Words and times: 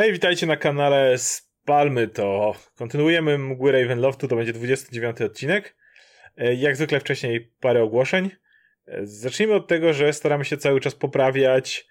Hej, 0.00 0.12
witajcie 0.12 0.46
na 0.46 0.56
kanale 0.56 1.18
Spalmy 1.18 2.08
to. 2.08 2.54
Kontynuujemy 2.74 3.38
Mgły 3.38 3.72
Ravenloftu, 3.72 4.28
to 4.28 4.36
będzie 4.36 4.52
29 4.52 5.20
odcinek. 5.20 5.76
E, 6.36 6.54
jak 6.54 6.76
zwykle 6.76 7.00
wcześniej 7.00 7.52
parę 7.60 7.82
ogłoszeń. 7.82 8.30
E, 8.86 9.06
zacznijmy 9.06 9.54
od 9.54 9.68
tego, 9.68 9.92
że 9.92 10.12
staramy 10.12 10.44
się 10.44 10.56
cały 10.56 10.80
czas 10.80 10.94
poprawiać 10.94 11.86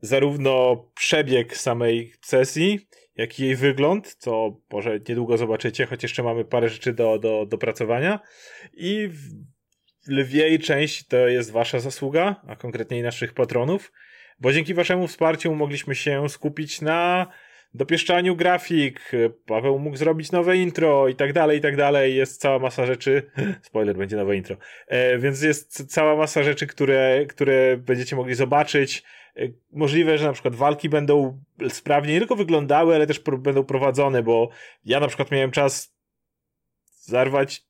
zarówno 0.00 0.84
przebieg 0.94 1.56
samej 1.56 2.12
sesji, 2.20 2.88
jak 3.14 3.40
i 3.40 3.42
jej 3.42 3.56
wygląd, 3.56 4.14
co 4.14 4.60
może 4.72 5.00
niedługo 5.08 5.36
zobaczycie, 5.36 5.86
choć 5.86 6.02
jeszcze 6.02 6.22
mamy 6.22 6.44
parę 6.44 6.68
rzeczy 6.68 6.92
do, 6.92 7.18
do 7.18 7.46
dopracowania. 7.46 8.20
I 8.72 9.08
w 9.08 10.08
lwiej 10.08 10.58
część 10.58 11.06
to 11.06 11.16
jest 11.28 11.52
wasza 11.52 11.80
zasługa, 11.80 12.36
a 12.48 12.56
konkretniej 12.56 13.02
naszych 13.02 13.34
patronów 13.34 13.92
bo 14.38 14.52
dzięki 14.52 14.74
waszemu 14.74 15.06
wsparciu 15.06 15.54
mogliśmy 15.54 15.94
się 15.94 16.28
skupić 16.28 16.80
na 16.80 17.26
dopieszczaniu 17.76 18.36
grafik, 18.36 19.12
Paweł 19.46 19.78
mógł 19.78 19.96
zrobić 19.96 20.32
nowe 20.32 20.56
intro 20.56 21.08
i 21.08 21.14
tak 21.14 21.32
dalej, 21.32 21.58
i 21.58 21.60
tak 21.60 21.76
dalej. 21.76 22.16
Jest 22.16 22.40
cała 22.40 22.58
masa 22.58 22.86
rzeczy. 22.86 23.30
Spoiler, 23.62 23.96
będzie 23.96 24.16
nowe 24.16 24.36
intro. 24.36 24.56
E, 24.86 25.18
więc 25.18 25.42
jest 25.42 25.92
cała 25.92 26.16
masa 26.16 26.42
rzeczy, 26.42 26.66
które, 26.66 27.26
które 27.28 27.76
będziecie 27.76 28.16
mogli 28.16 28.34
zobaczyć. 28.34 29.02
E, 29.36 29.40
możliwe, 29.72 30.18
że 30.18 30.26
na 30.26 30.32
przykład 30.32 30.54
walki 30.54 30.88
będą 30.88 31.42
sprawnie 31.68 32.12
nie 32.12 32.18
tylko 32.18 32.36
wyglądały, 32.36 32.94
ale 32.94 33.06
też 33.06 33.20
będą 33.38 33.64
prowadzone, 33.64 34.22
bo 34.22 34.48
ja 34.84 35.00
na 35.00 35.08
przykład 35.08 35.30
miałem 35.30 35.50
czas 35.50 35.96
zarwać 37.00 37.65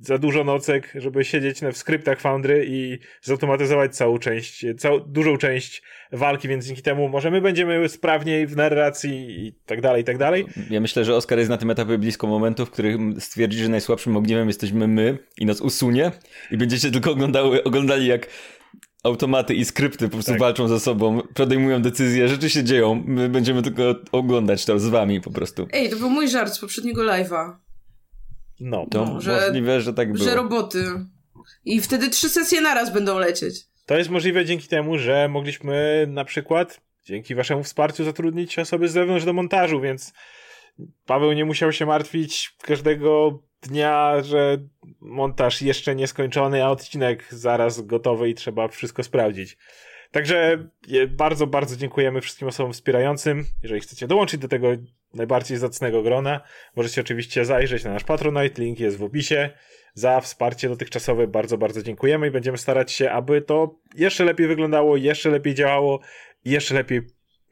za 0.00 0.18
dużo 0.18 0.44
nocek, 0.44 0.92
żeby 0.94 1.24
siedzieć 1.24 1.60
w 1.72 1.76
skryptach 1.76 2.20
Foundry 2.20 2.64
i 2.68 2.98
zautomatyzować 3.22 3.96
całą 3.96 4.18
część, 4.18 4.66
całą, 4.78 4.98
dużą 4.98 5.36
część 5.36 5.82
walki, 6.12 6.48
więc 6.48 6.66
dzięki 6.66 6.82
temu 6.82 7.08
może 7.08 7.30
my 7.30 7.40
będziemy 7.40 7.88
sprawniej 7.88 8.46
w 8.46 8.56
narracji 8.56 9.46
i 9.46 9.52
tak 9.66 9.80
dalej, 9.80 10.02
i 10.02 10.04
tak 10.04 10.18
dalej. 10.18 10.46
Ja 10.70 10.80
myślę, 10.80 11.04
że 11.04 11.16
Oskar 11.16 11.38
jest 11.38 11.50
na 11.50 11.56
tym 11.56 11.70
etapie 11.70 11.98
blisko 11.98 12.26
momentu, 12.26 12.66
w 12.66 12.70
którym 12.70 13.20
stwierdzi, 13.20 13.58
że 13.58 13.68
najsłabszym 13.68 14.16
ogniwem 14.16 14.48
jesteśmy 14.48 14.88
my 14.88 15.18
i 15.38 15.46
nas 15.46 15.60
usunie 15.60 16.12
i 16.50 16.56
będziecie 16.56 16.90
tylko 16.90 17.10
oglądały, 17.10 17.64
oglądali 17.64 18.06
jak 18.06 18.26
automaty 19.04 19.54
i 19.54 19.64
skrypty 19.64 20.04
po 20.04 20.12
prostu 20.12 20.32
tak. 20.32 20.40
walczą 20.40 20.68
ze 20.68 20.80
sobą, 20.80 21.22
podejmują 21.34 21.82
decyzje, 21.82 22.28
rzeczy 22.28 22.50
się 22.50 22.64
dzieją, 22.64 23.02
my 23.06 23.28
będziemy 23.28 23.62
tylko 23.62 23.82
oglądać 24.12 24.64
to 24.64 24.78
z 24.78 24.88
wami 24.88 25.20
po 25.20 25.30
prostu. 25.30 25.68
Ej, 25.72 25.90
to 25.90 25.96
był 25.96 26.10
mój 26.10 26.28
żart 26.28 26.52
z 26.52 26.58
poprzedniego 26.58 27.02
live'a. 27.02 27.52
No, 28.60 28.86
to 28.90 29.04
no, 29.04 29.20
że, 29.20 29.40
możliwe, 29.40 29.80
że 29.80 29.94
tak 29.94 30.12
było. 30.12 30.24
Że 30.24 30.34
roboty. 30.34 30.84
I 31.64 31.80
wtedy 31.80 32.10
trzy 32.10 32.28
sesje 32.28 32.60
naraz 32.60 32.92
będą 32.92 33.18
lecieć. 33.18 33.54
To 33.86 33.96
jest 33.96 34.10
możliwe 34.10 34.44
dzięki 34.44 34.68
temu, 34.68 34.98
że 34.98 35.28
mogliśmy 35.28 36.06
na 36.08 36.24
przykład 36.24 36.80
dzięki 37.04 37.34
waszemu 37.34 37.62
wsparciu 37.62 38.04
zatrudnić 38.04 38.58
osoby 38.58 38.88
z 38.88 38.92
zewnątrz 38.92 39.24
do 39.24 39.32
montażu, 39.32 39.80
więc 39.80 40.12
Paweł 41.06 41.32
nie 41.32 41.44
musiał 41.44 41.72
się 41.72 41.86
martwić 41.86 42.56
każdego 42.62 43.38
dnia, 43.62 44.22
że 44.22 44.58
montaż 45.00 45.62
jeszcze 45.62 45.94
nieskończony, 45.94 46.64
a 46.64 46.68
odcinek 46.68 47.26
zaraz 47.30 47.80
gotowy 47.80 48.28
i 48.28 48.34
trzeba 48.34 48.68
wszystko 48.68 49.02
sprawdzić. 49.02 49.56
Także 50.10 50.68
bardzo, 51.08 51.46
bardzo 51.46 51.76
dziękujemy 51.76 52.20
wszystkim 52.20 52.48
osobom 52.48 52.72
wspierającym. 52.72 53.44
Jeżeli 53.62 53.80
chcecie 53.80 54.06
dołączyć 54.06 54.40
do 54.40 54.48
tego 54.48 54.68
najbardziej 55.14 55.58
zacnego 55.58 56.02
grona, 56.02 56.40
możecie 56.76 57.00
oczywiście 57.00 57.44
zajrzeć 57.44 57.84
na 57.84 57.90
nasz 57.90 58.04
Patronite, 58.04 58.62
link 58.62 58.80
jest 58.80 58.96
w 58.96 59.02
opisie. 59.02 59.50
Za 59.94 60.20
wsparcie 60.20 60.68
dotychczasowe 60.68 61.26
bardzo, 61.26 61.58
bardzo 61.58 61.82
dziękujemy 61.82 62.28
i 62.28 62.30
będziemy 62.30 62.58
starać 62.58 62.92
się, 62.92 63.10
aby 63.10 63.42
to 63.42 63.78
jeszcze 63.94 64.24
lepiej 64.24 64.46
wyglądało, 64.46 64.96
jeszcze 64.96 65.30
lepiej 65.30 65.54
działało 65.54 66.00
i 66.44 66.50
jeszcze 66.50 66.74
lepiej, 66.74 67.00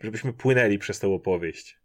żebyśmy 0.01 0.33
płynęli 0.33 0.79
przez 0.79 1.01
tę 1.01 1.09
opowieść. 1.09 1.79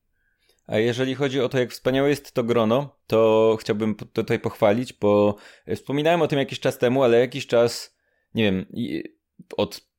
A 0.67 0.77
jeżeli 0.77 1.15
chodzi 1.15 1.39
o 1.39 1.49
to, 1.49 1.59
jak 1.59 1.71
wspaniałe 1.71 2.09
jest 2.09 2.31
to 2.31 2.43
grono, 2.43 2.99
to 3.07 3.57
chciałbym 3.59 3.95
tutaj 3.95 4.39
pochwalić, 4.39 4.93
bo 4.93 5.35
wspominałem 5.75 6.21
o 6.21 6.27
tym 6.27 6.39
jakiś 6.39 6.59
czas 6.59 6.77
temu, 6.77 7.03
ale 7.03 7.19
jakiś 7.19 7.47
czas, 7.47 7.97
nie 8.35 8.43
wiem, 8.43 8.65
od 9.57 9.92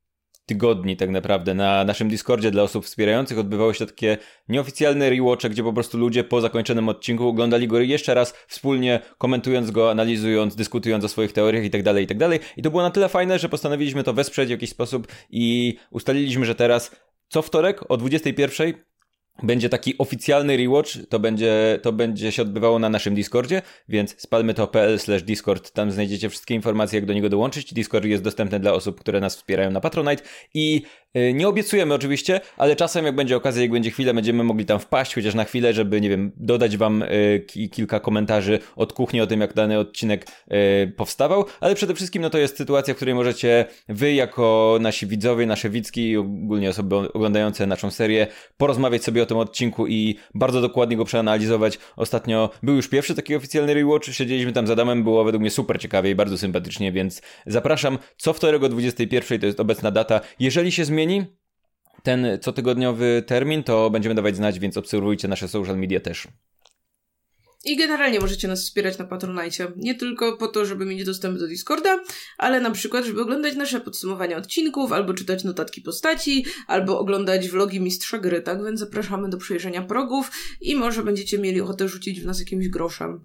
tygodni 0.47 0.97
tak 0.97 1.11
naprawdę 1.11 1.55
na 1.55 1.85
naszym 1.85 2.09
Discordzie 2.09 2.51
dla 2.51 2.63
osób 2.63 2.85
wspierających 2.85 3.39
odbywało 3.39 3.75
się 3.75 3.87
takie 3.87 4.19
nieoficjalne 4.49 5.11
rewatche, 5.11 5.51
gdzie 5.51 5.63
po 5.63 5.73
prostu 5.73 5.99
ludzie 5.99 6.25
po 6.25 6.41
zakończonym 6.41 6.89
odcinku 6.89 7.29
oglądali 7.29 7.69
go 7.69 7.81
jeszcze 7.81 8.15
raz 8.15 8.35
wspólnie, 8.49 9.01
komentując 9.19 9.71
go, 9.71 9.91
analizując, 9.91 10.57
dyskutując 10.57 11.05
o 11.05 11.09
swoich 11.09 11.33
teoriach 11.33 11.65
i 11.65 11.71
tak 11.71 11.83
dalej, 11.83 12.05
i 12.05 12.07
tak. 12.07 12.19
I 12.57 12.63
to 12.63 12.71
było 12.71 12.83
na 12.83 12.91
tyle 12.91 13.09
fajne, 13.09 13.39
że 13.39 13.49
postanowiliśmy 13.49 14.05
to 14.05 14.13
wesprzeć 14.13 14.49
w 14.49 14.51
jakiś 14.51 14.71
sposób 14.71 15.09
i 15.31 15.77
ustaliliśmy, 15.91 16.45
że 16.47 16.55
teraz 16.55 16.97
co 17.29 17.43
wtorek 17.43 17.91
o 17.91 17.97
21 17.97 18.75
będzie 19.43 19.69
taki 19.69 19.99
oficjalny 19.99 20.57
rewatch, 20.57 20.91
to 21.09 21.19
będzie, 21.19 21.79
to 21.83 21.93
będzie 21.93 22.33
się 22.33 22.43
odbywało 22.43 22.79
na 22.79 22.89
naszym 22.89 23.15
Discordzie, 23.15 23.63
więc 23.89 24.21
spalmy 24.21 24.55
to.pl 24.55 24.99
slash 24.99 25.23
Discord, 25.23 25.71
tam 25.71 25.91
znajdziecie 25.91 26.29
wszystkie 26.29 26.55
informacje, 26.55 26.97
jak 26.99 27.07
do 27.07 27.13
niego 27.13 27.29
dołączyć. 27.29 27.75
Discord 27.75 28.05
jest 28.05 28.23
dostępny 28.23 28.61
dla 28.61 28.73
osób, 28.73 29.01
które 29.01 29.21
nas 29.21 29.37
wspierają 29.37 29.71
na 29.71 29.81
Patronite 29.81 30.23
i 30.55 30.83
nie 31.35 31.49
obiecujemy 31.49 31.95
oczywiście, 31.95 32.41
ale 32.57 32.77
czasem 32.77 33.05
jak 33.05 33.15
będzie 33.15 33.37
okazja, 33.37 33.63
jak 33.63 33.71
będzie 33.71 33.91
chwila, 33.91 34.15
będziemy 34.15 34.45
mogli 34.45 34.65
tam 34.65 34.79
wpaść, 34.79 35.15
chociaż 35.15 35.35
na 35.35 35.45
chwilę, 35.45 35.73
żeby, 35.73 36.01
nie 36.01 36.09
wiem, 36.09 36.33
dodać 36.37 36.77
wam 36.77 37.03
e, 37.03 37.69
kilka 37.69 38.01
komentarzy 38.01 38.59
od 38.77 38.93
kuchni 38.93 39.21
o 39.21 39.27
tym, 39.27 39.41
jak 39.41 39.55
dany 39.55 39.79
odcinek 39.79 40.27
e, 40.49 40.87
powstawał, 40.87 41.45
ale 41.61 41.75
przede 41.75 41.95
wszystkim 41.95 42.23
no 42.23 42.31
to 42.31 42.39
jest 42.39 42.57
sytuacja, 42.57 42.95
w 42.95 42.97
której 42.97 43.15
możecie 43.15 43.65
wy 43.89 44.13
jako 44.13 44.79
nasi 44.81 45.07
widzowie, 45.07 45.47
nasze 45.47 45.71
widzki 45.71 46.09
i 46.11 46.17
ogólnie 46.17 46.71
osoby 46.71 46.97
oglądające 46.97 47.67
naszą 47.67 47.91
serię 47.91 48.27
porozmawiać 48.57 49.05
sobie 49.05 49.23
o 49.23 49.27
tym 49.27 49.37
odcinku 49.37 49.87
i 49.87 50.17
bardzo 50.35 50.61
dokładnie 50.61 50.97
go 50.97 51.05
przeanalizować. 51.05 51.79
Ostatnio 51.97 52.51
był 52.63 52.77
już 52.77 52.89
pierwszy 52.89 53.15
taki 53.15 53.35
oficjalny 53.35 53.75
rewatch, 53.75 54.09
siedzieliśmy 54.09 54.53
tam 54.53 54.67
z 54.67 54.71
Adamem, 54.71 55.05
było 55.05 55.25
według 55.25 55.41
mnie 55.41 55.51
super 55.51 55.81
ciekawie 55.81 56.11
i 56.11 56.15
bardzo 56.15 56.39
sympatycznie, 56.39 56.93
więc 56.93 57.23
zapraszam 57.47 57.99
co 58.17 58.33
wtorek 58.33 58.63
o 58.63 58.69
21, 58.69 59.41
to 59.41 59.47
jest 59.47 59.61
obecna 59.61 59.91
data. 59.91 60.21
Jeżeli 60.39 60.73
się 60.73 60.85
zmieni 60.85 61.04
zmieni 61.05 61.27
ten 62.03 62.27
cotygodniowy 62.41 63.25
termin, 63.27 63.63
to 63.63 63.91
będziemy 63.91 64.15
dawać 64.15 64.37
znać, 64.37 64.59
więc 64.59 64.77
obserwujcie 64.77 65.29
nasze 65.29 65.49
social 65.49 65.79
media 65.79 66.01
też. 66.01 66.29
I 67.65 67.77
generalnie 67.77 68.21
możecie 68.21 68.49
nas 68.49 68.65
wspierać 68.65 68.99
na 68.99 69.05
Patronite. 69.05 69.73
Nie 69.77 69.95
tylko 69.95 70.37
po 70.37 70.49
to, 70.49 70.65
żeby 70.65 70.87
mieć 70.87 71.05
dostęp 71.05 71.39
do 71.39 71.47
Discorda, 71.47 72.03
ale 72.39 72.61
na 72.61 72.71
przykład, 72.71 73.05
żeby 73.05 73.23
oglądać 73.23 73.57
nasze 73.57 73.81
podsumowania 73.81 74.37
odcinków, 74.37 74.93
albo 74.93 75.15
czytać 75.15 75.45
notatki 75.45 75.81
postaci, 75.81 76.47
albo 76.67 76.99
oglądać 76.99 77.49
vlogi 77.49 77.81
mistrza 77.81 78.19
gry, 78.19 78.43
tak? 78.43 78.65
Więc 78.65 78.81
zapraszamy 78.81 79.29
do 79.29 79.39
przejrzenia 79.39 79.83
progów 79.83 80.31
i 80.61 80.77
może 80.77 81.03
będziecie 81.03 81.39
mieli 81.39 81.61
ochotę 81.61 81.89
rzucić 81.89 82.21
w 82.21 82.27
nas 82.27 82.41
jakimś 82.41 82.69
groszem. 82.69 83.25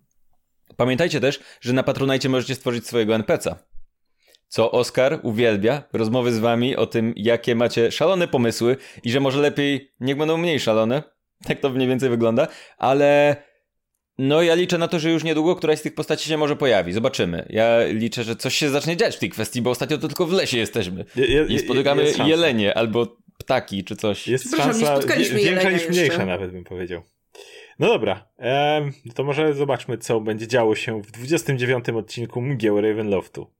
Pamiętajcie 0.78 1.19
też, 1.19 1.40
że 1.61 1.73
na 1.73 1.84
Patronite 1.84 2.29
możecie 2.29 2.56
stworzyć 2.56 2.88
swojego 2.88 3.13
NPC'a 3.13 3.56
co 4.49 4.71
Oskar 4.71 5.19
uwielbia, 5.23 5.83
rozmowy 5.93 6.31
z 6.31 6.39
wami 6.39 6.75
o 6.75 6.85
tym, 6.85 7.13
jakie 7.15 7.55
macie 7.55 7.91
szalone 7.91 8.27
pomysły 8.27 8.77
i 9.03 9.11
że 9.11 9.19
może 9.19 9.41
lepiej 9.41 9.91
niech 9.99 10.17
będą 10.17 10.37
mniej 10.37 10.59
szalone. 10.59 11.03
Tak 11.47 11.59
to 11.59 11.69
mniej 11.69 11.87
więcej 11.87 12.09
wygląda, 12.09 12.47
ale 12.77 13.35
no 14.17 14.41
ja 14.41 14.55
liczę 14.55 14.77
na 14.77 14.87
to, 14.87 14.99
że 14.99 15.11
już 15.11 15.23
niedługo 15.23 15.55
któraś 15.55 15.79
z 15.79 15.81
tych 15.81 15.95
postaci 15.95 16.29
się 16.29 16.37
może 16.37 16.55
pojawi. 16.55 16.93
Zobaczymy. 16.93 17.45
Ja 17.49 17.83
liczę, 17.85 18.23
że 18.23 18.35
coś 18.35 18.55
się 18.55 18.69
zacznie 18.69 18.97
dziać 18.97 19.15
w 19.15 19.19
tej 19.19 19.29
kwestii, 19.29 19.61
bo 19.61 19.69
ostatnio 19.69 19.97
to 19.97 20.07
tylko 20.07 20.25
w 20.25 20.31
lesie 20.31 20.57
jesteśmy. 20.57 21.05
Je, 21.16 21.45
I 21.45 21.59
spotykamy 21.59 22.13
jelenie 22.25 22.77
albo 22.77 23.17
ptaki 23.37 23.83
czy 23.83 23.95
coś. 23.95 24.27
Jest 24.27 24.57
szansa 24.57 24.99
większa 25.35 25.71
niż 25.71 25.89
mniejsza 25.89 26.25
nawet 26.25 26.51
bym 26.51 26.63
powiedział. 26.63 27.01
No 27.79 27.87
dobra, 27.87 28.29
ehm, 28.37 28.91
to 29.16 29.23
może 29.23 29.53
zobaczmy, 29.53 29.97
co 29.97 30.21
będzie 30.21 30.47
działo 30.47 30.75
się 30.75 31.01
w 31.01 31.11
29 31.11 31.89
odcinku 31.89 32.41
Mgieł 32.41 32.81
Ravenloftu. 32.81 33.59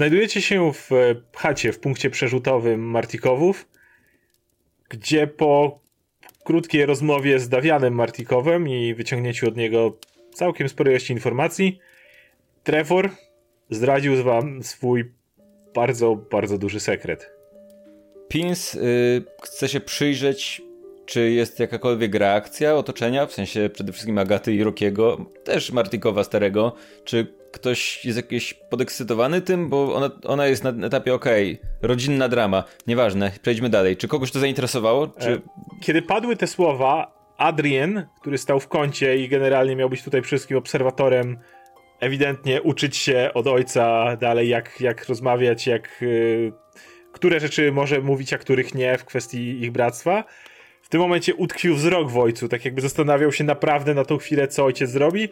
Znajdujecie 0.00 0.42
się 0.42 0.72
w 0.72 0.90
chacie, 1.36 1.72
w 1.72 1.78
punkcie 1.78 2.10
przerzutowym 2.10 2.80
Martikowów, 2.80 3.68
gdzie 4.88 5.26
po 5.26 5.80
krótkiej 6.44 6.86
rozmowie 6.86 7.38
z 7.38 7.48
Dawianem 7.48 7.94
Martikowem 7.94 8.68
i 8.68 8.94
wyciągnięciu 8.94 9.48
od 9.48 9.56
niego 9.56 9.98
całkiem 10.34 10.68
sporej 10.68 10.92
ilości 10.92 11.12
informacji, 11.12 11.78
Trevor 12.64 13.10
zdradził 13.70 14.24
wam 14.24 14.62
swój 14.62 15.12
bardzo, 15.74 16.16
bardzo 16.16 16.58
duży 16.58 16.80
sekret. 16.80 17.30
Pins 18.28 18.74
y, 18.74 19.24
chce 19.42 19.68
się 19.68 19.80
przyjrzeć, 19.80 20.62
czy 21.06 21.30
jest 21.30 21.60
jakakolwiek 21.60 22.14
reakcja 22.14 22.74
otoczenia, 22.74 23.26
w 23.26 23.32
sensie 23.32 23.70
przede 23.72 23.92
wszystkim 23.92 24.18
Agaty 24.18 24.54
i 24.54 24.62
Rokiego, 24.62 25.26
też 25.44 25.72
Martikowa 25.72 26.24
starego, 26.24 26.74
czy 27.04 27.39
ktoś 27.52 28.04
jest 28.04 28.16
jakiś 28.16 28.54
podekscytowany 28.54 29.40
tym, 29.40 29.68
bo 29.68 29.94
ona, 29.94 30.10
ona 30.24 30.46
jest 30.46 30.64
na 30.64 30.86
etapie 30.86 31.14
okej, 31.14 31.58
okay, 31.60 31.88
rodzinna 31.88 32.28
drama, 32.28 32.64
nieważne, 32.86 33.32
przejdźmy 33.42 33.68
dalej. 33.68 33.96
Czy 33.96 34.08
kogoś 34.08 34.30
to 34.30 34.40
zainteresowało? 34.40 35.06
Czy... 35.06 35.30
E, 35.30 35.40
kiedy 35.80 36.02
padły 36.02 36.36
te 36.36 36.46
słowa, 36.46 37.20
Adrien, 37.36 38.06
który 38.20 38.38
stał 38.38 38.60
w 38.60 38.68
kącie 38.68 39.16
i 39.16 39.28
generalnie 39.28 39.76
miał 39.76 39.90
być 39.90 40.02
tutaj 40.02 40.22
wszystkim 40.22 40.56
obserwatorem, 40.56 41.38
ewidentnie 42.00 42.62
uczyć 42.62 42.96
się 42.96 43.30
od 43.34 43.46
ojca 43.46 44.16
dalej, 44.16 44.48
jak, 44.48 44.80
jak 44.80 45.08
rozmawiać, 45.08 45.66
jak 45.66 46.00
yy, 46.00 46.52
które 47.12 47.40
rzeczy 47.40 47.72
może 47.72 48.00
mówić, 48.00 48.32
a 48.32 48.38
których 48.38 48.74
nie 48.74 48.98
w 48.98 49.04
kwestii 49.04 49.62
ich 49.62 49.72
bractwa. 49.72 50.24
W 50.82 50.88
tym 50.88 51.00
momencie 51.00 51.34
utkwił 51.34 51.74
wzrok 51.74 52.10
w 52.10 52.18
ojcu, 52.18 52.48
tak 52.48 52.64
jakby 52.64 52.80
zastanawiał 52.80 53.32
się 53.32 53.44
naprawdę 53.44 53.94
na 53.94 54.04
tą 54.04 54.18
chwilę, 54.18 54.48
co 54.48 54.64
ojciec 54.64 54.90
zrobi. 54.90 55.28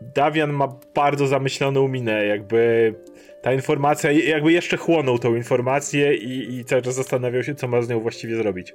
Dawian 0.00 0.52
ma 0.52 0.68
bardzo 0.94 1.26
zamyśloną 1.26 1.88
minę, 1.88 2.26
jakby 2.26 2.94
ta 3.42 3.52
informacja, 3.52 4.12
jakby 4.12 4.52
jeszcze 4.52 4.76
chłonął 4.76 5.18
tą 5.18 5.34
informację 5.34 6.14
i, 6.14 6.58
i 6.58 6.64
cały 6.64 6.82
czas 6.82 6.94
zastanawiał 6.94 7.42
się, 7.42 7.54
co 7.54 7.68
ma 7.68 7.82
z 7.82 7.88
nią 7.88 8.00
właściwie 8.00 8.36
zrobić. 8.36 8.74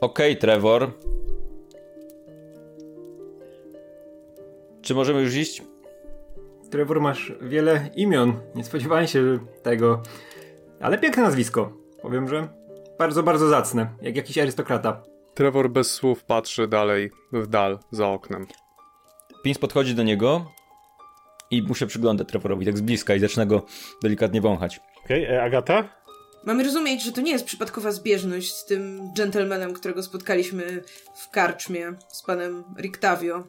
Okej, 0.00 0.32
okay, 0.32 0.36
Trevor. 0.36 0.90
Czy 4.82 4.94
możemy 4.94 5.20
już 5.20 5.34
iść? 5.34 5.62
Trevor, 6.70 7.00
masz 7.00 7.32
wiele 7.40 7.90
imion. 7.94 8.40
Nie 8.54 8.64
spodziewałem 8.64 9.06
się 9.06 9.38
tego. 9.62 10.02
Ale 10.80 10.98
piękne 10.98 11.22
nazwisko. 11.22 11.72
Powiem, 12.02 12.28
że 12.28 12.48
bardzo, 12.98 13.22
bardzo 13.22 13.48
zacne. 13.48 13.88
Jak 14.02 14.16
jakiś 14.16 14.38
arystokrata. 14.38 15.02
Trevor 15.34 15.70
bez 15.70 15.90
słów 15.90 16.24
patrzy 16.24 16.68
dalej 16.68 17.10
w 17.32 17.46
dal 17.46 17.78
za 17.90 18.08
oknem. 18.08 18.46
Pins 19.46 19.58
podchodzi 19.58 19.94
do 19.94 20.02
niego 20.02 20.52
i 21.50 21.62
mu 21.62 21.74
się 21.74 21.86
przygląda 21.86 22.24
Trevorowi 22.24 22.66
tak 22.66 22.78
z 22.78 22.80
bliska 22.80 23.14
i 23.14 23.20
zaczyna 23.20 23.46
go 23.46 23.62
delikatnie 24.02 24.40
wąchać. 24.40 24.80
Okej, 25.04 25.24
okay, 25.24 25.36
e, 25.36 25.42
Agata? 25.42 25.88
Mamy 26.44 26.64
rozumieć, 26.64 27.02
że 27.02 27.12
to 27.12 27.20
nie 27.20 27.32
jest 27.32 27.44
przypadkowa 27.44 27.92
zbieżność 27.92 28.54
z 28.54 28.64
tym 28.64 29.10
gentlemanem, 29.16 29.72
którego 29.72 30.02
spotkaliśmy 30.02 30.82
w 31.16 31.30
karczmie 31.30 31.92
z 32.08 32.22
panem 32.22 32.64
Rictavio. 32.78 33.44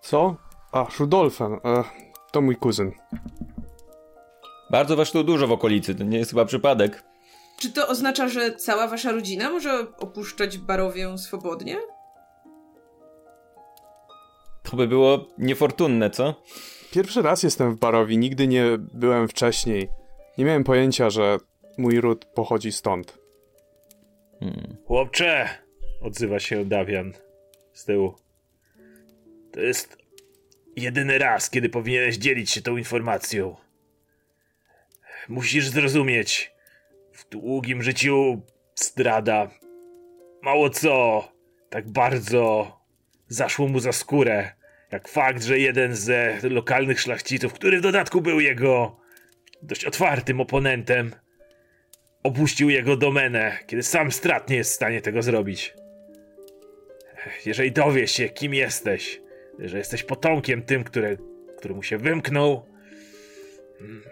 Co? 0.00 0.36
A, 0.72 0.86
Rudolfem. 0.98 1.52
E, 1.52 1.84
to 2.32 2.40
mój 2.40 2.56
kuzyn. 2.56 2.92
Bardzo 4.70 4.96
was 4.96 5.10
tu 5.10 5.24
dużo 5.24 5.46
w 5.46 5.52
okolicy, 5.52 5.94
to 5.94 6.04
nie 6.04 6.18
jest 6.18 6.30
chyba 6.30 6.44
przypadek. 6.44 7.04
Czy 7.60 7.72
to 7.72 7.88
oznacza, 7.88 8.28
że 8.28 8.56
cała 8.56 8.88
wasza 8.88 9.12
rodzina 9.12 9.50
może 9.50 9.86
opuszczać 9.98 10.58
Barowię 10.58 11.18
swobodnie? 11.18 11.76
To 14.70 14.76
by 14.76 14.88
było 14.88 15.26
niefortunne, 15.38 16.10
co? 16.10 16.42
Pierwszy 16.90 17.22
raz 17.22 17.42
jestem 17.42 17.76
w 17.76 17.78
Barowi, 17.78 18.18
nigdy 18.18 18.46
nie 18.46 18.64
byłem 18.78 19.28
wcześniej. 19.28 19.88
Nie 20.38 20.44
miałem 20.44 20.64
pojęcia, 20.64 21.10
że 21.10 21.38
mój 21.78 22.00
ród 22.00 22.24
pochodzi 22.24 22.72
stąd. 22.72 23.18
Hmm. 24.40 24.76
Chłopcze! 24.86 25.48
Odzywa 26.00 26.40
się 26.40 26.64
Dawian 26.64 27.12
z 27.72 27.84
tyłu. 27.84 28.14
To 29.52 29.60
jest 29.60 29.98
jedyny 30.76 31.18
raz, 31.18 31.50
kiedy 31.50 31.68
powinieneś 31.68 32.16
dzielić 32.16 32.50
się 32.50 32.62
tą 32.62 32.76
informacją. 32.76 33.56
Musisz 35.28 35.68
zrozumieć, 35.68 36.52
w 37.12 37.28
długim 37.28 37.82
życiu 37.82 38.40
zdrada 38.74 39.50
mało 40.42 40.70
co 40.70 41.24
tak 41.70 41.90
bardzo 41.90 42.72
zaszło 43.28 43.68
mu 43.68 43.80
za 43.80 43.92
skórę, 43.92 44.57
jak 44.92 45.08
fakt, 45.08 45.42
że 45.42 45.58
jeden 45.58 45.96
ze 45.96 46.38
lokalnych 46.42 47.00
szlachciców, 47.00 47.52
który 47.52 47.78
w 47.78 47.82
dodatku 47.82 48.20
był 48.20 48.40
jego 48.40 48.96
dość 49.62 49.84
otwartym 49.84 50.40
oponentem, 50.40 51.14
opuścił 52.22 52.70
jego 52.70 52.96
domenę, 52.96 53.58
kiedy 53.66 53.82
sam 53.82 54.12
strat 54.12 54.50
nie 54.50 54.56
jest 54.56 54.70
w 54.70 54.74
stanie 54.74 55.02
tego 55.02 55.22
zrobić. 55.22 55.74
Jeżeli 57.46 57.72
dowiesz 57.72 58.10
się, 58.12 58.28
kim 58.28 58.54
jesteś, 58.54 59.20
że 59.58 59.78
jesteś 59.78 60.02
potomkiem 60.02 60.62
tym, 60.62 60.84
który 60.84 61.74
mu 61.74 61.82
się 61.82 61.98
wymknął. 61.98 62.66
Hmm, 63.78 64.02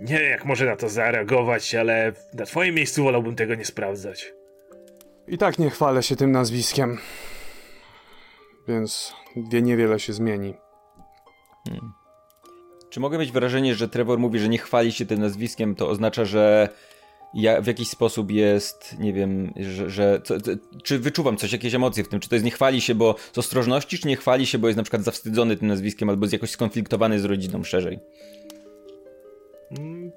nie 0.00 0.18
wiem, 0.18 0.30
jak 0.30 0.44
może 0.44 0.66
na 0.66 0.76
to 0.76 0.88
zareagować, 0.88 1.74
ale 1.74 2.12
na 2.34 2.46
twoim 2.46 2.74
miejscu 2.74 3.04
wolałbym 3.04 3.36
tego 3.36 3.54
nie 3.54 3.64
sprawdzać. 3.64 4.32
I 5.28 5.38
tak 5.38 5.58
nie 5.58 5.70
chwalę 5.70 6.02
się 6.02 6.16
tym 6.16 6.32
nazwiskiem. 6.32 6.98
Więc 8.68 9.12
wie 9.36 9.62
niewiele 9.62 10.00
się 10.00 10.12
zmieni. 10.12 10.54
Hmm. 11.68 11.92
Czy 12.90 13.00
mogę 13.00 13.18
mieć 13.18 13.32
wrażenie, 13.32 13.74
że 13.74 13.88
Trevor 13.88 14.18
mówi, 14.18 14.38
że 14.38 14.48
nie 14.48 14.58
chwali 14.58 14.92
się 14.92 15.06
tym 15.06 15.20
nazwiskiem, 15.20 15.74
to 15.74 15.88
oznacza, 15.88 16.24
że 16.24 16.68
ja, 17.34 17.60
w 17.60 17.66
jakiś 17.66 17.88
sposób 17.88 18.30
jest, 18.30 18.98
nie 18.98 19.12
wiem, 19.12 19.52
że, 19.56 19.90
że 19.90 20.20
co, 20.24 20.34
czy 20.82 20.98
wyczuwam 20.98 21.36
coś, 21.36 21.52
jakieś 21.52 21.74
emocje 21.74 22.04
w 22.04 22.08
tym, 22.08 22.20
czy 22.20 22.28
to 22.28 22.34
jest 22.34 22.44
nie 22.44 22.50
chwali 22.50 22.80
się, 22.80 22.94
bo 22.94 23.14
z 23.32 23.38
ostrożności, 23.38 23.98
czy 23.98 24.08
nie 24.08 24.16
chwali 24.16 24.46
się, 24.46 24.58
bo 24.58 24.68
jest 24.68 24.76
na 24.76 24.82
przykład 24.82 25.02
zawstydzony 25.02 25.56
tym 25.56 25.68
nazwiskiem, 25.68 26.08
albo 26.08 26.24
jest 26.24 26.32
jakoś 26.32 26.50
skonfliktowany 26.50 27.20
z 27.20 27.24
rodziną 27.24 27.64
szerzej? 27.64 27.98
Mm, 29.78 30.12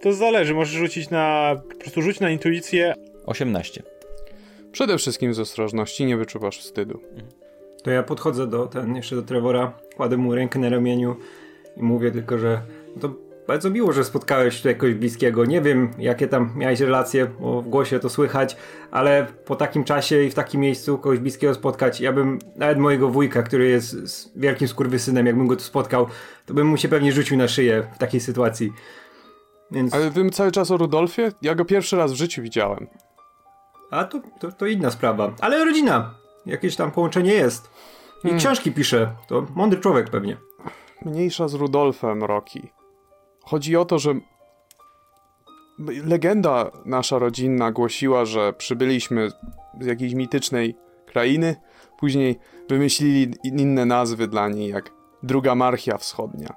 to 0.00 0.12
zależy, 0.12 0.54
możesz 0.54 0.74
rzucić 0.74 1.10
na, 1.10 1.56
po 1.70 1.76
prostu 1.76 2.02
rzuć 2.02 2.20
na 2.20 2.30
intuicję. 2.30 2.94
18. 3.26 3.82
Przede 4.72 4.98
wszystkim 4.98 5.34
z 5.34 5.40
ostrożności, 5.40 6.04
nie 6.04 6.16
wyczuwasz 6.16 6.58
wstydu. 6.58 7.00
To 7.82 7.90
ja 7.90 8.02
podchodzę 8.02 8.46
do, 8.46 8.66
ten, 8.66 8.96
jeszcze 8.96 9.16
do 9.16 9.22
Trevora, 9.22 9.72
kładę 9.96 10.16
mu 10.16 10.34
rękę 10.34 10.58
na 10.58 10.68
ramieniu 10.68 11.16
i 11.76 11.82
mówię 11.82 12.10
tylko, 12.10 12.38
że 12.38 12.62
no 12.96 13.02
to 13.02 13.14
bardzo 13.46 13.70
miło, 13.70 13.92
że 13.92 14.04
spotkałeś 14.04 14.62
tu 14.62 14.68
jakoś 14.68 14.94
bliskiego. 14.94 15.44
Nie 15.44 15.60
wiem, 15.60 15.90
jakie 15.98 16.28
tam 16.28 16.52
miałeś 16.56 16.80
relacje, 16.80 17.26
bo 17.40 17.62
w 17.62 17.68
głosie 17.68 17.98
to 17.98 18.08
słychać, 18.08 18.56
ale 18.90 19.26
po 19.44 19.56
takim 19.56 19.84
czasie 19.84 20.22
i 20.22 20.30
w 20.30 20.34
takim 20.34 20.60
miejscu 20.60 20.98
kogoś 20.98 21.18
bliskiego 21.18 21.54
spotkać, 21.54 22.00
ja 22.00 22.12
bym 22.12 22.38
nawet 22.56 22.78
mojego 22.78 23.08
wujka, 23.08 23.42
który 23.42 23.68
jest 23.68 23.96
wielkim 24.36 24.68
skurwysynem, 24.68 25.26
jakbym 25.26 25.46
go 25.46 25.56
tu 25.56 25.62
spotkał, 25.62 26.06
to 26.46 26.54
bym 26.54 26.66
mu 26.66 26.76
się 26.76 26.88
pewnie 26.88 27.12
rzucił 27.12 27.36
na 27.36 27.48
szyję 27.48 27.86
w 27.94 27.98
takiej 27.98 28.20
sytuacji. 28.20 28.72
Więc... 29.70 29.94
Ale 29.94 30.10
wiem 30.10 30.30
cały 30.30 30.52
czas 30.52 30.70
o 30.70 30.76
Rudolfie? 30.76 31.32
Ja 31.42 31.54
go 31.54 31.64
pierwszy 31.64 31.96
raz 31.96 32.12
w 32.12 32.16
życiu 32.16 32.42
widziałem. 32.42 32.86
A 33.90 34.04
to, 34.04 34.20
to, 34.40 34.52
to 34.52 34.66
inna 34.66 34.90
sprawa. 34.90 35.32
Ale 35.40 35.64
rodzina. 35.64 36.21
Jakieś 36.46 36.76
tam 36.76 36.90
połączenie 36.90 37.32
jest. 37.32 37.70
I 38.18 38.22
hmm. 38.22 38.40
książki 38.40 38.72
pisze. 38.72 39.14
To 39.28 39.46
mądry 39.54 39.80
człowiek 39.80 40.10
pewnie. 40.10 40.36
Mniejsza 41.04 41.48
z 41.48 41.54
Rudolfem, 41.54 42.24
Rocky. 42.24 42.68
Chodzi 43.44 43.76
o 43.76 43.84
to, 43.84 43.98
że 43.98 44.14
legenda 46.04 46.70
nasza 46.84 47.18
rodzinna 47.18 47.72
głosiła, 47.72 48.24
że 48.24 48.52
przybyliśmy 48.52 49.28
z 49.80 49.86
jakiejś 49.86 50.14
mitycznej 50.14 50.76
krainy, 51.06 51.56
później 51.98 52.38
wymyślili 52.68 53.34
inne 53.44 53.86
nazwy 53.86 54.28
dla 54.28 54.48
niej, 54.48 54.70
jak 54.70 54.90
Druga 55.22 55.54
Marchia 55.54 55.98
Wschodnia, 55.98 56.54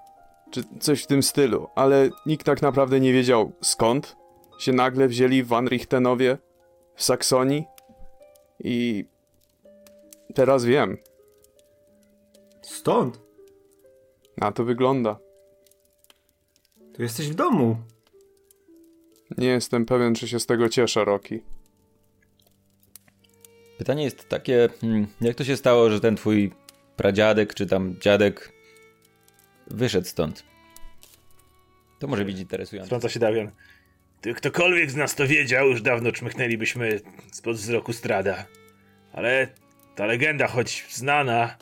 czy 0.52 0.64
coś 0.80 1.04
w 1.04 1.08
tym 1.08 1.24
stylu, 1.24 1.68
ale 1.76 2.10
nikt 2.26 2.46
tak 2.46 2.62
naprawdę 2.62 3.00
nie 3.00 3.14
wiedział 3.14 3.52
skąd 3.62 4.18
się 4.60 4.74
nagle 4.74 5.08
wzięli 5.08 5.44
w 5.44 5.48
Van 5.48 5.68
Richtenowie, 5.68 6.38
w 6.96 7.04
Saksonii 7.04 7.66
i 8.60 9.06
teraz 10.36 10.66
wiem. 10.66 10.98
Stąd? 12.62 13.20
Na 14.38 14.52
to 14.52 14.64
wygląda. 14.64 15.20
Tu 16.94 17.02
jesteś 17.02 17.30
w 17.30 17.36
domu. 17.36 17.78
Nie 19.38 19.48
jestem 19.48 19.86
pewien, 19.86 20.16
czy 20.16 20.28
się 20.28 20.40
z 20.40 20.46
tego 20.46 20.70
cieszę, 20.70 21.06
Roki. 21.06 21.42
Pytanie 23.78 24.04
jest 24.04 24.30
takie, 24.30 24.70
hmm, 24.82 25.08
jak 25.22 25.36
to 25.36 25.44
się 25.44 25.58
stało, 25.58 25.90
że 25.90 26.00
ten 26.00 26.16
twój 26.16 26.52
pradziadek, 26.98 27.54
czy 27.54 27.66
tam 27.66 27.96
dziadek 28.00 28.52
wyszedł 29.68 30.08
stąd? 30.08 30.44
To 32.00 32.08
może 32.08 32.26
być 32.26 32.40
interesujące. 32.40 32.88
Wtrąca 32.88 33.10
się 33.10 33.20
Dawian. 33.20 33.52
Gdyby 34.22 34.36
ktokolwiek 34.36 34.92
z 34.92 34.96
nas 34.96 35.16
to 35.16 35.28
wiedział, 35.28 35.68
już 35.68 35.82
dawno 35.82 36.12
czmychnęlibyśmy 36.12 37.00
spod 37.32 37.56
wzroku 37.56 37.94
strada. 37.94 38.46
Ale 39.14 39.48
ta 39.96 40.06
legenda, 40.06 40.48
choć 40.48 40.86
znana, 40.90 41.58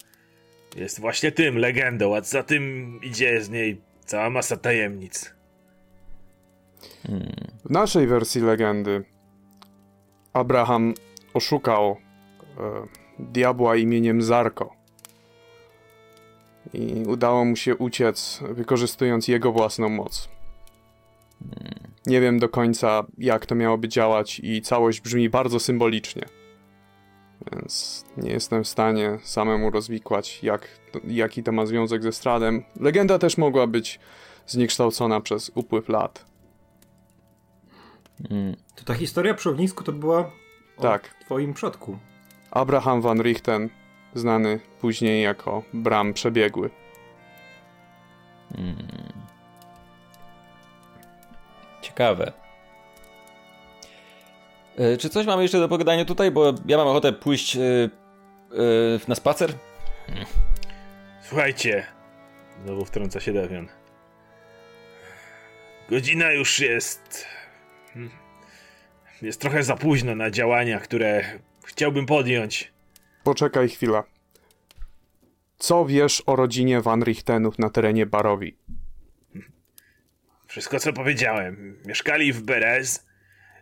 jest 0.75 0.99
właśnie 0.99 1.31
tym 1.31 1.57
legendą, 1.57 2.15
a 2.15 2.21
za 2.21 2.43
tym 2.43 2.99
idzie 3.03 3.41
z 3.41 3.49
niej 3.49 3.81
cała 4.05 4.29
masa 4.29 4.57
tajemnic. 4.57 5.33
W 7.65 7.69
naszej 7.69 8.07
wersji 8.07 8.41
legendy 8.41 9.03
Abraham 10.33 10.93
oszukał 11.33 11.91
e, 11.91 11.97
diabła 13.19 13.75
imieniem 13.75 14.21
Zarko. 14.21 14.75
I 16.73 17.03
udało 17.07 17.45
mu 17.45 17.55
się 17.55 17.75
uciec, 17.75 18.39
wykorzystując 18.49 19.27
jego 19.27 19.51
własną 19.51 19.89
moc. 19.89 20.29
Nie 22.05 22.21
wiem 22.21 22.39
do 22.39 22.49
końca, 22.49 23.05
jak 23.17 23.45
to 23.45 23.55
miałoby 23.55 23.87
działać, 23.87 24.39
i 24.43 24.61
całość 24.61 25.01
brzmi 25.01 25.29
bardzo 25.29 25.59
symbolicznie. 25.59 26.25
Więc 27.51 28.05
nie 28.17 28.31
jestem 28.31 28.63
w 28.63 28.67
stanie 28.67 29.19
samemu 29.23 29.69
rozwikłać, 29.69 30.43
jak, 30.43 30.67
jaki 31.07 31.43
to 31.43 31.51
ma 31.51 31.65
związek 31.65 32.03
ze 32.03 32.11
Stradem. 32.11 32.63
Legenda 32.79 33.19
też 33.19 33.37
mogła 33.37 33.67
być 33.67 33.99
zniekształcona 34.47 35.21
przez 35.21 35.51
upływ 35.55 35.89
lat. 35.89 36.25
Mm. 38.29 38.55
To 38.75 38.83
ta 38.83 38.93
historia 38.93 39.33
przy 39.33 39.49
ognisku 39.49 39.83
to 39.83 39.91
była 39.91 40.31
o 40.77 40.81
Tak. 40.81 41.15
twoim 41.25 41.53
przodku. 41.53 41.97
Abraham 42.51 43.01
van 43.01 43.21
Richten, 43.21 43.69
znany 44.15 44.59
później 44.81 45.23
jako 45.23 45.63
Bram 45.73 46.13
Przebiegły. 46.13 46.69
Mm. 48.57 48.87
Ciekawe. 51.81 52.42
E, 54.77 54.97
Czy 54.97 55.09
coś 55.09 55.25
mamy 55.25 55.41
jeszcze 55.43 55.59
do 55.59 55.69
pogadania 55.69 56.05
tutaj? 56.05 56.31
Bo 56.31 56.53
ja 56.65 56.77
mam 56.77 56.87
ochotę 56.87 57.13
pójść 57.13 57.55
e, 57.55 57.61
e, 57.61 57.89
na 59.07 59.15
spacer. 59.15 59.53
Słuchajcie, 61.21 61.85
znowu 62.63 62.85
wtrąca 62.85 63.19
się 63.19 63.33
Devian. 63.33 63.67
Godzina 65.89 66.31
już 66.31 66.59
jest. 66.59 67.25
hmm, 67.93 68.11
Jest 69.21 69.41
trochę 69.41 69.63
za 69.63 69.75
późno 69.75 70.15
na 70.15 70.31
działania, 70.31 70.79
które 70.79 71.23
chciałbym 71.65 72.05
podjąć. 72.05 72.73
Poczekaj 73.23 73.69
chwilę. 73.69 74.03
Co 75.57 75.85
wiesz 75.85 76.23
o 76.25 76.35
rodzinie 76.35 76.81
Van 76.81 77.03
Richtenów 77.03 77.59
na 77.59 77.69
terenie 77.69 78.05
Barowi? 78.05 78.57
Wszystko 80.47 80.79
co 80.79 80.93
powiedziałem. 80.93 81.77
Mieszkali 81.85 82.33
w 82.33 82.41
Berez, 82.41 83.05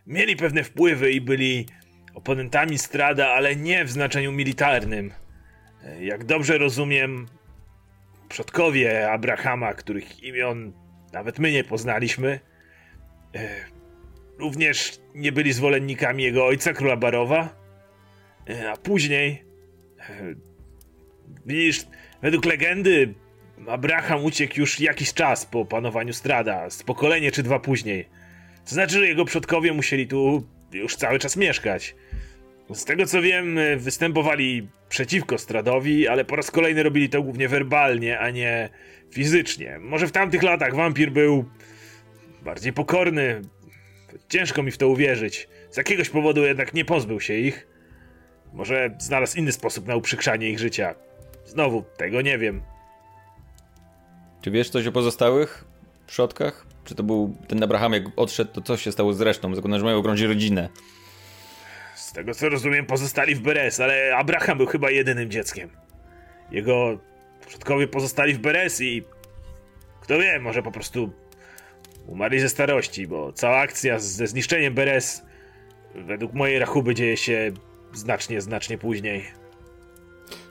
mieli 0.06 0.36
pewne 0.36 0.64
wpływy 0.64 1.12
i 1.12 1.20
byli 1.20 1.66
oponentami 2.14 2.78
Strada, 2.78 3.28
ale 3.28 3.56
nie 3.56 3.84
w 3.84 3.90
znaczeniu 3.90 4.32
militarnym. 4.32 5.12
E, 5.84 6.04
Jak 6.04 6.24
dobrze 6.24 6.58
rozumiem, 6.58 7.26
przodkowie 8.28 9.10
Abrahama, 9.10 9.74
których 9.74 10.22
imion 10.22 10.72
nawet 11.12 11.38
my 11.38 11.52
nie 11.52 11.64
poznaliśmy, 11.64 12.40
e, 13.34 13.48
również 14.38 15.00
nie 15.14 15.32
byli 15.32 15.52
zwolennikami 15.52 16.22
jego 16.22 16.46
ojca, 16.46 16.72
króla 16.72 16.96
Barowa, 16.96 17.62
E, 18.50 18.70
a 18.70 18.76
później, 18.76 19.44
widzisz, 21.46 21.86
według 22.22 22.44
legendy 22.44 23.14
Abraham 23.68 24.24
uciekł 24.24 24.60
już 24.60 24.80
jakiś 24.80 25.14
czas 25.14 25.46
po 25.46 25.64
panowaniu 25.64 26.12
Strada, 26.12 26.70
z 26.70 26.82
pokolenie 26.82 27.32
czy 27.32 27.42
dwa 27.42 27.58
później. 27.58 28.08
To 28.64 28.70
znaczy, 28.70 28.98
że 28.98 29.06
jego 29.06 29.24
przodkowie 29.24 29.72
musieli 29.72 30.06
tu 30.06 30.46
już 30.72 30.96
cały 30.96 31.18
czas 31.18 31.36
mieszkać. 31.36 31.94
Z 32.74 32.84
tego 32.84 33.06
co 33.06 33.22
wiem, 33.22 33.58
występowali 33.76 34.68
przeciwko 34.88 35.38
Stradowi, 35.38 36.08
ale 36.08 36.24
po 36.24 36.36
raz 36.36 36.50
kolejny 36.50 36.82
robili 36.82 37.08
to 37.08 37.22
głównie 37.22 37.48
werbalnie, 37.48 38.18
a 38.18 38.30
nie 38.30 38.68
fizycznie. 39.10 39.78
Może 39.78 40.06
w 40.06 40.12
tamtych 40.12 40.42
latach 40.42 40.74
wampir 40.74 41.12
był 41.12 41.44
bardziej 42.42 42.72
pokorny. 42.72 43.42
Ciężko 44.28 44.62
mi 44.62 44.70
w 44.70 44.78
to 44.78 44.88
uwierzyć. 44.88 45.48
Z 45.70 45.76
jakiegoś 45.76 46.08
powodu 46.08 46.44
jednak 46.44 46.74
nie 46.74 46.84
pozbył 46.84 47.20
się 47.20 47.34
ich. 47.34 47.66
Może 48.52 48.90
znalazł 48.98 49.38
inny 49.38 49.52
sposób 49.52 49.86
na 49.86 49.96
uprzykrzanie 49.96 50.50
ich 50.50 50.58
życia. 50.58 50.94
Znowu, 51.44 51.84
tego 51.96 52.22
nie 52.22 52.38
wiem. 52.38 52.62
Czy 54.42 54.50
wiesz 54.50 54.70
coś 54.70 54.86
o 54.86 54.92
pozostałych 54.92 55.64
przodkach? 56.06 56.66
Czy 56.84 56.94
to 56.94 57.02
był 57.02 57.36
ten 57.48 57.62
Abraham, 57.62 57.92
jak 57.92 58.02
odszedł, 58.16 58.52
to 58.52 58.60
co 58.60 58.76
się 58.76 58.92
stało 58.92 59.12
z 59.12 59.20
resztą? 59.20 59.54
Zakładam, 59.54 59.78
że 59.78 59.84
mają 59.84 59.96
ogromną 59.98 60.26
rodzinę. 60.26 60.68
Z 61.94 62.12
tego 62.12 62.34
co 62.34 62.48
rozumiem, 62.48 62.86
pozostali 62.86 63.34
w 63.34 63.40
Beres, 63.40 63.80
ale 63.80 64.16
Abraham 64.16 64.58
był 64.58 64.66
chyba 64.66 64.90
jedynym 64.90 65.30
dzieckiem. 65.30 65.70
Jego 66.50 66.98
przodkowie 67.46 67.88
pozostali 67.88 68.34
w 68.34 68.38
Beres 68.38 68.80
i. 68.80 69.02
Kto 70.00 70.18
wie, 70.18 70.38
może 70.40 70.62
po 70.62 70.72
prostu 70.72 71.12
umarli 72.06 72.40
ze 72.40 72.48
starości, 72.48 73.06
bo 73.06 73.32
cała 73.32 73.56
akcja 73.58 73.98
z- 73.98 74.04
ze 74.04 74.26
zniszczeniem 74.26 74.74
Beres, 74.74 75.22
według 75.94 76.32
mojej 76.32 76.58
rachuby, 76.58 76.94
dzieje 76.94 77.16
się 77.16 77.52
znacznie, 77.92 78.40
znacznie 78.40 78.78
później. 78.78 79.24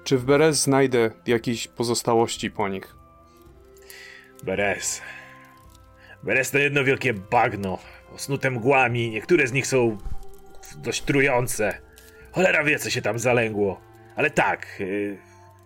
Czy 0.04 0.18
w 0.18 0.24
Berez 0.26 0.62
znajdę 0.62 1.12
jakieś 1.28 1.68
pozostałości 1.68 2.52
po 2.52 2.68
nich? 2.70 2.96
Beres. 4.44 5.02
Beres 6.24 6.52
to 6.52 6.58
jedno 6.58 6.84
wielkie 6.84 7.14
bagno, 7.14 7.80
osnute 8.16 8.52
mgłami, 8.52 9.10
niektóre 9.10 9.48
z 9.48 9.54
nich 9.54 9.68
są 9.68 9.98
dość 10.78 11.02
trujące. 11.02 11.78
Cholera 12.32 12.64
wie, 12.64 12.80
co 12.80 12.90
się 12.90 13.02
tam 13.02 13.20
zalęgło. 13.20 13.82
Ale 14.16 14.30
tak, 14.30 14.68
yy, 14.80 15.18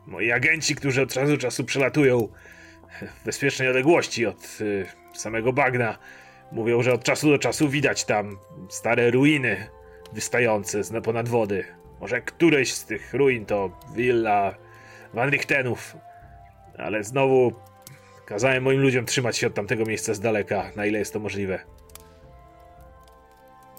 moi 0.07 0.31
agenci, 0.31 0.75
którzy 0.75 1.01
od 1.01 1.13
czasu 1.13 1.27
do 1.27 1.37
czasu 1.37 1.63
przelatują 1.63 2.27
w 3.01 3.25
bezpiecznej 3.25 3.67
odległości 3.67 4.25
od 4.25 4.59
yy, 4.59 4.85
samego 5.13 5.53
bagna, 5.53 5.97
mówią, 6.51 6.83
że 6.83 6.93
od 6.93 7.03
czasu 7.03 7.29
do 7.29 7.39
czasu 7.39 7.69
widać 7.69 8.05
tam 8.05 8.37
stare 8.69 9.11
ruiny 9.11 9.67
wystające 10.13 10.83
z 10.83 11.03
ponad 11.03 11.29
wody. 11.29 11.65
Może 11.99 12.21
któreś 12.21 12.73
z 12.73 12.85
tych 12.85 13.13
ruin 13.13 13.45
to 13.45 13.79
willa 13.95 14.55
Van 15.13 15.29
Richtenów, 15.29 15.95
ale 16.77 17.03
znowu 17.03 17.53
Kazałem 18.25 18.63
moim 18.63 18.81
ludziom 18.81 19.05
trzymać 19.05 19.37
się 19.37 19.47
od 19.47 19.53
tamtego 19.53 19.85
miejsca 19.85 20.13
z 20.13 20.19
daleka, 20.19 20.71
na 20.75 20.85
ile 20.85 20.99
jest 20.99 21.13
to 21.13 21.19
możliwe. 21.19 21.59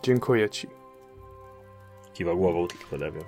Dziękuję 0.03 0.51
ci. 0.51 0.69
Kiwa 2.15 2.35
głową 2.35 2.67
tylko 2.69 2.99
Devian. 2.99 3.25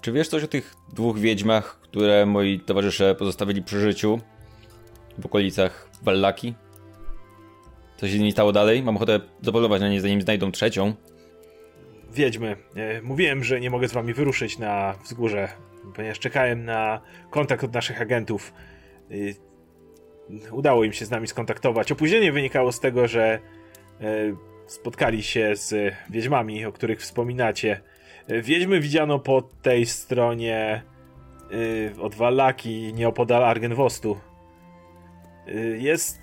Czy 0.00 0.12
wiesz 0.12 0.28
coś 0.28 0.44
o 0.44 0.48
tych 0.48 0.74
dwóch 0.92 1.18
wiedźmach, 1.18 1.80
które 1.80 2.26
moi 2.26 2.60
towarzysze 2.60 3.14
pozostawili 3.14 3.62
przy 3.62 3.80
życiu 3.80 4.18
w 5.18 5.26
okolicach 5.26 5.88
Wallaki? 6.02 6.54
Co 7.96 8.06
się 8.06 8.12
z 8.12 8.18
nimi 8.18 8.32
stało 8.32 8.52
dalej? 8.52 8.82
Mam 8.82 8.96
ochotę 8.96 9.20
zapolować 9.42 9.80
na 9.80 9.88
nie, 9.88 10.00
zanim 10.00 10.22
znajdą 10.22 10.52
trzecią. 10.52 10.94
Wiedźmy, 12.12 12.56
e, 12.76 13.02
mówiłem, 13.02 13.44
że 13.44 13.60
nie 13.60 13.70
mogę 13.70 13.88
z 13.88 13.92
wami 13.92 14.14
wyruszyć 14.14 14.58
na 14.58 14.94
wzgórze, 15.04 15.48
ponieważ 15.94 16.18
czekałem 16.18 16.64
na 16.64 17.00
kontakt 17.30 17.64
od 17.64 17.74
naszych 17.74 18.02
agentów. 18.02 18.52
Udało 20.50 20.84
im 20.84 20.92
się 20.92 21.04
z 21.04 21.10
nami 21.10 21.26
skontaktować. 21.26 21.92
Opóźnienie 21.92 22.32
wynikało 22.32 22.72
z 22.72 22.80
tego, 22.80 23.08
że 23.08 23.38
e, 24.00 24.08
spotkali 24.66 25.22
się 25.22 25.56
z 25.56 25.94
wiedźmami, 26.10 26.66
o 26.66 26.72
których 26.72 27.00
wspominacie. 27.00 27.80
E, 28.28 28.42
Wiedźmy 28.42 28.80
widziano 28.80 29.18
po 29.18 29.42
tej 29.42 29.86
stronie 29.86 30.82
y, 31.52 32.00
od 32.00 32.14
Wallaki, 32.14 32.94
nieopodal 32.94 33.44
Argenwostu. 33.44 34.20
Jest 35.78 36.20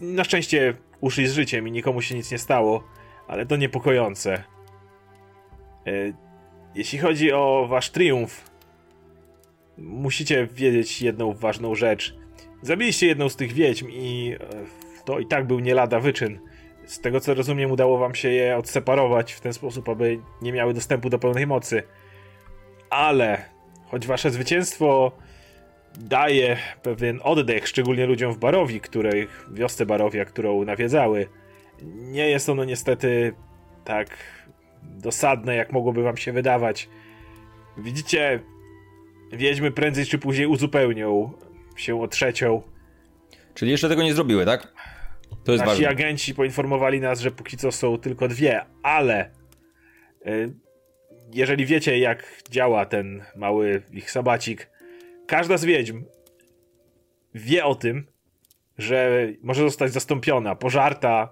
na 0.00 0.24
szczęście 0.24 0.74
uszli 1.00 1.26
z 1.26 1.32
życiem 1.32 1.68
i 1.68 1.72
nikomu 1.72 2.02
się 2.02 2.14
nic 2.14 2.30
nie 2.30 2.38
stało, 2.38 2.84
ale 3.28 3.46
to 3.46 3.56
niepokojące. 3.56 4.44
E, 5.86 5.92
Jeśli 6.74 6.98
chodzi 6.98 7.32
o 7.32 7.66
wasz 7.68 7.90
triumf, 7.90 8.50
musicie 9.78 10.46
wiedzieć 10.46 11.02
jedną 11.02 11.32
ważną 11.32 11.74
rzecz. 11.74 12.16
Zabiliście 12.62 13.06
jedną 13.06 13.28
z 13.28 13.36
tych 13.36 13.52
wiedźm 13.52 13.88
i 13.90 14.36
e, 14.40 15.04
to 15.04 15.18
i 15.18 15.26
tak 15.26 15.46
był 15.46 15.60
nie 15.60 15.74
lada 15.74 16.00
wyczyn. 16.00 16.38
Z 16.84 17.00
tego 17.00 17.20
co 17.20 17.34
rozumiem, 17.34 17.70
udało 17.70 17.98
wam 17.98 18.14
się 18.14 18.28
je 18.28 18.56
odseparować 18.56 19.32
w 19.32 19.40
ten 19.40 19.52
sposób, 19.52 19.88
aby 19.88 20.18
nie 20.42 20.52
miały 20.52 20.74
dostępu 20.74 21.10
do 21.10 21.18
pełnej 21.18 21.46
mocy. 21.46 21.82
Ale, 22.90 23.44
choć 23.86 24.06
wasze 24.06 24.30
zwycięstwo 24.30 25.12
daje 25.98 26.56
pewien 26.82 27.20
oddech, 27.22 27.68
szczególnie 27.68 28.06
ludziom 28.06 28.32
w 28.32 28.38
Barowi, 28.38 28.80
których, 28.80 29.48
wiosce 29.52 29.86
Barowia, 29.86 30.24
którą 30.24 30.64
nawiedzały, 30.64 31.26
nie 31.82 32.30
jest 32.30 32.48
ono 32.48 32.64
niestety 32.64 33.32
tak 33.84 34.16
dosadne, 34.82 35.56
jak 35.56 35.72
mogłoby 35.72 36.02
wam 36.02 36.16
się 36.16 36.32
wydawać. 36.32 36.88
Widzicie, 37.78 38.40
wiedźmy 39.32 39.70
prędzej 39.70 40.06
czy 40.06 40.18
później 40.18 40.46
uzupełnią 40.46 41.32
się 41.80 42.02
o 42.02 42.08
trzecią. 42.08 42.62
Czyli 43.54 43.70
jeszcze 43.70 43.88
tego 43.88 44.02
nie 44.02 44.14
zrobiły, 44.14 44.46
tak? 44.46 44.72
To 45.44 45.52
jest 45.52 45.64
Nasi 45.64 45.82
ważne. 45.82 45.88
agenci 45.88 46.34
poinformowali 46.34 47.00
nas, 47.00 47.20
że 47.20 47.30
póki 47.30 47.56
co 47.56 47.72
są 47.72 47.98
tylko 47.98 48.28
dwie, 48.28 48.64
ale 48.82 49.30
y, 50.26 50.54
jeżeli 51.32 51.66
wiecie, 51.66 51.98
jak 51.98 52.42
działa 52.50 52.86
ten 52.86 53.24
mały 53.36 53.82
ich 53.92 54.10
sabacik, 54.10 54.70
każda 55.26 55.56
z 55.56 55.64
wiedźm 55.64 56.04
wie 57.34 57.64
o 57.64 57.74
tym, 57.74 58.06
że 58.78 59.28
może 59.42 59.62
zostać 59.62 59.92
zastąpiona, 59.92 60.54
pożarta. 60.54 61.30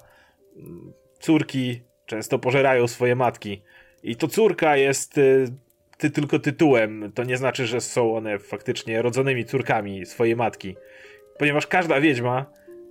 Córki 1.20 1.80
często 2.06 2.38
pożerają 2.38 2.88
swoje 2.88 3.16
matki. 3.16 3.62
I 4.02 4.16
to 4.16 4.28
córka 4.28 4.76
jest 4.76 5.18
y, 5.18 5.46
ty, 5.98 6.10
tylko 6.10 6.38
tytułem. 6.38 7.12
To 7.14 7.24
nie 7.24 7.36
znaczy, 7.36 7.66
że 7.66 7.80
są 7.80 8.16
one 8.16 8.38
faktycznie 8.38 9.02
rodzonymi 9.02 9.44
córkami 9.44 10.06
swojej 10.06 10.36
matki. 10.36 10.76
Ponieważ 11.38 11.66
każda 11.66 12.00
wiedźma 12.00 12.46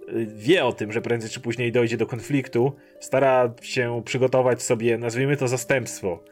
y, 0.09 0.27
wie 0.35 0.65
o 0.65 0.73
tym, 0.73 0.91
że 0.91 1.01
prędzej 1.01 1.29
czy 1.29 1.39
później 1.39 1.71
dojdzie 1.71 1.97
do 1.97 2.05
konfliktu, 2.05 2.75
stara 2.99 3.53
się 3.61 4.01
przygotować 4.05 4.63
sobie, 4.63 4.97
nazwijmy 4.97 5.37
to 5.37 5.47
zastępstwo. 5.47 6.23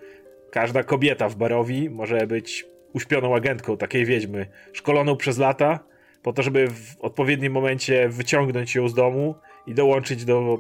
Każda 0.52 0.84
kobieta 0.84 1.30
w 1.30 1.36
Barowi 1.36 1.90
może 1.90 2.28
być 2.28 2.66
uśpioną 2.94 3.36
agentką 3.36 3.78
takiej 3.78 4.06
wiedźmy, 4.06 4.48
szkoloną 4.74 5.18
przez 5.18 5.38
lata, 5.38 5.80
po 6.24 6.34
to, 6.34 6.44
żeby 6.44 6.68
w 6.68 6.96
odpowiednim 7.00 7.54
momencie 7.54 8.10
wyciągnąć 8.10 8.76
ją 8.76 8.90
z 8.90 8.94
domu 8.94 9.36
i 9.68 9.74
dołączyć 9.74 10.26
do 10.26 10.58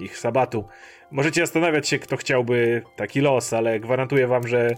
ich 0.00 0.18
sabatu. 0.18 0.64
Możecie 1.10 1.40
zastanawiać 1.40 1.88
się, 1.88 1.98
kto 1.98 2.16
chciałby 2.16 2.82
taki 2.96 3.20
los, 3.20 3.52
ale 3.52 3.80
gwarantuję 3.80 4.26
wam, 4.26 4.48
że 4.48 4.74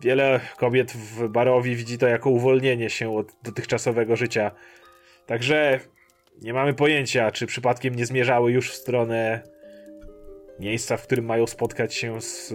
wiele 0.00 0.40
kobiet 0.56 0.92
w 0.92 1.28
Barowi 1.28 1.76
widzi 1.76 1.98
to 1.98 2.06
jako 2.06 2.30
uwolnienie 2.30 2.90
się 2.90 3.16
od 3.16 3.32
dotychczasowego 3.42 4.16
życia. 4.16 4.50
Także 5.26 5.80
nie 6.42 6.52
mamy 6.52 6.74
pojęcia, 6.74 7.30
czy 7.30 7.46
przypadkiem 7.46 7.94
nie 7.94 8.06
zmierzały 8.06 8.52
już 8.52 8.70
w 8.70 8.74
stronę 8.74 9.42
miejsca, 10.60 10.96
w 10.96 11.02
którym 11.02 11.24
mają 11.24 11.46
spotkać 11.46 11.94
się 11.94 12.20
z 12.20 12.54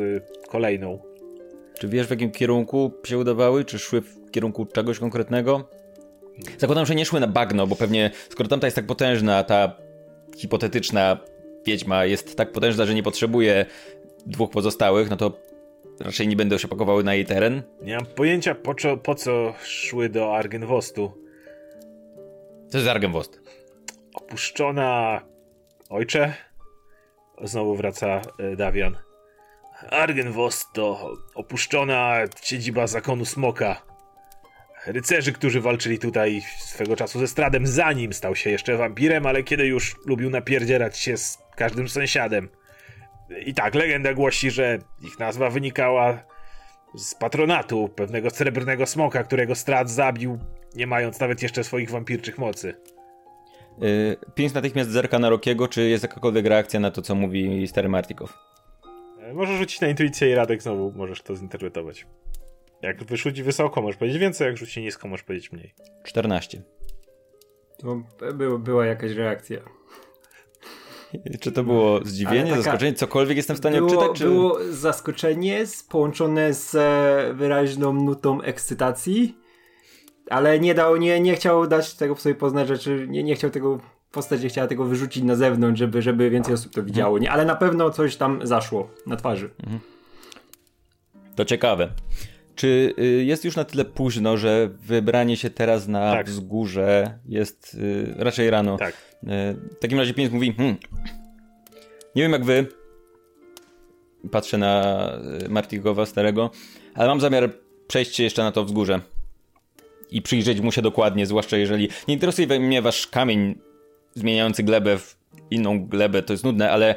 kolejną. 0.49 0.99
Czy 1.79 1.87
wiesz, 1.87 2.07
w 2.07 2.09
jakim 2.09 2.31
kierunku 2.31 2.93
się 3.05 3.17
udawały? 3.17 3.65
Czy 3.65 3.79
szły 3.79 4.01
w 4.01 4.31
kierunku 4.31 4.65
czegoś 4.65 4.99
konkretnego? 4.99 5.69
Zakładam, 6.57 6.85
że 6.85 6.95
nie 6.95 7.05
szły 7.05 7.19
na 7.19 7.27
bagno, 7.27 7.67
bo 7.67 7.75
pewnie 7.75 8.11
skoro 8.29 8.49
tamta 8.49 8.67
jest 8.67 8.75
tak 8.75 8.85
potężna, 8.85 9.43
ta 9.43 9.77
hipotetyczna 10.37 11.17
wiedźma 11.65 12.05
jest 12.05 12.37
tak 12.37 12.51
potężna, 12.51 12.85
że 12.85 12.95
nie 12.95 13.03
potrzebuje 13.03 13.65
dwóch 14.25 14.51
pozostałych, 14.51 15.09
no 15.09 15.17
to 15.17 15.31
raczej 15.99 16.27
nie 16.27 16.35
będą 16.35 16.57
się 16.57 16.67
pakowały 16.67 17.03
na 17.03 17.13
jej 17.13 17.25
teren. 17.25 17.63
Nie 17.81 17.95
mam 17.95 18.05
pojęcia 18.05 18.55
po 18.55 18.75
co, 18.75 18.97
po 18.97 19.15
co 19.15 19.53
szły 19.63 20.09
do 20.09 20.35
Argenwostu. 20.35 21.11
Co 22.69 22.77
jest 22.77 22.89
Argenwost? 22.89 23.41
Opuszczona... 24.13 25.21
Ojcze? 25.89 26.33
Znowu 27.43 27.75
wraca 27.75 28.21
e, 28.39 28.55
Dawian. 28.55 28.97
Argenwost 29.89 30.67
to 30.73 31.13
opuszczona 31.35 32.17
siedziba 32.43 32.87
zakonu 32.87 33.25
Smoka. 33.25 33.81
Rycerzy, 34.87 35.33
którzy 35.33 35.61
walczyli 35.61 35.99
tutaj 35.99 36.41
swego 36.59 36.95
czasu 36.95 37.19
ze 37.19 37.27
Stradem, 37.27 37.67
zanim 37.67 38.13
stał 38.13 38.35
się 38.35 38.49
jeszcze 38.49 38.77
wampirem, 38.77 39.25
ale 39.25 39.43
kiedy 39.43 39.65
już 39.65 39.95
lubił 40.05 40.29
napierdzierać 40.29 40.97
się 40.97 41.17
z 41.17 41.42
każdym 41.55 41.89
sąsiadem. 41.89 42.49
I 43.45 43.53
tak, 43.53 43.75
legenda 43.75 44.13
głosi, 44.13 44.51
że 44.51 44.79
ich 45.01 45.19
nazwa 45.19 45.49
wynikała 45.49 46.23
z 46.95 47.15
patronatu 47.15 47.89
pewnego 47.95 48.29
srebrnego 48.29 48.85
smoka, 48.85 49.23
którego 49.23 49.55
Strad 49.55 49.89
zabił, 49.89 50.39
nie 50.75 50.87
mając 50.87 51.19
nawet 51.19 51.43
jeszcze 51.43 51.63
swoich 51.63 51.89
wampirczych 51.89 52.37
mocy. 52.37 52.73
Yy, 53.81 54.17
Pięć 54.35 54.53
natychmiast 54.53 54.89
zerka 54.89 55.19
na 55.19 55.29
Rokiego, 55.29 55.67
czy 55.67 55.89
jest 55.89 56.03
jakakolwiek 56.03 56.45
reakcja 56.45 56.79
na 56.79 56.91
to, 56.91 57.01
co 57.01 57.15
mówi 57.15 57.67
stary 57.67 57.89
Martikow? 57.89 58.33
Yy, 59.27 59.33
możesz 59.33 59.57
rzucić 59.57 59.81
na 59.81 59.87
intuicję 59.87 60.31
i 60.31 60.35
Radek 60.35 60.61
znowu 60.61 60.91
możesz 60.95 61.21
to 61.21 61.35
zinterpretować. 61.35 62.05
Jak 62.81 63.03
wyrzuci 63.03 63.43
wysoko, 63.43 63.81
możesz 63.81 63.97
powiedzieć 63.97 64.21
więcej, 64.21 64.47
jak 64.47 64.57
rzuci 64.57 64.81
nisko, 64.81 65.07
możesz 65.07 65.23
powiedzieć 65.23 65.51
mniej. 65.51 65.73
14. 66.03 66.61
To 67.77 68.03
by, 68.33 68.59
była 68.59 68.85
jakaś 68.85 69.11
reakcja. 69.11 69.59
Czy 71.41 71.51
to 71.51 71.63
było 71.63 71.99
zdziwienie, 72.05 72.49
taka, 72.51 72.61
zaskoczenie, 72.61 72.93
cokolwiek 72.93 73.37
jestem 73.37 73.55
w 73.55 73.59
stanie 73.59 73.77
było, 73.77 73.91
odczytać? 73.91 74.17
Czy... 74.17 74.25
Było 74.25 74.57
zaskoczenie 74.69 75.63
połączone 75.89 76.53
z 76.53 76.75
e, 76.75 77.33
wyraźną 77.33 77.93
nutą 77.93 78.41
ekscytacji, 78.41 79.37
ale 80.29 80.59
nie 80.59 80.73
dał, 80.73 80.97
nie, 80.97 81.19
nie 81.19 81.35
chciał 81.35 81.67
dać 81.67 81.93
tego 81.93 82.15
w 82.15 82.21
sobie 82.21 82.35
poznać 82.35 82.67
rzeczy, 82.67 83.07
nie, 83.09 83.23
nie 83.23 83.35
chciał 83.35 83.49
tego, 83.49 83.79
postać 84.11 84.43
nie 84.43 84.49
chciała 84.49 84.67
tego 84.67 84.85
wyrzucić 84.85 85.23
na 85.23 85.35
zewnątrz, 85.35 85.79
żeby, 85.79 86.01
żeby 86.01 86.29
więcej 86.29 86.53
osób 86.53 86.73
to 86.73 86.83
widziało, 86.83 87.19
nie? 87.19 87.31
ale 87.31 87.45
na 87.45 87.55
pewno 87.55 87.89
coś 87.89 88.15
tam 88.15 88.39
zaszło 88.47 88.89
na 89.07 89.15
twarzy. 89.15 89.49
Mhm. 89.63 89.79
To 91.35 91.45
ciekawe. 91.45 91.89
Czy 92.55 92.93
y, 92.99 93.23
jest 93.23 93.45
już 93.45 93.55
na 93.55 93.63
tyle 93.63 93.85
późno, 93.85 94.37
że 94.37 94.69
wybranie 94.81 95.37
się 95.37 95.49
teraz 95.49 95.87
na 95.87 96.11
tak. 96.11 96.27
wzgórze 96.27 97.19
jest 97.25 97.73
y, 97.73 98.13
raczej 98.17 98.49
rano? 98.49 98.77
Tak. 98.77 99.12
Y, 99.23 99.75
w 99.75 99.79
takim 99.79 99.99
razie 99.99 100.13
pieniądz 100.13 100.33
mówi, 100.33 100.53
hmm, 100.53 100.77
nie 102.15 102.23
wiem 102.23 102.31
jak 102.31 102.45
wy, 102.45 102.65
patrzę 104.31 104.57
na 104.57 105.11
Martigowa 105.49 106.05
starego, 106.05 106.51
ale 106.93 107.07
mam 107.07 107.21
zamiar 107.21 107.49
przejść 107.87 108.19
jeszcze 108.19 108.43
na 108.43 108.51
to 108.51 108.65
wzgórze 108.65 109.01
i 110.11 110.21
przyjrzeć 110.21 110.61
mu 110.61 110.71
się 110.71 110.81
dokładnie, 110.81 111.25
zwłaszcza 111.25 111.57
jeżeli 111.57 111.89
nie 112.07 112.13
interesuje 112.13 112.59
mnie 112.59 112.81
wasz 112.81 113.07
kamień 113.07 113.55
zmieniający 114.15 114.63
glebę 114.63 114.97
w 114.97 115.17
inną 115.51 115.87
glebę, 115.87 116.23
to 116.23 116.33
jest 116.33 116.43
nudne, 116.43 116.71
ale 116.71 116.95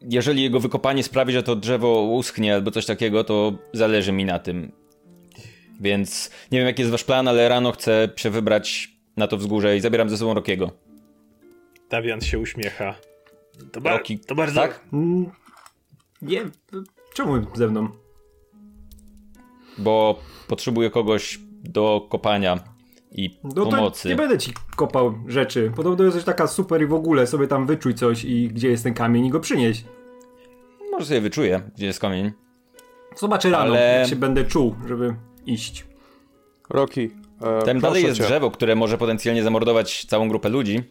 jeżeli 0.00 0.42
jego 0.42 0.60
wykopanie 0.60 1.02
sprawi, 1.02 1.32
że 1.32 1.42
to 1.42 1.56
drzewo 1.56 2.02
uschnie 2.02 2.54
albo 2.54 2.70
coś 2.70 2.86
takiego, 2.86 3.24
to 3.24 3.52
zależy 3.72 4.12
mi 4.12 4.24
na 4.24 4.38
tym. 4.38 4.72
Więc 5.80 6.30
nie 6.52 6.58
wiem, 6.58 6.66
jaki 6.66 6.82
jest 6.82 6.92
wasz 6.92 7.04
plan, 7.04 7.28
ale 7.28 7.48
rano 7.48 7.72
chcę 7.72 8.08
się 8.16 8.30
wybrać 8.30 8.88
na 9.16 9.26
to 9.26 9.36
wzgórze 9.36 9.76
i 9.76 9.80
zabieram 9.80 10.10
ze 10.10 10.16
sobą 10.16 10.34
Rokiego. 10.34 10.70
Dawian 11.90 12.20
się 12.20 12.38
uśmiecha. 12.38 12.94
To, 13.72 13.80
ba 13.80 13.90
Rocky, 13.90 14.18
to 14.18 14.34
bardzo... 14.34 14.60
Tak? 14.60 14.80
Mm, 14.92 15.30
nie, 16.22 16.44
czemu 17.14 17.46
ze 17.54 17.68
mną? 17.68 17.88
Bo 19.78 20.18
potrzebuję 20.48 20.90
kogoś 20.90 21.38
do 21.64 22.06
kopania 22.10 22.58
i 23.12 23.38
no 23.44 23.66
pomocy. 23.66 24.08
nie 24.08 24.16
będę 24.16 24.38
ci 24.38 24.52
kopał 24.76 25.14
rzeczy. 25.26 25.72
Podobno 25.76 26.04
jesteś 26.04 26.24
taka 26.24 26.46
super 26.46 26.82
i 26.82 26.86
w 26.86 26.94
ogóle 26.94 27.26
sobie 27.26 27.46
tam 27.46 27.66
wyczuj 27.66 27.94
coś 27.94 28.24
i 28.24 28.48
gdzie 28.48 28.68
jest 28.68 28.84
ten 28.84 28.94
kamień 28.94 29.26
i 29.26 29.30
go 29.30 29.40
przynieś. 29.40 29.84
Może 30.92 31.06
sobie 31.06 31.20
wyczuję, 31.20 31.70
gdzie 31.76 31.86
jest 31.86 32.00
kamień. 32.00 32.32
Zobaczę 33.16 33.50
rano, 33.50 33.64
Ale... 33.64 33.98
jak 33.98 34.08
się 34.08 34.16
będę 34.16 34.44
czuł, 34.44 34.74
żeby 34.88 35.14
iść. 35.46 35.86
Roki. 36.70 37.10
E, 37.42 37.62
Tam 37.62 37.80
dalej 37.80 38.04
jest 38.04 38.16
cię. 38.16 38.24
drzewo, 38.24 38.50
które 38.50 38.74
może 38.74 38.98
potencjalnie 38.98 39.42
zamordować 39.42 40.04
całą 40.04 40.28
grupę 40.28 40.48
ludzi. 40.48 40.82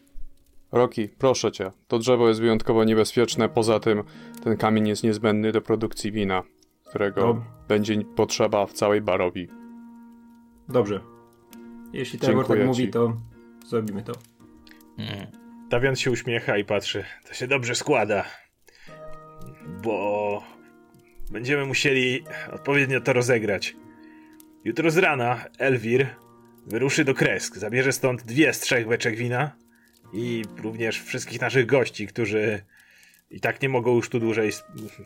Roki, 0.74 1.08
proszę 1.08 1.52
cię. 1.52 1.70
To 1.88 1.98
drzewo 1.98 2.28
jest 2.28 2.40
wyjątkowo 2.40 2.84
niebezpieczne. 2.84 3.48
Poza 3.48 3.80
tym 3.80 4.02
ten 4.44 4.56
kamień 4.56 4.88
jest 4.88 5.04
niezbędny 5.04 5.52
do 5.52 5.60
produkcji 5.60 6.12
wina, 6.12 6.42
którego 6.88 7.20
no. 7.20 7.44
będzie 7.68 8.04
potrzeba 8.16 8.66
w 8.66 8.72
całej 8.72 9.00
barowi. 9.00 9.48
Dobrze. 10.68 11.00
Jeśli 11.92 12.18
Trevor 12.18 12.46
tak 12.46 12.66
mówi, 12.66 12.88
to 12.88 13.16
zrobimy 13.66 14.02
to. 14.02 14.12
Hmm. 14.96 15.26
Dawian 15.68 15.96
się 15.96 16.10
uśmiecha 16.10 16.58
i 16.58 16.64
patrzy. 16.64 17.04
To 17.28 17.34
się 17.34 17.46
dobrze 17.46 17.74
składa. 17.74 18.24
Bo 19.82 20.42
będziemy 21.30 21.66
musieli 21.66 22.24
odpowiednio 22.52 23.00
to 23.00 23.12
rozegrać. 23.12 23.76
Jutro 24.64 24.90
z 24.90 24.98
rana 24.98 25.44
Elwir 25.58 26.06
wyruszy 26.66 27.04
do 27.04 27.14
Kresk. 27.14 27.56
Zabierze 27.56 27.92
stąd 27.92 28.22
dwie 28.22 28.52
z 28.52 28.60
trzech 28.60 28.88
beczek 28.88 29.16
wina 29.16 29.63
i 30.14 30.42
również 30.62 31.02
wszystkich 31.02 31.40
naszych 31.40 31.66
gości, 31.66 32.06
którzy 32.06 32.60
i 33.30 33.40
tak 33.40 33.62
nie 33.62 33.68
mogą 33.68 33.94
już 33.94 34.08
tu 34.08 34.20
dłużej 34.20 34.50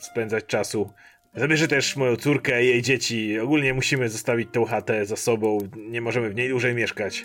spędzać 0.00 0.46
czasu. 0.46 0.92
Zabierze 1.34 1.68
też 1.68 1.96
moją 1.96 2.16
córkę 2.16 2.64
i 2.64 2.66
jej 2.66 2.82
dzieci. 2.82 3.38
Ogólnie 3.38 3.74
musimy 3.74 4.08
zostawić 4.08 4.48
tą 4.52 4.64
chatę 4.64 5.06
za 5.06 5.16
sobą. 5.16 5.58
Nie 5.76 6.00
możemy 6.00 6.30
w 6.30 6.34
niej 6.34 6.48
dłużej 6.48 6.74
mieszkać. 6.74 7.24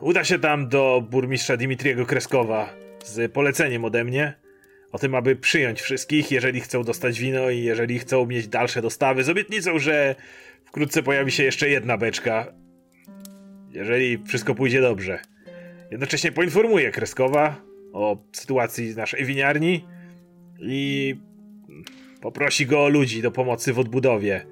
Uda 0.00 0.24
się 0.24 0.38
tam 0.38 0.68
do 0.68 1.06
burmistrza 1.10 1.56
Dimitriego 1.56 2.06
Kreskowa 2.06 2.74
z 3.04 3.32
poleceniem 3.32 3.84
ode 3.84 4.04
mnie 4.04 4.34
o 4.92 4.98
tym, 4.98 5.14
aby 5.14 5.36
przyjąć 5.36 5.80
wszystkich, 5.80 6.30
jeżeli 6.30 6.60
chcą 6.60 6.82
dostać 6.82 7.20
wino 7.20 7.50
i 7.50 7.62
jeżeli 7.62 7.98
chcą 7.98 8.26
mieć 8.26 8.48
dalsze 8.48 8.82
dostawy, 8.82 9.24
z 9.24 9.28
obietnicą, 9.28 9.78
że 9.78 10.14
wkrótce 10.64 11.02
pojawi 11.02 11.32
się 11.32 11.42
jeszcze 11.42 11.68
jedna 11.68 11.98
beczka, 11.98 12.52
jeżeli 13.70 14.18
wszystko 14.26 14.54
pójdzie 14.54 14.80
dobrze. 14.80 15.18
Jednocześnie 15.90 16.32
poinformuję 16.32 16.90
Kreskowa 16.90 17.62
o 17.92 18.18
sytuacji 18.32 18.96
naszej 18.96 19.24
winiarni 19.24 19.84
i 20.60 21.16
poprosi 22.20 22.66
go 22.66 22.84
o 22.84 22.88
ludzi 22.88 23.22
do 23.22 23.30
pomocy 23.30 23.72
w 23.72 23.78
odbudowie. 23.78 24.46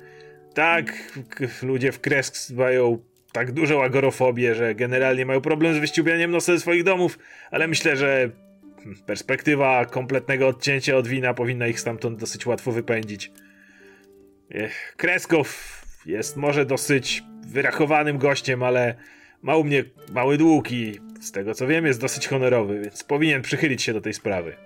Tak, 0.55 1.18
ludzie 1.62 1.92
w 1.92 2.01
Kresk 2.01 2.51
mają 2.51 2.99
tak 3.33 3.53
dużą 3.53 3.83
agorofobię, 3.83 4.55
że 4.55 4.75
generalnie 4.75 5.27
mają 5.27 5.40
problem 5.40 5.75
z 5.75 5.79
wyściubianiem 5.79 6.31
nosa 6.31 6.53
ze 6.53 6.61
swoich 6.61 6.85
domów, 6.85 7.18
ale 7.51 7.68
myślę, 7.68 7.97
że 7.97 8.31
perspektywa 9.07 9.85
kompletnego 9.85 10.49
odcięcia 10.49 10.97
od 10.97 11.09
wina 11.09 11.35
powinna 11.35 11.66
ich 11.66 11.81
stamtąd 11.81 12.18
dosyć 12.18 12.47
łatwo 12.47 12.73
wypędzić. 12.73 13.33
Kreskow 14.97 15.81
jest 16.07 16.37
może 16.37 16.66
dosyć 16.66 17.23
wyrachowanym 17.47 18.18
gościem, 18.18 18.62
ale 18.62 18.94
ma 19.42 19.57
u 19.57 19.64
mnie 19.64 19.85
mały 20.12 20.38
dług 20.38 20.73
i 20.73 21.01
z 21.25 21.33
tego 21.33 21.55
co 21.55 21.67
wiem, 21.67 21.87
jest 21.87 22.01
dosyć 22.01 22.29
honorowy, 22.29 22.81
więc 22.81 23.05
powinien 23.05 23.43
przychylić 23.43 23.83
się 23.83 23.93
do 23.93 24.01
tej 24.01 24.15
sprawy. 24.15 24.57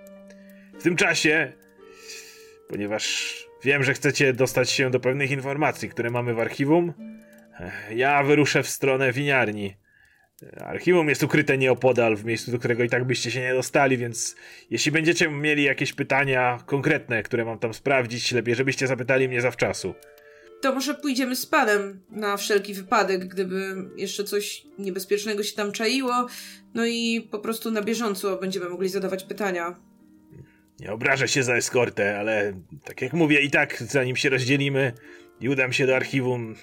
W 0.79 0.83
tym 0.83 0.95
czasie, 0.95 1.53
ponieważ 2.69 3.35
wiem, 3.63 3.83
że 3.83 3.93
chcecie 3.93 4.33
dostać 4.33 4.69
się 4.69 4.89
do 4.89 4.99
pewnych 4.99 5.31
informacji, 5.31 5.89
które 5.89 6.09
mamy 6.09 6.33
w 6.33 6.39
archiwum, 6.39 6.93
ja 7.95 8.23
wyruszę 8.23 8.63
w 8.63 8.69
stronę 8.69 9.11
winiarni. 9.11 9.75
Archiwum 10.57 11.09
jest 11.09 11.23
ukryte 11.23 11.57
nieopodal, 11.57 12.15
w 12.15 12.25
miejscu, 12.25 12.51
do 12.51 12.59
którego 12.59 12.83
i 12.83 12.89
tak 12.89 13.03
byście 13.03 13.31
się 13.31 13.41
nie 13.41 13.53
dostali, 13.53 13.97
więc 13.97 14.35
jeśli 14.69 14.91
będziecie 14.91 15.29
mieli 15.29 15.63
jakieś 15.63 15.93
pytania 15.93 16.59
konkretne, 16.65 17.23
które 17.23 17.45
mam 17.45 17.59
tam 17.59 17.73
sprawdzić, 17.73 18.31
lepiej 18.31 18.55
żebyście 18.55 18.87
zapytali 18.87 19.29
mnie 19.29 19.41
zawczasu. 19.41 19.95
To 20.61 20.73
może 20.73 20.93
pójdziemy 20.93 21.35
z 21.35 21.45
panem 21.45 22.01
na 22.09 22.37
wszelki 22.37 22.73
wypadek, 22.73 23.25
gdyby 23.27 23.75
jeszcze 23.95 24.23
coś 24.23 24.65
niebezpiecznego 24.79 25.43
się 25.43 25.55
tam 25.55 25.71
czaiło. 25.71 26.27
No 26.73 26.85
i 26.85 27.27
po 27.31 27.39
prostu 27.39 27.71
na 27.71 27.81
bieżąco 27.81 28.37
będziemy 28.37 28.69
mogli 28.69 28.89
zadawać 28.89 29.23
pytania. 29.23 29.75
Nie 30.79 30.91
obrażę 30.91 31.27
się 31.27 31.43
za 31.43 31.55
eskortę, 31.55 32.19
ale 32.19 32.53
tak 32.83 33.01
jak 33.01 33.13
mówię, 33.13 33.41
i 33.41 33.51
tak 33.51 33.83
zanim 33.87 34.15
się 34.15 34.29
rozdzielimy 34.29 34.93
i 35.41 35.49
udam 35.49 35.73
się 35.73 35.87
do 35.87 35.95
archiwum, 35.95 36.55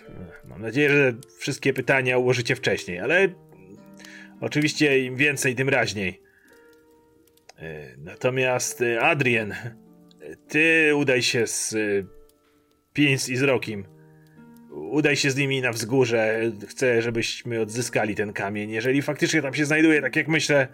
mam 0.44 0.62
nadzieję, 0.62 0.90
że 0.90 1.14
wszystkie 1.38 1.72
pytania 1.72 2.18
ułożycie 2.18 2.56
wcześniej, 2.56 2.98
ale 2.98 3.28
oczywiście 4.40 5.04
im 5.04 5.16
więcej, 5.16 5.54
tym 5.54 5.68
raźniej. 5.68 6.22
E, 7.58 7.96
Natomiast 7.98 8.82
e, 8.82 9.00
Adrien, 9.00 9.54
ty 10.48 10.94
udaj 10.96 11.22
się 11.22 11.46
z 11.46 11.74
e, 11.74 12.15
Pins 12.96 13.28
i 13.28 13.36
z 13.36 13.42
Rokim. 13.42 13.84
Udaj 14.70 15.16
się 15.16 15.30
z 15.30 15.36
nimi 15.36 15.60
na 15.60 15.72
wzgórze. 15.72 16.40
Chcę, 16.68 17.02
żebyśmy 17.02 17.60
odzyskali 17.60 18.14
ten 18.14 18.32
kamień. 18.32 18.70
Jeżeli 18.70 19.02
faktycznie 19.02 19.42
tam 19.42 19.54
się 19.54 19.64
znajduje, 19.64 20.02
tak 20.02 20.16
jak 20.16 20.28
myślę, 20.28 20.68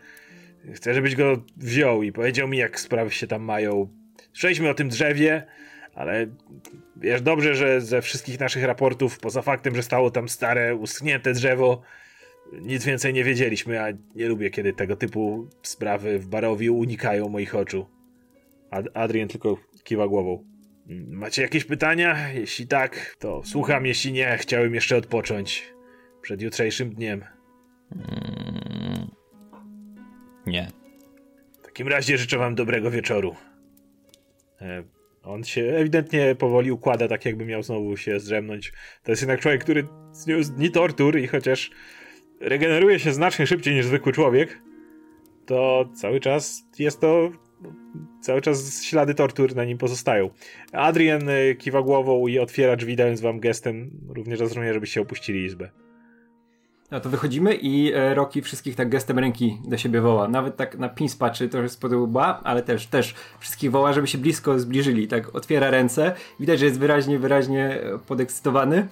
chcę, 0.75 0.95
żebyś 0.95 1.17
go 1.17 1.45
wziął 1.57 2.03
i 2.03 2.13
powiedział 2.13 2.49
mi, 2.49 2.59
jak 2.59 2.81
sprawy 2.81 3.11
się 3.11 3.27
tam 3.27 3.43
mają. 3.43 3.89
Słyszeliśmy 4.33 4.71
o 4.71 4.75
tym 4.75 4.89
drzewie, 4.89 5.47
ale 5.95 6.27
wiesz 6.97 7.23
dobrze, 7.23 7.55
że 7.55 7.81
ze 7.81 8.03
wszystkich 8.03 8.41
naszych 8.41 8.65
raportów, 8.65 9.19
poza 9.19 9.43
faktem, 9.43 9.77
że 9.77 9.83
stało 9.83 10.11
tam 10.11 10.29
stare, 10.29 10.75
uschnięte 10.75 11.33
drzewo, 11.33 11.83
nic 12.53 12.85
więcej 12.85 13.13
nie 13.13 13.25
wiedzieliśmy, 13.25 13.83
a 13.83 13.87
nie 14.15 14.29
lubię, 14.29 14.51
kiedy 14.51 14.73
tego 14.73 14.97
typu 14.97 15.49
sprawy 15.63 16.19
w 16.19 16.27
Barowiu 16.27 16.79
unikają 16.79 17.29
moich 17.29 17.55
oczu. 17.55 17.87
Ad 18.71 18.87
Adrian 18.95 19.29
tylko 19.29 19.57
kiwa 19.85 20.09
głową. 20.09 20.52
Macie 20.87 21.43
jakieś 21.43 21.65
pytania? 21.65 22.29
Jeśli 22.33 22.67
tak, 22.67 23.17
to 23.19 23.43
słucham, 23.45 23.87
jeśli 23.87 24.13
nie, 24.13 24.37
chciałem 24.39 24.75
jeszcze 24.75 24.97
odpocząć 24.97 25.73
przed 26.23 26.43
jutrzejszym 26.43 26.91
dniem. 26.91 27.25
Mm, 27.93 29.11
nie. 30.47 30.69
W 31.63 31.65
takim 31.65 31.89
razie 31.89 32.19
życzę 32.19 32.39
wam 32.39 32.55
dobrego 32.55 32.91
wieczoru. 32.91 33.37
E, 34.61 34.83
on 35.23 35.45
się 35.45 35.63
ewidentnie 35.63 36.35
powoli 36.35 36.73
układa, 36.73 37.09
tak 37.09 37.25
jakby 37.25 37.45
miał 37.45 37.63
znowu 37.63 37.97
się 37.97 38.21
zdrzemnąć. 38.21 38.73
To 39.03 39.13
jest 39.13 39.23
jednak 39.23 39.41
człowiek, 39.41 39.65
który 39.65 39.87
zniósł 40.13 40.53
dni 40.53 40.71
tortur 40.71 41.19
i 41.19 41.27
chociaż 41.27 41.71
regeneruje 42.41 42.99
się 42.99 43.13
znacznie 43.13 43.47
szybciej 43.47 43.75
niż 43.75 43.87
zwykły 43.87 44.13
człowiek, 44.13 44.63
to 45.47 45.89
cały 45.95 46.21
czas 46.21 46.65
jest 46.79 47.01
to 47.01 47.31
cały 48.21 48.41
czas 48.41 48.83
ślady 48.83 49.15
tortur 49.15 49.57
na 49.57 49.65
nim 49.65 49.79
pozostają. 49.79 50.31
Adrian 50.73 51.29
y, 51.29 51.57
kiwa 51.59 51.83
głową 51.83 52.27
i 52.27 52.39
otwiera 52.39 52.77
drzwi, 52.77 52.97
dając 52.97 53.21
wam 53.21 53.41
gestem 53.41 53.91
również 54.09 54.41
rozumie, 54.41 54.75
żebyście 54.75 55.01
opuścili 55.01 55.45
izbę. 55.45 55.71
No 56.93 57.01
to 57.01 57.09
wychodzimy 57.09 57.55
i 57.55 57.93
e, 57.93 58.15
Rocky 58.15 58.43
wszystkich 58.43 58.77
tak 58.77 58.89
gestem 58.89 59.19
ręki 59.19 59.59
do 59.65 59.79
siebie 59.79 60.01
woła. 60.01 60.29
Nawet 60.29 60.57
tak 60.57 60.79
na 60.79 60.89
pins 60.89 61.17
patrzy, 61.17 61.49
to 61.49 61.63
jest 61.63 61.75
spod 61.75 61.93
ale 62.45 62.63
też, 62.63 62.87
też 62.87 63.15
wszystkich 63.41 63.71
woła, 63.71 63.93
żeby 63.93 64.07
się 64.07 64.19
blisko 64.19 64.59
zbliżyli. 64.59 65.09
Tak 65.09 65.35
otwiera 65.35 65.71
ręce. 65.71 66.15
Widać, 66.41 66.59
że 66.59 66.67
jest 66.67 66.79
wyraźnie, 66.79 67.19
wyraźnie 67.19 67.81
podekscytowany 68.07 68.89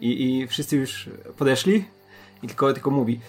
i, 0.00 0.40
i 0.40 0.46
wszyscy 0.46 0.76
już 0.76 1.10
podeszli 1.36 1.84
i 2.42 2.46
tylko, 2.46 2.72
tylko 2.72 2.90
mówi 2.90 3.20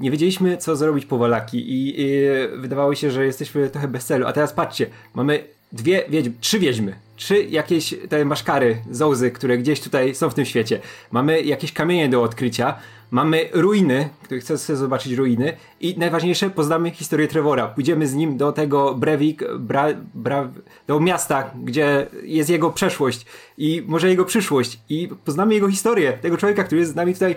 nie 0.00 0.10
wiedzieliśmy, 0.10 0.56
co 0.56 0.76
zrobić 0.76 1.06
po 1.06 1.18
Walaki 1.18 1.58
i, 1.58 2.00
i 2.00 2.24
wydawało 2.56 2.94
się, 2.94 3.10
że 3.10 3.26
jesteśmy 3.26 3.70
trochę 3.70 3.88
bez 3.88 4.04
celu. 4.04 4.26
A 4.26 4.32
teraz 4.32 4.52
patrzcie, 4.52 4.86
mamy 5.14 5.44
dwie 5.72 6.04
wiedźmy, 6.08 6.34
trzy 6.40 6.58
wiedźmy, 6.58 6.94
trzy 7.16 7.42
jakieś 7.42 7.94
te 8.08 8.24
maszkary, 8.24 8.76
zołzy, 8.90 9.30
które 9.30 9.58
gdzieś 9.58 9.80
tutaj 9.80 10.14
są 10.14 10.30
w 10.30 10.34
tym 10.34 10.44
świecie. 10.44 10.80
Mamy 11.10 11.42
jakieś 11.42 11.72
kamienie 11.72 12.08
do 12.08 12.22
odkrycia, 12.22 12.78
mamy 13.10 13.48
ruiny, 13.52 14.08
które 14.22 14.40
chcę 14.40 14.76
zobaczyć 14.76 15.12
ruiny 15.12 15.56
i 15.80 15.98
najważniejsze, 15.98 16.50
poznamy 16.50 16.90
historię 16.90 17.28
Trevora. 17.28 17.68
Pójdziemy 17.68 18.06
z 18.06 18.14
nim 18.14 18.36
do 18.36 18.52
tego 18.52 18.94
Brevik, 18.94 19.44
bra, 19.58 19.86
bra, 20.14 20.48
do 20.86 21.00
miasta, 21.00 21.50
gdzie 21.64 22.06
jest 22.22 22.50
jego 22.50 22.70
przeszłość 22.70 23.26
i 23.58 23.82
może 23.86 24.08
jego 24.08 24.24
przyszłość 24.24 24.80
i 24.88 25.08
poznamy 25.24 25.54
jego 25.54 25.70
historię, 25.70 26.12
tego 26.12 26.36
człowieka, 26.36 26.64
który 26.64 26.80
jest 26.80 26.92
z 26.92 26.94
nami 26.94 27.14
tutaj 27.14 27.34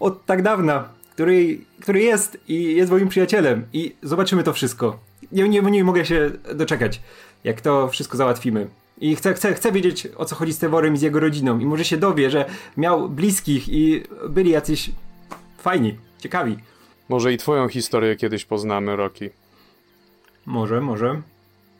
od 0.00 0.26
tak 0.26 0.42
dawna 0.42 0.88
który, 1.14 1.58
który 1.80 2.02
jest 2.02 2.38
i 2.48 2.74
jest 2.74 2.90
moim 2.92 3.08
przyjacielem 3.08 3.66
i 3.72 3.96
zobaczymy 4.02 4.42
to 4.42 4.52
wszystko. 4.52 4.98
Nie, 5.32 5.48
nie, 5.48 5.62
nie 5.62 5.84
mogę 5.84 6.04
się 6.04 6.30
doczekać, 6.54 7.00
jak 7.44 7.60
to 7.60 7.88
wszystko 7.88 8.16
załatwimy. 8.16 8.68
I 8.98 9.16
chcę, 9.16 9.34
chcę, 9.34 9.54
chcę 9.54 9.72
wiedzieć, 9.72 10.08
o 10.16 10.24
co 10.24 10.36
chodzi 10.36 10.52
z 10.52 10.58
Teworem 10.58 10.94
i 10.94 10.98
z 10.98 11.02
jego 11.02 11.20
rodziną. 11.20 11.58
I 11.58 11.66
może 11.66 11.84
się 11.84 11.96
dowie, 11.96 12.30
że 12.30 12.44
miał 12.76 13.08
bliskich 13.08 13.68
i 13.68 14.02
byli 14.28 14.50
jacyś 14.50 14.90
fajni, 15.58 15.98
ciekawi. 16.18 16.56
Może 17.08 17.32
i 17.32 17.38
twoją 17.38 17.68
historię 17.68 18.16
kiedyś 18.16 18.44
poznamy, 18.44 18.96
Roki. 18.96 19.30
Może, 20.46 20.80
może. 20.80 21.22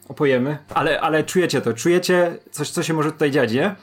Opojemy. 0.08 0.58
Ale, 0.74 1.00
ale 1.00 1.24
czujecie 1.24 1.60
to, 1.60 1.74
czujecie 1.74 2.38
coś, 2.50 2.70
co 2.70 2.82
się 2.82 2.94
może 2.94 3.12
tutaj 3.12 3.30
dziać, 3.30 3.52
nie? 3.52 3.74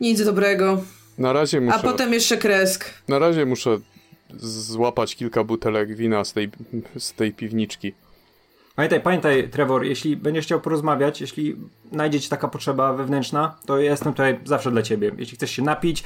Nic 0.00 0.24
dobrego. 0.24 0.82
Na 1.18 1.32
razie 1.32 1.60
muszę... 1.60 1.76
A 1.76 1.82
potem 1.82 2.12
jeszcze 2.12 2.36
kresk. 2.36 2.84
Na 3.08 3.18
razie 3.18 3.46
muszę 3.46 3.78
złapać 4.38 5.16
kilka 5.16 5.44
butelek 5.44 5.96
wina 5.96 6.24
z 6.24 6.32
tej, 6.32 6.50
z 6.98 7.12
tej 7.12 7.32
piwniczki. 7.32 7.92
Pamiętaj, 8.76 9.00
pamiętaj, 9.00 9.50
Trevor, 9.50 9.84
jeśli 9.84 10.16
będziesz 10.16 10.44
chciał 10.44 10.60
porozmawiać, 10.60 11.20
jeśli 11.20 11.56
znajdzie 11.92 12.20
ci 12.20 12.28
taka 12.28 12.48
potrzeba 12.48 12.92
wewnętrzna, 12.92 13.56
to 13.66 13.78
ja 13.78 13.90
jestem 13.90 14.12
tutaj 14.12 14.40
zawsze 14.44 14.70
dla 14.70 14.82
ciebie. 14.82 15.12
Jeśli 15.18 15.36
chcesz 15.36 15.50
się 15.50 15.62
napić, 15.62 16.04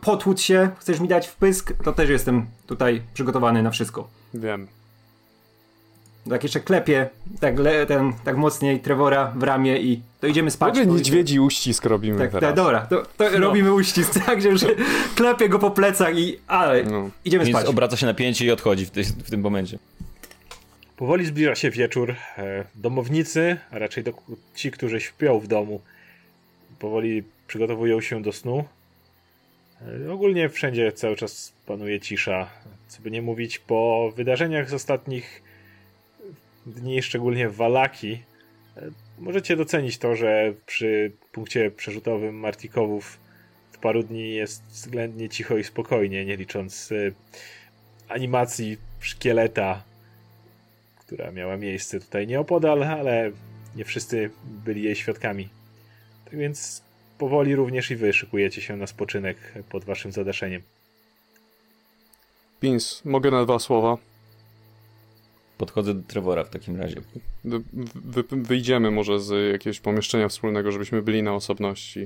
potłuc 0.00 0.40
się, 0.40 0.70
chcesz 0.78 1.00
mi 1.00 1.08
dać 1.08 1.28
wpysk, 1.28 1.72
to 1.84 1.92
też 1.92 2.10
jestem 2.10 2.46
tutaj 2.66 3.02
przygotowany 3.14 3.62
na 3.62 3.70
wszystko. 3.70 4.08
Wiem. 4.34 4.66
Tak 6.30 6.42
jeszcze 6.42 6.60
klepie 6.60 7.08
tak, 7.40 7.58
le, 7.58 7.86
ten, 7.86 8.12
tak 8.24 8.36
mocniej 8.36 8.80
Trevora 8.80 9.32
w 9.36 9.42
ramię 9.42 9.78
i 9.78 10.00
to 10.20 10.26
idziemy 10.26 10.50
spać. 10.50 10.78
Mogę 10.78 10.92
niedźwiedzi 10.92 11.40
uścisk 11.40 11.84
robimy 11.84 12.18
tak, 12.18 12.30
teraz. 12.30 12.42
Tak, 12.42 12.56
dobra, 12.56 12.80
to, 12.80 13.02
to 13.16 13.30
no. 13.30 13.38
robimy 13.38 13.72
uścisk, 13.72 14.14
tak, 14.26 14.42
że, 14.42 14.58
że 14.58 14.66
klepie 15.14 15.48
go 15.48 15.58
po 15.58 15.70
plecach 15.70 16.18
i 16.18 16.38
ale 16.46 16.82
no. 16.82 17.10
idziemy 17.24 17.44
Więc 17.44 17.56
spać. 17.56 17.68
obraca 17.68 17.96
się 17.96 18.06
napięcie 18.06 18.44
i 18.44 18.50
odchodzi 18.50 18.86
w, 18.86 18.90
ty, 18.90 19.04
w 19.04 19.30
tym 19.30 19.40
momencie. 19.40 19.78
Powoli 20.96 21.26
zbliża 21.26 21.54
się 21.54 21.70
wieczór. 21.70 22.14
E, 22.38 22.64
domownicy, 22.74 23.56
a 23.70 23.78
raczej 23.78 24.04
do, 24.04 24.12
ci, 24.54 24.70
którzy 24.70 25.00
śpią 25.00 25.38
w 25.38 25.46
domu, 25.46 25.80
powoli 26.78 27.22
przygotowują 27.46 28.00
się 28.00 28.22
do 28.22 28.32
snu. 28.32 28.64
E, 30.06 30.12
ogólnie 30.12 30.48
wszędzie 30.48 30.92
cały 30.92 31.16
czas 31.16 31.52
panuje 31.66 32.00
cisza. 32.00 32.50
Co 32.88 33.02
by 33.02 33.10
nie 33.10 33.22
mówić, 33.22 33.58
po 33.58 34.12
wydarzeniach 34.16 34.70
z 34.70 34.74
ostatnich 34.74 35.43
dni, 36.66 37.02
szczególnie 37.02 37.48
w 37.48 37.56
Walaki, 37.56 38.22
e, 38.76 38.90
możecie 39.18 39.56
docenić 39.56 39.98
to, 39.98 40.16
że 40.16 40.52
przy 40.66 41.12
punkcie 41.32 41.70
przerzutowym 41.70 42.34
Martikowów 42.34 43.18
w 43.72 43.78
paru 43.78 44.02
dni 44.02 44.34
jest 44.34 44.62
względnie 44.62 45.28
cicho 45.28 45.58
i 45.58 45.64
spokojnie, 45.64 46.24
nie 46.24 46.36
licząc 46.36 46.92
e, 46.92 47.12
animacji 48.08 48.76
szkieleta, 49.00 49.82
która 50.98 51.32
miała 51.32 51.56
miejsce 51.56 52.00
tutaj 52.00 52.26
nieopodal, 52.26 52.84
ale 52.84 53.30
nie 53.76 53.84
wszyscy 53.84 54.30
byli 54.44 54.82
jej 54.82 54.96
świadkami. 54.96 55.48
Tak 56.24 56.36
więc 56.36 56.82
powoli 57.18 57.54
również 57.54 57.90
i 57.90 57.96
wy 57.96 58.12
szykujecie 58.12 58.62
się 58.62 58.76
na 58.76 58.86
spoczynek 58.86 59.36
pod 59.68 59.84
waszym 59.84 60.12
zadaszeniem. 60.12 60.62
Pins, 62.60 63.04
mogę 63.04 63.30
na 63.30 63.44
dwa 63.44 63.58
słowa? 63.58 63.98
Podchodzę 65.58 65.94
do 65.94 66.02
Trevora 66.02 66.44
w 66.44 66.50
takim 66.50 66.76
razie. 66.76 66.96
Wy, 67.94 68.24
wyjdziemy 68.30 68.90
może 68.90 69.20
z 69.20 69.52
jakiegoś 69.52 69.80
pomieszczenia 69.80 70.28
wspólnego, 70.28 70.72
żebyśmy 70.72 71.02
byli 71.02 71.22
na 71.22 71.34
osobności. 71.34 72.00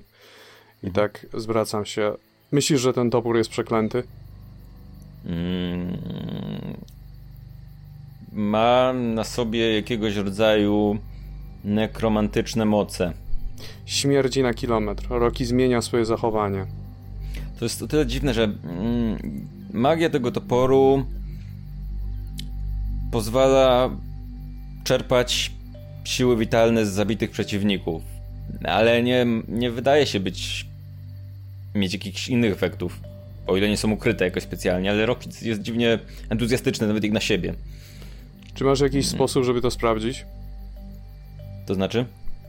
I 0.83 0.87
mhm. 0.87 0.93
tak 0.93 1.27
zwracam 1.35 1.85
się. 1.85 2.13
Myślisz, 2.53 2.81
że 2.81 2.93
ten 2.93 3.11
topór 3.11 3.37
jest 3.37 3.51
przeklęty? 3.51 4.03
Mm, 5.27 5.97
ma 8.33 8.93
na 8.93 9.25
sobie 9.25 9.75
jakiegoś 9.75 10.17
rodzaju 10.17 10.99
nekromantyczne 11.65 12.65
moce. 12.65 13.13
Śmierdzi 13.87 14.43
na 14.43 14.55
kilometr. 14.55 15.07
Roki 15.11 15.45
zmienia 15.45 15.83
swoje 15.83 16.05
zachowanie. 16.05 16.67
To 17.59 17.65
jest 17.65 17.83
o 17.83 17.87
tyle 17.87 18.07
dziwne, 18.07 18.35
że 18.35 18.45
mm, 18.45 19.19
magia 19.73 20.11
tego 20.11 20.31
toporu 20.31 21.07
pozwala 23.11 23.91
czerpać 24.85 25.53
siły 26.05 26.37
witalne 26.37 26.87
z 26.87 26.89
zabitych 26.89 27.31
przeciwników, 27.31 28.03
ale 28.65 29.03
nie, 29.03 29.27
nie 29.49 29.71
wydaje 29.71 30.07
się 30.07 30.21
być 30.21 30.67
mieć 31.75 31.93
jakichś 31.93 32.29
innych 32.29 32.53
efektów, 32.53 33.01
o 33.47 33.57
ile 33.57 33.69
nie 33.69 33.77
są 33.77 33.91
ukryte 33.91 34.25
jakoś 34.25 34.43
specjalnie, 34.43 34.91
ale 34.91 35.07
Rocket 35.07 35.43
jest 35.43 35.63
dziwnie 35.63 35.99
entuzjastyczny 36.31 36.87
nawet 36.87 37.05
jak 37.05 37.13
na 37.13 37.21
siebie. 37.21 37.55
Czy 38.55 38.65
masz 38.65 38.81
jakiś 38.81 39.05
hmm. 39.05 39.17
sposób, 39.17 39.45
żeby 39.45 39.61
to 39.61 39.71
sprawdzić? 39.71 40.27
To 41.67 41.75
znaczy? 41.75 42.07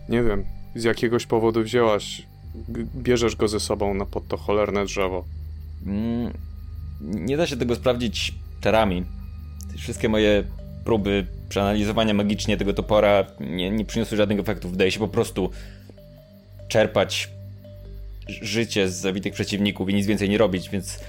Nie 0.10 0.24
wiem. 0.24 0.46
Z 0.76 0.84
jakiegoś 0.84 1.26
powodu 1.26 1.64
wzięłaś, 1.64 2.22
bierzesz 2.96 3.36
go 3.36 3.48
ze 3.48 3.60
sobą 3.60 3.94
na 3.94 4.06
pod 4.06 4.28
to 4.28 4.38
cholerne 4.38 4.86
drzewo. 4.86 5.26
Mm, 5.86 6.34
nie 7.02 7.38
da 7.38 7.48
się 7.48 7.58
tego 7.58 7.76
sprawdzić 7.76 8.34
czarami. 8.62 9.04
Wszystkie 9.80 10.10
moje 10.10 10.44
próby 10.86 11.26
przeanalizowania 11.50 12.14
magicznie 12.14 12.58
tego 12.58 12.74
topora 12.74 13.26
nie, 13.40 13.72
nie 13.72 13.86
przyniosły 13.86 14.18
żadnych 14.18 14.40
efektów. 14.40 14.72
Wydaje 14.72 14.92
się 14.92 15.00
po 15.00 15.08
prostu 15.08 15.50
czerpać 16.68 17.30
życie 18.28 18.90
z 18.90 18.96
zabitych 18.96 19.34
przeciwników 19.34 19.90
i 19.90 19.94
nic 19.94 20.06
więcej 20.06 20.30
nie 20.30 20.38
robić, 20.38 20.70
więc 20.70 21.00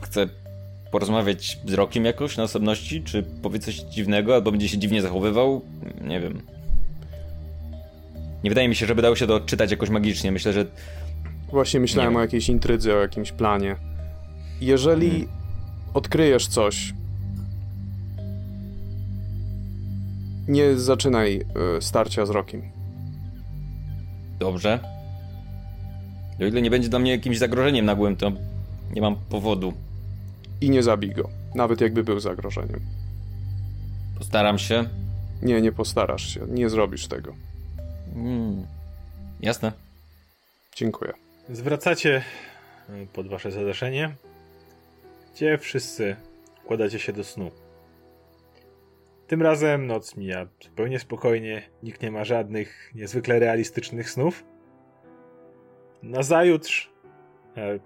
chcę 0.00 0.28
porozmawiać 0.90 1.58
z 1.66 1.72
Rokiem 1.72 2.04
jakoś 2.04 2.36
na 2.36 2.42
osobności, 2.42 3.02
czy 3.02 3.22
powie 3.22 3.58
coś 3.58 3.74
dziwnego, 3.74 4.34
albo 4.34 4.50
będzie 4.50 4.68
się 4.68 4.78
dziwnie 4.78 5.02
zachowywał, 5.02 5.62
nie 6.00 6.20
wiem. 6.20 6.42
Nie 8.44 8.50
wydaje 8.50 8.68
mi 8.68 8.74
się, 8.74 8.86
żeby 8.86 9.02
dało 9.02 9.16
się 9.16 9.26
to 9.26 9.34
odczytać 9.34 9.70
jakoś 9.70 9.90
magicznie. 9.90 10.32
Myślę, 10.32 10.52
że. 10.52 10.66
Właśnie 11.50 11.80
myślałem 11.80 12.16
o 12.16 12.20
jakiejś 12.20 12.48
intrydze, 12.48 12.94
o 12.94 13.00
jakimś 13.00 13.32
planie. 13.32 13.76
Jeżeli 14.60 15.10
hmm. 15.10 15.28
odkryjesz 15.94 16.46
coś, 16.46 16.92
nie 20.50 20.78
zaczynaj 20.78 21.44
y, 21.78 21.82
starcia 21.82 22.26
z 22.26 22.30
Rokiem. 22.30 22.62
Dobrze. 24.38 24.78
O 26.40 26.44
ile 26.44 26.62
nie 26.62 26.70
będzie 26.70 26.88
dla 26.88 26.98
mnie 26.98 27.10
jakimś 27.10 27.38
zagrożeniem 27.38 27.84
nagłym, 27.84 28.16
to 28.16 28.32
nie 28.94 29.00
mam 29.00 29.16
powodu. 29.16 29.72
I 30.60 30.70
nie 30.70 30.82
zabij 30.82 31.10
go, 31.10 31.28
nawet 31.54 31.80
jakby 31.80 32.04
był 32.04 32.20
zagrożeniem. 32.20 32.80
Postaram 34.18 34.58
się. 34.58 34.84
Nie, 35.42 35.60
nie 35.60 35.72
postarasz 35.72 36.34
się, 36.34 36.40
nie 36.48 36.68
zrobisz 36.70 37.06
tego. 37.06 37.34
Mm, 38.14 38.66
jasne. 39.40 39.72
Dziękuję. 40.76 41.12
Zwracacie 41.48 42.22
e, 42.88 43.06
pod 43.12 43.28
wasze 43.28 43.50
zadaszenie, 43.50 44.14
gdzie 45.34 45.58
wszyscy 45.58 46.16
kładacie 46.66 46.98
się 46.98 47.12
do 47.12 47.24
snu. 47.24 47.50
Tym 49.30 49.42
razem 49.42 49.86
noc 49.86 50.16
mija 50.16 50.46
zupełnie 50.60 50.98
spokojnie, 50.98 51.62
nikt 51.82 52.02
nie 52.02 52.10
ma 52.10 52.24
żadnych 52.24 52.90
niezwykle 52.94 53.38
realistycznych 53.38 54.10
snów. 54.10 54.44
Nazajutrz 56.02 56.92
e, 57.56 57.78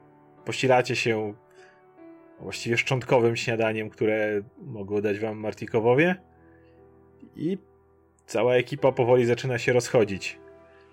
posilacie 0.44 0.96
się 0.96 1.35
właściwie 2.40 2.76
szczątkowym 2.76 3.37
śniadaniem, 3.37 3.90
które 3.90 4.42
mogło 4.59 5.00
dać 5.00 5.18
wam 5.18 5.38
Martikowowie 5.38 6.16
i 7.37 7.59
Cała 8.26 8.54
ekipa 8.54 8.92
powoli 8.92 9.26
zaczyna 9.26 9.59
się 9.59 9.72
rozchodzić. 9.72 10.38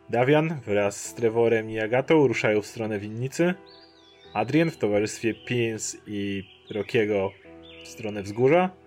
Dawian 0.10 0.60
wraz 0.66 1.06
z 1.06 1.14
Trevorem 1.14 1.70
i 1.70 1.80
Agatą 1.80 2.28
ruszają 2.28 2.62
w 2.62 2.68
stronę 2.68 3.00
winnicy. 3.00 3.54
Adrian 4.34 4.72
w 4.72 4.78
towarzystwie 4.78 5.34
Pins 5.34 5.98
i 6.08 6.44
Rokiego 6.72 7.32
w 7.84 7.88
stronę 7.88 8.24
wzgórza. 8.24 8.81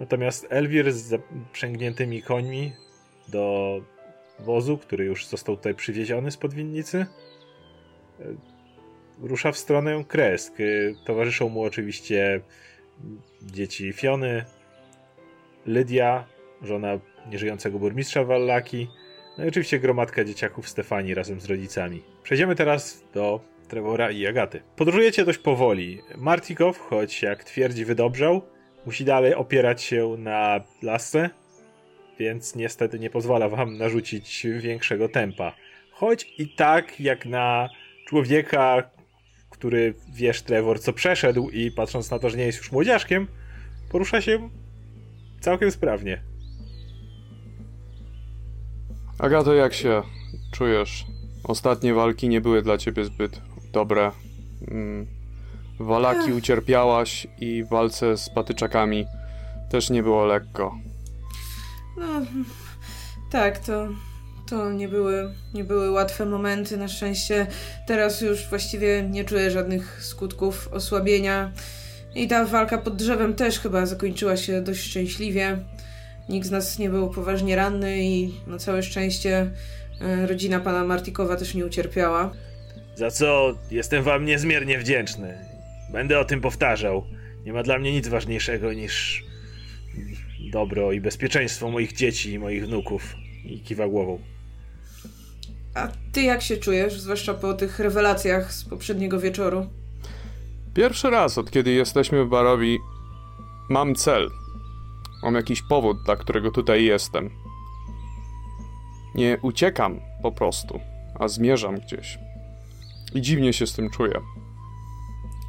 Natomiast 0.00 0.46
Elwir 0.50 0.92
z 0.92 0.96
zaprzęgniętymi 0.96 2.22
końmi 2.22 2.72
do 3.28 3.80
wozu, 4.38 4.78
który 4.78 5.04
już 5.04 5.26
został 5.26 5.56
tutaj 5.56 5.74
przywieziony 5.74 6.30
spod 6.30 6.54
winnicy, 6.54 7.06
e, 8.20 8.24
rusza 9.20 9.52
w 9.52 9.58
stronę 9.58 10.04
Kresk. 10.08 10.54
Towarzyszą 11.04 11.48
mu 11.48 11.62
oczywiście 11.62 12.40
dzieci 13.42 13.92
Fiony, 13.92 14.44
Lydia, 15.66 16.24
żona 16.62 16.98
nieżyjącego 17.30 17.78
burmistrza 17.78 18.24
Wallaki, 18.24 18.88
no 19.38 19.44
i 19.44 19.48
oczywiście 19.48 19.78
gromadka 19.78 20.24
dzieciaków 20.24 20.68
Stefani 20.68 21.14
razem 21.14 21.40
z 21.40 21.46
rodzicami. 21.46 22.02
Przejdziemy 22.22 22.54
teraz 22.54 23.04
do 23.14 23.40
Trevora 23.68 24.10
i 24.10 24.26
Agaty. 24.26 24.62
Podróżujecie 24.76 25.24
dość 25.24 25.38
powoli. 25.38 26.00
Martikow, 26.16 26.78
choć 26.78 27.22
jak 27.22 27.44
twierdzi 27.44 27.84
wydobrzał, 27.84 28.42
musi 28.86 29.04
dalej 29.04 29.34
opierać 29.34 29.82
się 29.82 30.16
na 30.18 30.60
lasce, 30.82 31.30
więc 32.18 32.54
niestety 32.54 32.98
nie 32.98 33.10
pozwala 33.10 33.48
wam 33.48 33.78
narzucić 33.78 34.46
większego 34.60 35.08
tempa. 35.08 35.52
Choć 35.92 36.34
i 36.38 36.48
tak 36.48 37.00
jak 37.00 37.26
na 37.26 37.68
człowieka, 38.06 38.90
który 39.50 39.94
wiesz 40.12 40.42
Trevor 40.42 40.80
co 40.80 40.92
przeszedł 40.92 41.50
i 41.50 41.70
patrząc 41.70 42.10
na 42.10 42.18
to, 42.18 42.30
że 42.30 42.36
nie 42.36 42.46
jest 42.46 42.58
już 42.58 42.72
młodziaszkiem, 42.72 43.26
porusza 43.90 44.20
się 44.20 44.50
całkiem 45.40 45.70
sprawnie. 45.70 46.22
Agato, 49.18 49.54
jak 49.54 49.74
się 49.74 50.02
czujesz? 50.52 51.06
Ostatnie 51.44 51.94
walki 51.94 52.28
nie 52.28 52.40
były 52.40 52.62
dla 52.62 52.78
ciebie 52.78 53.04
zbyt 53.04 53.40
dobre. 53.72 54.10
Walaki 55.80 56.32
ucierpiałaś 56.32 57.26
i 57.40 57.64
w 57.64 57.68
walce 57.68 58.16
z 58.16 58.30
patyczakami 58.30 59.06
też 59.70 59.90
nie 59.90 60.02
było 60.02 60.24
lekko. 60.24 60.78
No, 61.96 62.06
tak, 63.30 63.58
to, 63.58 63.88
to 64.48 64.72
nie, 64.72 64.88
były, 64.88 65.34
nie 65.54 65.64
były 65.64 65.90
łatwe 65.90 66.26
momenty. 66.26 66.76
Na 66.76 66.88
szczęście 66.88 67.46
teraz 67.86 68.20
już 68.20 68.48
właściwie 68.48 69.08
nie 69.10 69.24
czuję 69.24 69.50
żadnych 69.50 70.04
skutków 70.04 70.68
osłabienia. 70.72 71.52
I 72.14 72.28
ta 72.28 72.44
walka 72.44 72.78
pod 72.78 72.96
drzewem 72.96 73.34
też 73.34 73.60
chyba 73.60 73.86
zakończyła 73.86 74.36
się 74.36 74.60
dość 74.60 74.80
szczęśliwie. 74.80 75.58
Nikt 76.28 76.46
z 76.46 76.50
nas 76.50 76.78
nie 76.78 76.90
był 76.90 77.10
poważnie 77.10 77.56
ranny 77.56 78.04
i 78.04 78.34
na 78.46 78.58
całe 78.58 78.82
szczęście 78.82 79.50
e, 80.00 80.26
rodzina 80.26 80.60
pana 80.60 80.84
Martikowa 80.84 81.36
też 81.36 81.54
nie 81.54 81.66
ucierpiała. 81.66 82.32
Za 82.94 83.10
co 83.10 83.54
jestem 83.70 84.02
wam 84.02 84.24
niezmiernie 84.24 84.78
wdzięczny. 84.78 85.53
Będę 85.94 86.20
o 86.20 86.24
tym 86.24 86.40
powtarzał. 86.40 87.04
Nie 87.44 87.52
ma 87.52 87.62
dla 87.62 87.78
mnie 87.78 87.92
nic 87.92 88.08
ważniejszego 88.08 88.72
niż 88.72 89.24
dobro 90.52 90.92
i 90.92 91.00
bezpieczeństwo 91.00 91.70
moich 91.70 91.92
dzieci 91.92 92.32
i 92.32 92.38
moich 92.38 92.66
wnuków. 92.66 93.16
I 93.44 93.60
kiwa 93.60 93.88
głową. 93.88 94.18
A 95.74 95.88
ty 96.12 96.22
jak 96.22 96.42
się 96.42 96.56
czujesz, 96.56 97.00
zwłaszcza 97.00 97.34
po 97.34 97.54
tych 97.54 97.78
rewelacjach 97.78 98.52
z 98.52 98.64
poprzedniego 98.64 99.20
wieczoru? 99.20 99.66
Pierwszy 100.74 101.10
raz, 101.10 101.38
od 101.38 101.50
kiedy 101.50 101.70
jesteśmy 101.70 102.24
w 102.24 102.28
Barowi, 102.28 102.78
mam 103.70 103.94
cel. 103.94 104.30
Mam 105.22 105.34
jakiś 105.34 105.62
powód, 105.62 105.96
dla 106.04 106.16
którego 106.16 106.50
tutaj 106.50 106.84
jestem. 106.84 107.30
Nie 109.14 109.38
uciekam 109.42 110.00
po 110.22 110.32
prostu, 110.32 110.80
a 111.20 111.28
zmierzam 111.28 111.80
gdzieś. 111.80 112.18
I 113.14 113.20
dziwnie 113.20 113.52
się 113.52 113.66
z 113.66 113.72
tym 113.72 113.90
czuję. 113.90 114.20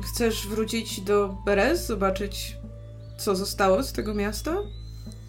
Chcesz 0.04 0.48
wrócić 0.48 1.02
do 1.02 1.38
Berez, 1.46 1.88
zobaczyć, 1.88 2.58
co 3.18 3.36
zostało 3.36 3.84
z 3.84 3.94
tego 3.94 4.14
miasta? 4.14 4.58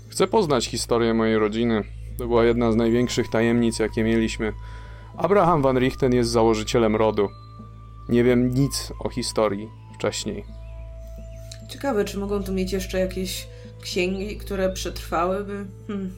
Chcę 0.08 0.26
poznać 0.26 0.66
historię 0.66 1.14
mojej 1.14 1.38
rodziny. 1.38 1.84
To 2.18 2.26
była 2.26 2.44
jedna 2.44 2.72
z 2.72 2.76
największych 2.76 3.30
tajemnic, 3.30 3.78
jakie 3.78 4.04
mieliśmy. 4.04 4.52
Abraham 5.16 5.62
van 5.62 5.78
Richten 5.78 6.14
jest 6.14 6.30
założycielem 6.30 6.96
rodu. 6.96 7.28
Nie 8.08 8.24
wiem 8.24 8.54
nic 8.54 8.92
o 8.98 9.08
historii 9.08 9.68
wcześniej. 9.94 10.44
Ciekawe, 11.68 12.04
czy 12.04 12.18
mogą 12.18 12.42
tu 12.42 12.52
mieć 12.52 12.72
jeszcze 12.72 12.98
jakieś 13.00 13.48
księgi, 13.80 14.36
które 14.36 14.72
przetrwałyby, 14.72 15.66
hmm, 15.86 16.10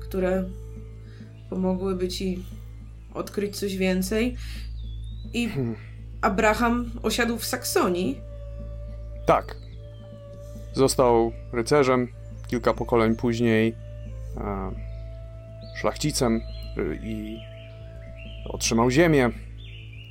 które 0.00 0.44
pomogłyby 1.50 2.08
ci 2.08 2.44
odkryć 3.14 3.56
coś 3.56 3.76
więcej. 3.76 4.36
I 5.32 5.48
hmm. 5.48 5.76
Abraham 6.20 6.90
osiadł 7.02 7.38
w 7.38 7.44
Saksonii. 7.44 8.20
Tak. 9.26 9.56
Został 10.72 11.32
rycerzem 11.52 12.08
kilka 12.48 12.74
pokoleń 12.74 13.16
później, 13.16 13.74
e, 14.36 14.70
szlachcicem 15.76 16.40
e, 16.76 16.94
i 16.94 17.38
otrzymał 18.48 18.90
ziemię 18.90 19.30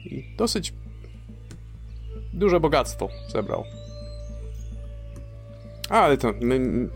i 0.06 0.36
dosyć 0.38 0.74
duże 2.34 2.60
bogactwo 2.60 3.10
zebrał. 3.28 3.64
Ale 5.90 6.18
to 6.18 6.34
my, 6.42 6.90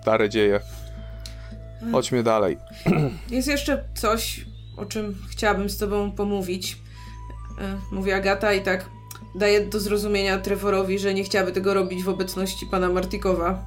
stare 0.00 0.28
dzieje. 0.28 0.60
Chodźmy 1.92 2.22
dalej. 2.22 2.56
Jest 3.30 3.48
jeszcze 3.48 3.84
coś, 3.94 4.46
o 4.76 4.86
czym 4.86 5.18
chciałabym 5.30 5.70
z 5.70 5.78
tobą 5.78 6.12
pomówić. 6.12 6.76
E, 7.58 7.78
mówi 7.92 8.12
Agata 8.12 8.52
i 8.52 8.62
tak 8.62 8.90
daje 9.34 9.60
do 9.60 9.80
zrozumienia 9.80 10.38
Trevorowi, 10.38 10.98
że 10.98 11.14
nie 11.14 11.24
chciałaby 11.24 11.52
tego 11.52 11.74
robić 11.74 12.02
w 12.04 12.08
obecności 12.08 12.66
pana 12.66 12.88
Martikowa. 12.88 13.64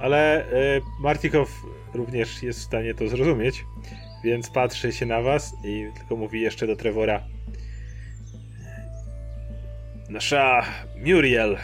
ale 0.00 0.46
y, 0.76 0.82
Martikow 1.00 1.48
również 1.94 2.42
jest 2.42 2.58
w 2.60 2.62
stanie 2.62 2.94
to 2.94 3.08
zrozumieć, 3.08 3.64
więc 4.24 4.50
patrzy 4.50 4.92
się 4.92 5.06
na 5.06 5.22
was 5.22 5.52
i 5.64 5.86
tylko 5.98 6.16
mówi 6.16 6.40
jeszcze 6.40 6.66
do 6.66 6.76
Trevora. 6.76 7.22
Nasza 10.08 10.64
Muriel, 11.06 11.58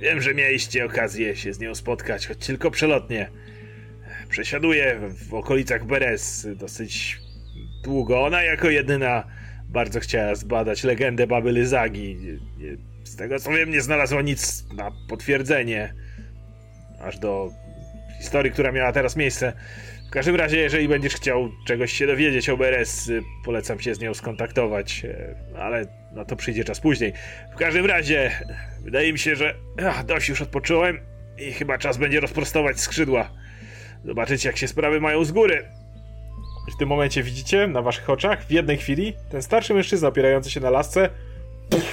wiem, 0.00 0.20
że 0.20 0.34
mieliście 0.34 0.84
okazję 0.84 1.36
się 1.36 1.52
z 1.52 1.58
nią 1.60 1.74
spotkać, 1.74 2.26
choć 2.26 2.46
tylko 2.46 2.70
przelotnie. 2.70 3.30
Przesiaduje 4.28 5.00
w 5.28 5.34
okolicach 5.34 5.86
Beres 5.86 6.46
dosyć 6.56 7.18
długo. 7.84 8.24
Ona 8.24 8.42
jako 8.42 8.70
jedyna 8.70 9.24
bardzo 9.68 10.00
chciała 10.00 10.34
zbadać 10.34 10.84
legendę 10.84 11.26
baby 11.26 11.52
Lyzagi. 11.52 12.16
Z 13.04 13.16
tego 13.16 13.38
co 13.38 13.50
wiem, 13.50 13.70
nie 13.70 13.80
znalazła 13.80 14.22
nic 14.22 14.64
na 14.76 14.90
potwierdzenie. 15.08 15.94
Aż 17.00 17.18
do 17.18 17.50
historii, 18.20 18.52
która 18.52 18.72
miała 18.72 18.92
teraz 18.92 19.16
miejsce. 19.16 19.52
W 20.08 20.10
każdym 20.10 20.36
razie, 20.36 20.56
jeżeli 20.58 20.88
będziesz 20.88 21.14
chciał 21.14 21.50
czegoś 21.66 21.92
się 21.92 22.06
dowiedzieć 22.06 22.48
o 22.48 22.56
Beres, 22.56 23.10
polecam 23.44 23.80
się 23.80 23.94
z 23.94 24.00
nią 24.00 24.14
skontaktować, 24.14 25.02
ale 25.58 25.86
na 26.12 26.24
to 26.24 26.36
przyjdzie 26.36 26.64
czas 26.64 26.80
później. 26.80 27.12
W 27.52 27.56
każdym 27.56 27.86
razie, 27.86 28.30
wydaje 28.84 29.12
mi 29.12 29.18
się, 29.18 29.36
że 29.36 29.54
ach, 29.86 30.04
dość 30.04 30.28
już 30.28 30.42
odpocząłem 30.42 30.98
i 31.38 31.52
chyba 31.52 31.78
czas 31.78 31.96
będzie 31.96 32.20
rozprostować 32.20 32.80
skrzydła. 32.80 33.30
Zobaczyć, 34.04 34.44
jak 34.44 34.56
się 34.56 34.68
sprawy 34.68 35.00
mają 35.00 35.24
z 35.24 35.32
góry. 35.32 35.64
W 36.72 36.76
tym 36.78 36.88
momencie 36.88 37.22
widzicie 37.22 37.66
na 37.66 37.82
waszych 37.82 38.10
oczach, 38.10 38.46
w 38.46 38.50
jednej 38.50 38.78
chwili, 38.78 39.12
ten 39.30 39.42
starszy 39.42 39.74
mężczyzna 39.74 40.08
opierający 40.08 40.50
się 40.50 40.60
na 40.60 40.70
lasce 40.70 41.10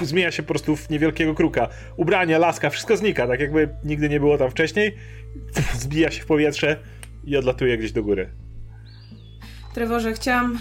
zmienia 0.02 0.32
się 0.32 0.44
po 0.44 0.48
prostu 0.48 0.76
w 0.76 0.90
niewielkiego 0.90 1.36
kruka. 1.36 1.68
Ubrania, 1.98 2.38
laska, 2.38 2.70
wszystko 2.70 2.98
znika, 2.98 3.28
tak 3.28 3.40
jakby 3.40 3.70
nigdy 3.84 4.10
nie 4.10 4.20
było 4.20 4.38
tam 4.38 4.52
wcześniej. 4.52 4.98
Zbija 5.80 6.12
się 6.12 6.22
w 6.22 6.26
powietrze 6.26 6.78
i 7.26 7.38
odlatuje 7.38 7.78
gdzieś 7.78 7.92
do 7.92 8.04
góry. 8.04 8.30
Trevorze, 9.74 10.14
chciałam 10.14 10.60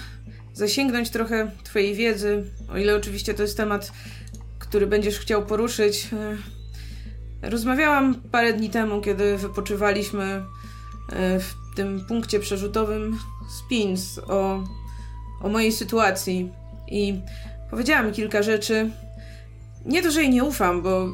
zasięgnąć 0.52 1.10
trochę 1.10 1.50
twojej 1.64 1.94
wiedzy, 1.94 2.44
o 2.68 2.78
ile 2.78 2.96
oczywiście 2.96 3.34
to 3.34 3.42
jest 3.42 3.56
temat, 3.56 3.92
który 4.58 4.86
będziesz 4.86 5.18
chciał 5.18 5.46
poruszyć. 5.46 6.08
Rozmawiałam 7.42 8.14
parę 8.14 8.52
dni 8.52 8.70
temu, 8.70 9.00
kiedy 9.00 9.36
wypoczywaliśmy 9.36 10.24
e, 11.12 11.40
w 11.40 11.54
tym 11.76 12.04
punkcie 12.08 12.40
przerzutowym 12.40 13.18
Spins 13.58 14.18
o, 14.18 14.64
o 15.42 15.48
mojej 15.48 15.72
sytuacji 15.72 16.52
i 16.88 17.20
powiedziałam 17.70 18.12
kilka 18.12 18.42
rzeczy. 18.42 18.90
Nie 19.84 20.02
to, 20.02 20.10
że 20.10 20.22
jej 20.22 20.30
nie 20.30 20.44
ufam, 20.44 20.82
bo 20.82 21.08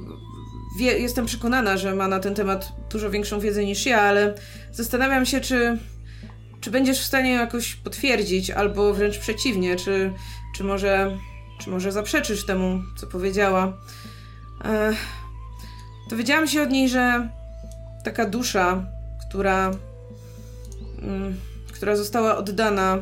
wie, 0.78 0.98
jestem 0.98 1.26
przekonana, 1.26 1.76
że 1.76 1.94
ma 1.94 2.08
na 2.08 2.20
ten 2.20 2.34
temat 2.34 2.72
dużo 2.90 3.10
większą 3.10 3.40
wiedzę 3.40 3.64
niż 3.64 3.86
ja, 3.86 4.00
ale 4.00 4.34
zastanawiam 4.72 5.26
się, 5.26 5.40
czy, 5.40 5.78
czy 6.60 6.70
będziesz 6.70 7.00
w 7.00 7.06
stanie 7.06 7.32
jakoś 7.32 7.74
potwierdzić, 7.74 8.50
albo 8.50 8.94
wręcz 8.94 9.18
przeciwnie, 9.18 9.76
czy, 9.76 10.12
czy, 10.56 10.64
może, 10.64 11.18
czy 11.58 11.70
może 11.70 11.92
zaprzeczysz 11.92 12.46
temu, 12.46 12.82
co 12.96 13.06
powiedziała. 13.06 13.72
Ech, 14.64 14.96
dowiedziałam 16.10 16.46
się 16.46 16.62
od 16.62 16.70
niej, 16.70 16.88
że 16.88 17.28
taka 18.04 18.26
dusza, 18.26 18.86
która. 19.28 19.70
Mm, 21.02 21.36
która 21.76 21.96
została 21.96 22.36
oddana 22.36 22.98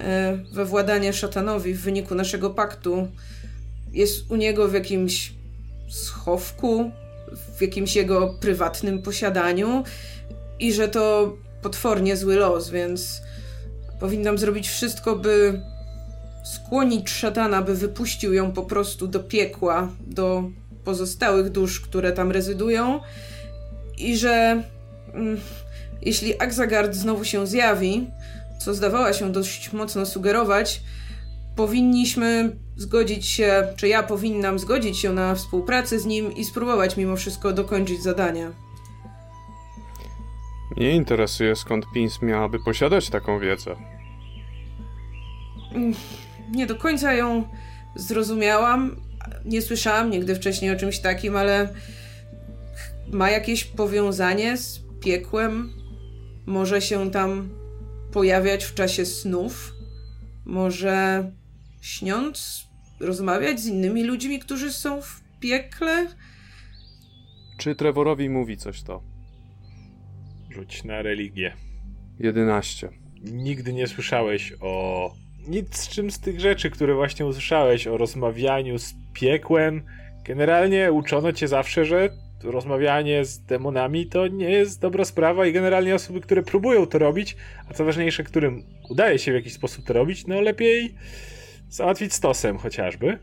e, 0.00 0.38
we 0.52 0.64
władanie 0.64 1.12
szatanowi 1.12 1.74
w 1.74 1.80
wyniku 1.80 2.14
naszego 2.14 2.50
paktu, 2.50 3.08
jest 3.92 4.30
u 4.30 4.36
niego 4.36 4.68
w 4.68 4.74
jakimś 4.74 5.32
schowku, 5.88 6.90
w 7.56 7.62
jakimś 7.62 7.96
jego 7.96 8.34
prywatnym 8.40 9.02
posiadaniu 9.02 9.84
i 10.58 10.72
że 10.72 10.88
to 10.88 11.36
potwornie 11.62 12.16
zły 12.16 12.36
los, 12.36 12.70
więc 12.70 13.22
powinnam 14.00 14.38
zrobić 14.38 14.68
wszystko, 14.68 15.16
by 15.16 15.60
skłonić 16.44 17.10
szatana, 17.10 17.62
by 17.62 17.74
wypuścił 17.74 18.32
ją 18.32 18.52
po 18.52 18.62
prostu 18.62 19.08
do 19.08 19.20
piekła, 19.20 19.88
do 20.06 20.44
pozostałych 20.84 21.50
dusz, 21.50 21.80
które 21.80 22.12
tam 22.12 22.32
rezydują 22.32 23.00
i 23.98 24.16
że 24.16 24.62
mm, 25.14 25.40
jeśli 26.02 26.42
Axagard 26.42 26.94
znowu 26.94 27.24
się 27.24 27.46
zjawi, 27.46 28.06
co 28.58 28.74
zdawała 28.74 29.12
się 29.12 29.32
dość 29.32 29.72
mocno 29.72 30.06
sugerować, 30.06 30.80
powinniśmy 31.56 32.56
zgodzić 32.76 33.26
się, 33.26 33.68
czy 33.76 33.88
ja 33.88 34.02
powinnam 34.02 34.58
zgodzić 34.58 34.98
się 34.98 35.12
na 35.12 35.34
współpracę 35.34 35.98
z 35.98 36.06
nim 36.06 36.32
i 36.36 36.44
spróbować 36.44 36.96
mimo 36.96 37.16
wszystko 37.16 37.52
dokończyć 37.52 38.02
zadania. 38.02 38.52
Mnie 40.76 40.92
interesuje, 40.92 41.56
skąd 41.56 41.84
Pins 41.94 42.22
miałaby 42.22 42.58
posiadać 42.64 43.10
taką 43.10 43.38
wiedzę. 43.38 43.76
Mm, 45.74 45.94
nie 46.50 46.66
do 46.66 46.76
końca 46.76 47.14
ją 47.14 47.44
zrozumiałam. 47.94 48.96
Nie 49.44 49.62
słyszałam 49.62 50.10
nigdy 50.10 50.34
wcześniej 50.34 50.70
o 50.70 50.76
czymś 50.76 50.98
takim, 50.98 51.36
ale 51.36 51.68
ma 53.12 53.30
jakieś 53.30 53.64
powiązanie 53.64 54.56
z 54.56 54.80
piekłem, 55.00 55.81
może 56.46 56.82
się 56.82 57.10
tam 57.10 57.48
pojawiać 58.12 58.64
w 58.64 58.74
czasie 58.74 59.06
snów, 59.06 59.72
może 60.44 61.30
śniąc, 61.80 62.66
rozmawiać 63.00 63.60
z 63.60 63.66
innymi 63.66 64.04
ludźmi, 64.04 64.38
którzy 64.38 64.72
są 64.72 65.02
w 65.02 65.22
piekle. 65.40 66.06
Czy 67.58 67.74
Trevorowi 67.74 68.28
mówi 68.28 68.56
coś 68.56 68.82
to? 68.82 69.02
Rzuć 70.50 70.84
na 70.84 71.02
religię. 71.02 71.56
11. 72.18 72.88
Nigdy 73.22 73.72
nie 73.72 73.86
słyszałeś 73.86 74.52
o 74.60 75.10
nic 75.48 75.76
z 75.76 75.88
czym 75.88 76.10
z 76.10 76.20
tych 76.20 76.40
rzeczy, 76.40 76.70
które 76.70 76.94
właśnie 76.94 77.26
usłyszałeś 77.26 77.86
o 77.86 77.96
rozmawianiu 77.96 78.78
z 78.78 78.94
piekłem. 79.12 79.82
Generalnie 80.24 80.92
uczono 80.92 81.32
cię 81.32 81.48
zawsze, 81.48 81.84
że 81.84 82.08
rozmawianie 82.44 83.24
z 83.24 83.38
demonami 83.38 84.06
to 84.06 84.26
nie 84.26 84.50
jest 84.50 84.80
dobra 84.80 85.04
sprawa 85.04 85.46
i 85.46 85.52
generalnie 85.52 85.94
osoby, 85.94 86.20
które 86.20 86.42
próbują 86.42 86.86
to 86.86 86.98
robić, 86.98 87.36
a 87.70 87.74
co 87.74 87.84
ważniejsze, 87.84 88.24
którym 88.24 88.62
udaje 88.90 89.18
się 89.18 89.32
w 89.32 89.34
jakiś 89.34 89.52
sposób 89.52 89.84
to 89.84 89.92
robić, 89.92 90.26
no 90.26 90.40
lepiej 90.40 90.94
załatwić 91.68 92.14
stosem 92.14 92.58
chociażby. 92.58 93.18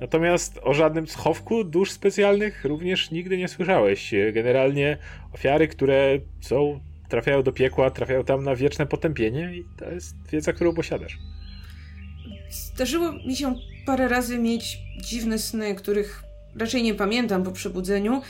Natomiast 0.00 0.60
o 0.62 0.74
żadnym 0.74 1.06
schowku 1.06 1.64
dusz 1.64 1.90
specjalnych 1.90 2.64
również 2.64 3.10
nigdy 3.10 3.38
nie 3.38 3.48
słyszałeś. 3.48 4.14
Generalnie 4.32 4.98
ofiary, 5.32 5.68
które 5.68 6.18
są, 6.40 6.80
trafiają 7.08 7.42
do 7.42 7.52
piekła, 7.52 7.90
trafiają 7.90 8.24
tam 8.24 8.44
na 8.44 8.56
wieczne 8.56 8.86
potępienie 8.86 9.56
i 9.56 9.64
to 9.78 9.90
jest 9.90 10.30
wiedza, 10.30 10.52
którą 10.52 10.74
posiadasz. 10.74 11.18
Zdarzyło 12.50 13.12
mi 13.12 13.36
się 13.36 13.54
parę 13.86 14.08
razy 14.08 14.38
mieć 14.38 14.78
dziwne 15.02 15.38
sny, 15.38 15.74
których 15.74 16.22
raczej 16.58 16.82
nie 16.82 16.94
pamiętam 16.94 17.42
po 17.42 17.52
przebudzeniu, 17.52 18.22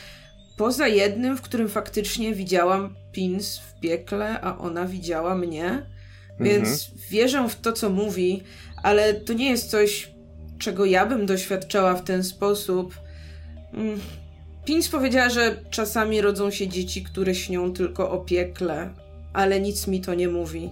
Poza 0.57 0.89
jednym, 0.89 1.37
w 1.37 1.43
którym 1.43 1.69
faktycznie 1.69 2.35
widziałam 2.35 2.95
Pins 3.13 3.59
w 3.59 3.81
piekle, 3.81 4.41
a 4.41 4.59
ona 4.59 4.87
widziała 4.87 5.35
mnie. 5.35 5.87
Więc 6.41 6.69
mhm. 6.69 7.09
wierzę 7.11 7.49
w 7.49 7.61
to, 7.61 7.73
co 7.73 7.91
mówi, 7.91 8.43
ale 8.83 9.15
to 9.15 9.33
nie 9.33 9.51
jest 9.51 9.71
coś, 9.71 10.11
czego 10.59 10.85
ja 10.85 11.07
bym 11.07 11.27
doświadczała 11.27 11.95
w 11.95 12.05
ten 12.05 12.25
sposób. 12.25 12.95
Mm. 13.73 14.01
Pins 14.65 14.89
powiedziała, 14.89 15.29
że 15.29 15.57
czasami 15.71 16.21
rodzą 16.21 16.51
się 16.51 16.69
dzieci, 16.69 17.03
które 17.05 17.35
śnią 17.35 17.73
tylko 17.73 18.11
o 18.11 18.19
piekle, 18.19 18.91
ale 19.33 19.61
nic 19.61 19.87
mi 19.87 20.01
to 20.01 20.15
nie 20.15 20.29
mówi. 20.29 20.71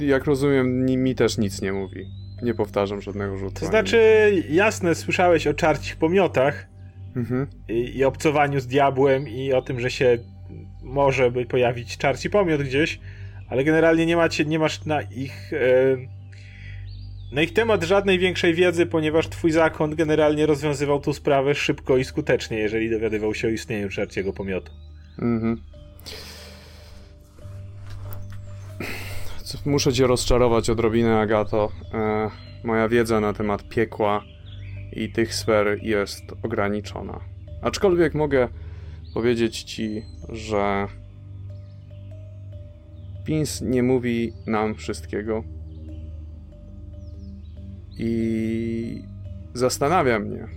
Jak 0.00 0.24
rozumiem, 0.24 0.86
mi 0.86 1.14
też 1.14 1.38
nic 1.38 1.62
nie 1.62 1.72
mówi. 1.72 2.06
Nie 2.42 2.54
powtarzam 2.54 3.00
żadnego 3.00 3.38
rzutu. 3.38 3.60
To 3.60 3.66
znaczy, 3.66 4.32
jasne, 4.48 4.94
słyszałeś 4.94 5.46
o 5.46 5.54
czarcich 5.54 5.96
pomiotach, 5.96 6.66
mhm. 7.16 7.46
I, 7.68 7.96
i 7.96 8.04
obcowaniu 8.04 8.60
z 8.60 8.66
diabłem 8.66 9.28
i 9.28 9.52
o 9.52 9.62
tym, 9.62 9.80
że 9.80 9.90
się 9.90 10.18
może 10.82 11.30
by 11.30 11.46
pojawić 11.46 11.96
czarci 11.96 12.30
pomiot 12.30 12.62
gdzieś, 12.62 13.00
ale 13.48 13.64
generalnie 13.64 14.06
nie, 14.06 14.16
macie, 14.16 14.44
nie 14.44 14.58
masz 14.58 14.84
na 14.84 15.02
ich 15.02 15.52
e, 15.52 16.22
na 17.32 17.42
ich 17.42 17.52
temat 17.52 17.82
żadnej 17.82 18.18
większej 18.18 18.54
wiedzy, 18.54 18.86
ponieważ 18.86 19.28
twój 19.28 19.50
zakon 19.50 19.96
generalnie 19.96 20.46
rozwiązywał 20.46 21.00
tą 21.00 21.12
sprawę 21.12 21.54
szybko 21.54 21.96
i 21.96 22.04
skutecznie, 22.04 22.58
jeżeli 22.58 22.90
dowiadywał 22.90 23.34
się 23.34 23.48
o 23.48 23.50
istnieniu 23.50 23.88
czarciego 23.88 24.32
pomiotu. 24.32 24.72
Mhm. 25.18 25.60
Muszę 29.66 29.92
cię 29.92 30.06
rozczarować 30.06 30.70
odrobinę, 30.70 31.18
Agato. 31.18 31.72
E, 31.94 32.30
moja 32.64 32.88
wiedza 32.88 33.20
na 33.20 33.32
temat 33.32 33.68
piekła 33.68 34.24
i 34.92 35.12
tych 35.12 35.34
sfer 35.34 35.78
jest 35.82 36.22
ograniczona. 36.42 37.20
Aczkolwiek 37.62 38.14
mogę 38.14 38.48
powiedzieć 39.14 39.62
ci, 39.62 40.02
że 40.28 40.86
Pins 43.24 43.60
nie 43.60 43.82
mówi 43.82 44.32
nam 44.46 44.74
wszystkiego. 44.74 45.44
I 47.98 49.02
zastanawia 49.54 50.18
mnie. 50.18 50.48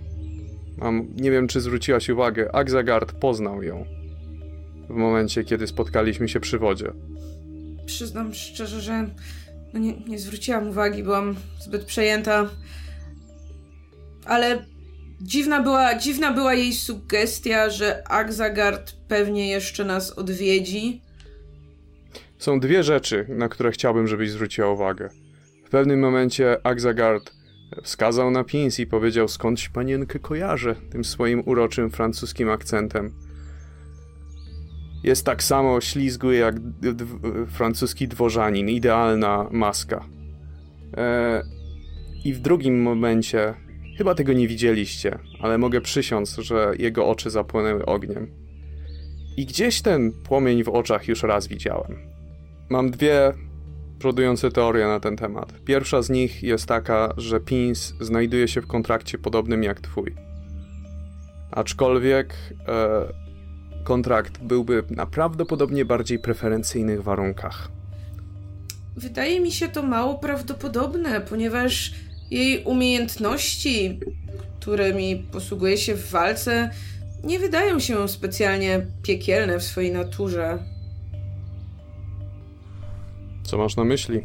Mam, 0.76 1.08
nie 1.16 1.30
wiem, 1.30 1.48
czy 1.48 1.60
zwróciłaś 1.60 2.08
uwagę, 2.08 2.54
Axagard 2.54 3.12
poznał 3.12 3.62
ją. 3.62 3.84
w 4.88 4.94
momencie, 4.94 5.44
kiedy 5.44 5.66
spotkaliśmy 5.66 6.28
się 6.28 6.40
przy 6.40 6.58
wodzie. 6.58 6.92
Przyznam 7.86 8.34
szczerze, 8.34 8.80
że 8.80 9.10
no 9.72 9.80
nie, 9.80 9.94
nie 10.08 10.18
zwróciłam 10.18 10.68
uwagi, 10.68 11.02
byłam 11.02 11.36
zbyt 11.60 11.84
przejęta. 11.84 12.50
Ale 14.26 14.64
dziwna 15.20 15.62
była, 15.62 15.94
dziwna 15.94 16.32
była 16.32 16.54
jej 16.54 16.72
sugestia, 16.72 17.70
że 17.70 18.08
Axagard 18.08 18.92
pewnie 19.08 19.48
jeszcze 19.48 19.84
nas 19.84 20.10
odwiedzi. 20.10 21.02
Są 22.38 22.60
dwie 22.60 22.82
rzeczy, 22.82 23.26
na 23.28 23.48
które 23.48 23.72
chciałbym, 23.72 24.08
żebyś 24.08 24.30
zwróciła 24.30 24.70
uwagę. 24.70 25.08
W 25.64 25.70
pewnym 25.70 26.00
momencie 26.00 26.66
Axagard 26.66 27.36
wskazał 27.82 28.30
na 28.30 28.44
Pins 28.44 28.80
i 28.80 28.86
powiedział, 28.86 29.28
skądś 29.28 29.68
panienkę 29.68 30.18
kojarzę, 30.18 30.74
tym 30.90 31.04
swoim 31.04 31.42
uroczym 31.46 31.90
francuskim 31.90 32.50
akcentem. 32.50 33.12
Jest 35.04 35.26
tak 35.26 35.42
samo 35.42 35.80
ślizgły 35.80 36.36
jak 36.36 36.54
francuski 37.48 38.08
dworzanin, 38.08 38.68
idealna 38.68 39.48
maska. 39.50 40.04
E, 40.96 41.42
I 42.24 42.32
w 42.34 42.40
drugim 42.40 42.82
momencie, 42.82 43.54
chyba 43.98 44.14
tego 44.14 44.32
nie 44.32 44.48
widzieliście, 44.48 45.18
ale 45.40 45.58
mogę 45.58 45.80
przysiąc, 45.80 46.36
że 46.36 46.72
jego 46.78 47.08
oczy 47.08 47.30
zapłonęły 47.30 47.86
ogniem. 47.86 48.30
I 49.36 49.46
gdzieś 49.46 49.82
ten 49.82 50.12
płomień 50.12 50.64
w 50.64 50.68
oczach 50.68 51.08
już 51.08 51.22
raz 51.22 51.46
widziałem. 51.46 51.98
Mam 52.68 52.90
dwie 52.90 53.32
przodujące 53.98 54.50
teorie 54.50 54.86
na 54.86 55.00
ten 55.00 55.16
temat. 55.16 55.52
Pierwsza 55.64 56.02
z 56.02 56.10
nich 56.10 56.42
jest 56.42 56.66
taka, 56.66 57.14
że 57.16 57.40
Pins 57.40 57.94
znajduje 58.00 58.48
się 58.48 58.60
w 58.60 58.66
kontrakcie 58.66 59.18
podobnym 59.18 59.62
jak 59.62 59.80
twój. 59.80 60.14
Aczkolwiek 61.50 62.34
e, 62.68 63.84
kontrakt 63.84 64.38
byłby 64.38 64.84
na 64.90 65.06
prawdopodobnie 65.06 65.84
bardziej 65.84 66.18
preferencyjnych 66.18 67.02
warunkach. 67.02 67.68
Wydaje 68.96 69.40
mi 69.40 69.52
się 69.52 69.68
to 69.68 69.82
mało 69.82 70.14
prawdopodobne, 70.18 71.20
ponieważ 71.20 71.94
jej 72.30 72.64
umiejętności, 72.64 74.00
którymi 74.60 75.16
posługuje 75.32 75.78
się 75.78 75.94
w 75.94 76.10
walce, 76.10 76.70
nie 77.24 77.38
wydają 77.38 77.80
się 77.80 78.08
specjalnie 78.08 78.86
piekielne 79.02 79.58
w 79.58 79.62
swojej 79.62 79.92
naturze. 79.92 80.58
Co 83.44 83.58
masz 83.58 83.76
na 83.76 83.84
myśli? 83.84 84.20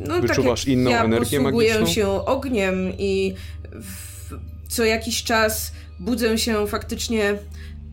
No, 0.00 0.20
Wyczuwasz 0.20 0.60
tak 0.60 0.68
inną 0.68 0.90
ja 0.90 1.04
energię 1.04 1.38
posługuję 1.38 1.74
magiczną? 1.74 1.94
się 1.94 2.08
ogniem 2.08 2.92
i 2.98 3.34
w, 3.72 4.34
co 4.68 4.84
jakiś 4.84 5.22
czas 5.24 5.72
budzę 6.00 6.38
się 6.38 6.66
faktycznie 6.66 7.38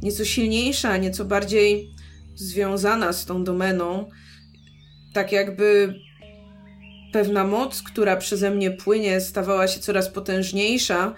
nieco 0.01 0.25
silniejsza, 0.25 0.97
nieco 0.97 1.25
bardziej 1.25 1.89
związana 2.35 3.13
z 3.13 3.25
tą 3.25 3.43
domeną. 3.43 4.09
Tak 5.13 5.31
jakby 5.31 5.95
pewna 7.14 7.43
moc, 7.43 7.82
która 7.82 8.18
przeze 8.18 8.51
mnie 8.51 8.72
płynie, 8.72 9.22
stawała 9.22 9.68
się 9.68 9.80
coraz 9.80 10.09
potężniejsza. 10.09 11.14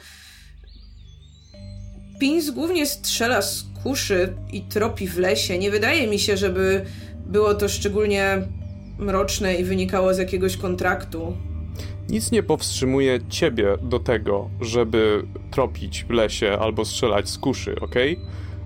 Pins 2.20 2.50
głównie 2.50 2.86
strzela 2.86 3.42
z 3.42 3.66
kuszy 3.84 4.34
i 4.54 4.62
tropi 4.62 5.08
w 5.08 5.18
lesie. 5.18 5.58
Nie 5.58 5.72
wydaje 5.72 6.08
mi 6.08 6.20
się, 6.20 6.38
żeby 6.38 6.86
było 7.26 7.54
to 7.54 7.70
szczególnie 7.70 8.42
mroczne 9.00 9.56
i 9.56 9.64
wynikało 9.64 10.14
z 10.14 10.18
jakiegoś 10.18 10.58
kontraktu. 10.58 11.38
Nic 12.10 12.32
nie 12.32 12.44
powstrzymuje 12.44 13.20
ciebie 13.30 13.78
do 13.82 14.00
tego, 14.00 14.50
żeby 14.62 15.24
tropić 15.52 16.04
w 16.04 16.10
lesie 16.10 16.58
albo 16.60 16.86
strzelać 16.86 17.30
z 17.30 17.38
kuszy, 17.38 17.76
ok? 17.82 17.96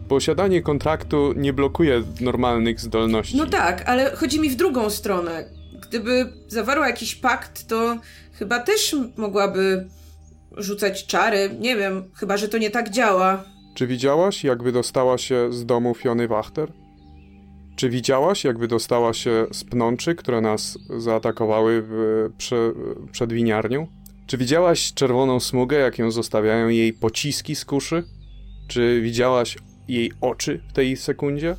Posiadanie 0.07 0.61
kontraktu 0.61 1.33
nie 1.35 1.53
blokuje 1.53 2.03
normalnych 2.21 2.79
zdolności. 2.79 3.37
No 3.37 3.45
tak, 3.45 3.89
ale 3.89 4.15
chodzi 4.15 4.39
mi 4.39 4.49
w 4.49 4.55
drugą 4.55 4.89
stronę. 4.89 5.58
Gdyby 5.89 6.33
zawarła 6.47 6.87
jakiś 6.87 7.15
pakt, 7.15 7.67
to 7.67 7.97
chyba 8.33 8.59
też 8.59 8.95
mogłaby 9.17 9.87
rzucać 10.57 11.05
czary. 11.05 11.49
Nie 11.59 11.75
wiem, 11.75 12.03
chyba 12.15 12.37
że 12.37 12.47
to 12.47 12.57
nie 12.57 12.69
tak 12.69 12.89
działa. 12.89 13.43
Czy 13.75 13.87
widziałaś, 13.87 14.43
jak 14.43 14.63
wydostała 14.63 15.17
się 15.17 15.53
z 15.53 15.65
domu 15.65 15.93
Fiony 15.93 16.27
Wachter? 16.27 16.71
Czy 17.75 17.89
widziałaś, 17.89 18.43
jak 18.43 18.59
wydostała 18.59 19.13
się 19.13 19.47
z 19.51 19.63
pnączy, 19.63 20.15
które 20.15 20.41
nas 20.41 20.77
zaatakowały 20.97 21.83
w, 21.87 22.29
prze, 22.37 22.71
przed 23.11 23.33
winiarnią? 23.33 23.87
Czy 24.27 24.37
widziałaś 24.37 24.93
czerwoną 24.93 25.39
smugę, 25.39 25.77
jak 25.77 25.99
ją 25.99 26.11
zostawiają 26.11 26.67
jej 26.67 26.93
pociski 26.93 27.55
z 27.55 27.65
kuszy? 27.65 28.03
Czy 28.67 29.01
widziałaś 29.01 29.57
jej 29.87 30.11
oczy 30.21 30.61
w 30.69 30.73
tej 30.73 30.97
sekundzie? 30.97 31.55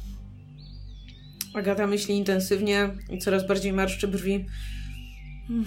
Agata 1.55 1.87
myśli 1.87 2.17
intensywnie 2.17 2.91
i 3.11 3.19
coraz 3.19 3.47
bardziej 3.47 3.73
marszczy 3.73 4.09
brwi. 4.09 4.47
Hmm, 5.49 5.67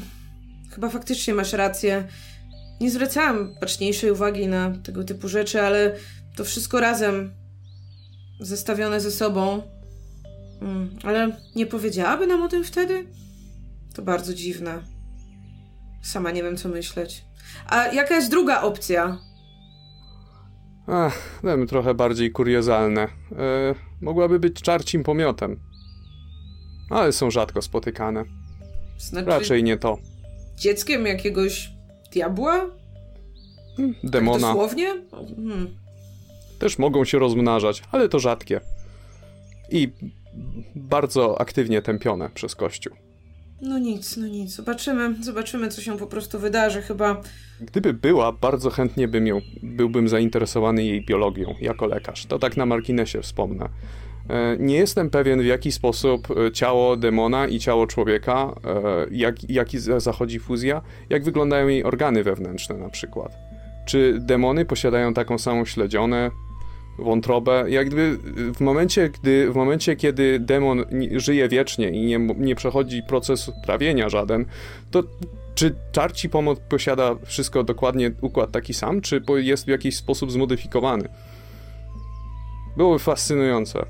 Chyba 0.71 0.89
faktycznie 0.89 1.34
masz 1.34 1.53
rację. 1.53 2.07
Nie 2.81 2.91
zwracałam 2.91 3.55
baczniejszej 3.61 4.11
uwagi 4.11 4.47
na 4.47 4.71
tego 4.84 5.03
typu 5.03 5.27
rzeczy, 5.27 5.61
ale 5.61 5.95
to 6.36 6.43
wszystko 6.43 6.79
razem 6.79 7.31
zestawione 8.39 8.99
ze 9.01 9.11
sobą. 9.11 9.61
Hmm, 10.59 10.89
Ale 11.03 11.38
nie 11.55 11.65
powiedziałaby 11.65 12.27
nam 12.27 12.41
o 12.43 12.47
tym 12.47 12.63
wtedy? 12.63 13.05
To 13.95 14.01
bardzo 14.01 14.34
dziwne. 14.34 14.84
Sama 16.01 16.31
nie 16.31 16.43
wiem, 16.43 16.57
co 16.57 16.69
myśleć. 16.69 17.25
A 17.69 17.88
jaka 17.88 18.15
jest 18.15 18.31
druga 18.31 18.61
opcja? 18.61 19.17
Ach, 20.88 21.39
dajmy 21.43 21.65
trochę 21.67 21.93
bardziej 21.93 22.31
kuriozalne. 22.31 23.01
E, 23.01 23.09
mogłaby 24.01 24.39
być 24.39 24.61
czarcim 24.61 25.03
pomiotem. 25.03 25.59
Ale 26.94 27.12
są 27.12 27.32
rzadko 27.32 27.62
spotykane. 27.62 28.24
Znaczy, 28.98 29.30
Raczej 29.30 29.64
nie 29.64 29.78
to. 29.78 29.98
dzieckiem 30.58 31.06
jakiegoś 31.06 31.70
diabła? 32.14 32.66
Hmm, 33.78 33.96
Tak 34.02 34.12
Demona 34.12 34.48
dosłownie? 34.48 34.88
Hmm. 35.36 35.68
też 36.60 36.78
mogą 36.80 37.06
się 37.06 37.20
rozmnażać, 37.20 37.84
ale 37.91 38.10
to 38.10 38.20
rzadkie. 38.20 38.62
I 39.72 39.89
bardzo 40.76 41.41
aktywnie 41.41 41.82
tępione 41.82 42.30
przez 42.30 42.56
Kościół. 42.56 42.94
No 43.62 43.80
nic, 43.80 44.18
no 44.18 44.28
nic. 44.28 44.56
Zobaczymy, 44.56 45.24
zobaczymy, 45.24 45.70
co 45.70 45.82
się 45.82 45.98
po 45.98 46.08
prostu 46.08 46.39
wydarzy. 46.39 46.82
Chyba 46.82 47.22
Gdyby 47.62 47.94
była, 47.94 48.32
bardzo 48.32 48.70
chętnie 48.70 49.08
bym 49.08 49.28
ją, 49.28 49.41
byłbym 49.64 50.08
zainteresowany 50.10 50.84
jej 50.84 51.06
biologią 51.06 51.56
jako 51.62 51.86
lekarz. 51.86 52.26
To 52.26 52.39
tak 52.39 52.58
na 52.58 52.66
marginesie 52.66 53.22
wspomnę. 53.22 53.70
E, 54.30 54.57
Nie 54.59 54.76
jestem 54.76 55.09
pewien, 55.09 55.41
w 55.41 55.45
jaki 55.45 55.71
sposób 55.71 56.28
e, 56.47 56.51
ciało 56.51 56.97
demona 56.97 57.47
i 57.47 57.59
ciało 57.59 57.88
człowieka, 57.88 58.55
e, 58.65 59.05
jak, 59.11 59.49
jaki 59.49 59.80
za- 59.80 59.99
zachodzi 59.99 60.39
fuzja, 60.39 60.82
jak 61.09 61.24
wyglądają 61.24 61.67
jej 61.67 61.84
organy 61.84 62.24
wewnętrzne 62.24 62.78
na 62.78 62.89
przykład. 62.89 63.32
Czy 63.86 64.17
demony 64.19 64.65
posiadają 64.65 65.13
taką 65.13 65.38
samą 65.38 65.65
śledzionę, 65.65 66.32
wątrobę? 66.99 67.65
Jak 67.69 67.88
gdyby 67.88 68.17
w 68.53 68.61
momencie, 68.61 69.09
gdy, 69.09 69.51
w 69.51 69.55
momencie 69.55 69.95
kiedy 69.95 70.39
demon 70.39 70.84
żyje 71.15 71.47
wiecznie 71.49 71.89
i 71.89 72.05
nie, 72.05 72.19
nie 72.19 72.55
przechodzi 72.55 73.03
proces 73.07 73.51
trawienia 73.65 74.09
żaden, 74.09 74.45
to 74.91 75.03
czy 75.55 75.76
Czarci 75.91 76.30
Pomoc 76.30 76.59
posiada 76.69 77.15
wszystko 77.26 77.63
dokładnie 77.63 78.11
układ 78.21 78.51
taki 78.51 78.74
sam, 78.74 79.01
czy 79.01 79.21
jest 79.36 79.65
w 79.65 79.67
jakiś 79.67 79.95
sposób 79.95 80.32
zmodyfikowany? 80.32 81.09
Byłoby 82.78 82.99
fascynujące. 82.99 83.86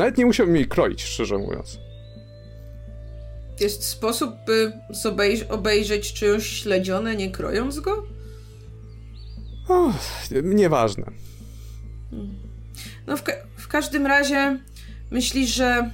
Nawet 0.00 0.18
nie 0.18 0.26
musiałbym 0.26 0.56
jej 0.56 0.68
kroić, 0.68 1.02
szczerze 1.02 1.38
mówiąc. 1.38 1.78
jest 3.60 3.84
sposób, 3.84 4.30
by 4.46 4.72
zobejrz- 5.04 5.44
obejrzeć 5.48 6.12
czyjąś 6.12 6.46
śledzione, 6.46 7.16
nie 7.16 7.30
krojąc 7.30 7.80
go? 7.80 8.04
O, 9.68 9.92
nieważne. 10.42 11.04
No 13.06 13.16
w, 13.16 13.22
ka- 13.22 13.32
w 13.56 13.68
każdym 13.68 14.06
razie 14.06 14.58
myślisz, 15.10 15.54
że 15.54 15.90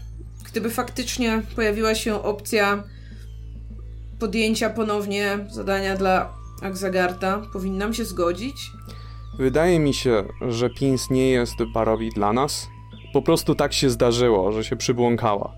gdyby 0.50 0.70
faktycznie 0.70 1.42
pojawiła 1.56 1.94
się 1.94 2.22
opcja 2.22 2.84
podjęcia 4.18 4.70
ponownie 4.70 5.38
zadania 5.50 5.96
dla 5.96 6.32
Akzagarta, 6.62 7.42
powinnam 7.52 7.94
się 7.94 8.04
zgodzić? 8.04 8.70
Wydaje 9.38 9.78
mi 9.78 9.94
się, 9.94 10.24
że 10.48 10.70
Pins 10.70 11.10
nie 11.10 11.30
jest 11.30 11.54
barowi 11.74 12.10
dla 12.10 12.32
nas. 12.32 12.68
Po 13.16 13.22
prostu 13.22 13.54
tak 13.54 13.72
się 13.72 13.90
zdarzyło, 13.90 14.52
że 14.52 14.64
się 14.64 14.76
przybłąkała. 14.76 15.52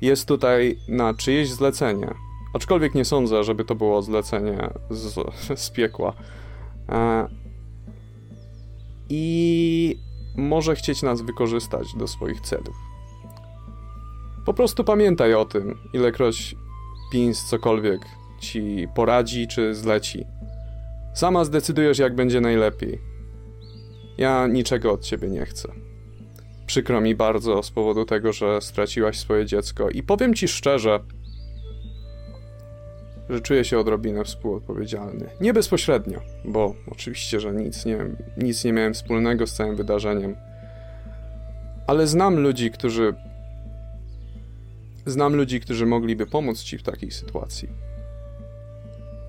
Jest 0.00 0.28
tutaj 0.28 0.78
na 0.88 1.14
czyjeś 1.14 1.50
zlecenie. 1.50 2.14
Aczkolwiek 2.54 2.94
nie 2.94 3.04
sądzę, 3.04 3.44
żeby 3.44 3.64
to 3.64 3.74
było 3.74 4.02
zlecenie 4.02 4.70
z, 4.90 5.14
z 5.60 5.70
piekła. 5.70 6.12
E, 6.88 7.28
I 9.08 9.96
może 10.36 10.74
chcieć 10.76 11.02
nas 11.02 11.22
wykorzystać 11.22 11.86
do 11.96 12.08
swoich 12.08 12.40
celów. 12.40 12.76
Po 14.46 14.54
prostu 14.54 14.84
pamiętaj 14.84 15.34
o 15.34 15.44
tym, 15.44 15.78
ilekroć 15.92 16.56
Pins 17.12 17.44
cokolwiek 17.44 18.00
ci 18.40 18.88
poradzi 18.94 19.48
czy 19.48 19.74
zleci. 19.74 20.24
Sama 21.14 21.44
zdecydujesz, 21.44 21.98
jak 21.98 22.14
będzie 22.14 22.40
najlepiej. 22.40 22.98
Ja 24.18 24.46
niczego 24.46 24.92
od 24.92 25.04
ciebie 25.04 25.28
nie 25.28 25.46
chcę. 25.46 25.91
Przykro 26.66 27.00
mi 27.00 27.14
bardzo 27.14 27.62
z 27.62 27.70
powodu 27.70 28.04
tego, 28.04 28.32
że 28.32 28.60
straciłaś 28.60 29.18
swoje 29.18 29.46
dziecko. 29.46 29.90
I 29.90 30.02
powiem 30.02 30.34
ci 30.34 30.48
szczerze, 30.48 31.00
że 33.30 33.40
czuję 33.40 33.64
się 33.64 33.78
odrobinę 33.78 34.24
współodpowiedzialny. 34.24 35.26
Nie 35.40 35.52
bezpośrednio, 35.52 36.20
bo 36.44 36.74
oczywiście, 36.92 37.40
że 37.40 37.52
nic 37.52 37.84
nie, 37.84 37.98
nic 38.36 38.64
nie 38.64 38.72
miałem 38.72 38.94
wspólnego 38.94 39.46
z 39.46 39.52
całym 39.52 39.76
wydarzeniem. 39.76 40.36
Ale 41.86 42.06
znam 42.06 42.38
ludzi, 42.40 42.70
którzy. 42.70 43.14
Znam 45.06 45.36
ludzi, 45.36 45.60
którzy 45.60 45.86
mogliby 45.86 46.26
pomóc 46.26 46.62
ci 46.62 46.78
w 46.78 46.82
takiej 46.82 47.10
sytuacji. 47.10 47.68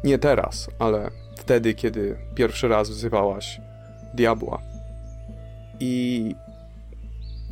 Nie 0.04 0.18
teraz, 0.18 0.70
ale 0.80 1.12
wtedy, 1.38 1.74
kiedy 1.74 2.18
pierwszy 2.36 2.68
raz 2.68 2.90
wzywałaś 2.90 3.62
diabła. 4.14 4.62
I 5.80 6.36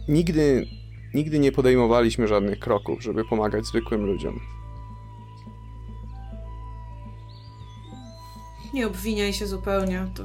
nigdy, 0.08 0.68
nigdy 1.14 1.40
nie 1.40 1.52
podejmowaliśmy 1.52 2.28
żadnych 2.28 2.60
kroków, 2.60 3.04
żeby 3.04 3.26
pomagać 3.26 3.66
zwykłym 3.66 4.06
ludziom. 4.06 4.40
Nie 8.74 8.88
obwiniaj 8.88 9.34
się 9.34 9.48
zupełnie. 9.48 10.08
To 10.16 10.24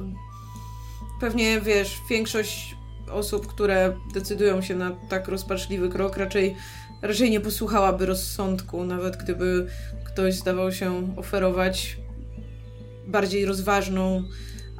pewnie 1.19 1.61
wiesz, 1.61 2.01
większość 2.09 2.77
osób, 3.11 3.47
które 3.47 3.97
decydują 4.13 4.61
się 4.61 4.75
na 4.75 4.91
tak 5.09 5.27
rozpaczliwy 5.27 5.89
krok, 5.89 6.17
raczej, 6.17 6.55
raczej 7.01 7.31
nie 7.31 7.39
posłuchałaby 7.39 8.05
rozsądku, 8.05 8.83
nawet 8.83 9.17
gdyby 9.17 9.67
ktoś 10.05 10.35
zdawał 10.35 10.71
się 10.71 11.13
oferować 11.17 11.97
bardziej 13.07 13.45
rozważną, 13.45 14.23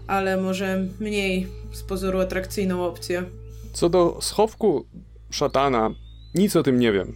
ale 0.08 0.38
może 0.38 0.86
mniej 1.00 1.48
z 1.72 1.84
pozoru 1.84 2.20
atrakcyjną 2.20 2.86
opcję. 2.86 3.24
Co 3.78 3.90
do 3.90 4.18
schowku 4.22 4.86
szatana, 5.30 5.90
nic 6.36 6.56
o 6.56 6.64
tym 6.64 6.80
nie 6.80 6.92
wiem. 6.92 7.14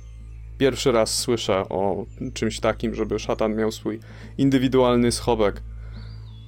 Pierwszy 0.57 0.91
raz 0.91 1.19
słyszę 1.19 1.69
o 1.69 2.05
czymś 2.33 2.59
takim, 2.59 2.95
żeby 2.95 3.19
szatan 3.19 3.55
miał 3.55 3.71
swój 3.71 3.99
indywidualny 4.37 5.11
schowek. 5.11 5.61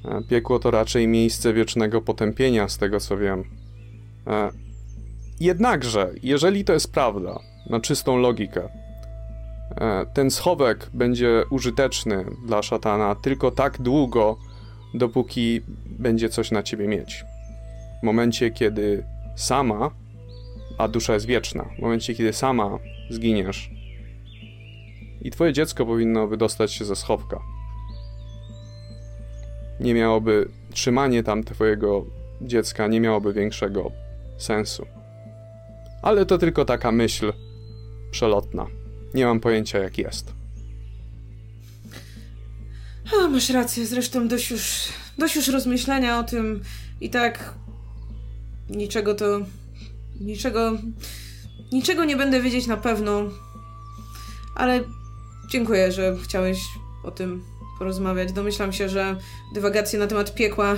E, 0.06 0.22
piekło 0.30 0.60
to 0.60 0.72
raczej 0.72 1.08
miejsce 1.08 1.54
wiecznego 1.54 2.02
potępienia, 2.02 2.70
z 2.70 2.78
tego 2.78 3.00
co 3.00 3.18
wiem. 3.18 3.44
E, 4.28 4.50
jednakże, 5.40 6.12
jeżeli 6.24 6.66
to 6.66 6.74
jest 6.74 6.94
prawda, 6.94 7.40
na 7.70 7.80
czystą 7.80 8.18
logikę, 8.18 8.70
e, 9.76 10.06
ten 10.14 10.32
schowek 10.32 10.90
będzie 10.94 11.44
użyteczny 11.50 12.26
dla 12.46 12.62
szatana 12.62 13.16
tylko 13.16 13.52
tak 13.52 13.82
długo, 13.82 14.38
dopóki 14.94 15.62
będzie 15.86 16.30
coś 16.30 16.52
na 16.52 16.64
ciebie 16.64 16.88
mieć. 16.88 17.26
W 18.02 18.06
momencie, 18.06 18.52
kiedy 18.52 19.04
sama, 19.36 20.03
a 20.78 20.88
dusza 20.88 21.14
jest 21.14 21.26
wieczna, 21.26 21.66
w 21.78 21.82
momencie, 21.82 22.16
kiedy 22.16 22.34
sama 22.34 22.80
zginiesz 23.10 23.70
i 25.22 25.32
twoje 25.32 25.54
dziecko 25.54 25.86
powinno 25.86 26.28
wydostać 26.28 26.74
się 26.74 26.86
ze 26.86 26.96
schowka, 26.96 27.40
nie 29.80 29.94
miałoby, 29.94 30.50
trzymanie 30.74 31.24
tam 31.24 31.44
twojego 31.44 32.06
dziecka 32.42 32.88
nie 32.88 33.00
miałoby 33.00 33.34
większego 33.34 33.92
sensu. 34.38 34.86
Ale 36.02 36.26
to 36.26 36.38
tylko 36.38 36.66
taka 36.66 36.92
myśl 36.92 37.34
przelotna. 38.12 38.68
Nie 39.14 39.26
mam 39.26 39.40
pojęcia, 39.40 39.80
jak 39.80 39.98
jest. 39.98 40.34
A, 43.14 43.28
masz 43.28 43.50
rację, 43.50 43.86
zresztą 43.86 44.28
dość 44.28 44.52
już, 44.52 44.88
dość 45.18 45.36
już 45.36 45.48
rozmyślania 45.48 46.20
o 46.20 46.24
tym 46.24 46.62
i 47.02 47.10
tak 47.10 47.54
niczego 48.70 49.14
to, 49.16 49.40
niczego, 50.22 50.72
niczego 51.72 52.06
nie 52.06 52.16
będę 52.18 52.42
wiedzieć 52.42 52.68
na 52.68 52.78
pewno, 52.78 53.22
ale 54.56 54.84
dziękuję, 55.50 55.92
że 55.92 56.16
chciałeś 56.24 56.60
o 57.04 57.12
tym 57.12 57.44
porozmawiać. 57.80 58.34
Domyślam 58.34 58.74
się, 58.74 58.90
że 58.90 59.18
dywagacje 59.54 60.00
na 60.00 60.08
temat 60.08 60.36
piekła 60.36 60.76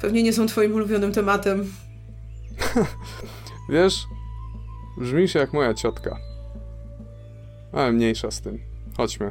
pewnie 0.00 0.22
nie 0.22 0.32
są 0.32 0.46
twoim 0.46 0.74
ulubionym 0.74 1.12
tematem. 1.12 1.72
Wiesz, 3.68 4.06
brzmisz 4.98 5.34
jak 5.34 5.52
moja 5.52 5.74
ciotka. 5.74 6.16
Ale 7.72 7.92
mniejsza 7.92 8.30
z 8.30 8.40
tym. 8.40 8.58
Chodźmy. 8.96 9.30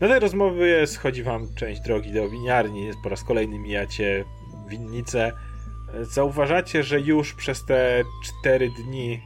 Na 0.00 0.08
tej 0.08 0.20
rozmowie 0.20 0.86
schodzi 0.86 1.22
wam 1.22 1.54
część 1.54 1.80
drogi 1.80 2.12
do 2.12 2.28
winiarni. 2.28 2.90
Po 3.02 3.08
raz 3.08 3.24
kolejny 3.24 3.58
mijacie 3.58 4.24
winnicę. 4.68 5.32
Zauważacie, 6.02 6.82
że 6.82 7.00
już 7.00 7.34
przez 7.34 7.64
te 7.64 8.02
cztery 8.24 8.68
dni, 8.70 9.20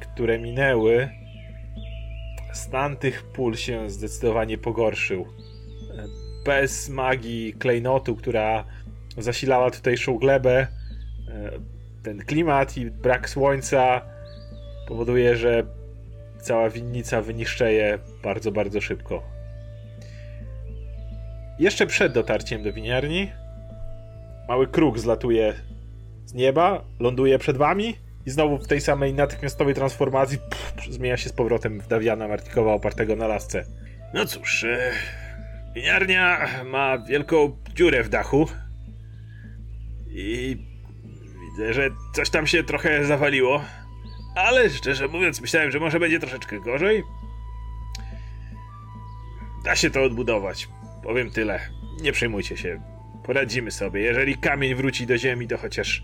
które 0.00 0.38
minęły, 0.38 1.08
stan 2.52 2.96
tych 2.96 3.22
pól 3.22 3.56
się 3.56 3.90
zdecydowanie 3.90 4.58
pogorszył 4.58 5.26
bez 6.44 6.88
magii 6.88 7.52
klejnotu, 7.52 8.16
która 8.16 8.64
zasilała 9.18 9.70
tutejszą 9.70 10.18
glebę, 10.18 10.66
e, 11.28 11.50
ten 12.02 12.18
klimat 12.18 12.76
i 12.76 12.90
brak 12.90 13.28
słońca 13.28 14.00
powoduje, 14.88 15.36
że 15.36 15.62
cała 16.40 16.70
winnica 16.70 17.22
wyniszczeje 17.22 17.98
bardzo, 18.22 18.52
bardzo 18.52 18.80
szybko. 18.80 19.22
Jeszcze 21.58 21.86
przed 21.86 22.12
dotarciem 22.12 22.62
do 22.62 22.72
winiarni 22.72 23.32
mały 24.48 24.66
kruk 24.66 24.98
zlatuje 24.98 25.54
z 26.26 26.34
nieba, 26.34 26.84
ląduje 27.00 27.38
przed 27.38 27.56
wami 27.56 27.94
i 28.26 28.30
znowu 28.30 28.58
w 28.58 28.68
tej 28.68 28.80
samej 28.80 29.14
natychmiastowej 29.14 29.74
transformacji 29.74 30.38
pff, 30.38 30.92
zmienia 30.94 31.16
się 31.16 31.28
z 31.28 31.32
powrotem 31.32 31.80
w 31.80 31.88
Dawiana 31.88 32.28
Martikowa 32.28 32.72
opartego 32.72 33.16
na 33.16 33.26
lasce. 33.26 33.64
No 34.14 34.26
cóż, 34.26 34.64
e, 34.64 34.92
Winiarnia 35.74 36.48
ma 36.64 36.98
wielką 36.98 37.56
dziurę 37.74 38.02
w 38.02 38.08
dachu. 38.08 38.48
I 40.08 40.56
widzę, 41.40 41.74
że 41.74 41.90
coś 42.14 42.30
tam 42.30 42.46
się 42.46 42.64
trochę 42.64 43.04
zawaliło. 43.04 43.64
Ale 44.34 44.70
szczerze 44.70 45.08
mówiąc, 45.08 45.40
myślałem, 45.40 45.70
że 45.70 45.80
może 45.80 46.00
będzie 46.00 46.20
troszeczkę 46.20 46.60
gorzej. 46.60 47.02
Da 49.64 49.76
się 49.76 49.90
to 49.90 50.02
odbudować. 50.02 50.68
Powiem 51.02 51.30
tyle. 51.30 51.60
Nie 52.00 52.12
przejmujcie 52.12 52.56
się. 52.56 52.93
Poradzimy 53.24 53.70
sobie. 53.70 54.00
Jeżeli 54.00 54.38
kamień 54.38 54.74
wróci 54.74 55.06
do 55.06 55.18
ziemi, 55.18 55.48
to 55.48 55.58
chociaż. 55.58 56.02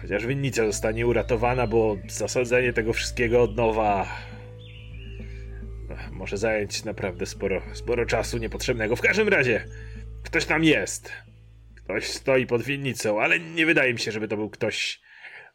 Chociaż 0.00 0.26
winnica 0.26 0.66
zostanie 0.66 1.06
uratowana, 1.06 1.66
bo 1.66 1.96
zasadzenie 2.08 2.72
tego 2.72 2.92
wszystkiego 2.92 3.42
od 3.42 3.56
nowa 3.56 4.06
może 6.10 6.36
zająć 6.36 6.84
naprawdę 6.84 7.26
sporo, 7.26 7.62
sporo 7.72 8.06
czasu 8.06 8.38
niepotrzebnego. 8.38 8.96
W 8.96 9.00
każdym 9.00 9.28
razie, 9.28 9.64
ktoś 10.24 10.44
tam 10.44 10.64
jest. 10.64 11.12
Ktoś 11.84 12.04
stoi 12.04 12.46
pod 12.46 12.62
winnicą, 12.62 13.20
ale 13.20 13.40
nie 13.40 13.66
wydaje 13.66 13.92
mi 13.92 13.98
się, 13.98 14.12
żeby 14.12 14.28
to 14.28 14.36
był 14.36 14.50
ktoś 14.50 15.00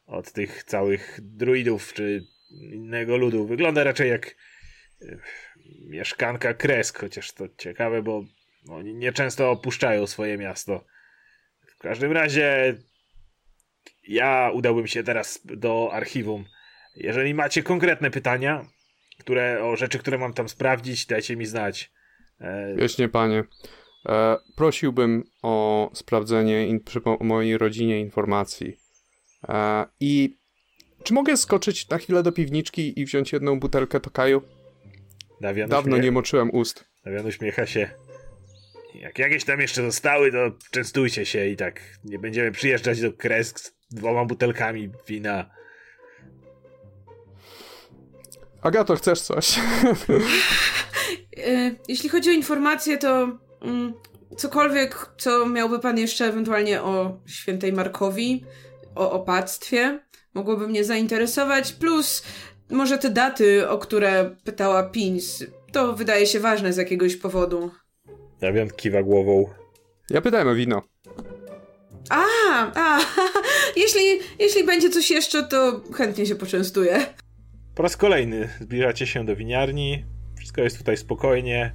od 0.05 0.32
tych 0.32 0.63
całych 0.63 1.19
druidów 1.21 1.93
czy 1.93 2.23
innego 2.51 3.17
ludu. 3.17 3.47
Wygląda 3.47 3.84
raczej 3.84 4.09
jak 4.09 4.36
mieszkanka 5.89 6.53
Kresk, 6.53 6.99
chociaż 6.99 7.32
to 7.32 7.45
ciekawe, 7.57 8.01
bo 8.01 8.23
oni 8.70 8.93
nieczęsto 8.93 9.51
opuszczają 9.51 10.07
swoje 10.07 10.38
miasto. 10.38 10.86
W 11.68 11.78
każdym 11.78 12.12
razie 12.12 12.78
ja 14.07 14.51
udałbym 14.53 14.88
się 14.88 15.03
teraz 15.03 15.41
do 15.45 15.89
archiwum. 15.93 16.45
Jeżeli 16.95 17.34
macie 17.34 17.64
konkretne 17.64 18.12
pytania, 18.12 18.66
które, 19.20 19.64
o 19.64 19.76
rzeczy, 19.76 19.99
które 19.99 20.18
mam 20.18 20.34
tam 20.34 20.49
sprawdzić, 20.49 21.05
dajcie 21.05 21.36
mi 21.36 21.45
znać. 21.45 21.91
E... 22.39 22.76
Wiecznie, 22.76 23.09
panie. 23.09 23.43
E, 24.09 24.38
prosiłbym 24.55 25.24
o 25.41 25.89
sprawdzenie 25.93 26.68
in, 26.68 26.80
przy 26.80 27.01
mojej 27.20 27.57
rodzinie 27.57 27.99
informacji. 27.99 28.78
E, 29.49 29.86
I 29.99 30.38
czy 31.03 31.14
mogę 31.14 31.38
skoczyć 31.38 31.89
na 31.89 31.97
chwilę 31.97 32.24
do 32.24 32.32
piwniczki 32.32 32.99
i 32.99 33.05
wziąć 33.05 33.34
jedną 33.34 33.59
butelkę 33.59 33.99
tokaju? 33.99 34.41
Dawian 35.41 35.70
Dawno 35.70 35.89
uśmiech... 35.89 36.03
nie 36.03 36.12
moczyłem 36.12 36.51
ust. 36.51 36.86
Dawian 37.05 37.26
uśmiecha 37.26 37.66
się. 37.66 37.89
Jak 39.02 39.20
jakieś 39.20 39.45
tam 39.45 39.62
jeszcze 39.62 39.82
zostały, 39.82 40.32
to 40.32 40.38
częstujcie 40.72 41.26
się 41.26 41.47
i 41.47 41.56
tak 41.56 41.82
nie 42.04 42.20
będziemy 42.20 42.52
przyjeżdżać 42.52 43.02
do 43.02 43.14
Kresk 43.14 43.60
z 43.60 43.74
dwoma 43.91 44.26
butelkami 44.26 44.89
wina. 45.08 45.49
Agato, 48.62 48.95
chcesz 48.95 49.22
coś? 49.22 49.60
E, 51.38 51.72
jeśli 51.88 52.10
chodzi 52.10 52.30
o 52.30 52.34
informacje, 52.34 52.97
to 52.97 53.38
mm, 53.62 53.93
cokolwiek, 54.38 55.10
co 55.18 55.45
miałby 55.45 55.80
pan 55.80 55.97
jeszcze 55.97 56.26
ewentualnie 56.26 56.82
o 56.82 57.20
świętej 57.28 57.74
Markowi, 57.74 58.45
o 58.95 59.12
opactwie, 59.12 59.99
mogłoby 60.34 60.68
mnie 60.68 60.84
zainteresować, 60.84 61.74
plus 61.74 62.24
może 62.70 62.97
te 62.97 63.10
daty, 63.10 63.70
o 63.70 63.78
które 63.78 64.36
pytała 64.43 64.84
Pins. 64.84 65.43
To 65.72 65.93
wydaje 65.93 66.28
się 66.28 66.39
ważne 66.39 66.74
z 66.74 66.78
jakiegoś 66.78 67.16
powodu. 67.16 67.72
Dawian 68.42 68.70
kiwa 68.70 69.04
głową. 69.04 69.50
Ja 70.10 70.22
pytałem 70.22 70.48
o 70.48 70.56
wino. 70.56 70.82
A, 72.10 72.24
a, 72.76 73.00
jeśli, 73.84 74.02
jeśli 74.39 74.64
będzie 74.64 74.89
coś 74.89 75.12
jeszcze, 75.12 75.44
to 75.44 75.82
chętnie 75.94 76.26
się 76.26 76.36
poczęstuję. 76.36 77.06
Po 77.76 77.84
raz 77.84 77.98
kolejny 77.98 78.50
zbliżacie 78.62 79.08
się 79.08 79.26
do 79.26 79.36
winiarni. 79.36 80.06
Wszystko 80.38 80.62
jest 80.62 80.78
tutaj 80.78 80.98
spokojnie. 80.98 81.72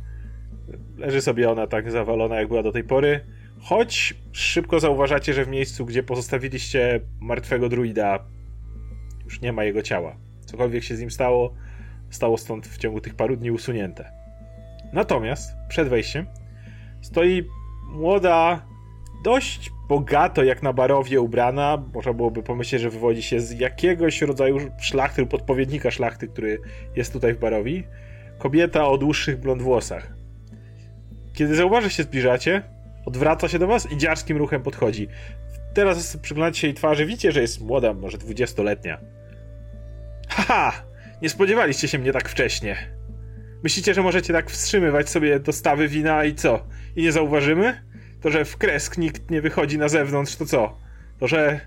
Leży 0.97 1.21
sobie 1.21 1.51
ona 1.51 1.67
tak 1.67 1.91
zawalona, 1.91 2.37
jak 2.37 2.49
była 2.49 2.63
do 2.63 2.73
tej 2.73 2.85
pory. 2.85 3.21
Choć 3.61 4.15
szybko 4.33 4.81
zauważacie, 4.81 5.35
że 5.35 5.45
w 5.45 5.49
miejscu, 5.49 5.87
gdzie 5.87 6.03
pozostawiliście 6.03 7.01
martwego 7.21 7.69
druida, 7.69 8.25
już 9.25 9.41
nie 9.41 9.53
ma 9.53 9.65
jego 9.65 9.83
ciała. 9.83 10.17
Cokolwiek 10.47 10.85
się 10.85 10.97
z 10.97 11.01
nim 11.01 11.11
stało, 11.11 11.55
stało 12.11 12.39
stąd 12.39 12.67
w 12.67 12.79
ciągu 12.79 13.01
tych 13.01 13.15
paru 13.15 13.37
dni 13.37 13.51
usunięte. 13.51 14.13
Natomiast 14.93 15.53
przed 15.69 15.89
wejściem 15.89 16.27
stoi 17.01 17.49
młoda, 17.89 18.67
dość 19.25 19.73
bogato 19.89 20.45
jak 20.45 20.63
na 20.63 20.73
barowie 20.73 21.21
ubrana. 21.21 21.85
Można 21.95 22.13
byłoby 22.13 22.43
pomyśleć, 22.43 22.83
że 22.83 22.91
wywodzi 22.91 23.23
się 23.23 23.41
z 23.41 23.61
jakiegoś 23.61 24.23
rodzaju 24.23 24.59
szlachty 24.81 25.21
lub 25.21 25.35
odpowiednika 25.35 25.91
szlachty, 25.91 26.29
który 26.29 26.59
jest 26.97 27.13
tutaj 27.13 27.35
w 27.35 27.39
barowi. 27.39 27.85
Kobieta 28.39 28.89
o 28.89 28.99
dłuższych 28.99 29.41
blond 29.41 29.63
włosach. 29.63 30.13
Kiedy 31.33 31.55
zauważy 31.55 31.91
się 31.91 32.03
zbliżacie, 32.03 32.63
odwraca 33.07 33.49
się 33.49 33.59
do 33.59 33.67
was 33.67 33.93
i 33.93 33.97
dziarskim 33.97 34.37
ruchem 34.37 34.63
podchodzi. 34.63 35.09
Teraz 35.75 36.17
przyglądacie 36.17 36.61
się 36.61 36.67
jej 36.67 36.75
twarzy, 36.75 37.07
widzicie, 37.07 37.33
że 37.33 37.41
jest 37.41 37.61
młoda, 37.61 37.95
może 37.95 38.19
dwudziestoletnia. 38.19 39.01
Haha! 40.29 40.73
Nie 41.23 41.29
spodziewaliście 41.29 41.89
się 41.89 41.99
mnie 41.99 42.13
tak 42.13 42.29
wcześnie. 42.29 42.77
Myślicie, 43.63 43.95
że 43.95 44.03
możecie 44.03 44.33
tak 44.33 44.51
wstrzymywać 44.51 45.11
sobie 45.11 45.41
dostawy 45.41 45.89
wina 45.89 46.25
i 46.25 46.35
co? 46.35 46.67
I 46.97 47.03
nie 47.03 47.13
zauważymy? 47.13 47.83
To, 48.21 48.31
że 48.31 48.45
w 48.45 48.57
kresk 48.57 48.99
nikt 48.99 49.31
nie 49.31 49.41
wychodzi 49.41 49.79
na 49.79 49.89
zewnątrz, 49.89 50.37
to 50.37 50.47
co? 50.47 50.79
To, 51.19 51.29
że... 51.29 51.61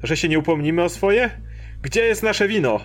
To, 0.00 0.06
że 0.06 0.16
się 0.16 0.28
nie 0.28 0.38
upomnimy 0.38 0.82
o 0.82 0.88
swoje? 0.88 1.30
Gdzie 1.82 2.04
jest 2.04 2.22
nasze 2.22 2.48
wino? 2.48 2.80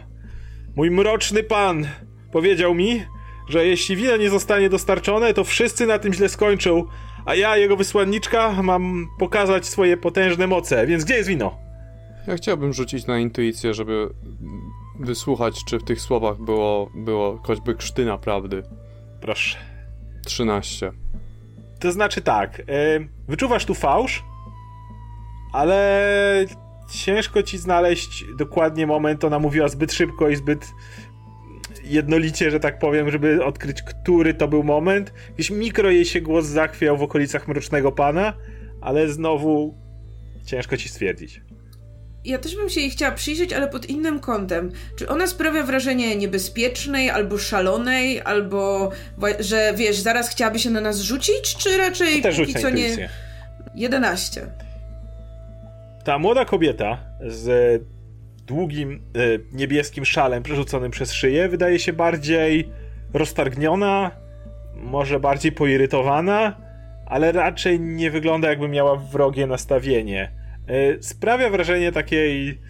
Mój 0.76 0.92
mroczny 0.92 1.44
pan 1.44 1.88
powiedział 2.32 2.76
mi, 2.76 3.04
że 3.50 3.66
jeśli 3.66 3.96
wino 3.96 4.18
nie 4.18 4.30
zostanie 4.30 4.70
dostarczone, 4.70 5.34
to 5.34 5.44
wszyscy 5.44 5.86
na 5.86 6.00
tym 6.00 6.14
źle 6.14 6.30
skończą, 6.30 6.84
a 7.26 7.36
ja, 7.36 7.58
jego 7.58 7.78
wysłanniczka, 7.78 8.64
mam 8.64 9.08
pokazać 9.20 9.66
swoje 9.66 9.98
potężne 9.98 10.48
moce, 10.48 10.88
więc 10.88 11.06
gdzie 11.06 11.14
jest 11.16 11.30
wino? 11.30 11.58
Ja 12.28 12.36
chciałbym 12.36 12.74
rzucić 12.74 13.08
na 13.08 13.20
intuicję, 13.20 13.74
żeby 13.74 14.10
wysłuchać, 15.00 15.66
czy 15.66 15.80
w 15.80 15.84
tych 15.84 16.02
słowach 16.02 16.38
było, 16.38 16.90
było 16.96 17.40
choćby 17.44 17.76
krztyna 17.76 18.18
prawdy. 18.18 18.64
Proszę. 19.22 19.58
13. 20.26 20.92
To 21.80 21.92
znaczy 21.92 22.22
tak, 22.22 22.58
yy, 22.58 23.10
wyczuwasz 23.28 23.66
tu 23.66 23.74
fałsz, 23.74 24.24
ale 25.54 26.46
ciężko 26.92 27.44
ci 27.44 27.58
znaleźć 27.58 28.26
dokładnie 28.38 28.88
moment. 28.88 29.24
Ona 29.24 29.40
mówiła 29.40 29.68
zbyt 29.68 29.94
szybko 29.94 30.30
i 30.30 30.36
zbyt 30.36 30.68
jednolicie, 31.84 32.52
że 32.52 32.60
tak 32.60 32.80
powiem, 32.80 33.12
żeby 33.12 33.46
odkryć, 33.46 33.82
który 33.82 34.34
to 34.34 34.48
był 34.48 34.64
moment. 34.64 35.14
Jakiś 35.30 35.52
mikro 35.52 35.90
jej 35.90 36.06
się 36.06 36.22
głos 36.22 36.46
zachwiał 36.46 36.98
w 36.98 37.04
okolicach 37.04 37.48
Mrocznego 37.48 37.92
Pana, 37.92 38.34
ale 38.82 39.10
znowu 39.10 39.78
ciężko 40.46 40.78
ci 40.78 40.90
stwierdzić. 40.90 41.42
Ja 42.26 42.38
też 42.38 42.56
bym 42.56 42.70
się 42.70 42.82
jej 42.82 42.90
chciała 42.90 43.12
przyjrzeć, 43.12 43.54
ale 43.54 43.68
pod 43.68 43.90
innym 43.90 44.20
kątem. 44.20 44.72
Czy 44.98 45.10
ona 45.10 45.28
sprawia 45.28 45.64
wrażenie 45.64 46.16
niebezpiecznej, 46.16 47.10
albo 47.10 47.38
szalonej, 47.38 48.22
albo 48.22 48.92
że 49.40 49.74
wiesz, 49.76 49.98
zaraz 49.98 50.30
chciałaby 50.30 50.60
się 50.60 50.70
na 50.70 50.82
nas 50.82 51.00
rzucić, 51.00 51.56
czy 51.58 51.78
raczej 51.78 52.22
też 52.22 52.38
póki 52.38 52.54
co 52.54 52.70
nie. 52.70 53.10
11. 53.76 54.48
Ta 56.04 56.20
młoda 56.20 56.46
kobieta 56.46 56.98
z 57.22 57.82
długim 58.48 58.92
e, 59.16 59.20
niebieskim 59.52 60.06
szalem 60.06 60.44
przerzuconym 60.44 60.92
przez 60.92 61.14
szyję 61.14 61.50
wydaje 61.50 61.80
się 61.80 61.94
bardziej 61.94 62.70
roztargniona, 63.14 64.12
może 64.76 65.20
bardziej 65.20 65.52
poirytowana, 65.52 66.58
ale 67.06 67.32
raczej 67.32 67.80
nie 67.80 68.12
wygląda 68.12 68.50
jakby 68.50 68.68
miała 68.68 68.96
wrogie 68.96 69.48
nastawienie. 69.48 70.39
E, 70.70 71.04
sprawia 71.04 71.50
wrażenie 71.50 71.92
takiej 71.92 72.62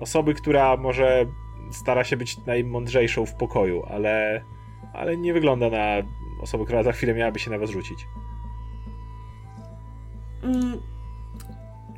osoby, 0.00 0.34
która 0.34 0.76
może 0.76 1.26
stara 1.72 2.04
się 2.04 2.16
być 2.16 2.36
najmądrzejszą 2.46 3.26
w 3.26 3.34
pokoju, 3.34 3.82
ale, 3.88 4.42
ale 4.92 5.16
nie 5.16 5.32
wygląda 5.32 5.70
na 5.70 5.96
osobę, 6.42 6.64
która 6.64 6.82
za 6.82 6.92
chwilę 6.92 7.14
miałaby 7.14 7.38
się 7.38 7.50
na 7.50 7.58
was 7.58 7.70
rzucić. 7.70 7.98
Mm, 10.42 10.80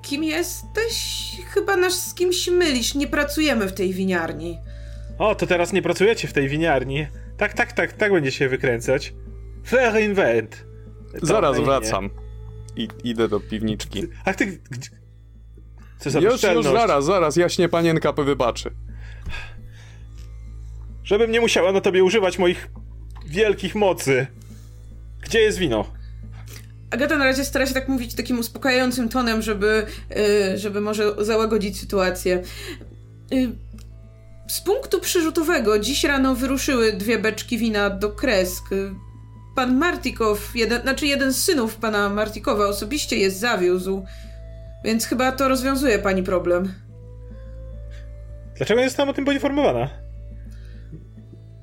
kim 0.02 0.24
jesteś? 0.24 1.30
Chyba 1.46 1.76
nas 1.76 2.06
z 2.06 2.14
kimś 2.14 2.48
mylisz. 2.48 2.94
Nie 2.94 3.06
pracujemy 3.06 3.68
w 3.68 3.72
tej 3.72 3.92
winiarni. 3.92 4.58
O, 5.18 5.34
to 5.34 5.46
teraz 5.46 5.72
nie 5.72 5.82
pracujecie 5.82 6.28
w 6.28 6.32
tej 6.32 6.48
winiarni. 6.48 7.06
Tak, 7.36 7.54
tak, 7.54 7.72
tak, 7.72 7.92
tak 7.92 8.12
będzie 8.12 8.32
się 8.32 8.48
wykręcać. 8.48 9.14
Fair 9.66 10.02
invent. 10.02 10.66
Zaraz 11.22 11.60
wracam. 11.60 12.10
I 12.76 12.88
idę 13.04 13.28
do 13.28 13.40
piwniczki. 13.40 14.02
A 14.24 14.34
ty... 14.34 14.58
Co 15.98 16.10
za 16.10 16.20
już, 16.20 16.42
już, 16.42 16.64
zaraz, 16.64 17.04
zaraz, 17.04 17.36
jaśnie 17.36 17.68
panienka 17.68 18.12
wybaczy. 18.12 18.70
Żebym 21.04 21.30
nie 21.30 21.40
musiała 21.40 21.72
na 21.72 21.80
tobie 21.80 22.04
używać 22.04 22.38
moich 22.38 22.68
wielkich 23.26 23.74
mocy. 23.74 24.26
Gdzie 25.22 25.40
jest 25.40 25.58
wino? 25.58 25.84
Agata 26.90 27.16
na 27.16 27.24
razie 27.24 27.44
stara 27.44 27.66
się 27.66 27.74
tak 27.74 27.88
mówić 27.88 28.14
takim 28.14 28.38
uspokajającym 28.38 29.08
tonem, 29.08 29.42
żeby, 29.42 29.86
yy, 30.10 30.58
żeby 30.58 30.80
może 30.80 31.24
załagodzić 31.24 31.80
sytuację. 31.80 32.42
Yy, 33.30 33.52
z 34.48 34.60
punktu 34.60 35.00
przyrzutowego 35.00 35.78
dziś 35.78 36.04
rano 36.04 36.34
wyruszyły 36.34 36.92
dwie 36.92 37.18
beczki 37.18 37.58
wina 37.58 37.90
do 37.90 38.10
Kresk. 38.10 38.64
Pan 39.54 39.78
Martikow, 39.78 40.50
jeden, 40.54 40.82
znaczy 40.82 41.06
jeden 41.06 41.32
z 41.32 41.44
synów 41.44 41.76
pana 41.76 42.08
Martikowa 42.08 42.66
osobiście 42.66 43.16
je 43.16 43.30
zawiózł. 43.30 44.04
Więc 44.84 45.06
chyba 45.06 45.32
to 45.32 45.48
rozwiązuje 45.48 45.98
pani 45.98 46.22
problem. 46.22 46.74
Dlaczego 48.56 48.80
nie 48.80 48.88
zostałam 48.88 49.08
o 49.08 49.12
tym 49.12 49.24
poinformowana? 49.24 49.90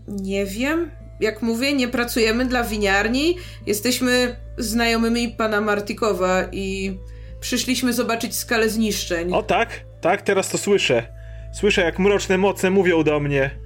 Nie 0.08 0.46
wiem. 0.46 0.92
Jak 1.20 1.42
mówię, 1.42 1.74
nie 1.74 1.88
pracujemy 1.88 2.46
dla 2.46 2.64
winiarni. 2.64 3.38
Jesteśmy 3.68 4.36
znajomymi 4.58 5.30
pana 5.30 5.62
Martikowa 5.62 6.44
i 6.52 6.98
przyszliśmy 7.40 7.94
zobaczyć 7.94 8.36
skalę 8.36 8.70
zniszczeń. 8.70 9.34
O 9.34 9.44
tak, 9.44 9.70
tak, 10.02 10.22
teraz 10.22 10.50
to 10.50 10.58
słyszę. 10.58 11.04
Słyszę, 11.54 11.82
jak 11.82 12.00
mroczne 12.00 12.38
moce 12.38 12.70
mówią 12.70 13.04
do 13.04 13.20
mnie 13.20 13.62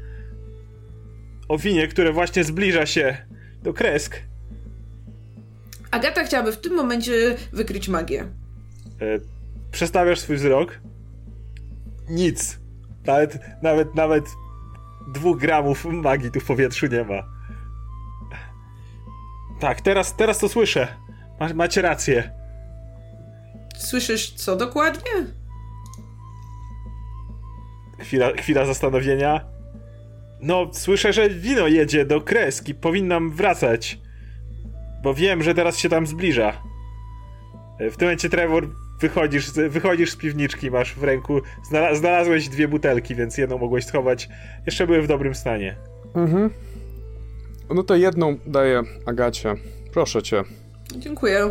o 1.47 1.58
winie, 1.58 1.88
które 1.88 2.14
właśnie 2.14 2.43
zbliża 2.43 2.86
się 2.86 3.18
do 3.64 3.74
kresk. 3.74 4.22
Agata 5.91 6.24
chciałaby 6.24 6.51
w 6.51 6.58
tym 6.58 6.74
momencie 6.74 7.36
wykryć 7.53 7.88
magię. 7.88 8.22
E, 9.01 9.34
przestawiasz 9.76 10.19
swój 10.19 10.36
wzrok. 10.36 10.80
Nic. 12.09 12.59
Nawet, 13.05 13.39
nawet, 13.61 13.95
nawet 13.95 14.26
dwóch 15.13 15.39
gramów 15.39 15.86
magii 15.86 16.32
tu 16.32 16.39
w 16.39 16.45
powietrzu 16.45 16.88
nie 16.88 17.03
ma. 17.03 17.23
Tak, 19.59 19.82
teraz, 19.82 20.15
teraz 20.15 20.39
to 20.39 20.49
słyszę. 20.49 20.88
macie 21.55 21.82
rację. 21.82 22.32
Słyszysz 23.78 24.34
co 24.34 24.55
dokładnie? 24.55 25.11
Chwila, 27.99 28.32
chwila 28.32 28.65
zastanowienia. 28.65 29.45
No, 30.41 30.69
słyszę, 30.73 31.13
że 31.13 31.30
wino 31.30 31.67
jedzie 31.67 32.05
do 32.05 32.21
kreski. 32.21 32.76
Powinnam 32.76 33.32
wracać. 33.32 33.99
Bo 35.03 35.13
wiem, 35.13 35.43
że 35.43 35.53
teraz 35.53 35.78
się 35.78 35.89
tam 35.89 36.07
zbliża. 36.07 36.61
W 37.80 37.97
tym 37.97 38.07
momencie 38.07 38.30
Trevor 38.30 38.84
wychodzisz, 38.99 39.51
wychodzisz 39.51 40.11
z 40.11 40.15
piwniczki, 40.15 40.71
masz 40.71 40.95
w 40.95 41.03
ręku, 41.03 41.41
znalazłeś 41.93 42.49
dwie 42.49 42.67
butelki, 42.67 43.15
więc 43.15 43.37
jedną 43.37 43.57
mogłeś 43.57 43.85
schować. 43.85 44.29
Jeszcze 44.65 44.87
były 44.87 45.01
w 45.01 45.07
dobrym 45.07 45.35
stanie. 45.35 45.75
Mhm. 46.15 46.49
No 47.75 47.83
to 47.83 47.95
jedną 47.95 48.37
daję 48.45 48.81
Agacie. 49.05 49.55
Proszę 49.93 50.23
cię. 50.23 50.43
Dziękuję. 50.97 51.49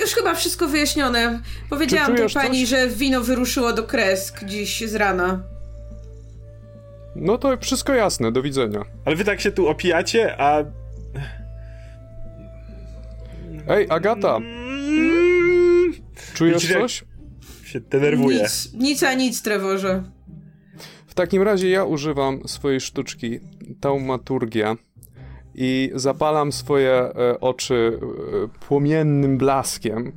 już 0.00 0.14
chyba 0.14 0.34
wszystko 0.34 0.68
wyjaśnione. 0.68 1.40
Powiedziałam 1.70 2.16
tej 2.16 2.28
pani, 2.28 2.60
coś? 2.60 2.68
że 2.68 2.88
wino 2.88 3.20
wyruszyło 3.20 3.72
do 3.72 3.82
Kresk 3.82 4.44
dziś 4.44 4.88
z 4.88 4.94
rana. 4.94 5.42
No 7.16 7.38
to 7.38 7.56
wszystko 7.56 7.94
jasne, 7.94 8.32
do 8.32 8.42
widzenia. 8.42 8.84
Ale 9.04 9.16
wy 9.16 9.24
tak 9.24 9.40
się 9.40 9.50
tu 9.50 9.68
opijacie, 9.68 10.40
a... 10.40 10.64
Ej, 13.68 13.86
Agata! 13.90 14.38
Czujesz 16.34 16.66
Wiecie, 16.66 16.80
coś? 16.80 17.04
Się 17.64 17.80
denerwuje. 17.80 18.42
Nic, 18.42 18.72
nic 18.74 19.02
a 19.02 19.14
nic, 19.14 19.42
Trevorze. 19.42 20.02
W 21.06 21.14
takim 21.14 21.42
razie 21.42 21.68
ja 21.68 21.84
używam 21.84 22.48
swojej 22.48 22.80
sztuczki 22.80 23.40
taumaturgia 23.80 24.76
i 25.54 25.90
zapalam 25.94 26.52
swoje 26.52 26.92
e, 26.92 27.40
oczy 27.40 28.00
e, 28.02 28.48
płomiennym 28.60 29.38
blaskiem 29.38 30.12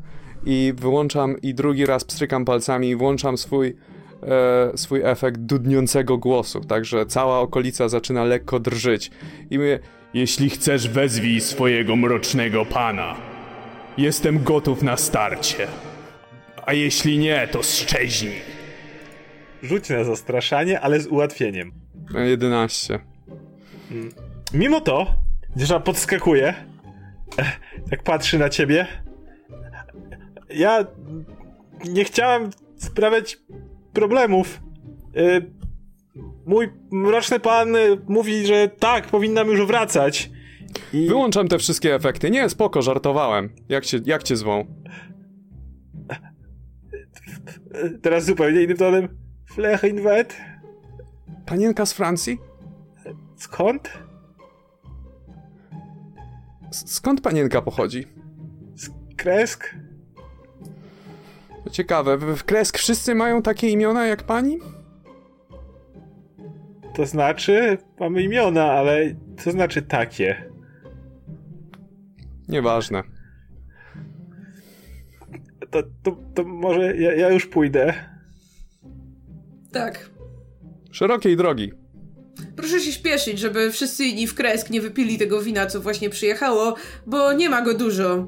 i 0.46 0.74
wyłączam 0.78 1.42
i 1.42 1.54
drugi 1.54 1.86
raz 1.86 2.04
pstrykam 2.04 2.46
palcami 2.46 2.90
i 2.90 2.96
włączam 2.96 3.38
swój 3.38 3.76
e, 4.24 4.78
swój 4.78 5.02
efekt 5.04 5.42
dudniącego 5.42 6.18
głosu, 6.18 6.62
także 6.62 7.06
cała 7.06 7.40
okolica 7.40 7.90
zaczyna 7.90 8.24
lekko 8.24 8.60
drżyć. 8.60 9.12
I 9.50 9.58
mówię, 9.58 9.80
Jeśli 10.14 10.50
chcesz, 10.50 10.90
wezwij 10.90 11.42
swojego 11.42 11.96
mrocznego 11.96 12.66
pana. 12.66 13.16
Jestem 13.98 14.44
gotów 14.44 14.84
na 14.84 14.98
starcie. 14.98 15.68
A 16.66 16.74
jeśli 16.74 17.18
nie, 17.18 17.48
to 17.52 17.64
szczeźnij. 17.64 18.42
Rzuć 19.64 19.90
na 19.90 20.04
zastraszanie, 20.04 20.80
ale 20.82 21.00
z 21.00 21.08
ułatwieniem. 21.08 21.72
e, 22.16 22.28
11. 22.30 23.00
Mimo 24.54 24.82
to, 24.82 25.08
dziewczyna 25.56 25.80
podskakuje, 25.80 26.54
tak 27.90 28.04
patrzy 28.04 28.40
na 28.40 28.50
ciebie. 28.50 28.88
Ja 30.50 30.86
nie 31.90 32.04
chciałem 32.06 32.50
sprawiać 32.78 33.38
problemów. 33.94 34.60
Y, 35.18 35.52
Mój 36.46 36.70
mroczny 36.92 37.40
pan 37.40 37.76
y, 37.76 37.98
mówi, 38.08 38.46
że 38.46 38.68
tak, 38.80 39.08
powinnam 39.08 39.48
już 39.48 39.66
wracać. 39.68 40.30
I 40.94 41.08
Wyłączam 41.08 41.48
te 41.48 41.58
wszystkie 41.58 41.96
efekty. 41.96 42.32
Nie, 42.32 42.50
spoko, 42.50 42.82
żartowałem. 42.82 43.50
Jak 43.70 43.86
cię, 43.86 44.00
jak 44.06 44.24
cię 44.24 44.36
zwą? 44.36 44.66
Teraz 48.02 48.26
zupełnie 48.26 48.62
innym 48.64 48.78
tonem. 48.78 49.08
Flechinwet? 49.46 50.38
Panienka 51.46 51.86
z 51.86 51.94
Francji? 51.94 52.38
Skąd? 53.36 53.90
S- 56.72 56.92
Skąd 56.94 57.22
panienka 57.22 57.62
pochodzi? 57.62 58.08
Kresk? 59.18 59.76
To 61.64 61.70
ciekawe, 61.70 62.18
w 62.18 62.44
Kresk 62.44 62.78
wszyscy 62.78 63.16
mają 63.16 63.42
takie 63.42 63.70
imiona 63.70 64.06
jak 64.06 64.24
pani? 64.24 64.58
To 66.96 67.06
znaczy, 67.06 67.78
mamy 68.00 68.24
imiona, 68.24 68.72
ale 68.72 69.16
to 69.44 69.52
znaczy 69.52 69.82
takie. 69.82 70.52
Nieważne. 72.50 73.04
To, 75.72 75.84
to, 76.04 76.18
to 76.34 76.44
może 76.44 76.98
ja, 76.98 77.14
ja 77.16 77.30
już 77.30 77.46
pójdę. 77.46 77.94
Tak. 79.72 80.10
Szerokiej 80.92 81.38
drogi. 81.38 81.72
Proszę 82.56 82.80
się 82.80 82.92
śpieszyć, 82.92 83.40
żeby 83.40 83.72
wszyscy 83.72 84.06
inni 84.06 84.28
w 84.28 84.36
kresk 84.36 84.70
nie 84.70 84.82
wypili 84.82 85.18
tego 85.18 85.42
wina, 85.42 85.66
co 85.66 85.82
właśnie 85.82 86.10
przyjechało, 86.10 86.76
bo 87.06 87.34
nie 87.34 87.50
ma 87.50 87.62
go 87.62 87.74
dużo. 87.74 88.28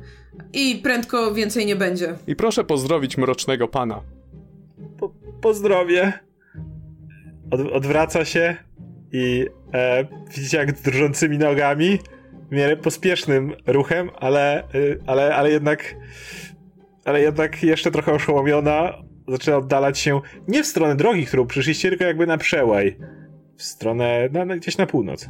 I 0.54 0.80
prędko 0.84 1.34
więcej 1.34 1.66
nie 1.66 1.76
będzie. 1.76 2.16
I 2.28 2.36
proszę 2.36 2.64
pozdrowić 2.64 3.18
mrocznego 3.18 3.68
pana. 3.68 4.02
Po, 5.00 5.10
pozdrowie. 5.42 6.14
Od, 7.52 7.60
odwraca 7.60 8.26
się 8.26 8.56
i 9.12 9.46
e, 9.74 10.08
widzicie 10.36 10.58
jak 10.58 10.82
drżącymi 10.82 11.38
nogami, 11.38 12.00
w 12.52 12.56
miarę 12.56 12.78
pospiesznym 12.78 13.54
ruchem, 13.68 14.10
ale, 14.20 14.64
y, 14.76 15.00
ale, 15.08 15.36
ale 15.36 15.52
jednak 15.52 15.96
ale 17.06 17.22
jednak 17.22 17.64
jeszcze 17.64 17.92
trochę 17.92 18.14
oszołomiona 18.14 18.94
zaczyna 19.28 19.58
oddalać 19.58 20.00
się 20.00 20.22
nie 20.48 20.64
w 20.64 20.68
stronę 20.68 20.96
drogi, 20.96 21.26
którą 21.26 21.48
przyszliście, 21.48 21.90
tylko 21.90 22.04
jakby 22.04 22.28
na 22.28 22.38
przełaj. 22.38 22.98
W 23.58 23.64
stronę, 23.64 24.30
na, 24.32 24.46
na, 24.46 24.58
gdzieś 24.58 24.78
na 24.78 24.86
północ. 24.86 25.30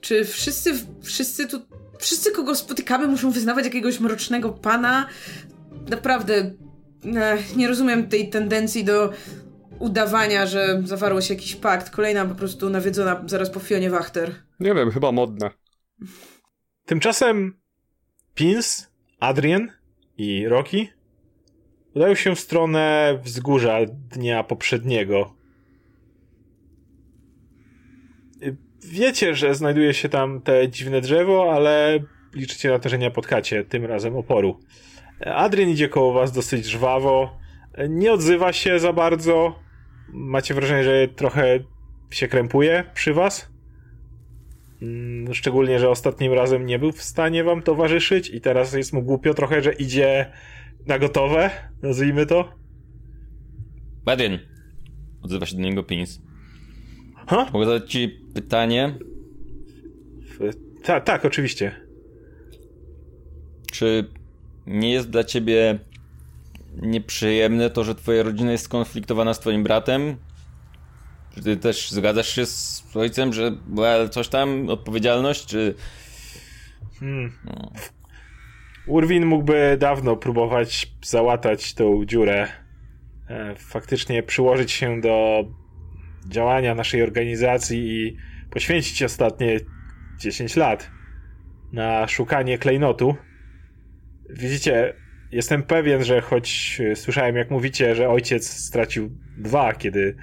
Czy 0.00 0.24
wszyscy, 0.24 0.72
wszyscy 1.02 1.48
tu, 1.48 1.60
wszyscy 1.98 2.32
kogo 2.32 2.54
spotykamy 2.54 3.06
muszą 3.06 3.30
wyznawać 3.30 3.64
jakiegoś 3.64 4.00
mrocznego 4.00 4.52
pana? 4.52 5.08
Naprawdę, 5.88 6.34
e, 7.16 7.38
nie 7.56 7.68
rozumiem 7.68 8.08
tej 8.08 8.28
tendencji 8.28 8.84
do 8.84 9.12
udawania, 9.78 10.46
że 10.46 10.82
zawarło 10.84 11.20
się 11.20 11.34
jakiś 11.34 11.56
pakt. 11.56 11.90
Kolejna 11.90 12.24
po 12.24 12.34
prostu 12.34 12.70
nawiedzona 12.70 13.22
zaraz 13.26 13.50
po 13.50 13.60
Fionie 13.60 13.90
Wachter. 13.90 14.34
Nie 14.60 14.74
wiem, 14.74 14.90
chyba 14.90 15.12
modne. 15.12 15.50
Tymczasem 16.86 17.60
Pins, 18.34 18.90
Adrian 19.20 19.75
i 20.18 20.48
Rocky 20.48 20.88
udają 21.94 22.14
się 22.14 22.34
w 22.34 22.40
stronę 22.40 23.18
wzgórza 23.22 23.78
dnia 23.86 24.44
poprzedniego. 24.44 25.34
Wiecie, 28.84 29.34
że 29.34 29.54
znajduje 29.54 29.94
się 29.94 30.08
tam 30.08 30.40
te 30.40 30.68
dziwne 30.68 31.00
drzewo, 31.00 31.52
ale 31.54 31.98
liczycie 32.34 32.70
na 32.70 32.78
to, 32.78 32.88
że 32.88 32.98
nie 32.98 33.06
napotkacie 33.06 33.64
tym 33.64 33.84
razem 33.84 34.16
oporu. 34.16 34.60
Adrian 35.20 35.70
idzie 35.70 35.88
koło 35.88 36.12
was 36.12 36.32
dosyć 36.32 36.66
żwawo, 36.66 37.38
nie 37.88 38.12
odzywa 38.12 38.52
się 38.52 38.78
za 38.78 38.92
bardzo. 38.92 39.58
Macie 40.08 40.54
wrażenie, 40.54 40.84
że 40.84 41.08
trochę 41.08 41.58
się 42.10 42.28
krępuje 42.28 42.84
przy 42.94 43.14
was. 43.14 43.55
Mm, 44.82 45.34
Szczególnie, 45.34 45.78
że 45.78 45.90
ostatnim 45.90 46.32
razem 46.32 46.66
nie 46.66 46.78
był 46.78 46.92
w 46.92 47.02
stanie 47.02 47.44
wam 47.44 47.62
towarzyszyć 47.62 48.30
i 48.30 48.40
teraz 48.40 48.72
jest 48.72 48.92
mu 48.92 49.02
głupio 49.02 49.34
trochę, 49.34 49.62
że 49.62 49.72
idzie 49.72 50.32
na 50.86 50.98
gotowe, 50.98 51.50
nazwijmy 51.82 52.26
to. 52.26 52.52
Badyn. 54.04 54.38
Odzywa 55.22 55.46
się 55.46 55.56
do 55.56 55.62
niego 55.62 55.82
Pins. 55.82 56.20
Ha? 57.26 57.50
Mogę 57.52 57.66
zadać 57.66 57.90
ci 57.92 58.18
pytanie, 58.34 58.98
Tak, 60.84 61.04
tak, 61.04 61.24
oczywiście. 61.24 61.72
czy 63.72 64.04
nie 64.66 64.92
jest 64.92 65.10
dla 65.10 65.24
ciebie 65.24 65.78
nieprzyjemne 66.82 67.70
to, 67.70 67.84
że 67.84 67.94
twoja 67.94 68.22
rodzina 68.22 68.52
jest 68.52 68.64
skonfliktowana 68.64 69.34
z 69.34 69.40
twoim 69.40 69.62
bratem? 69.62 70.16
Czy 71.36 71.42
ty 71.42 71.56
też 71.56 71.90
zgadzasz 71.90 72.28
się 72.34 72.46
z 72.46 72.84
ojcem, 72.94 73.32
że 73.32 73.52
well, 73.68 74.10
coś 74.10 74.28
tam, 74.28 74.68
odpowiedzialność, 74.68 75.46
czy... 75.46 75.74
Hmm. 77.00 77.32
Urwin 78.86 79.26
mógłby 79.26 79.76
dawno 79.80 80.16
próbować 80.16 80.92
załatać 81.02 81.74
tą 81.74 82.04
dziurę. 82.04 82.48
E, 83.28 83.54
Faktycznie 83.58 84.22
przyłożyć 84.22 84.72
się 84.72 85.00
do 85.00 85.44
działania 86.28 86.74
naszej 86.74 87.02
organizacji 87.02 87.78
i 87.78 88.16
poświęcić 88.50 89.02
ostatnie 89.02 89.60
10 90.18 90.56
lat 90.56 90.90
na 91.72 92.08
szukanie 92.08 92.58
klejnotu. 92.58 93.16
Widzicie, 94.30 94.94
jestem 95.32 95.62
pewien, 95.62 96.04
że 96.04 96.20
choć 96.20 96.78
e, 96.90 96.96
słyszałem 96.96 97.36
jak 97.36 97.50
mówicie, 97.50 97.94
że 97.94 98.08
ojciec 98.08 98.50
stracił 98.50 99.10
dwa, 99.38 99.74
kiedy 99.74 100.16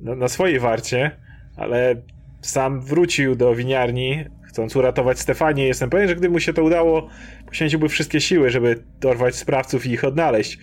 na, 0.00 0.14
na 0.14 0.28
swojej 0.28 0.58
warcie, 0.58 1.10
ale 1.56 2.02
sam 2.40 2.80
wrócił 2.80 3.36
do 3.36 3.54
winiarni, 3.54 4.24
chcąc 4.48 4.76
uratować 4.76 5.18
Stefanię. 5.18 5.66
Jestem 5.66 5.90
pewien, 5.90 6.08
że 6.08 6.16
gdyby 6.16 6.32
mu 6.32 6.40
się 6.40 6.52
to 6.52 6.64
udało, 6.64 7.08
poświęciłby 7.46 7.88
wszystkie 7.88 8.20
siły, 8.20 8.50
żeby 8.50 8.84
dorwać 9.00 9.36
sprawców 9.36 9.86
i 9.86 9.90
ich 9.90 10.04
odnaleźć. 10.04 10.58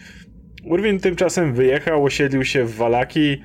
Urwin 0.64 1.00
tymczasem 1.00 1.54
wyjechał, 1.54 2.06
osiedlił 2.06 2.46
się 2.46 2.66
w 2.66 2.76
Walaki. 2.76 3.41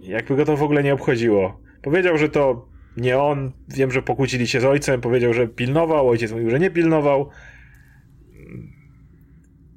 Jakby 0.00 0.36
go 0.36 0.44
to 0.44 0.56
w 0.56 0.62
ogóle 0.62 0.82
nie 0.82 0.94
obchodziło. 0.94 1.60
Powiedział, 1.82 2.18
że 2.18 2.28
to 2.28 2.68
nie 2.96 3.18
on. 3.18 3.52
Wiem, 3.68 3.90
że 3.90 4.02
pokłócili 4.02 4.46
się 4.46 4.60
z 4.60 4.64
ojcem. 4.64 5.00
Powiedział, 5.00 5.34
że 5.34 5.48
pilnował. 5.48 6.08
Ojciec 6.08 6.32
mówił, 6.32 6.50
że 6.50 6.58
nie 6.58 6.70
pilnował. 6.70 7.30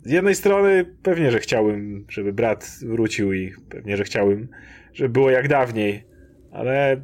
Z 0.04 0.12
jednej 0.12 0.36
strony 0.36 0.96
pewnie, 1.04 1.32
że 1.32 1.40
chciałbym, 1.40 2.06
żeby 2.10 2.34
brat 2.34 2.80
wrócił 2.86 3.34
i 3.34 3.54
pewnie, 3.70 3.98
że 3.98 4.04
chciałbym, 4.04 4.48
żeby 4.94 5.10
było 5.10 5.30
jak 5.30 5.48
dawniej, 5.48 6.04
ale 6.52 7.04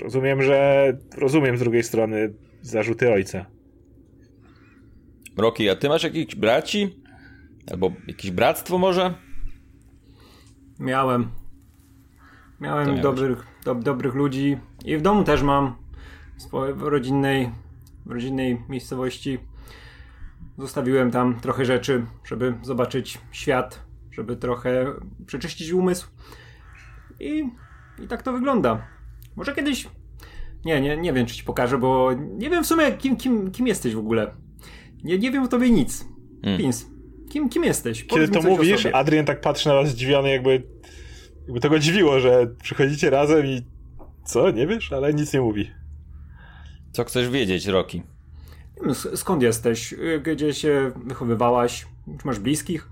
rozumiem, 0.00 0.42
że 0.42 0.92
rozumiem 1.16 1.56
z 1.56 1.60
drugiej 1.60 1.82
strony 1.82 2.34
zarzuty 2.62 3.12
ojca. 3.12 3.46
Rocky, 5.36 5.70
a 5.70 5.76
ty 5.76 5.88
masz 5.88 6.02
jakichś 6.02 6.34
braci? 6.34 7.02
Albo 7.70 7.92
jakieś 8.06 8.30
bractwo 8.30 8.78
może? 8.78 9.14
Miałem. 10.80 11.30
Miałem 12.60 13.00
dobrych, 13.00 13.46
do, 13.64 13.74
dobrych 13.74 14.14
ludzi 14.14 14.58
i 14.84 14.96
w 14.96 15.02
domu 15.02 15.24
też 15.24 15.42
mam. 15.42 15.76
W 16.36 16.42
swojej 16.42 16.74
w 16.74 16.82
rodzinnej, 16.82 17.50
w 18.06 18.10
rodzinnej 18.10 18.62
miejscowości. 18.68 19.38
Zostawiłem 20.58 21.10
tam 21.10 21.40
trochę 21.40 21.64
rzeczy, 21.64 22.06
żeby 22.24 22.54
zobaczyć 22.62 23.18
świat, 23.32 23.82
żeby 24.10 24.36
trochę 24.36 24.86
przeczyścić 25.26 25.70
umysł. 25.70 26.08
I, 27.20 27.44
i 28.04 28.08
tak 28.08 28.22
to 28.22 28.32
wygląda. 28.32 28.86
Może 29.36 29.54
kiedyś. 29.54 29.88
Nie, 30.64 30.80
nie, 30.80 30.96
nie 30.96 31.12
wiem, 31.12 31.26
czy 31.26 31.34
ci 31.34 31.44
pokażę, 31.44 31.78
bo 31.78 32.12
nie 32.14 32.50
wiem 32.50 32.64
w 32.64 32.66
sumie, 32.66 32.92
kim, 32.92 33.16
kim, 33.16 33.50
kim 33.50 33.66
jesteś 33.66 33.94
w 33.94 33.98
ogóle. 33.98 34.34
Nie, 35.04 35.18
nie 35.18 35.30
wiem 35.30 35.42
o 35.42 35.48
tobie 35.48 35.70
nic. 35.70 36.04
Mm. 36.42 36.58
Pins, 36.58 36.86
kim, 37.30 37.48
kim 37.48 37.64
jesteś? 37.64 37.98
Kiedy 38.04 38.08
Powiedz 38.08 38.30
mi 38.30 38.36
to 38.36 38.48
mówisz. 38.48 38.86
Adrian 38.86 39.26
tak 39.26 39.40
patrzy 39.40 39.68
na 39.68 39.74
was 39.74 39.88
zdziwiony, 39.88 40.30
jakby, 40.30 40.62
jakby 41.44 41.60
to 41.60 41.70
go 41.70 41.78
dziwiło, 41.78 42.20
że 42.20 42.46
przychodzicie 42.62 43.10
razem 43.10 43.46
i 43.46 43.62
co, 44.24 44.50
nie 44.50 44.66
wiesz? 44.66 44.92
Ale 44.92 45.14
nic 45.14 45.32
nie 45.32 45.40
mówi. 45.40 45.70
Co 46.92 47.04
chcesz 47.04 47.30
wiedzieć, 47.30 47.66
Rocky? 47.66 48.02
Skąd 49.14 49.42
jesteś? 49.42 49.92
Y, 49.92 50.20
Gdzie 50.24 50.54
się 50.54 50.92
wychowywałaś? 51.04 51.86
Czy 52.20 52.26
masz 52.26 52.38
bliskich? 52.38 52.88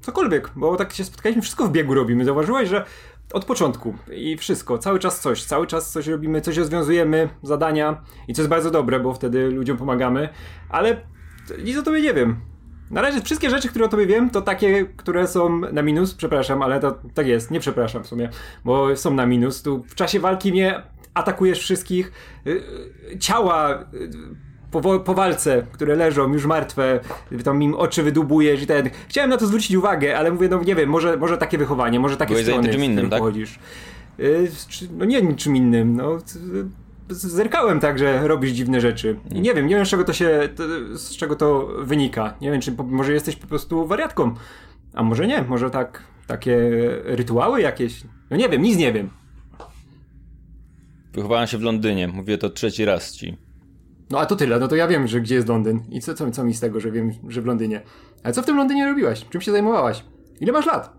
cokolwiek, 0.00 0.50
bo 0.56 0.76
tak 0.76 0.92
się 0.92 1.04
spotkaliśmy, 1.04 1.42
wszystko 1.42 1.66
w 1.66 1.72
biegu 1.72 1.94
robimy. 1.94 2.24
Zauważyłeś, 2.24 2.68
że 2.68 2.84
od 3.32 3.44
początku 3.44 3.94
i 4.12 4.36
wszystko, 4.36 4.78
cały 4.78 4.98
czas 4.98 5.20
coś, 5.20 5.44
cały 5.44 5.66
czas 5.66 5.92
coś 5.92 6.06
robimy, 6.06 6.40
coś 6.40 6.56
rozwiązujemy, 6.56 7.28
zadania 7.42 8.02
i 8.28 8.34
co 8.34 8.42
jest 8.42 8.50
bardzo 8.50 8.70
dobre, 8.70 9.00
bo 9.00 9.14
wtedy 9.14 9.50
ludziom 9.50 9.76
pomagamy, 9.76 10.28
ale 10.68 11.00
nic 11.64 11.78
o 11.78 11.82
tobie 11.82 12.00
nie 12.00 12.14
wiem. 12.14 12.36
Na 12.90 13.02
razie 13.02 13.20
wszystkie 13.20 13.50
rzeczy, 13.50 13.68
które 13.68 13.84
o 13.84 13.88
tobie 13.88 14.06
wiem, 14.06 14.30
to 14.30 14.42
takie, 14.42 14.84
które 14.84 15.26
są 15.28 15.58
na 15.58 15.82
minus, 15.82 16.14
przepraszam, 16.14 16.62
ale 16.62 16.80
to 16.80 16.98
tak 17.14 17.26
jest, 17.26 17.50
nie 17.50 17.60
przepraszam 17.60 18.04
w 18.04 18.06
sumie, 18.06 18.30
bo 18.64 18.96
są 18.96 19.14
na 19.14 19.26
minus. 19.26 19.62
Tu 19.62 19.82
w 19.82 19.94
czasie 19.94 20.20
walki 20.20 20.52
mnie 20.52 20.82
atakujesz 21.14 21.58
wszystkich, 21.58 22.12
y, 22.46 22.50
y, 23.12 23.18
ciała 23.18 23.84
po, 24.70 25.00
po 25.00 25.14
walce, 25.14 25.66
które 25.72 25.96
leżą 25.96 26.32
już 26.32 26.46
martwe, 26.46 27.00
tam 27.44 27.62
im 27.62 27.74
oczy 27.74 28.02
wydubujesz 28.02 28.62
i 28.62 28.66
ten. 28.66 28.90
Chciałem 29.08 29.30
na 29.30 29.36
to 29.36 29.46
zwrócić 29.46 29.76
uwagę, 29.76 30.18
ale 30.18 30.32
mówię, 30.32 30.48
no 30.48 30.62
nie 30.62 30.74
wiem, 30.74 30.88
może, 30.90 31.16
może 31.16 31.38
takie 31.38 31.58
wychowanie, 31.58 32.00
może 32.00 32.16
takie 32.16 32.34
Byłeś 32.34 32.46
strony, 32.46 32.68
czym 32.68 32.84
innym, 32.84 33.10
tak? 33.10 33.18
pochodzisz. 33.18 33.58
Y, 34.20 34.50
No 34.98 35.04
nie 35.04 35.22
niczym 35.22 35.56
innym, 35.56 35.96
no. 35.96 36.18
Zerkałem 37.08 37.80
tak, 37.80 37.98
że 37.98 38.28
robisz 38.28 38.50
dziwne 38.50 38.80
rzeczy. 38.80 39.16
I 39.34 39.40
nie 39.40 39.54
wiem, 39.54 39.66
nie 39.66 39.74
wiem 39.76 39.86
z 39.86 39.88
czego 39.88 40.04
to 40.04 40.12
się, 40.12 40.48
to- 40.56 40.98
z 40.98 41.16
czego 41.16 41.36
to 41.36 41.68
wynika. 41.82 42.34
Nie 42.40 42.50
wiem, 42.50 42.60
czy 42.60 42.72
po, 42.72 42.82
może 42.82 43.12
jesteś 43.12 43.36
po 43.36 43.46
prostu 43.46 43.86
wariatką. 43.86 44.34
A 44.94 45.02
może 45.02 45.26
nie, 45.26 45.42
może 45.42 45.70
tak, 45.70 46.02
takie 46.26 46.56
rytuały 47.04 47.60
jakieś. 47.60 48.02
No 48.30 48.36
nie 48.36 48.48
wiem, 48.48 48.62
nic 48.62 48.76
nie 48.78 48.92
wiem. 48.92 49.10
Wychowałem 51.12 51.46
się 51.46 51.58
w 51.58 51.62
Londynie, 51.62 52.08
mówię 52.08 52.38
to 52.38 52.50
trzeci 52.50 52.84
raz 52.84 53.12
ci. 53.12 53.36
No 54.10 54.18
a 54.18 54.26
to 54.26 54.36
tyle, 54.36 54.58
no 54.58 54.68
to 54.68 54.76
ja 54.76 54.88
wiem, 54.88 55.06
że 55.06 55.20
gdzie 55.20 55.34
jest 55.34 55.48
Londyn. 55.48 55.80
I 55.90 56.00
co, 56.00 56.14
co, 56.14 56.30
co 56.30 56.44
mi 56.44 56.54
z 56.54 56.60
tego, 56.60 56.80
że 56.80 56.90
wiem, 56.90 57.12
że 57.28 57.42
w 57.42 57.46
Londynie. 57.46 57.82
Ale 58.22 58.34
co 58.34 58.42
w 58.42 58.46
tym 58.46 58.56
Londynie 58.56 58.86
robiłaś? 58.86 59.26
Czym 59.30 59.40
się 59.40 59.52
zajmowałaś? 59.52 60.04
Ile 60.40 60.52
masz 60.52 60.66
lat? 60.66 60.96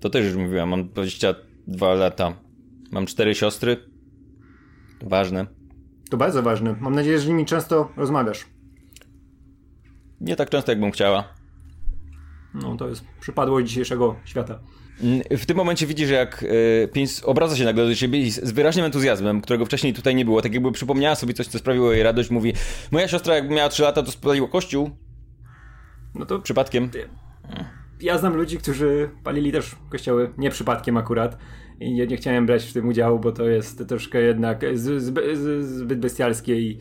To 0.00 0.10
też 0.10 0.24
już 0.24 0.36
mówiłem, 0.36 0.68
mam 0.68 0.88
22 0.88 1.94
lata. 1.94 2.32
Mam 2.92 3.06
cztery 3.06 3.34
siostry. 3.34 3.76
To 4.98 5.08
ważne. 5.08 5.46
To 6.10 6.16
bardzo 6.16 6.42
ważne. 6.42 6.76
Mam 6.80 6.94
nadzieję, 6.94 7.18
że 7.18 7.24
z 7.24 7.28
nimi 7.28 7.46
często 7.46 7.88
rozmawiasz. 7.96 8.46
Nie 10.20 10.36
tak 10.36 10.50
często, 10.50 10.72
jakbym 10.72 10.90
chciała. 10.90 11.24
No 12.54 12.76
to 12.76 12.88
jest 12.88 13.04
przypadłość 13.20 13.68
dzisiejszego 13.68 14.16
świata. 14.24 14.58
W 15.30 15.46
tym 15.46 15.56
momencie 15.56 15.86
widzisz, 15.86 16.10
jak 16.10 16.42
y, 16.42 16.88
Pins 16.92 17.24
obraca 17.24 17.56
się 17.56 17.64
nagle 17.64 17.86
do 17.86 17.94
ciebie 17.94 18.18
i 18.20 18.30
z, 18.30 18.52
wyraźnym 18.52 18.84
entuzjazmem, 18.84 19.40
którego 19.40 19.66
wcześniej 19.66 19.94
tutaj 19.94 20.14
nie 20.14 20.24
było. 20.24 20.42
Tak 20.42 20.54
jakby 20.54 20.72
przypomniała 20.72 21.14
sobie 21.14 21.34
coś, 21.34 21.46
co 21.46 21.58
sprawiło 21.58 21.92
jej 21.92 22.02
radość. 22.02 22.30
Mówi, 22.30 22.52
moja 22.90 23.08
siostra 23.08 23.34
jak 23.34 23.50
miała 23.50 23.68
3 23.68 23.82
lata, 23.82 24.02
to 24.02 24.10
spaliła 24.10 24.48
kościół. 24.48 24.90
No 26.14 26.26
to 26.26 26.38
Przypadkiem. 26.38 26.90
ja 28.00 28.18
znam 28.18 28.36
ludzi, 28.36 28.58
którzy 28.58 29.10
palili 29.24 29.52
też 29.52 29.76
kościoły, 29.90 30.32
nie 30.38 30.50
przypadkiem 30.50 30.96
akurat. 30.96 31.38
I 31.80 31.92
nie, 31.92 32.06
nie 32.06 32.16
chciałem 32.16 32.46
brać 32.46 32.64
w 32.64 32.72
tym 32.72 32.88
udziału, 32.88 33.18
bo 33.18 33.32
to 33.32 33.48
jest 33.48 33.88
troszkę 33.88 34.22
jednak 34.22 34.64
z, 34.74 35.02
zby- 35.02 35.36
z, 35.36 35.66
zbyt 35.66 35.98
bestialskie 36.00 36.60
i, 36.60 36.78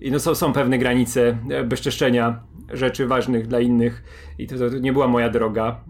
i 0.00 0.10
no 0.10 0.20
są, 0.20 0.34
są 0.34 0.52
pewne 0.52 0.78
granice 0.78 1.38
e, 1.50 1.64
bezczeszczenia 1.64 2.42
rzeczy 2.72 3.06
ważnych 3.06 3.46
dla 3.46 3.60
innych. 3.60 4.02
I 4.38 4.46
to, 4.46 4.58
to, 4.58 4.70
to 4.70 4.78
nie 4.78 4.92
była 4.92 5.08
moja 5.08 5.30
droga. 5.30 5.84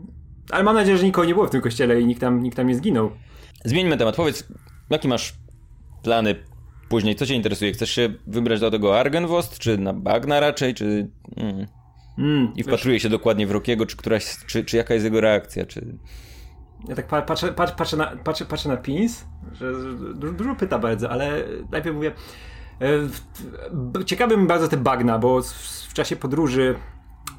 Ale 0.50 0.64
mam 0.64 0.74
nadzieję, 0.74 0.98
że 0.98 1.04
nikogo 1.04 1.26
nie 1.26 1.34
było 1.34 1.46
w 1.46 1.50
tym 1.50 1.60
kościele 1.60 2.00
i 2.00 2.06
nikt 2.06 2.20
tam, 2.20 2.42
nikt 2.42 2.56
tam 2.56 2.66
nie 2.66 2.74
zginął. 2.74 3.10
Zmieńmy 3.64 3.96
temat. 3.96 4.16
Powiedz, 4.16 4.48
jakie 4.90 5.08
masz 5.08 5.34
plany 6.02 6.34
później? 6.88 7.14
Co 7.16 7.26
cię 7.26 7.34
interesuje? 7.34 7.72
Chcesz 7.72 7.90
się 7.90 8.08
wybrać 8.26 8.60
do 8.60 8.70
tego 8.70 9.00
Argenwost, 9.00 9.58
czy 9.58 9.78
na 9.78 9.92
Bagna 9.92 10.40
raczej, 10.40 10.74
czy... 10.74 11.08
Mm. 11.36 11.66
Mm, 12.18 12.52
I 12.56 12.62
wpatruje 12.62 13.00
się 13.00 13.08
dokładnie 13.08 13.46
w 13.46 13.50
Rokiego, 13.50 13.86
czy, 13.86 13.96
któraś, 13.96 14.36
czy, 14.46 14.64
czy 14.64 14.76
jaka 14.76 14.94
jest 14.94 15.04
jego 15.04 15.20
reakcja, 15.20 15.66
czy... 15.66 15.86
Ja 16.88 16.94
tak 16.96 17.06
pa- 17.06 17.22
patrzę, 17.22 17.52
patrzę, 17.52 17.74
patrzę, 17.76 17.96
na, 17.96 18.06
patrzę, 18.24 18.44
patrzę 18.44 18.68
na 18.68 18.76
Pins, 18.76 19.24
że 19.52 19.72
dużo, 20.14 20.32
dużo 20.32 20.54
pyta 20.54 20.78
bardzo, 20.78 21.10
ale 21.10 21.44
najpierw 21.70 21.96
mówię. 21.96 22.12
e, 23.98 24.04
Ciekawe 24.04 24.36
mi 24.36 24.46
bardzo 24.46 24.68
te 24.68 24.76
bagna, 24.76 25.18
bo 25.18 25.42
w, 25.42 25.46
w 25.88 25.92
czasie 25.94 26.16
podróży, 26.16 26.74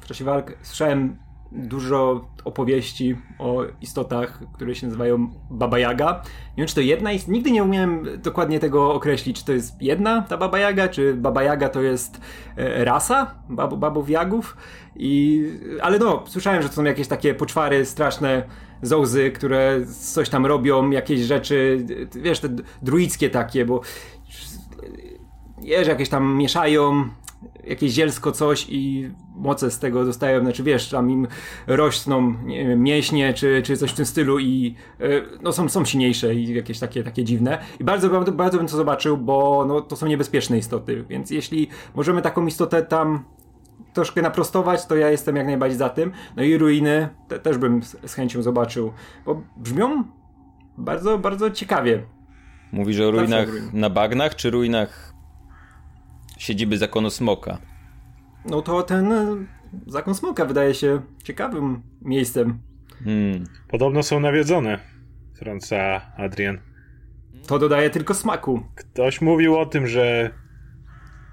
w 0.00 0.06
czasie 0.06 0.24
walk 0.24 0.52
słyszałem 0.62 1.16
dużo 1.54 2.28
opowieści 2.44 3.16
o 3.38 3.62
istotach, 3.80 4.40
które 4.52 4.74
się 4.74 4.86
nazywają 4.86 5.30
Baba 5.50 5.78
Jaga. 5.78 6.22
Nie 6.48 6.56
wiem, 6.56 6.66
czy 6.66 6.74
to 6.74 6.80
jedna 6.80 7.12
ist- 7.12 7.28
Nigdy 7.28 7.50
nie 7.50 7.62
umiałem 7.62 8.06
dokładnie 8.22 8.60
tego 8.60 8.94
określić, 8.94 9.38
czy 9.38 9.44
to 9.44 9.52
jest 9.52 9.82
jedna 9.82 10.22
ta 10.22 10.36
Baba 10.36 10.58
Jaga, 10.58 10.88
czy 10.88 11.14
Baba 11.14 11.42
Jaga 11.42 11.68
to 11.68 11.82
jest 11.82 12.20
e, 12.56 12.84
rasa 12.84 13.34
bab, 13.48 13.74
babów 13.74 14.10
jagów. 14.10 14.56
I, 14.96 15.44
ale 15.82 15.98
no, 15.98 16.24
słyszałem, 16.26 16.62
że 16.62 16.68
to 16.68 16.74
są 16.74 16.84
jakieś 16.84 17.08
takie 17.08 17.34
poczwary 17.34 17.84
straszne 17.84 18.42
zołzy, 18.82 19.30
które 19.30 19.80
coś 19.86 20.28
tam 20.28 20.46
robią, 20.46 20.90
jakieś 20.90 21.20
rzeczy, 21.20 21.86
wiesz, 22.14 22.40
te 22.40 22.48
druickie 22.82 23.30
takie, 23.30 23.64
bo 23.64 23.80
wiesz, 25.62 25.88
jakieś 25.88 26.08
tam 26.08 26.36
mieszają 26.36 27.04
jakieś 27.64 27.92
zielsko 27.92 28.32
coś 28.32 28.66
i 28.68 29.10
moce 29.36 29.70
z 29.70 29.78
tego 29.78 30.04
dostają, 30.04 30.40
znaczy 30.40 30.62
wiesz, 30.62 30.88
tam 30.88 31.10
im 31.10 31.26
rośną 31.66 32.34
nie 32.44 32.68
wiem, 32.68 32.82
mięśnie 32.82 33.34
czy, 33.34 33.62
czy 33.64 33.76
coś 33.76 33.90
w 33.90 33.94
tym 33.94 34.06
stylu 34.06 34.38
i 34.38 34.74
e, 35.00 35.06
no 35.42 35.52
są, 35.52 35.68
są 35.68 35.84
silniejsze 35.84 36.34
i 36.34 36.54
jakieś 36.54 36.78
takie, 36.78 37.04
takie 37.04 37.24
dziwne. 37.24 37.58
I 37.80 37.84
bardzo, 37.84 38.10
bardzo, 38.10 38.32
bardzo 38.32 38.58
bym 38.58 38.66
to 38.66 38.76
zobaczył, 38.76 39.16
bo 39.16 39.64
no, 39.68 39.80
to 39.80 39.96
są 39.96 40.06
niebezpieczne 40.06 40.58
istoty, 40.58 41.04
więc 41.08 41.30
jeśli 41.30 41.68
możemy 41.94 42.22
taką 42.22 42.46
istotę 42.46 42.82
tam 42.82 43.24
troszkę 43.92 44.22
naprostować, 44.22 44.86
to 44.86 44.96
ja 44.96 45.10
jestem 45.10 45.36
jak 45.36 45.46
najbardziej 45.46 45.78
za 45.78 45.88
tym. 45.88 46.12
No 46.36 46.42
i 46.42 46.58
ruiny 46.58 47.08
te, 47.28 47.38
też 47.38 47.58
bym 47.58 47.82
z, 47.82 47.96
z 48.06 48.14
chęcią 48.14 48.42
zobaczył, 48.42 48.92
bo 49.26 49.42
brzmią 49.56 50.04
bardzo, 50.78 51.18
bardzo 51.18 51.50
ciekawie. 51.50 52.02
Mówisz 52.72 53.00
o 53.00 53.10
ruinach 53.10 53.48
ruin. 53.48 53.70
na 53.72 53.90
bagnach, 53.90 54.34
czy 54.36 54.50
ruinach 54.50 55.13
siedziby 56.44 56.78
zakonu 56.78 57.10
Smoka? 57.10 57.58
No 58.44 58.62
to 58.62 58.82
ten 58.82 59.12
e, 59.12 59.36
zakon 59.86 60.14
smoka 60.14 60.44
wydaje 60.44 60.74
się 60.74 61.00
ciekawym 61.22 61.82
miejscem. 62.02 62.58
Hmm. 63.04 63.44
Podobno 63.68 64.02
są 64.02 64.20
nawiedzone, 64.20 64.78
trąca 65.38 66.00
Adrian. 66.16 66.58
To 67.46 67.58
dodaje 67.58 67.90
tylko 67.90 68.14
smaku. 68.14 68.60
Ktoś 68.74 69.20
mówił 69.20 69.58
o 69.58 69.66
tym, 69.66 69.86
że 69.86 70.30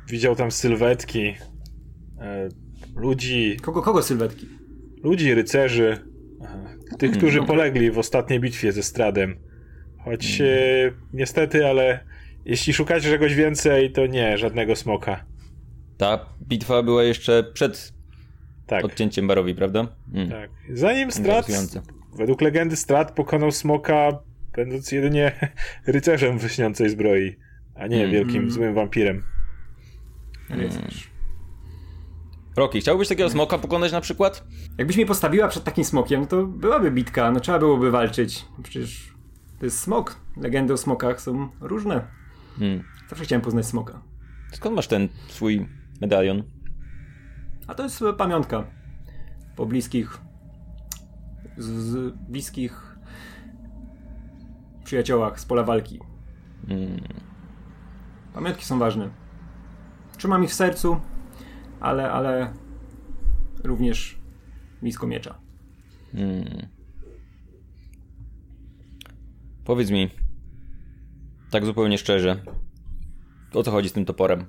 widział 0.07 0.35
tam 0.35 0.51
sylwetki 0.51 1.35
e, 2.19 2.49
ludzi, 2.95 3.57
Kogo, 3.61 3.81
kogo 3.81 4.03
sylwetki? 4.03 4.47
ludzi, 5.03 5.33
rycerzy, 5.33 5.97
e, 6.93 6.97
tych, 6.97 7.11
którzy 7.11 7.43
polegli 7.43 7.91
w 7.91 7.99
ostatniej 7.99 8.39
bitwie 8.39 8.71
ze 8.71 8.83
Stradem. 8.83 9.35
Choć 10.03 10.41
e, 10.41 10.45
niestety, 11.13 11.67
ale 11.67 11.99
jeśli 12.45 12.73
szukacie 12.73 13.09
czegoś 13.09 13.35
więcej, 13.35 13.91
to 13.91 14.05
nie, 14.07 14.37
żadnego 14.37 14.75
smoka. 14.75 15.25
Ta 15.97 16.25
bitwa 16.47 16.83
była 16.83 17.03
jeszcze 17.03 17.43
przed 17.53 17.93
Tak, 18.67 18.85
odcięciem 18.85 19.27
Barowi, 19.27 19.55
prawda? 19.55 19.87
Hmm. 20.13 20.29
tak. 20.31 20.49
Zanim 20.73 21.09
Interesujące. 21.17 21.81
według 22.17 22.41
legendy 22.41 22.75
Strad 22.75 23.11
pokonał 23.11 23.51
smoka, 23.51 24.19
będąc 24.55 24.91
jedynie 24.91 25.31
rycerzem 25.87 26.39
w 26.39 26.43
lśniącej 26.45 26.89
zbroi, 26.89 27.35
a 27.75 27.87
nie 27.87 27.97
Mm. 27.97 28.11
wielkim 28.11 28.51
złym 28.51 28.73
wampirem. 28.73 29.23
Rycerz. 30.49 31.11
Roki, 32.55 32.79
chciałbyś 32.81 33.07
takiego 33.07 33.29
smoka 33.29 33.57
pokonać 33.57 33.91
na 33.91 34.01
przykład? 34.01 34.43
Jakbyś 34.77 34.95
mnie 34.97 35.05
postawiła 35.05 35.47
przed 35.47 35.63
takim 35.63 35.83
smokiem, 35.85 36.27
to 36.27 36.45
byłaby 36.45 36.91
bitka, 36.91 37.31
no 37.31 37.39
trzeba 37.39 37.59
byłoby 37.59 37.91
walczyć. 37.91 38.45
Przecież 38.63 39.13
to 39.59 39.65
jest 39.65 39.79
smok. 39.79 40.15
Legendy 40.37 40.73
o 40.73 40.77
smokach 40.77 41.21
są 41.21 41.49
różne. 41.61 42.07
Hmm. 42.59 42.83
Zawsze 43.09 43.25
chciałem 43.25 43.41
poznać 43.41 43.65
smoka. 43.65 44.01
Skąd 44.51 44.75
masz 44.75 44.87
ten 44.87 45.09
swój 45.27 45.67
medalion? 46.01 46.43
A 47.67 47.75
to 47.75 47.83
jest 47.83 48.03
pamiątka 48.17 48.65
po 49.55 49.65
bliskich 49.65 50.21
z, 51.57 51.65
z 51.65 52.15
bliskich 52.15 52.97
przyjaciołach 54.83 55.39
z 55.39 55.45
pola 55.45 55.63
walki. 55.63 55.99
Hmm. 56.67 57.01
Pamiątki 58.33 58.65
są 58.65 58.79
ważne. 58.79 59.09
Trzymam 60.17 60.43
ich 60.43 60.49
w 60.49 60.53
sercu, 60.53 61.01
ale, 61.79 62.11
ale 62.11 62.53
również 63.63 64.19
blisko 64.81 65.07
miecza. 65.07 65.35
Hmm. 66.11 66.67
Powiedz 69.65 69.91
mi, 69.91 70.09
tak 71.51 71.65
zupełnie 71.65 71.97
szczerze, 71.97 72.41
o 73.53 73.63
co 73.63 73.71
chodzi 73.71 73.89
z 73.89 73.93
tym 73.93 74.05
toporem? 74.05 74.45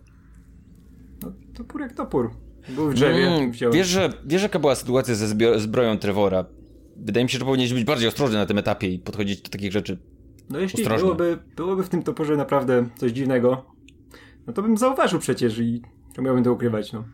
No, 1.22 1.32
topór 1.54 1.80
jak 1.80 1.92
topór. 1.92 2.30
Był 2.68 2.90
w 2.90 2.94
drzewie. 2.94 3.28
Mm, 3.28 3.52
wiesz, 3.72 3.88
że, 3.88 4.12
wiesz, 4.24 4.42
jaka 4.42 4.58
była 4.58 4.74
sytuacja 4.74 5.14
ze 5.14 5.26
zbroją 5.60 5.98
Trevora? 5.98 6.44
Wydaje 6.96 7.24
mi 7.24 7.30
się, 7.30 7.38
że 7.38 7.44
powinieneś 7.44 7.74
być 7.74 7.84
bardziej 7.84 8.08
ostrożny 8.08 8.36
na 8.36 8.46
tym 8.46 8.58
etapie 8.58 8.88
i 8.88 8.98
podchodzić 8.98 9.42
do 9.42 9.50
takich 9.50 9.72
rzeczy. 9.72 9.98
No 10.50 10.58
jeśli 10.58 10.82
ostrożnie. 10.82 11.04
byłoby, 11.04 11.38
byłoby 11.56 11.84
w 11.84 11.88
tym 11.88 12.02
toporze 12.02 12.36
naprawdę 12.36 12.88
coś 12.96 13.12
dziwnego, 13.12 13.64
no 14.46 14.52
to 14.52 14.62
bym 14.62 14.76
zauważył 14.76 15.20
przecież 15.20 15.58
i 15.58 15.82
czemu 16.14 16.26
miałbym 16.26 16.44
to 16.44 16.52
ukrywać, 16.52 16.92
no. 16.92 17.04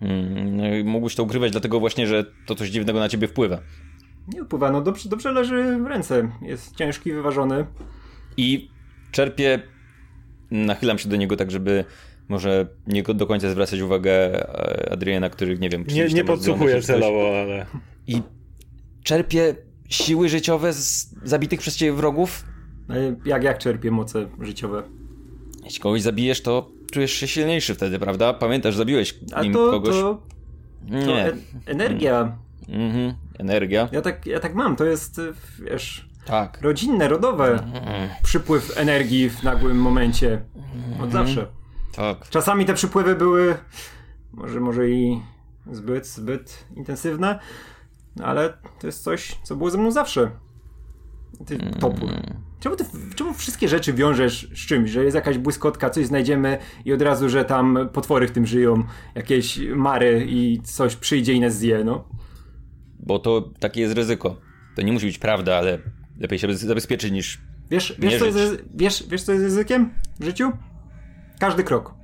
Mm, 0.00 0.56
no 0.56 0.74
i 0.74 0.84
mógłbyś 0.84 1.14
to 1.14 1.22
ukrywać 1.22 1.52
dlatego 1.52 1.80
właśnie, 1.80 2.06
że 2.06 2.24
to 2.46 2.54
coś 2.54 2.70
dziwnego 2.70 2.98
na 2.98 3.08
ciebie 3.08 3.28
wpływa. 3.28 3.58
Nie 4.34 4.44
wpływa, 4.44 4.70
no 4.70 4.80
dobrze, 4.80 5.08
dobrze 5.08 5.32
leży 5.32 5.78
w 5.84 5.86
ręce. 5.86 6.32
Jest 6.42 6.76
ciężki, 6.76 7.12
wyważony. 7.12 7.66
I 8.36 8.70
czerpię, 9.12 9.62
nachylam 10.50 10.98
się 10.98 11.08
do 11.08 11.16
niego 11.16 11.36
tak, 11.36 11.50
żeby 11.50 11.84
może 12.28 12.66
nie 12.86 13.02
do 13.02 13.26
końca 13.26 13.50
zwracać 13.50 13.80
uwagę 13.80 14.12
e, 14.12 14.92
Adriana, 14.92 15.30
który 15.30 15.58
nie 15.58 15.68
wiem, 15.68 15.84
czy 15.84 15.94
Nie, 15.94 16.04
nie 16.06 16.24
podsłuchuję 16.24 16.82
celowo, 16.82 17.40
ale... 17.40 17.66
I 18.06 18.22
czerpię 19.02 19.54
siły 19.88 20.28
życiowe 20.28 20.72
z 20.72 21.14
zabitych 21.22 21.60
przez 21.60 21.76
ciebie 21.76 21.92
wrogów. 21.92 22.44
No 22.88 22.94
Jak, 23.24 23.42
jak 23.42 23.58
czerpie 23.58 23.90
moce 23.90 24.28
życiowe? 24.40 24.82
Jeśli 25.64 25.80
kogoś 25.80 26.02
zabijesz, 26.02 26.42
to 26.42 26.70
czujesz 26.92 27.12
się 27.12 27.28
silniejszy 27.28 27.74
wtedy, 27.74 27.98
prawda? 27.98 28.34
Pamiętasz, 28.34 28.76
zabiłeś 28.76 29.14
A 29.32 29.42
nim 29.42 29.52
to, 29.52 29.70
kogoś. 29.70 29.90
to, 29.94 30.22
to 30.90 30.94
Nie. 31.06 31.24
en- 31.24 31.40
energia. 31.66 32.36
Mhm. 32.68 33.14
Energia. 33.38 33.88
Ja 33.92 34.00
tak, 34.02 34.26
ja 34.26 34.40
tak 34.40 34.54
mam, 34.54 34.76
to 34.76 34.84
jest, 34.84 35.20
wiesz, 35.70 36.08
Tak. 36.24 36.58
rodzinne, 36.62 37.08
rodowe 37.08 37.52
Mhm. 37.52 38.10
przypływ 38.22 38.78
energii 38.78 39.30
w 39.30 39.42
nagłym 39.42 39.76
momencie. 39.78 40.42
Mhm. 40.56 41.00
Od 41.04 41.12
zawsze. 41.12 41.46
Tak. 41.96 42.28
Czasami 42.28 42.64
te 42.64 42.74
przypływy 42.74 43.14
były 43.14 43.54
może, 44.32 44.60
może 44.60 44.90
i 44.90 45.20
zbyt, 45.72 46.06
zbyt 46.06 46.64
intensywne, 46.76 47.38
ale 48.22 48.52
to 48.80 48.86
jest 48.86 49.02
coś, 49.04 49.38
co 49.42 49.56
było 49.56 49.70
ze 49.70 49.78
mną 49.78 49.90
zawsze. 49.90 50.30
Ty 51.46 51.54
Mm. 51.54 51.72
topór. 51.74 52.08
Czemu, 52.60 52.76
ty, 52.76 52.84
czemu 53.14 53.34
wszystkie 53.34 53.68
rzeczy 53.68 53.92
wiążesz 53.92 54.48
z 54.54 54.66
czymś, 54.66 54.90
że 54.90 55.04
jest 55.04 55.14
jakaś 55.14 55.38
błyskotka, 55.38 55.90
coś 55.90 56.06
znajdziemy 56.06 56.58
i 56.84 56.92
od 56.92 57.02
razu, 57.02 57.28
że 57.28 57.44
tam 57.44 57.78
potwory 57.92 58.28
w 58.28 58.30
tym 58.30 58.46
żyją, 58.46 58.84
jakieś 59.14 59.58
mary 59.74 60.26
i 60.28 60.60
coś 60.62 60.96
przyjdzie 60.96 61.32
i 61.32 61.40
nas 61.40 61.56
zje, 61.58 61.84
no? 61.84 62.04
Bo 63.00 63.18
to 63.18 63.50
takie 63.60 63.80
jest 63.80 63.94
ryzyko. 63.94 64.36
To 64.76 64.82
nie 64.82 64.92
musi 64.92 65.06
być 65.06 65.18
prawda, 65.18 65.56
ale 65.56 65.78
lepiej 66.22 66.38
się 66.38 66.54
zabezpieczyć 66.54 67.12
niż. 67.12 67.40
Wiesz, 67.70 67.96
wiesz, 67.98 68.18
co 68.18 68.26
jest, 68.26 68.64
wiesz, 68.74 69.04
wiesz, 69.08 69.22
co 69.22 69.32
jest 69.32 69.44
ryzykiem 69.44 69.90
w 70.20 70.24
życiu? 70.24 70.52
Każdy 71.38 71.64
krok. 71.64 71.94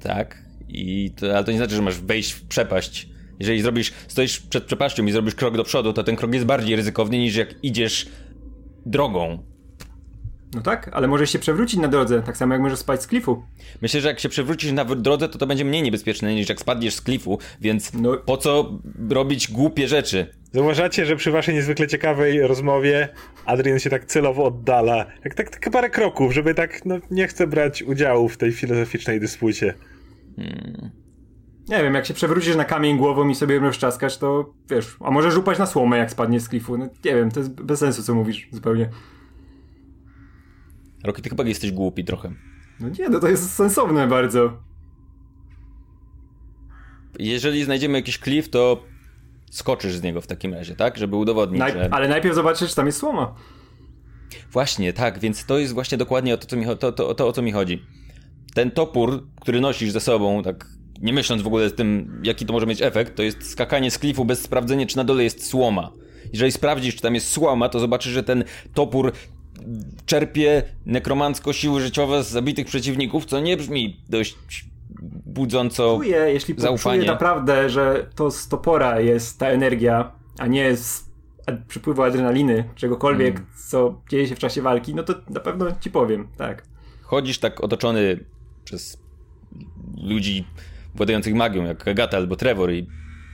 Tak. 0.00 0.44
I 0.68 1.10
to, 1.10 1.36
ale 1.36 1.44
to 1.44 1.52
nie 1.52 1.58
znaczy, 1.58 1.74
że 1.74 1.82
masz 1.82 2.00
wejść 2.00 2.32
w 2.32 2.46
przepaść. 2.46 3.08
Jeżeli 3.38 3.62
zrobisz, 3.62 3.92
stoisz 4.08 4.40
przed 4.40 4.64
przepaścią 4.64 5.06
i 5.06 5.12
zrobisz 5.12 5.34
krok 5.34 5.56
do 5.56 5.64
przodu, 5.64 5.92
to 5.92 6.04
ten 6.04 6.16
krok 6.16 6.34
jest 6.34 6.46
bardziej 6.46 6.76
ryzykowny 6.76 7.18
niż 7.18 7.36
jak 7.36 7.64
idziesz 7.64 8.08
drogą. 8.86 9.50
No 10.54 10.60
tak, 10.60 10.90
ale 10.92 11.08
możesz 11.08 11.30
się 11.30 11.38
przewrócić 11.38 11.80
na 11.80 11.88
drodze, 11.88 12.22
tak 12.22 12.36
samo 12.36 12.54
jak 12.54 12.62
możesz 12.62 12.78
spać 12.78 13.02
z 13.02 13.06
klifu. 13.06 13.42
Myślę, 13.82 14.00
że 14.00 14.08
jak 14.08 14.20
się 14.20 14.28
przewrócisz 14.28 14.72
na 14.72 14.84
drodze, 14.84 15.28
to 15.28 15.38
to 15.38 15.46
będzie 15.46 15.64
mniej 15.64 15.82
niebezpieczne 15.82 16.34
niż 16.34 16.48
jak 16.48 16.60
spadniesz 16.60 16.94
z 16.94 17.00
klifu, 17.00 17.38
więc 17.60 17.92
No. 17.94 18.16
po 18.16 18.36
co 18.36 18.78
robić 19.08 19.50
głupie 19.50 19.88
rzeczy? 19.88 20.26
Zauważacie, 20.52 21.06
że 21.06 21.16
przy 21.16 21.30
waszej 21.30 21.54
niezwykle 21.54 21.88
ciekawej 21.88 22.40
rozmowie 22.40 23.08
Adrian 23.46 23.78
się 23.78 23.90
tak 23.90 24.04
celowo 24.04 24.44
oddala. 24.44 25.06
Jak 25.24 25.34
tak, 25.34 25.50
tak 25.50 25.70
parę 25.72 25.90
kroków, 25.90 26.32
żeby 26.32 26.54
tak, 26.54 26.86
no 26.86 26.98
nie 27.10 27.28
chce 27.28 27.46
brać 27.46 27.82
udziału 27.82 28.28
w 28.28 28.36
tej 28.36 28.52
filozoficznej 28.52 29.20
dyspucie. 29.20 29.74
Nie 31.68 31.82
wiem, 31.82 31.94
jak 31.94 32.06
się 32.06 32.14
przewrócisz 32.14 32.56
na 32.56 32.64
kamień 32.64 32.96
głową 32.96 33.28
i 33.28 33.34
sobie 33.34 33.58
rozczaskasz, 33.58 34.18
to 34.18 34.54
wiesz, 34.70 34.96
a 35.00 35.10
możesz 35.10 35.36
upaść 35.36 35.58
na 35.58 35.66
słomę, 35.66 35.98
jak 35.98 36.10
spadniesz 36.10 36.42
z 36.42 36.48
klifu. 36.48 36.78
No 36.78 36.84
nie 37.04 37.14
wiem, 37.14 37.30
to 37.30 37.40
jest 37.40 37.52
bez 37.52 37.78
sensu, 37.78 38.02
co 38.02 38.14
mówisz, 38.14 38.48
zupełnie. 38.52 38.90
Roki, 41.04 41.22
ty 41.22 41.30
chyba 41.30 41.44
jesteś 41.44 41.72
głupi 41.72 42.04
trochę. 42.04 42.32
No 42.80 42.88
nie, 42.88 43.08
no 43.08 43.20
to 43.20 43.28
jest 43.28 43.54
sensowne 43.54 44.06
bardzo. 44.06 44.62
Jeżeli 47.18 47.64
znajdziemy 47.64 47.98
jakiś 47.98 48.18
klif, 48.18 48.48
to 48.48 48.84
skoczysz 49.50 49.94
z 49.94 50.02
niego 50.02 50.20
w 50.20 50.26
takim 50.26 50.54
razie, 50.54 50.76
tak? 50.76 50.98
Żeby 50.98 51.16
udowodnić, 51.16 51.62
Naj- 51.62 51.72
że... 51.72 51.88
Ale 51.90 52.08
najpierw 52.08 52.34
zobaczysz, 52.34 52.70
czy 52.70 52.76
tam 52.76 52.86
jest 52.86 52.98
słoma. 52.98 53.34
Właśnie, 54.52 54.92
tak, 54.92 55.18
więc 55.18 55.46
to 55.46 55.58
jest 55.58 55.74
właśnie 55.74 55.98
dokładnie 55.98 56.34
o 56.34 56.36
to, 56.36 56.46
co 56.46 56.56
mi, 56.56 56.66
to, 56.66 56.92
to, 56.92 57.14
to, 57.14 57.28
o 57.28 57.32
co 57.32 57.42
mi 57.42 57.52
chodzi. 57.52 57.82
Ten 58.54 58.70
topór, 58.70 59.26
który 59.40 59.60
nosisz 59.60 59.90
ze 59.90 60.00
sobą, 60.00 60.42
tak 60.42 60.66
nie 61.00 61.12
myśląc 61.12 61.42
w 61.42 61.46
ogóle 61.46 61.68
z 61.68 61.74
tym, 61.74 62.20
jaki 62.24 62.46
to 62.46 62.52
może 62.52 62.66
mieć 62.66 62.82
efekt, 62.82 63.16
to 63.16 63.22
jest 63.22 63.50
skakanie 63.50 63.90
z 63.90 63.98
klifu 63.98 64.24
bez 64.24 64.42
sprawdzenia, 64.42 64.86
czy 64.86 64.96
na 64.96 65.04
dole 65.04 65.24
jest 65.24 65.46
słoma. 65.46 65.92
Jeżeli 66.32 66.52
sprawdzisz, 66.52 66.96
czy 66.96 67.02
tam 67.02 67.14
jest 67.14 67.32
słoma, 67.32 67.68
to 67.68 67.80
zobaczysz, 67.80 68.12
że 68.12 68.22
ten 68.22 68.44
topór 68.74 69.12
czerpie 70.06 70.62
nekromancko 70.86 71.52
siły 71.52 71.80
życiowe 71.80 72.24
z 72.24 72.28
zabitych 72.28 72.66
przeciwników, 72.66 73.24
co 73.24 73.40
nie 73.40 73.56
brzmi 73.56 74.00
dość 74.08 74.36
budząco... 75.26 75.96
Czuję, 75.96 76.16
jeśli 76.16 76.54
zaufanie. 76.58 77.06
naprawdę, 77.06 77.70
że 77.70 78.06
to 78.14 78.30
z 78.30 78.48
topora 78.48 79.00
jest 79.00 79.38
ta 79.38 79.46
energia, 79.48 80.12
a 80.38 80.46
nie 80.46 80.76
z 80.76 81.10
przypływu 81.68 82.02
adrenaliny, 82.02 82.64
czegokolwiek, 82.74 83.34
Mm. 83.36 83.46
co 83.68 84.00
dzieje 84.10 84.26
się 84.26 84.34
w 84.36 84.38
czasie 84.38 84.62
walki, 84.62 84.94
no 84.94 85.02
to 85.02 85.14
na 85.30 85.40
pewno 85.40 85.66
ci 85.80 85.90
powiem, 85.90 86.28
tak. 86.36 86.62
Chodzisz 87.02 87.38
tak 87.38 87.60
otoczony 87.60 88.24
przez 88.64 88.98
ludzi 90.02 90.44
władających 90.94 91.34
magią, 91.34 91.64
jak 91.64 91.88
Agata 91.88 92.16
albo 92.16 92.36
Trevor 92.36 92.72
i 92.72 92.86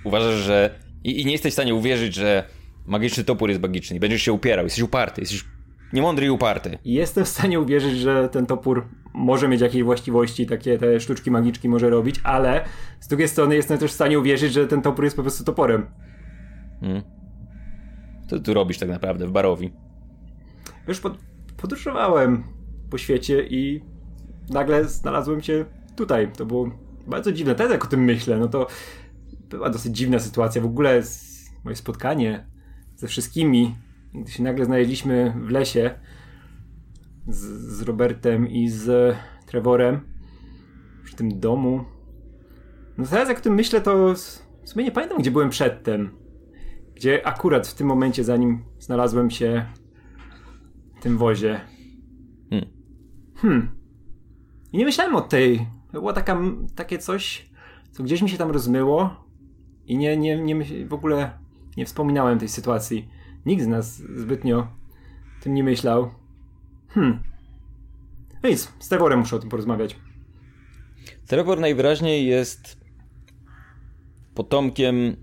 uważasz, 0.04 0.34
że... 0.34 0.78
I, 1.04 1.20
I 1.20 1.26
nie 1.26 1.32
jesteś 1.32 1.52
w 1.52 1.54
stanie 1.54 1.74
uwierzyć, 1.74 2.14
że 2.14 2.44
magiczny 2.86 3.24
topór 3.24 3.48
jest 3.48 3.62
magiczny 3.62 3.96
i 3.96 4.00
będziesz 4.00 4.22
się 4.22 4.32
upierał, 4.32 4.64
jesteś 4.64 4.82
uparty, 4.82 5.20
jesteś 5.20 5.44
niemądry 5.92 6.26
i 6.26 6.30
uparty. 6.30 6.78
Jestem 6.84 7.24
w 7.24 7.28
stanie 7.28 7.60
uwierzyć, 7.60 7.98
że 7.98 8.28
ten 8.28 8.46
topór 8.46 8.86
może 9.14 9.48
mieć 9.48 9.60
jakieś 9.60 9.82
właściwości, 9.82 10.46
takie 10.46 10.78
te 10.78 11.00
sztuczki 11.00 11.30
magiczki 11.30 11.68
może 11.68 11.90
robić, 11.90 12.20
ale 12.24 12.64
z 13.00 13.08
drugiej 13.08 13.28
strony 13.28 13.56
jestem 13.56 13.78
też 13.78 13.90
w 13.90 13.94
stanie 13.94 14.18
uwierzyć, 14.18 14.52
że 14.52 14.66
ten 14.66 14.82
topór 14.82 15.04
jest 15.04 15.16
po 15.16 15.22
prostu 15.22 15.44
toporem. 15.44 15.86
Hmm. 16.80 17.02
Co 18.30 18.40
tu 18.40 18.54
robisz 18.54 18.78
tak 18.78 18.88
naprawdę 18.88 19.26
w 19.26 19.30
barowi? 19.30 19.72
Już 20.88 21.00
pod, 21.00 21.18
podróżowałem 21.56 22.44
po 22.90 22.98
świecie 22.98 23.46
i 23.46 23.84
nagle 24.50 24.84
znalazłem 24.84 25.42
się 25.42 25.64
tutaj. 25.96 26.32
To 26.36 26.46
było 26.46 26.70
bardzo 27.06 27.32
dziwne. 27.32 27.54
Teraz 27.54 27.72
jak 27.72 27.84
o 27.84 27.88
tym 27.88 28.04
myślę, 28.04 28.38
no 28.38 28.48
to 28.48 28.66
była 29.50 29.70
dosyć 29.70 29.96
dziwna 29.96 30.18
sytuacja. 30.18 30.62
W 30.62 30.66
ogóle 30.66 31.02
moje 31.64 31.76
spotkanie 31.76 32.46
ze 32.96 33.08
wszystkimi, 33.08 33.74
się 34.26 34.42
nagle 34.42 34.64
znaleźliśmy 34.64 35.34
w 35.36 35.50
lesie 35.50 35.90
z, 37.28 37.40
z 37.76 37.82
Robertem 37.82 38.48
i 38.48 38.68
z 38.68 39.16
Trevorem 39.46 40.00
przy 41.04 41.16
tym 41.16 41.40
domu. 41.40 41.84
No 42.98 43.06
teraz 43.06 43.28
jak 43.28 43.38
o 43.38 43.40
tym 43.40 43.54
myślę, 43.54 43.80
to 43.80 44.14
w 44.62 44.68
sumie 44.68 44.84
nie 44.84 44.92
pamiętam, 44.92 45.18
gdzie 45.18 45.30
byłem 45.30 45.50
przedtem. 45.50 46.10
Gdzie 46.94 47.26
akurat 47.26 47.68
w 47.68 47.74
tym 47.74 47.86
momencie, 47.86 48.24
zanim 48.24 48.64
znalazłem 48.78 49.30
się 49.30 49.66
w 50.98 51.02
tym 51.02 51.18
wozie. 51.18 51.60
Hmm. 52.50 52.70
Hmm. 53.36 53.68
I 54.72 54.78
nie 54.78 54.84
myślałem 54.84 55.16
o 55.16 55.20
tej. 55.20 55.66
To 55.86 55.92
było 55.92 56.12
taka, 56.12 56.40
takie 56.74 56.98
coś, 56.98 57.50
co 57.90 58.02
gdzieś 58.02 58.22
mi 58.22 58.28
się 58.28 58.38
tam 58.38 58.50
rozmyło 58.50 59.24
i 59.86 59.98
nie, 59.98 60.16
nie, 60.16 60.42
nie 60.42 60.86
w 60.86 60.94
ogóle 60.94 61.38
nie 61.76 61.86
wspominałem 61.86 62.38
tej 62.38 62.48
sytuacji. 62.48 63.08
Nikt 63.46 63.64
z 63.64 63.66
nas 63.66 63.96
zbytnio 63.96 64.68
tym 65.40 65.54
nie 65.54 65.64
myślał. 65.64 66.10
Hmm. 66.88 67.22
No 68.42 68.48
nic, 68.48 68.72
z 68.78 68.88
Trevorem 68.88 69.18
muszę 69.18 69.36
o 69.36 69.38
tym 69.38 69.48
porozmawiać. 69.48 69.96
Trevor 71.26 71.60
najwyraźniej 71.60 72.26
jest 72.26 72.76
potomkiem 74.34 75.16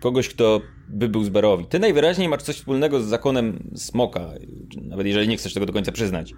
kogoś, 0.00 0.28
kto 0.28 0.60
by 0.88 1.08
był 1.08 1.24
z 1.24 1.28
Barowi. 1.28 1.66
Ty 1.66 1.78
najwyraźniej 1.78 2.28
masz 2.28 2.42
coś 2.42 2.56
wspólnego 2.56 3.00
z 3.00 3.06
zakonem 3.06 3.70
Smoka, 3.76 4.30
nawet 4.82 5.06
jeżeli 5.06 5.28
nie 5.28 5.36
chcesz 5.36 5.54
tego 5.54 5.66
do 5.66 5.72
końca 5.72 5.92
przyznać. 5.92 6.34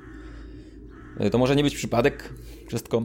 E, 1.19 1.31
To 1.31 1.39
może 1.39 1.57
nie 1.57 1.63
być 1.63 1.75
przypadek 1.75 2.35
wszystko. 2.69 3.03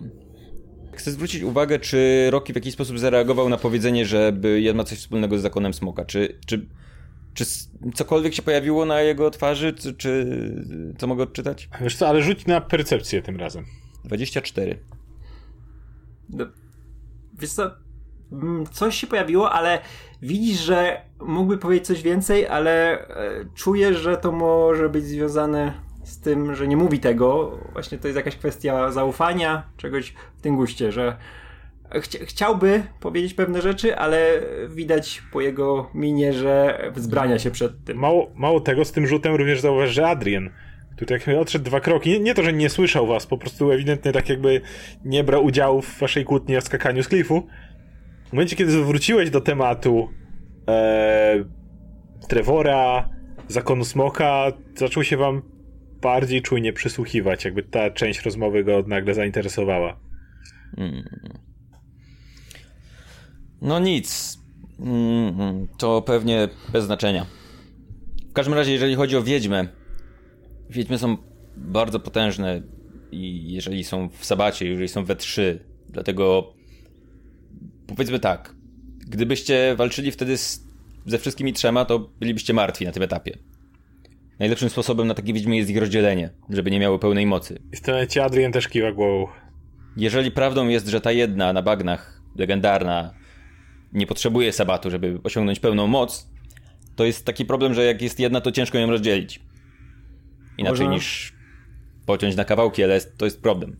Chcę 0.93 1.11
zwrócić 1.11 1.43
uwagę, 1.43 1.79
czy 1.79 2.27
Rocky 2.31 2.53
w 2.53 2.55
jakiś 2.55 2.73
sposób 2.73 2.99
zareagował 2.99 3.49
na 3.49 3.57
powiedzenie, 3.57 4.05
że 4.05 4.33
ma 4.73 4.83
coś 4.83 4.97
wspólnego 4.97 5.37
z 5.37 5.41
zakonem 5.41 5.73
Smoka. 5.73 6.05
Czy, 6.05 6.39
czy, 6.45 6.67
czy 7.33 7.45
cokolwiek 7.93 8.33
się 8.33 8.41
pojawiło 8.41 8.85
na 8.85 9.01
jego 9.01 9.29
twarzy, 9.29 9.73
czy, 9.73 9.93
czy 9.93 10.25
co 10.97 11.07
mogę 11.07 11.23
odczytać? 11.23 11.69
Wiesz 11.81 11.95
co, 11.95 12.07
ale 12.07 12.21
rzuć 12.21 12.45
na 12.45 12.61
percepcję 12.61 13.21
tym 13.21 13.37
razem. 13.37 13.65
24. 14.05 14.79
No, 16.29 16.45
wiesz 17.33 17.53
co, 17.53 17.71
mm, 18.31 18.65
coś 18.71 18.95
się 18.95 19.07
pojawiło, 19.07 19.51
ale 19.51 19.79
widzisz, 20.21 20.59
że 20.59 21.01
mógłby 21.19 21.57
powiedzieć 21.57 21.87
coś 21.87 22.01
więcej, 22.01 22.47
ale 22.47 23.07
e, 23.07 23.45
czujesz, 23.55 23.97
że 23.97 24.17
to 24.17 24.31
może 24.31 24.89
być 24.89 25.05
związane 25.05 25.73
z 26.03 26.19
tym, 26.19 26.55
że 26.55 26.67
nie 26.67 26.77
mówi 26.77 26.99
tego. 26.99 27.59
Właśnie 27.73 27.97
to 27.97 28.07
jest 28.07 28.17
jakaś 28.17 28.35
kwestia 28.35 28.91
zaufania, 28.91 29.63
czegoś 29.77 30.13
w 30.37 30.41
tym 30.41 30.55
guście, 30.55 30.91
że 30.91 31.17
chcia, 32.01 32.19
chciałby 32.25 32.83
powiedzieć 32.99 33.33
pewne 33.33 33.61
rzeczy, 33.61 33.97
ale 33.97 34.41
widać 34.69 35.21
po 35.31 35.41
jego 35.41 35.89
minie, 35.93 36.33
że 36.33 36.81
wzbrania 36.95 37.39
się 37.39 37.51
przed 37.51 37.83
tym. 37.83 37.97
Mało, 37.97 38.31
mało 38.35 38.59
tego, 38.59 38.85
z 38.85 38.91
tym 38.91 39.07
rzutem 39.07 39.35
również 39.35 39.61
zauważ, 39.61 39.89
że 39.89 40.07
Adrian 40.07 40.49
który 41.01 41.19
tak 41.19 41.35
odszedł 41.35 41.65
dwa 41.65 41.79
kroki. 41.79 42.09
Nie, 42.09 42.19
nie 42.19 42.33
to, 42.35 42.43
że 42.43 42.53
nie 42.53 42.69
słyszał 42.69 43.07
was, 43.07 43.27
po 43.27 43.37
prostu 43.37 43.71
ewidentnie 43.71 44.11
tak 44.11 44.29
jakby 44.29 44.61
nie 45.05 45.23
brał 45.23 45.45
udziału 45.45 45.81
w 45.81 45.99
waszej 45.99 46.25
kłótni 46.25 46.57
o 46.57 46.61
skakaniu 46.61 47.03
z 47.03 47.07
klifu. 47.07 47.47
W 48.29 48.33
momencie, 48.33 48.55
kiedy 48.55 48.83
wróciłeś 48.83 49.29
do 49.29 49.41
tematu 49.41 50.09
e, 50.67 51.45
Trevora, 52.27 53.09
zakonu 53.47 53.85
smoka, 53.85 54.45
zaczął 54.75 55.03
się 55.03 55.17
wam 55.17 55.41
bardziej 56.01 56.41
czujnie 56.41 56.73
przysłuchiwać, 56.73 57.45
jakby 57.45 57.63
ta 57.63 57.91
część 57.91 58.21
rozmowy 58.21 58.63
go 58.63 58.83
nagle 58.87 59.13
zainteresowała. 59.13 59.99
Mm. 60.77 61.03
No 63.61 63.79
nic. 63.79 64.37
Mm, 64.79 65.67
To 65.77 66.01
pewnie 66.01 66.47
bez 66.73 66.85
znaczenia. 66.85 67.25
W 68.29 68.33
każdym 68.33 68.53
razie, 68.53 68.71
jeżeli 68.71 68.95
chodzi 68.95 69.17
o 69.17 69.23
wiedźmę, 69.23 69.67
wiedźmy 70.69 70.97
są 70.97 71.17
bardzo 71.57 71.99
potężne 71.99 72.61
i 73.11 73.53
jeżeli 73.53 73.83
są 73.83 74.09
w 74.09 74.25
sabacie, 74.25 74.67
jeżeli 74.67 74.87
są 74.87 75.05
we 75.05 75.15
trzy, 75.15 75.59
dlatego 75.89 76.53
powiedzmy 77.87 78.19
tak, 78.19 78.55
gdybyście 79.07 79.75
walczyli 79.75 80.11
wtedy 80.11 80.37
z, 80.37 80.63
ze 81.05 81.17
wszystkimi 81.17 81.53
trzema, 81.53 81.85
to 81.85 81.99
bylibyście 81.99 82.53
martwi 82.53 82.85
na 82.85 82.91
tym 82.91 83.03
etapie. 83.03 83.37
Najlepszym 84.39 84.69
sposobem 84.69 85.07
na 85.07 85.13
takie 85.13 85.33
wiedźmy 85.33 85.55
jest 85.57 85.69
ich 85.69 85.77
rozdzielenie, 85.77 86.29
żeby 86.49 86.71
nie 86.71 86.79
miały 86.79 86.99
pełnej 86.99 87.25
mocy. 87.25 87.59
I 87.73 87.75
w 87.77 87.81
tym 87.81 87.93
momencie 87.93 88.23
Adrian 88.23 88.51
też 88.51 88.67
kiwa 88.67 88.91
głową. 88.91 89.27
Jeżeli 89.97 90.31
prawdą 90.31 90.67
jest, 90.67 90.87
że 90.87 91.01
ta 91.01 91.11
jedna 91.11 91.53
na 91.53 91.61
bagnach, 91.61 92.21
legendarna, 92.35 93.13
nie 93.93 94.07
potrzebuje 94.07 94.53
sabatu, 94.53 94.89
żeby 94.91 95.19
osiągnąć 95.23 95.59
pełną 95.59 95.87
moc, 95.87 96.29
to 96.95 97.05
jest 97.05 97.25
taki 97.25 97.45
problem, 97.45 97.73
że 97.73 97.85
jak 97.85 98.01
jest 98.01 98.19
jedna, 98.19 98.41
to 98.41 98.51
ciężko 98.51 98.77
ją 98.77 98.89
rozdzielić. 98.89 99.41
Inaczej 100.57 100.87
niż 100.89 101.33
pociąć 102.05 102.35
na 102.35 102.45
kawałki, 102.45 102.83
ale 102.83 102.93
jest- 102.93 103.17
to 103.17 103.25
jest 103.25 103.41
problem. 103.41 103.75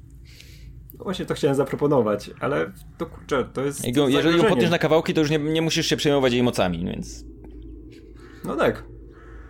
No 0.98 1.04
Właśnie 1.04 1.26
to 1.26 1.34
chciałem 1.34 1.56
zaproponować, 1.56 2.30
ale 2.40 2.72
to 2.98 3.06
kurczę, 3.06 3.46
to 3.54 3.62
jest. 3.62 3.86
Jego, 3.86 4.08
jeżeli 4.08 4.38
ją 4.38 4.44
potniesz 4.44 4.70
na 4.70 4.80
kawałki, 4.80 5.14
to 5.14 5.22
już 5.22 5.30
nie, 5.30 5.38
nie 5.38 5.62
musisz 5.62 5.86
się 5.88 5.98
przejmować 5.98 6.34
jej 6.34 6.44
mocami, 6.44 6.86
więc 6.86 7.26
No 8.46 8.56
tak. 8.56 8.84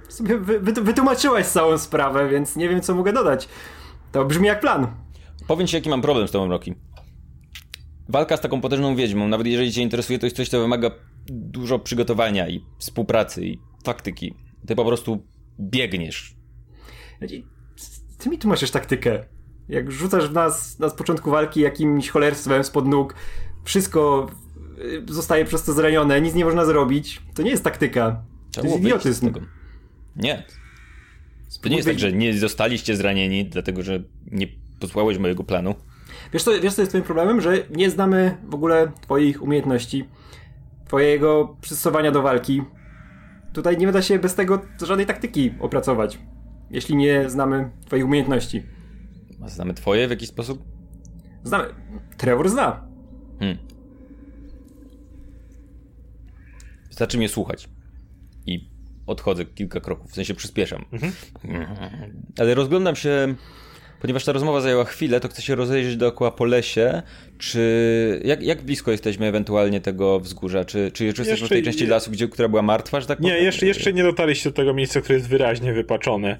Sobie 0.09 0.37
wy, 0.37 0.59
wy, 0.59 0.71
wytłumaczyłaś 0.71 1.45
całą 1.45 1.77
sprawę, 1.77 2.29
więc 2.29 2.55
nie 2.55 2.69
wiem, 2.69 2.81
co 2.81 2.95
mogę 2.95 3.13
dodać. 3.13 3.47
To 4.11 4.25
brzmi 4.25 4.47
jak 4.47 4.59
plan. 4.59 4.87
powiem 5.47 5.67
ci, 5.67 5.75
jaki 5.75 5.89
mam 5.89 6.01
problem 6.01 6.27
z 6.27 6.31
tą 6.31 6.47
Rocky. 6.47 6.75
Walka 8.11 8.37
z 8.37 8.41
taką 8.41 8.61
potężną 8.61 8.95
wiedźmą, 8.95 9.27
nawet 9.27 9.47
jeżeli 9.47 9.71
cię 9.71 9.81
interesuje, 9.81 10.19
to 10.19 10.25
jest 10.25 10.35
coś, 10.35 10.49
co 10.49 10.61
wymaga 10.61 10.91
dużo 11.27 11.79
przygotowania 11.79 12.49
i 12.49 12.65
współpracy 12.77 13.45
i 13.45 13.59
taktyki. 13.83 14.35
Ty 14.67 14.75
po 14.75 14.85
prostu 14.85 15.23
biegniesz. 15.59 16.35
Znaczy, 17.17 17.43
Ty 18.17 18.29
mi 18.29 18.37
tłumaczysz 18.37 18.71
taktykę. 18.71 19.25
Jak 19.69 19.91
rzucasz 19.91 20.29
w 20.29 20.33
nas 20.33 20.79
na 20.79 20.89
początku 20.89 21.31
walki 21.31 21.61
jakimś 21.61 22.09
cholerstwem 22.09 22.63
spod 22.63 22.87
nóg, 22.87 23.15
wszystko 23.63 24.27
y, 25.09 25.13
zostaje 25.13 25.45
przez 25.45 25.63
to 25.63 25.73
zranione, 25.73 26.21
nic 26.21 26.35
nie 26.35 26.45
można 26.45 26.65
zrobić, 26.65 27.21
to 27.33 27.41
nie 27.41 27.51
jest 27.51 27.63
taktyka. 27.63 28.23
Trzeba 28.51 28.67
to 28.67 28.73
jest 28.73 28.83
idiotyzm. 28.85 29.33
Nie. 30.15 30.43
To 31.61 31.69
nie 31.69 31.75
jest 31.75 31.87
tak, 31.87 31.99
że 31.99 32.11
nie 32.11 32.39
zostaliście 32.39 32.95
zranieni, 32.95 33.45
dlatego 33.45 33.83
że 33.83 34.03
nie 34.31 34.47
posłałeś 34.79 35.17
mojego 35.17 35.43
planu. 35.43 35.75
Wiesz 36.33 36.43
co, 36.43 36.51
wiesz 36.61 36.73
co 36.73 36.81
jest 36.81 36.91
twoim 36.91 37.03
problemem? 37.03 37.41
Że 37.41 37.53
nie 37.69 37.89
znamy 37.89 38.37
w 38.43 38.55
ogóle 38.55 38.91
twoich 39.01 39.43
umiejętności, 39.43 40.05
twojego 40.85 41.57
przystosowania 41.61 42.11
do 42.11 42.21
walki. 42.21 42.61
Tutaj 43.53 43.77
nie 43.77 43.91
da 43.91 44.01
się 44.01 44.19
bez 44.19 44.35
tego 44.35 44.61
żadnej 44.83 45.05
taktyki 45.05 45.53
opracować, 45.59 46.19
jeśli 46.69 46.95
nie 46.95 47.29
znamy 47.29 47.69
twoich 47.85 48.05
umiejętności. 48.05 48.63
A 49.43 49.47
znamy 49.47 49.73
twoje 49.73 50.07
w 50.07 50.09
jakiś 50.09 50.29
sposób? 50.29 50.63
Znamy. 51.43 51.65
Trevor 52.17 52.49
zna. 52.49 52.87
Hmm. 53.39 53.57
Wystarczy 56.87 57.17
mnie 57.17 57.29
słuchać. 57.29 57.69
I 58.45 58.71
odchodzę 59.07 59.45
kilka 59.45 59.79
kroków, 59.79 60.11
w 60.11 60.15
sensie 60.15 60.33
przyspieszam. 60.33 60.85
Ale 62.39 62.55
rozglądam 62.55 62.95
się, 62.95 63.35
ponieważ 64.01 64.25
ta 64.25 64.31
rozmowa 64.31 64.61
zajęła 64.61 64.85
chwilę, 64.85 65.19
to 65.19 65.27
chcę 65.27 65.41
się 65.41 65.55
rozejrzeć 65.55 65.97
dookoła 65.97 66.31
po 66.31 66.45
lesie. 66.45 67.01
Czy 67.37 68.21
jak, 68.25 68.43
jak 68.43 68.61
blisko 68.61 68.91
jesteśmy 68.91 69.25
ewentualnie 69.25 69.81
tego 69.81 70.19
wzgórza? 70.19 70.65
Czy, 70.65 70.91
czy 70.91 71.05
jeszcze 71.05 71.21
jesteśmy 71.21 71.47
w 71.47 71.49
tej 71.49 71.63
części 71.63 71.87
lasu, 71.87 72.11
gdzie, 72.11 72.27
która 72.27 72.47
była 72.47 72.61
martwa, 72.61 73.01
że 73.01 73.07
tak 73.07 73.19
Nie, 73.19 73.29
powiem? 73.29 73.45
jeszcze, 73.45 73.65
jeszcze 73.65 73.93
nie 73.93 74.03
dotarliście 74.03 74.49
do 74.49 74.55
tego 74.55 74.73
miejsca, 74.73 75.01
które 75.01 75.15
jest 75.15 75.29
wyraźnie 75.29 75.73
wypaczone, 75.73 76.37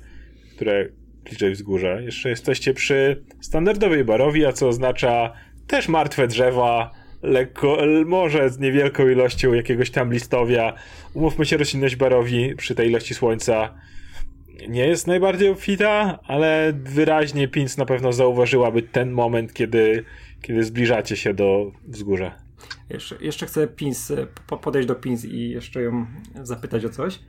które 0.56 0.90
bliżej 1.24 1.54
wzgórza. 1.54 2.02
Jeszcze 2.02 2.30
jesteście 2.30 2.74
przy 2.74 3.24
standardowej 3.42 4.04
barowi, 4.04 4.46
a 4.46 4.54
co 4.54 4.68
oznacza 4.68 5.34
też 5.68 5.88
martwe 5.88 6.28
drzewa, 6.28 6.92
lekko, 7.24 7.78
może 8.06 8.50
z 8.50 8.60
niewielką 8.60 9.10
ilością 9.10 9.54
jakiegoś 9.54 9.92
tam 9.92 10.14
listowia. 10.14 10.74
Umówmy 11.14 11.46
się, 11.46 11.58
roślinność 11.58 11.96
barowi 11.96 12.56
przy 12.56 12.76
tej 12.76 12.90
ilości 12.90 13.14
słońca 13.14 13.74
nie 14.70 14.88
jest 14.88 15.08
najbardziej 15.08 15.50
obfita, 15.50 16.20
ale 16.24 16.74
wyraźnie 16.84 17.48
Pinc 17.48 17.78
na 17.78 17.86
pewno 17.86 18.14
zauważyłaby 18.14 18.82
ten 18.82 19.12
moment, 19.12 19.54
kiedy, 19.54 20.06
kiedy 20.42 20.64
zbliżacie 20.64 21.16
się 21.16 21.34
do 21.34 21.72
wzgórza. 21.88 22.36
Jeszcze, 22.90 23.16
jeszcze 23.22 23.46
chcę 23.46 23.68
Pins, 23.68 24.12
e, 24.12 24.28
po, 24.48 24.58
podejść 24.58 24.88
do 24.88 24.96
Pins 24.96 25.26
i 25.26 25.50
jeszcze 25.50 25.82
ją 25.82 26.06
zapytać 26.44 26.86
o 26.86 26.90
coś. 26.90 27.20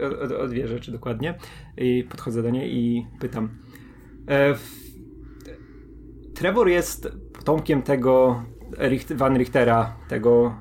O, 0.00 0.34
o, 0.34 0.40
o 0.40 0.48
dwie 0.48 0.68
rzeczy 0.68 0.92
dokładnie. 0.92 1.34
I 1.76 2.04
podchodzę 2.10 2.42
do 2.42 2.50
niej 2.50 2.76
i 2.76 3.06
pytam. 3.20 3.58
E, 4.26 4.54
w, 4.54 4.82
Trevor 6.34 6.68
jest 6.68 7.08
potomkiem 7.32 7.82
tego 7.82 8.44
Richt, 8.78 9.12
Van 9.12 9.38
Richtera, 9.38 9.96
tego 10.08 10.56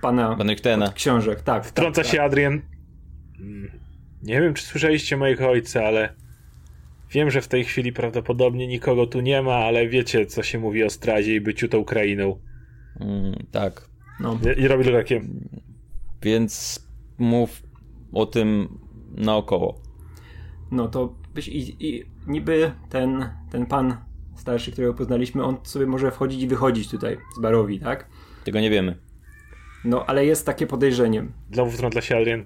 pana 0.00 0.36
Van 0.36 0.48
Richtena. 0.50 0.86
od 0.86 0.94
książek. 0.94 1.42
Tak, 1.42 1.66
Wtrąca 1.66 2.02
tak, 2.02 2.10
się 2.10 2.22
Adrian. 2.22 2.62
Nie 4.22 4.40
wiem, 4.40 4.54
czy 4.54 4.64
słyszeliście 4.64 5.16
mojego 5.16 5.48
ojca, 5.50 5.84
ale 5.84 6.14
wiem, 7.10 7.30
że 7.30 7.40
w 7.40 7.48
tej 7.48 7.64
chwili 7.64 7.92
prawdopodobnie 7.92 8.66
nikogo 8.66 9.06
tu 9.06 9.20
nie 9.20 9.42
ma, 9.42 9.54
ale 9.54 9.88
wiecie, 9.88 10.26
co 10.26 10.42
się 10.42 10.58
mówi 10.58 10.84
o 10.84 10.90
stradzie 10.90 11.34
i 11.34 11.40
byciu 11.40 11.68
tą 11.68 11.84
krainą. 11.84 12.38
Mm, 13.00 13.34
tak. 13.50 13.88
No. 14.20 14.38
I- 14.56 14.60
I 14.60 14.68
robi 14.68 14.84
to 14.84 14.92
takie. 14.92 15.20
Więc 16.22 16.80
mów 17.18 17.62
o 18.12 18.26
tym 18.26 18.78
naokoło. 19.16 19.80
No 20.70 20.88
to 20.88 21.14
byś 21.34 21.48
i, 21.48 21.86
i 21.88 22.04
niby 22.26 22.72
ten, 22.88 23.30
ten 23.50 23.66
pan 23.66 23.96
starszy, 24.36 24.72
którego 24.72 24.94
poznaliśmy, 24.94 25.44
on 25.44 25.56
sobie 25.62 25.86
może 25.86 26.10
wchodzić 26.10 26.42
i 26.42 26.48
wychodzić 26.48 26.90
tutaj 26.90 27.16
z 27.36 27.40
barowi, 27.40 27.80
tak? 27.80 28.08
Tego 28.44 28.60
nie 28.60 28.70
wiemy. 28.70 28.96
No, 29.84 30.06
ale 30.06 30.26
jest 30.26 30.46
takie 30.46 30.66
podejrzenie. 30.66 31.24
Znowu 31.52 31.70
wtrąca 31.70 32.00
się 32.00 32.16
Adrian. 32.16 32.44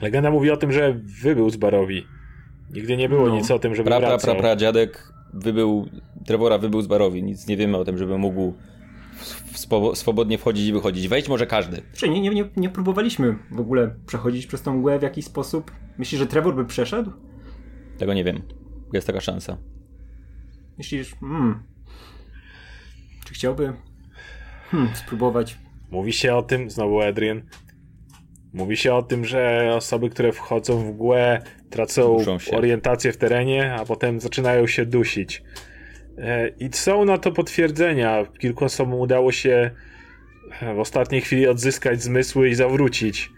Legenda 0.00 0.30
mówi 0.30 0.50
o 0.50 0.56
tym, 0.56 0.72
że 0.72 0.94
wybył 1.22 1.50
z 1.50 1.56
Barowi. 1.56 2.06
Nigdy 2.70 2.96
nie 2.96 3.08
było 3.08 3.28
No. 3.28 3.36
nic 3.36 3.50
o 3.50 3.58
tym, 3.58 3.74
żeby 3.74 3.90
Pra, 3.90 4.00
pra, 4.00 4.18
pra, 4.18 4.34
pra, 4.34 4.56
dziadek 4.56 5.12
wybył, 5.34 5.88
Trevora 6.26 6.58
wybył 6.58 6.82
z 6.82 6.86
barowi. 6.86 7.22
Nic 7.22 7.46
nie 7.46 7.56
wiemy 7.56 7.76
o 7.76 7.84
tym, 7.84 7.98
żeby 7.98 8.18
mógł 8.18 8.54
swobodnie 9.94 10.38
wchodzić 10.38 10.68
i 10.68 10.72
wychodzić. 10.72 11.08
Wejść 11.08 11.28
może 11.28 11.46
każdy. 11.46 11.82
Czy 11.92 12.08
nie, 12.08 12.20
nie, 12.20 12.30
nie, 12.30 12.48
nie 12.56 12.68
próbowaliśmy 12.70 13.38
w 13.50 13.60
ogóle 13.60 13.94
przechodzić 14.06 14.46
przez 14.46 14.62
tą 14.62 14.76
mgłę 14.76 14.98
w 14.98 15.02
jakiś 15.02 15.24
sposób? 15.24 15.70
Myślisz, 15.98 16.18
że 16.18 16.26
Trevor 16.26 16.54
by 16.54 16.64
przeszedł? 16.64 17.12
Tego 17.98 18.14
nie 18.14 18.24
wiem. 18.24 18.42
Jest 18.92 19.06
taka 19.06 19.20
szansa. 19.20 19.56
Myślisz, 20.78 21.14
hmm, 21.20 21.62
czy 23.24 23.34
chciałby 23.34 23.72
hmm, 24.70 24.94
spróbować? 24.94 25.58
Mówi 25.90 26.12
się 26.12 26.34
o 26.34 26.42
tym, 26.42 26.70
znowu 26.70 27.00
Adrian. 27.00 27.42
Mówi 28.52 28.76
się 28.76 28.94
o 28.94 29.02
tym, 29.02 29.24
że 29.24 29.70
osoby, 29.74 30.10
które 30.10 30.32
wchodzą 30.32 30.78
w 30.78 30.86
mgłę, 30.86 31.42
tracą 31.70 32.16
orientację 32.52 33.12
w 33.12 33.16
terenie, 33.16 33.74
a 33.74 33.84
potem 33.84 34.20
zaczynają 34.20 34.66
się 34.66 34.86
dusić. 34.86 35.42
E, 36.18 36.48
I 36.48 36.68
są 36.72 37.04
na 37.04 37.18
to 37.18 37.32
potwierdzenia. 37.32 38.26
Kilku 38.38 38.64
osobom 38.64 39.00
udało 39.00 39.32
się 39.32 39.70
e, 40.60 40.74
w 40.74 40.78
ostatniej 40.78 41.20
chwili 41.20 41.46
odzyskać 41.46 42.02
zmysły 42.02 42.48
i 42.48 42.54
zawrócić. 42.54 43.30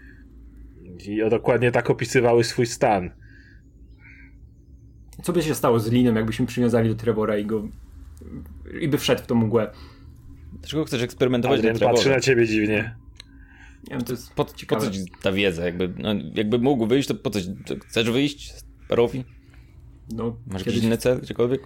I 1.07 1.29
dokładnie 1.29 1.71
tak 1.71 1.89
opisywały 1.89 2.43
swój 2.43 2.65
stan. 2.65 3.11
Co 5.23 5.33
by 5.33 5.41
się 5.41 5.55
stało 5.55 5.79
z 5.79 5.91
Linem, 5.91 6.15
jakbyśmy 6.15 6.45
przywiązali 6.45 6.89
do 6.89 6.95
Trevora 6.95 7.37
i 7.37 7.45
go 7.45 7.67
i 8.81 8.87
by 8.87 8.97
wszedł 8.97 9.21
w 9.23 9.25
tą 9.25 9.35
mgłę? 9.35 9.71
Dlaczego 10.53 10.85
chcesz 10.85 11.01
eksperymentować 11.01 11.59
Adrian 11.59 11.77
do 11.77 11.85
patrzy 11.85 12.03
Trevora? 12.03 12.15
na 12.15 12.21
ciebie 12.21 12.47
dziwnie. 12.47 12.95
Nie 13.83 13.95
wiem, 13.95 14.03
to 14.05 14.13
jest 14.13 14.33
Po, 14.33 14.45
po 14.45 14.75
co 14.79 14.91
ci 14.91 15.05
ta 15.21 15.31
wiedza? 15.31 15.65
Jakby, 15.65 15.93
no, 15.97 16.09
jakby 16.35 16.59
mógł 16.59 16.85
wyjść, 16.87 17.07
to 17.07 17.15
po 17.15 17.29
co? 17.29 17.41
ci- 17.41 17.55
to 17.65 17.75
Chcesz 17.87 18.11
wyjść 18.11 18.53
z 18.55 18.63
barowi? 18.89 19.25
No, 20.13 20.35
Masz 20.47 20.63
kiedyś- 20.63 20.65
jakiś 20.75 20.83
inny 20.83 20.97
cel, 20.97 21.21
gdziekolwiek? 21.21 21.61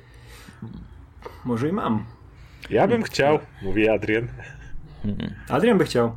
Może 1.45 1.69
i 1.69 1.71
mam. 1.71 2.05
Ja 2.69 2.87
bym 2.87 3.03
chciał, 3.03 3.39
mówi 3.63 3.89
Adrian. 3.89 4.27
Adrian 5.49 5.77
by 5.77 5.85
chciał. 5.85 6.15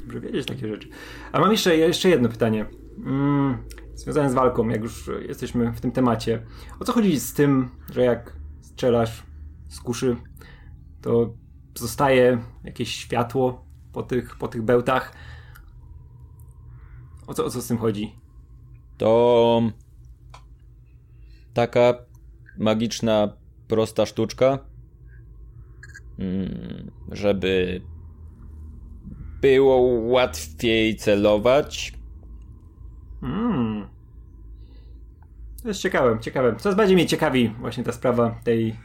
Dobrze 0.00 0.20
wiedzieć 0.20 0.46
takie 0.46 0.68
rzeczy. 0.68 0.88
A 1.32 1.40
mam 1.40 1.52
jeszcze, 1.52 1.76
jeszcze 1.76 2.08
jedno 2.08 2.28
pytanie. 2.28 2.66
Mm, 3.06 3.58
związane 3.94 4.30
z 4.30 4.34
walką, 4.34 4.68
jak 4.68 4.82
już 4.82 5.10
jesteśmy 5.28 5.72
w 5.72 5.80
tym 5.80 5.92
temacie. 5.92 6.42
O 6.80 6.84
co 6.84 6.92
chodzi 6.92 7.20
z 7.20 7.32
tym, 7.34 7.68
że 7.92 8.02
jak 8.04 8.36
strzelasz 8.60 9.22
z 9.68 9.80
kuszy, 9.80 10.16
to 11.02 11.34
zostaje 11.74 12.38
jakieś 12.64 12.94
światło 12.94 13.63
po 13.94 14.02
tych, 14.02 14.36
po 14.36 14.48
tych 14.48 14.62
bełtach? 14.62 15.14
O 17.26 17.34
co, 17.34 17.44
o 17.44 17.50
co 17.50 17.62
z 17.62 17.66
tym 17.66 17.78
chodzi? 17.78 18.14
To 18.98 19.62
taka 21.54 21.94
magiczna, 22.58 23.36
prosta 23.68 24.06
sztuczka, 24.06 24.58
mm, 26.18 26.90
żeby 27.12 27.82
było 29.40 29.76
łatwiej 30.10 30.96
celować. 30.96 31.94
Mm. 33.22 33.88
To 35.62 35.68
jest 35.68 35.80
ciekawe, 35.80 36.18
ciekawe. 36.20 36.56
Coraz 36.56 36.76
bardziej 36.76 36.96
mnie 36.96 37.06
ciekawi 37.06 37.48
właśnie 37.48 37.84
ta 37.84 37.92
sprawa 37.92 38.40
tej, 38.44 38.76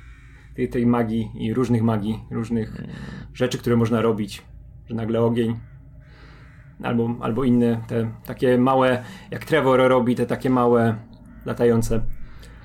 tej, 0.56 0.70
tej 0.70 0.86
magii 0.86 1.32
i 1.36 1.54
różnych 1.54 1.82
magii, 1.82 2.20
różnych 2.32 2.82
rzeczy, 3.34 3.58
które 3.58 3.76
można 3.76 4.02
robić. 4.02 4.42
Że 4.90 4.96
nagle 4.96 5.22
ogień 5.22 5.60
albo, 6.84 7.16
albo 7.22 7.44
inne, 7.44 7.84
te 7.88 8.12
takie 8.26 8.58
małe, 8.58 9.04
jak 9.32 9.46
Trevor 9.46 9.80
robi, 9.90 10.16
te 10.16 10.26
takie 10.26 10.50
małe 10.50 10.96
latające. 11.46 12.02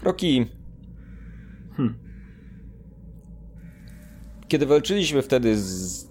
Roki. 0.02 0.46
Hmm. 1.76 1.94
Kiedy 4.48 4.66
walczyliśmy 4.66 5.22
wtedy 5.22 5.56
z 5.56 6.08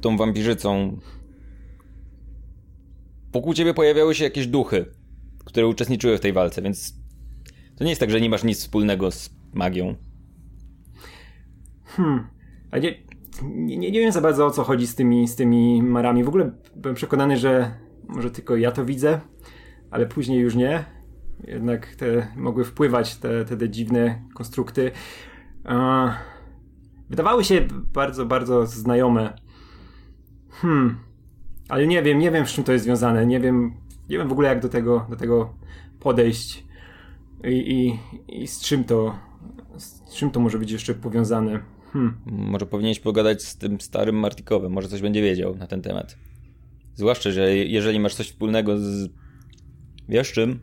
tą 0.00 0.16
wampirzycą, 0.16 0.98
wokół 3.32 3.54
ciebie 3.54 3.74
pojawiały 3.74 4.14
się 4.14 4.24
jakieś 4.24 4.46
duchy, 4.46 4.86
które 5.44 5.66
uczestniczyły 5.66 6.18
w 6.18 6.20
tej 6.20 6.32
walce, 6.32 6.62
więc 6.62 6.94
to 7.76 7.84
nie 7.84 7.90
jest 7.90 8.00
tak, 8.00 8.10
że 8.10 8.20
nie 8.20 8.30
masz 8.30 8.44
nic 8.44 8.58
wspólnego 8.58 9.10
z 9.10 9.30
magią. 9.52 9.94
Hmm. 11.84 12.26
A 12.70 12.78
nie, 12.78 12.94
nie, 13.42 13.76
nie 13.76 14.00
wiem 14.00 14.12
za 14.12 14.20
bardzo 14.20 14.46
o 14.46 14.50
co 14.50 14.64
chodzi 14.64 14.86
z 14.86 14.94
tymi, 14.94 15.28
z 15.28 15.36
tymi 15.36 15.82
marami. 15.82 16.24
W 16.24 16.28
ogóle 16.28 16.52
byłem 16.76 16.94
przekonany, 16.94 17.36
że 17.36 17.74
może 18.08 18.30
tylko 18.30 18.56
ja 18.56 18.72
to 18.72 18.84
widzę, 18.84 19.20
ale 19.90 20.06
później 20.06 20.40
już 20.40 20.54
nie. 20.54 20.84
Jednak 21.44 21.86
te 21.86 22.26
mogły 22.36 22.64
wpływać 22.64 23.16
te, 23.16 23.44
te, 23.44 23.56
te 23.56 23.68
dziwne 23.70 24.22
konstrukty. 24.34 24.90
Wydawały 27.10 27.44
się 27.44 27.68
bardzo, 27.92 28.26
bardzo 28.26 28.66
znajome. 28.66 29.32
Hmm. 30.50 30.98
Ale 31.68 31.86
nie 31.86 32.02
wiem, 32.02 32.18
nie 32.18 32.30
wiem 32.30 32.46
z 32.46 32.50
czym 32.50 32.64
to 32.64 32.72
jest 32.72 32.84
związane. 32.84 33.26
Nie 33.26 33.40
wiem, 33.40 33.74
nie 34.08 34.18
wiem 34.18 34.28
w 34.28 34.32
ogóle 34.32 34.48
jak 34.48 34.60
do 34.60 34.68
tego, 34.68 35.06
do 35.10 35.16
tego 35.16 35.54
podejść. 36.00 36.66
I, 37.44 37.72
i, 38.28 38.42
i 38.42 38.46
z 38.46 38.60
czym 38.60 38.84
to, 38.84 39.14
z 39.76 40.14
czym 40.14 40.30
to 40.30 40.40
może 40.40 40.58
być 40.58 40.70
jeszcze 40.70 40.94
powiązane. 40.94 41.60
Hmm. 41.92 42.14
Może 42.26 42.66
powinieneś 42.66 43.00
pogadać 43.00 43.42
z 43.42 43.56
tym 43.56 43.80
starym 43.80 44.16
Martikowym, 44.16 44.72
może 44.72 44.88
coś 44.88 45.00
będzie 45.00 45.22
wiedział 45.22 45.56
na 45.56 45.66
ten 45.66 45.82
temat. 45.82 46.16
Zwłaszcza, 46.94 47.30
że 47.30 47.56
jeżeli 47.56 48.00
masz 48.00 48.14
coś 48.14 48.26
wspólnego 48.26 48.78
z 48.78 49.08
wiesz 50.08 50.32
czym, 50.32 50.60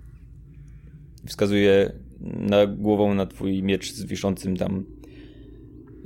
wskazuje 1.25 1.91
na 2.21 2.67
głową 2.67 3.13
na 3.13 3.25
twój 3.25 3.63
miecz 3.63 3.91
z 3.91 4.05
wiszącym 4.05 4.57
tam 4.57 4.85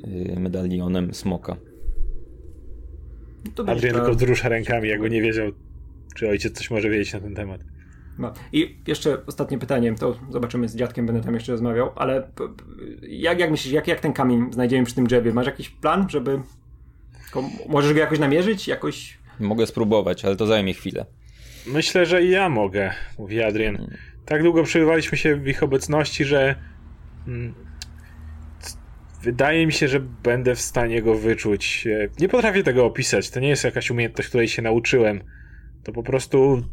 yy, 0.08 0.40
medalionem 0.40 1.14
smoka. 1.14 1.58
To 3.56 3.68
Adrian 3.68 3.96
tylko 3.96 4.14
wzrusza 4.14 4.50
rękami, 4.50 4.90
jakby 4.90 5.10
nie 5.10 5.22
wiedział, 5.22 5.52
czy 6.16 6.30
ojciec 6.30 6.58
coś 6.58 6.72
może 6.72 6.90
wiedzieć 6.90 7.14
na 7.14 7.20
ten 7.20 7.36
temat. 7.36 7.62
No. 8.20 8.34
I 8.54 8.78
jeszcze 8.88 9.26
ostatnie 9.26 9.58
pytanie, 9.58 9.96
to 9.96 10.20
zobaczymy 10.30 10.70
z 10.70 10.76
dziadkiem, 10.76 11.06
będę 11.06 11.22
tam 11.22 11.34
jeszcze 11.34 11.52
rozmawiał, 11.52 11.92
ale 11.96 12.28
jak, 13.02 13.40
jak 13.40 13.52
myślisz, 13.52 13.74
jak, 13.74 13.88
jak 13.88 14.00
ten 14.00 14.14
kamień 14.14 14.54
znajdziemy 14.54 14.86
przy 14.86 14.96
tym 14.96 15.08
drzewie? 15.08 15.34
Masz 15.34 15.46
jakiś 15.46 15.70
plan, 15.70 16.10
żeby... 16.10 16.40
Możesz 17.70 17.94
go 17.94 18.00
jakoś 18.00 18.20
namierzyć? 18.20 18.68
Jakoś... 18.68 19.18
Mogę 19.40 19.68
spróbować, 19.68 20.26
ale 20.26 20.36
to 20.36 20.48
zajmie 20.48 20.74
chwilę. 20.74 21.06
Myślę, 21.68 22.06
że 22.06 22.24
i 22.24 22.30
ja 22.30 22.50
mogę, 22.50 22.94
mówi 23.20 23.44
Adrian. 23.44 23.88
Tak 24.26 24.44
długo 24.44 24.64
przebywaliśmy 24.64 25.18
się 25.18 25.36
w 25.36 25.48
ich 25.48 25.64
obecności, 25.64 26.26
że 26.26 26.56
mm, 27.28 27.54
wydaje 29.22 29.66
mi 29.66 29.74
się, 29.74 29.88
że 29.88 30.00
będę 30.00 30.56
w 30.56 30.62
stanie 30.62 31.02
go 31.02 31.16
wyczuć. 31.16 31.88
E, 31.88 32.10
Nie 32.20 32.30
potrafię 32.30 32.64
tego 32.64 32.86
opisać. 32.86 33.30
To 33.30 33.40
nie 33.40 33.50
jest 33.50 33.64
jakaś 33.64 33.92
umiejętność, 33.92 34.30
której 34.30 34.48
się 34.48 34.62
nauczyłem. 34.62 35.24
To 35.84 35.92
po 35.92 36.04
prostu 36.04 36.64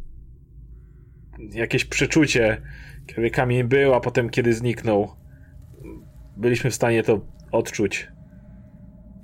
jakieś 1.39 1.85
przeczucie, 1.85 2.62
kiedy 3.06 3.31
kamień 3.31 3.65
był, 3.65 3.94
a 3.94 4.01
potem 4.01 4.31
kiedy 4.31 4.52
zniknął. 4.52 5.09
Byliśmy 6.36 6.70
w 6.70 6.74
stanie 6.74 7.02
to 7.02 7.20
odczuć. 7.52 8.09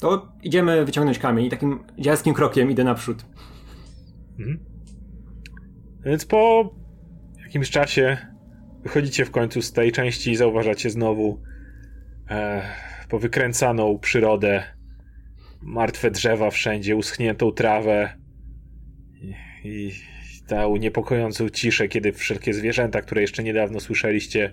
To 0.01 0.33
idziemy 0.43 0.85
wyciągnąć 0.85 1.19
kamień 1.19 1.47
i 1.47 1.51
takim 1.51 1.85
dziadskim 1.99 2.35
krokiem 2.35 2.71
idę 2.71 2.85
naprzód. 2.85 3.25
Mhm. 4.39 4.59
Więc 6.05 6.27
po 6.27 6.71
jakimś 7.43 7.71
czasie 7.71 8.17
wychodzicie 8.83 9.25
w 9.25 9.31
końcu 9.31 9.63
z 9.63 9.73
tej 9.73 9.93
części 9.93 10.31
i 10.31 10.37
zauważacie 10.37 10.91
znowu 10.91 11.43
e, 12.31 12.63
powykręcaną 13.09 13.99
przyrodę, 13.99 14.63
martwe 15.63 16.11
drzewa 16.11 16.51
wszędzie, 16.51 16.97
uschniętą 16.97 17.53
trawę 17.53 18.17
i, 19.15 19.35
i 19.65 19.93
tę 20.47 20.75
niepokojącą 20.81 21.49
ciszę, 21.49 21.89
kiedy 21.89 22.13
wszelkie 22.13 22.55
zwierzęta, 22.55 23.03
które 23.03 23.21
jeszcze 23.21 23.43
niedawno 23.43 23.81
słyszeliście, 23.81 24.53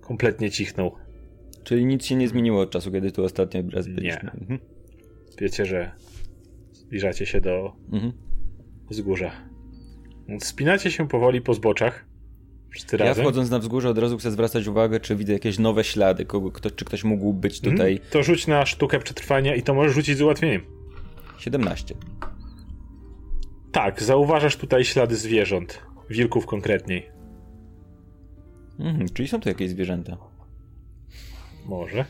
kompletnie 0.00 0.50
cichną. 0.50 0.90
Czyli 1.64 1.84
nic 1.86 2.04
się 2.04 2.14
nie 2.14 2.28
zmieniło 2.28 2.60
od 2.60 2.70
czasu, 2.70 2.92
kiedy 2.92 3.12
tu 3.12 3.24
ostatnio 3.24 3.62
raz 3.72 3.88
byliśmy. 3.88 4.30
Mhm. 4.40 4.58
Wiecie, 5.40 5.66
że 5.66 5.90
zbliżacie 6.72 7.26
się 7.26 7.40
do 7.40 7.72
Mhm. 7.92 8.12
wzgórza. 8.90 9.30
Więc 10.28 10.44
Wspinacie 10.44 10.90
się 10.90 11.08
powoli 11.08 11.40
po 11.40 11.54
zboczach. 11.54 12.04
Wszyscy 12.70 12.96
Ja 12.96 13.04
razem. 13.04 13.24
wchodząc 13.24 13.50
na 13.50 13.58
wzgórze 13.58 13.88
od 13.88 13.98
razu 13.98 14.18
chcę 14.18 14.30
zwracać 14.30 14.66
uwagę, 14.66 15.00
czy 15.00 15.16
widzę 15.16 15.32
jakieś 15.32 15.58
nowe 15.58 15.84
ślady, 15.84 16.24
kogo, 16.24 16.50
kto, 16.52 16.70
czy 16.70 16.84
ktoś 16.84 17.04
mógł 17.04 17.32
być 17.32 17.60
tutaj. 17.60 17.92
Mhm. 17.92 18.10
To 18.10 18.22
rzuć 18.22 18.46
na 18.46 18.66
sztukę 18.66 18.98
przetrwania 18.98 19.54
i 19.54 19.62
to 19.62 19.74
możesz 19.74 19.94
rzucić 19.94 20.18
z 20.18 20.20
ułatwieniem. 20.22 20.62
17. 21.38 21.94
Tak, 23.72 24.02
zauważasz 24.02 24.56
tutaj 24.56 24.84
ślady 24.84 25.16
zwierząt. 25.16 25.82
Wilków 26.10 26.46
konkretniej. 26.46 27.10
Mhm, 28.78 29.08
czyli 29.08 29.28
są 29.28 29.40
tu 29.40 29.48
jakieś 29.48 29.70
zwierzęta. 29.70 30.16
Może. 31.66 32.04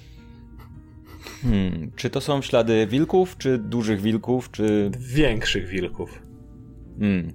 Hmm, 1.43 1.91
czy 1.97 2.11
to 2.11 2.21
są 2.21 2.43
ślady 2.43 2.87
wilków, 2.87 3.37
czy 3.39 3.59
dużych 3.59 4.01
wilków, 4.01 4.51
czy... 4.51 4.91
Większych 4.99 5.67
wilków. 5.67 6.23
Hmm. 6.99 7.33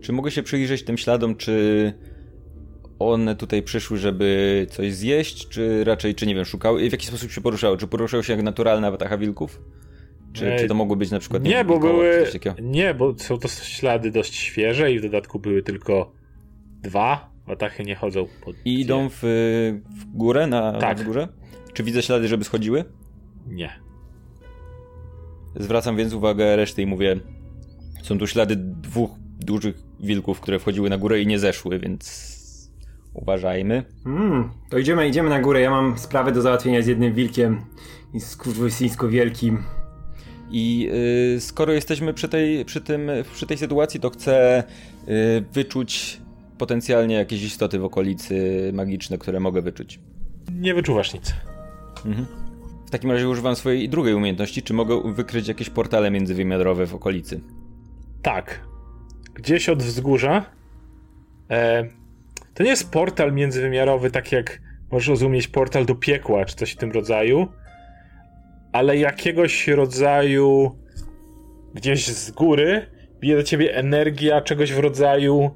Czy 0.00 0.12
mogę 0.12 0.30
się 0.30 0.42
przyjrzeć 0.42 0.84
tym 0.84 0.98
śladom, 0.98 1.36
czy 1.36 1.92
one 2.98 3.36
tutaj 3.36 3.62
przyszły, 3.62 3.96
żeby 3.98 4.66
coś 4.70 4.94
zjeść, 4.94 5.48
czy 5.48 5.84
raczej, 5.84 6.14
czy 6.14 6.26
nie 6.26 6.34
wiem, 6.34 6.44
szukały, 6.44 6.88
w 6.88 6.92
jaki 6.92 7.06
sposób 7.06 7.30
się 7.30 7.40
poruszały? 7.40 7.76
Czy 7.78 7.86
poruszały 7.86 8.24
się 8.24 8.32
jak 8.32 8.42
naturalna 8.42 8.90
watacha 8.90 9.18
wilków? 9.18 9.60
Czy, 10.36 10.56
czy 10.58 10.68
to 10.68 10.74
mogły 10.74 10.96
być 10.96 11.10
na 11.10 11.18
przykład... 11.18 11.42
Nie, 11.42 11.50
wiem, 11.50 11.66
bo 11.66 11.78
były. 11.78 12.26
Nie, 12.62 12.94
bo 12.94 13.18
są 13.18 13.38
to 13.38 13.48
ślady 13.48 14.10
dość 14.10 14.34
świeże 14.34 14.92
i 14.92 14.98
w 14.98 15.02
dodatku 15.02 15.38
były 15.38 15.62
tylko 15.62 16.12
dwa. 16.82 17.30
Watachy 17.46 17.84
nie 17.84 17.94
chodzą 17.94 18.26
po. 18.44 18.50
I 18.64 18.80
idą 18.80 19.08
w, 19.08 19.18
w 19.90 20.16
górę, 20.16 20.46
na, 20.46 20.72
Tak. 20.72 20.82
na 20.82 20.94
wzgórze? 20.94 21.28
Czy 21.72 21.82
widzę 21.82 22.02
ślady, 22.02 22.28
żeby 22.28 22.44
schodziły? 22.44 22.84
Nie. 23.46 23.70
Zwracam 25.56 25.96
więc 25.96 26.12
uwagę 26.12 26.56
reszty 26.56 26.82
i 26.82 26.86
mówię, 26.86 27.16
są 28.02 28.18
tu 28.18 28.26
ślady 28.26 28.56
dwóch 28.56 29.10
dużych 29.40 29.76
wilków, 30.00 30.40
które 30.40 30.58
wchodziły 30.58 30.90
na 30.90 30.98
górę 30.98 31.20
i 31.20 31.26
nie 31.26 31.38
zeszły, 31.38 31.78
więc 31.78 32.36
uważajmy. 33.14 33.84
Hmm, 34.04 34.50
to 34.70 34.78
idziemy, 34.78 35.08
idziemy 35.08 35.30
na 35.30 35.40
górę. 35.40 35.60
Ja 35.60 35.70
mam 35.70 35.98
sprawę 35.98 36.32
do 36.32 36.42
załatwienia 36.42 36.82
z 36.82 36.86
jednym 36.86 37.14
wilkiem 37.14 37.60
i 38.14 38.20
skurwysyńsko 38.20 39.08
wielkim. 39.08 39.62
I 40.50 40.90
y, 41.36 41.40
skoro 41.40 41.72
jesteśmy 41.72 42.14
przy 42.14 42.28
tej, 42.28 42.64
przy, 42.64 42.80
tym, 42.80 43.10
przy 43.32 43.46
tej 43.46 43.58
sytuacji, 43.58 44.00
to 44.00 44.10
chcę 44.10 44.64
y, 45.08 45.44
wyczuć 45.52 46.20
potencjalnie 46.58 47.14
jakieś 47.14 47.42
istoty 47.42 47.78
w 47.78 47.84
okolicy 47.84 48.70
magiczne, 48.74 49.18
które 49.18 49.40
mogę 49.40 49.62
wyczuć. 49.62 50.00
Nie 50.52 50.74
wyczuwasz 50.74 51.14
nic. 51.14 51.34
Mhm. 52.06 52.26
W 52.86 52.90
takim 52.90 53.10
razie 53.10 53.28
używam 53.28 53.56
swojej 53.56 53.88
drugiej 53.88 54.14
umiejętności, 54.14 54.62
czy 54.62 54.74
mogę 54.74 55.12
wykryć 55.12 55.48
jakieś 55.48 55.70
portale 55.70 56.10
międzywymiarowe 56.10 56.86
w 56.86 56.94
okolicy. 56.94 57.40
Tak. 58.22 58.60
Gdzieś 59.34 59.68
od 59.68 59.82
wzgórza. 59.82 60.44
E, 61.50 61.84
to 62.54 62.62
nie 62.62 62.70
jest 62.70 62.90
portal 62.90 63.32
międzywymiarowy, 63.32 64.10
tak 64.10 64.32
jak 64.32 64.60
możesz 64.90 65.08
rozumieć 65.08 65.48
portal 65.48 65.86
do 65.86 65.94
piekła, 65.94 66.44
czy 66.44 66.56
coś 66.56 66.72
w 66.72 66.76
tym 66.76 66.92
rodzaju, 66.92 67.48
ale 68.76 68.96
jakiegoś 68.96 69.68
rodzaju 69.68 70.78
gdzieś 71.74 72.06
z 72.06 72.30
góry 72.30 72.86
bije 73.20 73.36
do 73.36 73.42
ciebie 73.42 73.74
energia 73.74 74.40
czegoś 74.40 74.72
w 74.72 74.78
rodzaju 74.78 75.50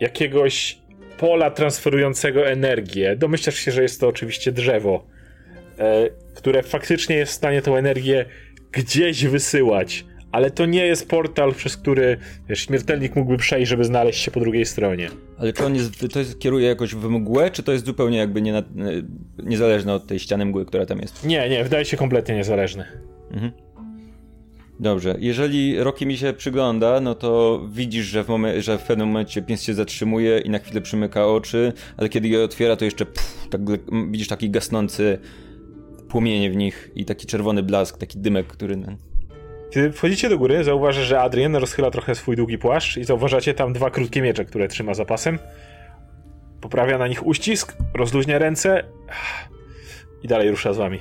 jakiegoś 0.00 0.78
pola 1.18 1.50
transferującego 1.50 2.48
energię. 2.48 3.16
Domyślasz 3.16 3.54
się, 3.54 3.72
że 3.72 3.82
jest 3.82 4.00
to 4.00 4.08
oczywiście 4.08 4.52
drzewo, 4.52 5.06
e, 5.78 6.10
które 6.34 6.62
faktycznie 6.62 7.16
jest 7.16 7.32
w 7.32 7.34
stanie 7.34 7.62
tą 7.62 7.76
energię 7.76 8.24
gdzieś 8.72 9.24
wysyłać, 9.24 10.04
ale 10.36 10.50
to 10.50 10.66
nie 10.66 10.86
jest 10.86 11.08
portal, 11.08 11.54
przez 11.54 11.76
który 11.76 12.16
wiesz, 12.48 12.60
śmiertelnik 12.60 13.16
mógłby 13.16 13.36
przejść, 13.36 13.68
żeby 13.68 13.84
znaleźć 13.84 14.20
się 14.20 14.30
po 14.30 14.40
drugiej 14.40 14.66
stronie. 14.66 15.08
Ale 15.38 15.52
on 15.66 15.74
jest, 15.74 16.12
to 16.12 16.18
jest, 16.18 16.38
kieruje 16.38 16.66
jakoś 16.66 16.94
w 16.94 17.08
mgłę, 17.08 17.50
czy 17.50 17.62
to 17.62 17.72
jest 17.72 17.86
zupełnie 17.86 18.18
jakby 18.18 18.42
nie 18.42 18.52
na, 18.52 18.62
niezależne 19.38 19.94
od 19.94 20.06
tej 20.06 20.18
ściany 20.18 20.44
mgły, 20.44 20.66
która 20.66 20.86
tam 20.86 20.98
jest? 20.98 21.24
Nie, 21.24 21.48
nie, 21.48 21.64
wydaje 21.64 21.84
się 21.84 21.96
kompletnie 21.96 22.34
niezależny. 22.34 22.84
Mhm. 23.30 23.52
Dobrze, 24.80 25.16
jeżeli 25.18 25.82
Rocky 25.82 26.06
mi 26.06 26.16
się 26.16 26.32
przygląda, 26.32 27.00
no 27.00 27.14
to 27.14 27.60
widzisz, 27.72 28.06
że 28.06 28.24
w, 28.24 28.28
momen- 28.28 28.60
że 28.60 28.78
w 28.78 28.82
pewnym 28.82 29.06
momencie 29.06 29.42
pies 29.42 29.62
się 29.62 29.74
zatrzymuje 29.74 30.38
i 30.38 30.50
na 30.50 30.58
chwilę 30.58 30.80
przymyka 30.80 31.26
oczy, 31.26 31.72
ale 31.96 32.08
kiedy 32.08 32.28
je 32.28 32.44
otwiera, 32.44 32.76
to 32.76 32.84
jeszcze 32.84 33.06
pff, 33.06 33.48
tak, 33.50 33.60
widzisz 34.10 34.28
taki 34.28 34.50
gasnący 34.50 35.18
płomienie 36.08 36.50
w 36.50 36.56
nich 36.56 36.90
i 36.94 37.04
taki 37.04 37.26
czerwony 37.26 37.62
blask, 37.62 37.98
taki 37.98 38.18
dymek, 38.18 38.46
który... 38.46 38.76
Kiedy 39.76 39.92
wchodzicie 39.92 40.28
do 40.28 40.38
góry, 40.38 40.64
zauważysz, 40.64 41.06
że 41.06 41.20
Adrian 41.20 41.56
rozchyla 41.56 41.90
trochę 41.90 42.14
swój 42.14 42.36
długi 42.36 42.58
płaszcz 42.58 42.96
i 42.96 43.04
zauważacie 43.04 43.54
tam 43.54 43.72
dwa 43.72 43.90
krótkie 43.90 44.22
miecze, 44.22 44.44
które 44.44 44.68
trzyma 44.68 44.94
za 44.94 45.04
pasem. 45.04 45.38
Poprawia 46.60 46.98
na 46.98 47.08
nich 47.08 47.26
uścisk, 47.26 47.76
rozluźnia 47.94 48.38
ręce 48.38 48.84
i 50.22 50.28
dalej 50.28 50.50
rusza 50.50 50.72
z 50.72 50.76
wami. 50.76 51.00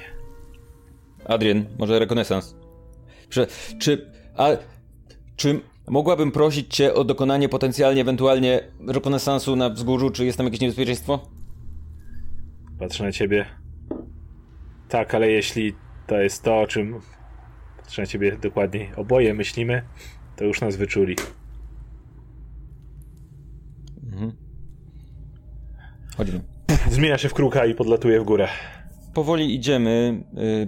Adrian, 1.25 1.65
może 1.79 1.99
rekonesans? 1.99 2.55
Czy, 3.29 3.47
czy, 3.79 4.11
a, 4.37 4.47
czy 5.35 5.59
mogłabym 5.87 6.31
prosić 6.31 6.75
cię 6.75 6.93
o 6.93 7.03
dokonanie 7.03 7.49
potencjalnie, 7.49 8.01
ewentualnie 8.01 8.61
rekonesansu 8.87 9.55
na 9.55 9.69
wzgórzu, 9.69 10.09
czy 10.09 10.25
jest 10.25 10.37
tam 10.37 10.45
jakieś 10.45 10.61
niebezpieczeństwo? 10.61 11.29
Patrzę 12.79 13.03
na 13.03 13.11
ciebie. 13.11 13.45
Tak, 14.89 15.15
ale 15.15 15.31
jeśli 15.31 15.75
to 16.07 16.17
jest 16.21 16.43
to, 16.43 16.61
o 16.61 16.67
czym 16.67 17.01
patrzę 17.85 18.01
na 18.01 18.05
ciebie 18.05 18.37
dokładniej, 18.41 18.89
oboje 18.95 19.33
myślimy, 19.33 19.81
to 20.35 20.45
już 20.45 20.61
nas 20.61 20.75
wyczuli. 20.75 21.15
Mhm. 24.03 24.31
Chodźmy. 26.17 26.41
Zmienia 26.91 27.17
się 27.17 27.29
w 27.29 27.33
kruka 27.33 27.65
i 27.65 27.75
podlatuje 27.75 28.21
w 28.21 28.23
górę. 28.23 28.47
Powoli 29.13 29.55
idziemy 29.55 30.23
y, 30.37 30.67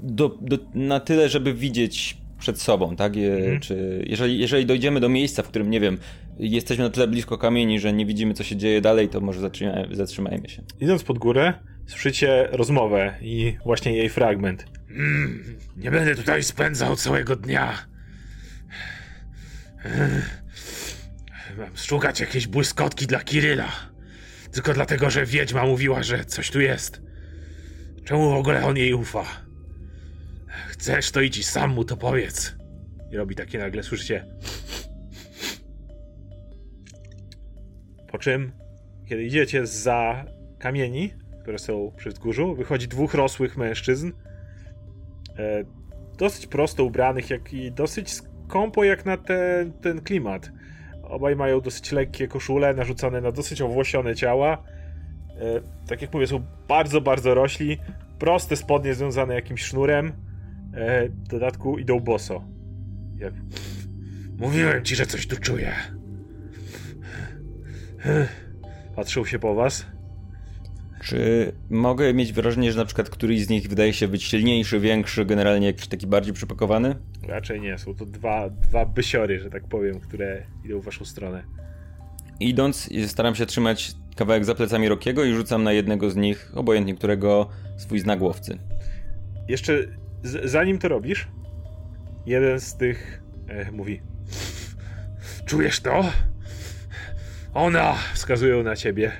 do, 0.00 0.28
do, 0.40 0.58
na 0.74 1.00
tyle, 1.00 1.28
żeby 1.28 1.54
widzieć 1.54 2.16
przed 2.38 2.60
sobą, 2.60 2.96
tak? 2.96 3.16
Je, 3.16 3.34
mhm. 3.34 3.60
Czy 3.60 4.04
jeżeli, 4.06 4.38
jeżeli 4.38 4.66
dojdziemy 4.66 5.00
do 5.00 5.08
miejsca, 5.08 5.42
w 5.42 5.48
którym, 5.48 5.70
nie 5.70 5.80
wiem, 5.80 5.98
jesteśmy 6.38 6.84
na 6.84 6.90
tyle 6.90 7.08
blisko 7.08 7.38
kamieni, 7.38 7.80
że 7.80 7.92
nie 7.92 8.06
widzimy, 8.06 8.34
co 8.34 8.44
się 8.44 8.56
dzieje 8.56 8.80
dalej, 8.80 9.08
to 9.08 9.20
może 9.20 9.40
zatrzymajmy, 9.40 9.96
zatrzymajmy 9.96 10.48
się. 10.48 10.62
Idąc 10.80 11.04
pod 11.04 11.18
górę, 11.18 11.54
słyszycie 11.86 12.48
rozmowę 12.52 13.14
i 13.22 13.56
właśnie 13.64 13.96
jej 13.96 14.08
fragment. 14.08 14.77
Mm, 14.90 15.58
nie 15.76 15.90
będę 15.90 16.14
tutaj 16.14 16.42
spędzał 16.42 16.96
całego 16.96 17.36
dnia. 17.36 17.86
Mam 21.58 21.76
szukać 21.76 22.20
jakiejś 22.20 22.46
błyskotki 22.46 23.06
dla 23.06 23.20
Kiryla. 23.20 23.72
Tylko 24.52 24.74
dlatego, 24.74 25.10
że 25.10 25.26
wiedźma 25.26 25.66
mówiła, 25.66 26.02
że 26.02 26.24
coś 26.24 26.50
tu 26.50 26.60
jest. 26.60 27.02
Czemu 28.04 28.30
w 28.30 28.34
ogóle 28.34 28.66
on 28.66 28.76
jej 28.76 28.94
ufa? 28.94 29.24
Chcesz, 30.68 31.10
to 31.10 31.20
idź 31.20 31.38
i 31.38 31.44
sam 31.44 31.70
mu 31.70 31.84
to 31.84 31.96
powiedz. 31.96 32.56
I 33.10 33.16
robi 33.16 33.34
takie 33.34 33.58
nagle, 33.58 33.82
słyszycie? 33.82 34.26
Po 38.10 38.18
czym, 38.18 38.52
kiedy 39.08 39.24
idziecie 39.24 39.66
za 39.66 40.24
kamieni, 40.58 41.14
które 41.42 41.58
są 41.58 41.92
przy 41.96 42.10
wzgórzu, 42.10 42.54
wychodzi 42.54 42.88
dwóch 42.88 43.14
rosłych 43.14 43.56
mężczyzn, 43.56 44.12
dosyć 46.18 46.46
prosto 46.46 46.84
ubranych, 46.84 47.30
jak 47.30 47.52
i 47.52 47.72
dosyć 47.72 48.12
skąpo 48.12 48.84
jak 48.84 49.06
na 49.06 49.16
ten, 49.16 49.72
ten 49.72 50.00
klimat. 50.00 50.50
Obaj 51.02 51.36
mają 51.36 51.60
dosyć 51.60 51.92
lekkie 51.92 52.28
koszule, 52.28 52.74
narzucone 52.74 53.20
na 53.20 53.32
dosyć 53.32 53.62
owłosione 53.62 54.14
ciała. 54.14 54.62
E, 55.40 55.86
tak 55.88 56.02
jak 56.02 56.14
mówię, 56.14 56.26
są 56.26 56.46
bardzo, 56.68 57.00
bardzo 57.00 57.34
rośli. 57.34 57.78
Proste 58.18 58.56
spodnie 58.56 58.94
związane 58.94 59.34
jakimś 59.34 59.62
sznurem. 59.62 60.12
E, 60.74 61.08
w 61.08 61.28
dodatku 61.28 61.78
idą 61.78 62.00
boso. 62.00 62.44
Jak... 63.16 63.34
Mówiłem 64.38 64.84
ci, 64.84 64.96
że 64.96 65.06
coś 65.06 65.26
tu 65.26 65.36
czuję. 65.36 65.72
Patrzą 68.96 69.24
się 69.24 69.38
po 69.38 69.54
was. 69.54 69.86
Czy 71.02 71.52
mogę 71.70 72.14
mieć 72.14 72.32
wrażenie, 72.32 72.72
że 72.72 72.78
na 72.78 72.84
przykład 72.84 73.10
któryś 73.10 73.44
z 73.44 73.48
nich 73.48 73.68
wydaje 73.68 73.92
się 73.92 74.08
być 74.08 74.22
silniejszy, 74.24 74.80
większy, 74.80 75.24
generalnie 75.24 75.66
jakiś 75.66 75.86
taki 75.86 76.06
bardziej 76.06 76.34
przypakowany? 76.34 76.96
Raczej 77.28 77.60
nie, 77.60 77.78
są 77.78 77.94
to 77.94 78.06
dwa, 78.06 78.50
dwa 78.50 78.86
bysiory, 78.86 79.40
że 79.40 79.50
tak 79.50 79.68
powiem, 79.68 80.00
które 80.00 80.42
idą 80.64 80.80
w 80.80 80.84
waszą 80.84 81.04
stronę. 81.04 81.42
Idąc, 82.40 82.90
staram 83.06 83.34
się 83.34 83.46
trzymać 83.46 83.92
kawałek 84.16 84.44
za 84.44 84.54
plecami 84.54 84.88
Rokiego 84.88 85.24
i 85.24 85.34
rzucam 85.34 85.62
na 85.62 85.72
jednego 85.72 86.10
z 86.10 86.16
nich, 86.16 86.52
obojętnie 86.54 86.94
którego, 86.94 87.48
swój 87.76 87.98
znak 87.98 88.22
łowcy. 88.22 88.58
Jeszcze 89.48 89.78
z, 90.22 90.50
zanim 90.50 90.78
to 90.78 90.88
robisz, 90.88 91.28
jeden 92.26 92.60
z 92.60 92.76
tych 92.76 93.22
e, 93.48 93.72
mówi: 93.72 94.02
Czujesz 95.46 95.80
to? 95.80 96.04
Ona! 97.54 97.94
Wskazują 98.14 98.62
na 98.62 98.76
ciebie. 98.76 99.12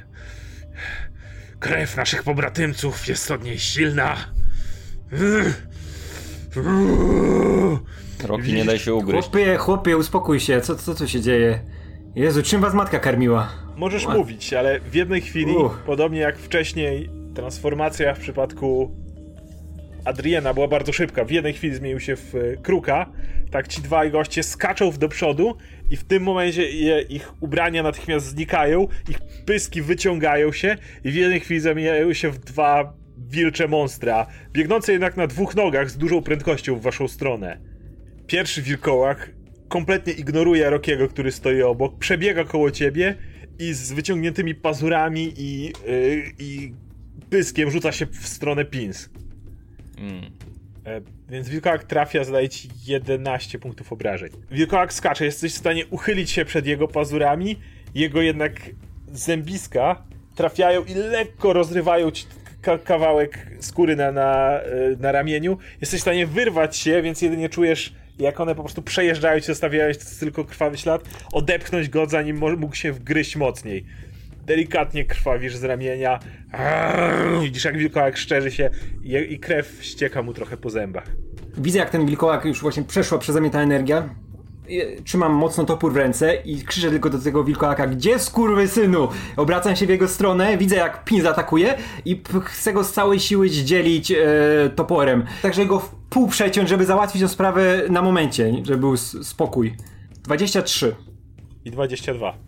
Krew 1.61 1.97
naszych 1.97 2.23
pobratymców 2.23 3.09
jest 3.09 3.31
od 3.31 3.45
niej 3.45 3.59
silna. 3.59 4.17
Roki, 8.25 8.53
nie 8.53 8.65
daj 8.65 8.79
się 8.79 8.95
ugryźć. 8.95 9.29
Chłopie, 9.29 9.57
chłopie, 9.57 9.97
uspokój 9.97 10.41
się, 10.41 10.61
co, 10.61 10.77
co 10.77 10.95
tu 10.95 11.09
się 11.09 11.21
dzieje? 11.21 11.61
Jezu, 12.15 12.43
czym 12.43 12.61
was 12.61 12.75
matka 12.75 12.99
karmiła? 12.99 13.53
Możesz 13.77 14.07
mówić, 14.07 14.53
ale 14.53 14.81
w 14.81 14.95
jednej 14.95 15.21
chwili, 15.21 15.57
Uch. 15.57 15.83
podobnie 15.87 16.19
jak 16.19 16.39
wcześniej, 16.39 17.11
transformacja 17.35 18.15
w 18.15 18.19
przypadku 18.19 18.97
Adriana 20.05 20.55
była 20.55 20.69
bardzo 20.69 20.93
szybka. 20.93 21.25
W 21.25 21.31
jednej 21.31 21.53
chwili 21.55 21.75
zmienił 21.75 22.01
się 22.01 22.17
w 22.17 22.35
e, 22.35 22.57
kruka. 22.57 23.07
Tak 23.51 23.69
ci 23.69 23.83
dwaj 23.83 24.11
goście 24.11 24.43
skaczą 24.43 24.93
do 24.93 25.09
przodu 25.09 25.57
i 25.91 25.97
w 25.97 26.05
tym 26.05 26.23
momencie 26.23 26.71
je, 26.71 27.03
ich 27.03 27.33
ubrania 27.43 27.83
natychmiast 27.83 28.27
znikają, 28.27 28.89
ich 29.09 29.19
pyski 29.47 29.83
wyciągają 29.83 30.53
się 30.53 30.77
i 31.05 31.11
w 31.11 31.15
jednej 31.15 31.41
chwili 31.41 31.61
zamieniają 31.61 32.13
się 32.13 32.31
w 32.31 32.39
dwa 32.39 32.93
wilcze 33.29 33.69
monstra, 33.69 34.27
biegnące 34.53 34.93
jednak 34.93 35.17
na 35.17 35.27
dwóch 35.27 35.55
nogach 35.55 35.91
z 35.91 35.97
dużą 35.97 36.23
prędkością 36.23 36.77
w 36.77 36.83
waszą 36.83 37.09
stronę. 37.09 37.59
Pierwszy 38.27 38.63
wilkołak 38.63 39.31
kompletnie 39.69 40.13
ignoruje 40.13 40.71
Rokiego, 40.71 41.09
który 41.09 41.33
stoi 41.33 41.63
obok, 41.63 41.99
przebiega 41.99 42.45
koło 42.45 42.71
ciebie 42.71 43.15
i 43.59 43.73
z 43.73 43.93
wyciągniętymi 43.93 44.55
pazurami 44.55 45.33
i, 45.37 45.63
yy, 45.65 45.73
i 46.39 46.73
pyskiem 47.31 47.71
rzuca 47.71 47.93
się 47.93 48.07
w 48.07 48.29
stronę 48.29 48.65
Pins. 48.65 49.09
Mm. 49.99 50.31
E, 50.89 51.01
więc 51.29 51.49
wilkołak 51.49 51.85
trafia, 51.85 52.25
zadaje 52.25 52.49
ci 52.49 52.69
11 52.87 53.59
punktów 53.59 53.93
obrażeń. 53.93 54.31
Wilkołak 54.51 54.93
skacze, 54.93 55.25
jesteś 55.25 55.53
w 55.53 55.59
stanie 55.59 55.87
uchylić 55.87 56.31
się 56.31 56.45
przed 56.45 56.67
jego 56.67 56.89
pazurami, 56.89 57.57
jego 57.95 58.23
jednak 58.23 58.53
zębiska 59.13 60.03
trafiają 60.35 60.85
i 60.85 60.95
lekko 60.95 61.53
rozrywają 61.53 62.11
ci 62.11 62.27
kawałek 62.85 63.47
skóry 63.61 63.97
na, 63.97 64.13
na, 64.13 64.61
e, 64.61 64.97
na 65.01 65.13
ramieniu. 65.13 65.59
Jesteś 65.81 66.01
w 66.01 66.03
stanie 66.03 66.27
wyrwać 66.27 66.77
się, 66.77 67.03
więc 67.03 67.23
jedynie 67.23 67.49
czujesz 67.49 67.95
jak 68.19 68.41
one 68.41 68.55
po 68.55 68.63
prostu 68.63 68.83
przejeżdżają 68.83 69.41
cię, 69.41 69.47
zostawiając 69.47 70.21
tylko 70.21 70.45
krwawy 70.45 70.79
ślad, 70.79 71.03
odepchnąć 71.33 71.89
go, 71.89 72.07
zanim 72.07 72.39
mógł 72.59 72.75
się 72.75 72.93
wgryźć 72.93 73.37
mocniej 73.37 73.85
delikatnie 74.49 75.05
krwawisz 75.05 75.57
z 75.57 75.65
ramienia. 75.65 76.19
Widzisz, 77.43 77.65
jak 77.65 77.79
wilkołak 77.79 78.17
szczerzy 78.17 78.51
się 78.51 78.71
i, 79.03 79.39
krew 79.39 79.79
ścieka 79.81 80.23
mu 80.23 80.35
trochę 80.35 80.57
po 80.57 80.71
zębach. 80.71 81.07
Widzę, 81.57 81.79
jak 81.79 81.91
ten 81.91 82.07
wilkołak 82.07 82.45
już 82.45 82.61
właśnie 82.61 82.83
przeszła 82.83 83.19
przeze 83.19 83.41
mnie 83.41 83.51
ta 83.51 83.61
energia. 83.61 84.09
Trzymam 85.05 85.33
mocno 85.33 85.65
topór 85.65 85.93
w 85.93 85.97
ręce 85.97 86.35
i 86.35 86.63
krzyczę 86.63 86.91
tylko 86.91 87.11
do 87.11 87.19
tego 87.19 87.45
wilkołaka, 87.45 87.87
gdzie 87.87 88.19
skurwy 88.19 88.69
synu? 88.69 89.09
Obracam 89.37 89.77
się 89.77 89.87
w 89.87 89.89
jego 89.89 90.09
stronę, 90.09 90.59
widzę 90.59 90.77
jak 90.77 91.05
Pin 91.05 91.23
zaatakuje 91.23 91.75
i 92.05 92.23
chcę 92.45 92.73
go 92.73 92.85
z 92.85 92.93
całej 92.93 93.21
siły 93.21 93.49
zdzielić 93.49 94.11
e, 94.11 94.17
toporem. 94.75 95.25
Także 95.43 95.67
go 95.67 95.81
w 95.81 95.95
pół 96.11 96.29
przeciąć, 96.29 96.69
żeby 96.69 96.85
załatwić 96.85 97.23
tę 97.23 97.29
sprawę 97.29 97.83
na 97.91 98.03
momencie, 98.03 98.53
żeby 98.63 98.79
był 98.79 98.97
spokój. 98.97 99.77
23. 100.25 100.95
I 101.65 101.71
22. 101.71 102.48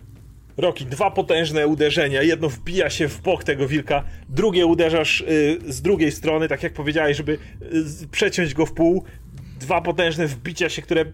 Roki, 0.61 0.87
dwa 0.87 1.11
potężne 1.11 1.67
uderzenia. 1.67 2.23
Jedno 2.23 2.49
wbija 2.49 2.91
się 2.91 3.09
w 3.09 3.21
bok 3.21 3.45
tego 3.45 3.69
wilka, 3.69 4.05
drugie 4.29 4.67
uderzasz 4.67 5.21
y, 5.21 5.59
z 5.69 5.83
drugiej 5.83 6.13
strony, 6.13 6.49
tak 6.49 6.63
jak 6.63 6.73
powiedziałeś, 6.73 7.17
żeby 7.17 7.33
y, 8.03 8.09
przeciąć 8.11 8.55
go 8.55 8.67
w 8.67 8.73
pół. 8.73 9.05
Dwa 9.61 9.81
potężne 9.81 10.27
wbicia 10.27 10.69
się, 10.69 10.83
które 10.83 11.05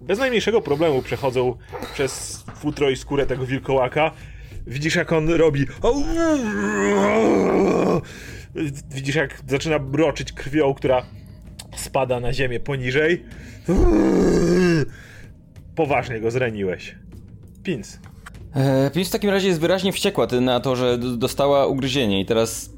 bez 0.00 0.18
najmniejszego 0.18 0.60
problemu 0.60 1.02
przechodzą 1.02 1.56
przez 1.94 2.44
futro 2.56 2.90
i 2.90 2.96
skórę 2.96 3.26
tego 3.26 3.46
wilkołaka. 3.46 4.10
Widzisz, 4.66 4.94
jak 4.94 5.12
on 5.12 5.28
robi. 5.28 5.66
Widzisz, 8.90 9.14
jak 9.14 9.42
zaczyna 9.48 9.78
broczyć 9.78 10.32
krwią, 10.32 10.74
która 10.74 11.06
spada 11.76 12.20
na 12.20 12.32
ziemię 12.32 12.60
poniżej. 12.60 13.24
Poważnie 15.74 16.20
go 16.20 16.30
zraniłeś. 16.30 16.94
Pins. 17.62 17.98
E, 18.56 18.90
Pins 18.90 19.08
w 19.08 19.12
takim 19.12 19.30
razie 19.30 19.48
jest 19.48 19.60
wyraźnie 19.60 19.92
wściekła 19.92 20.26
na 20.40 20.60
to, 20.60 20.76
że 20.76 20.98
dostała 20.98 21.66
ugryzienie 21.66 22.20
i 22.20 22.26
teraz 22.26 22.70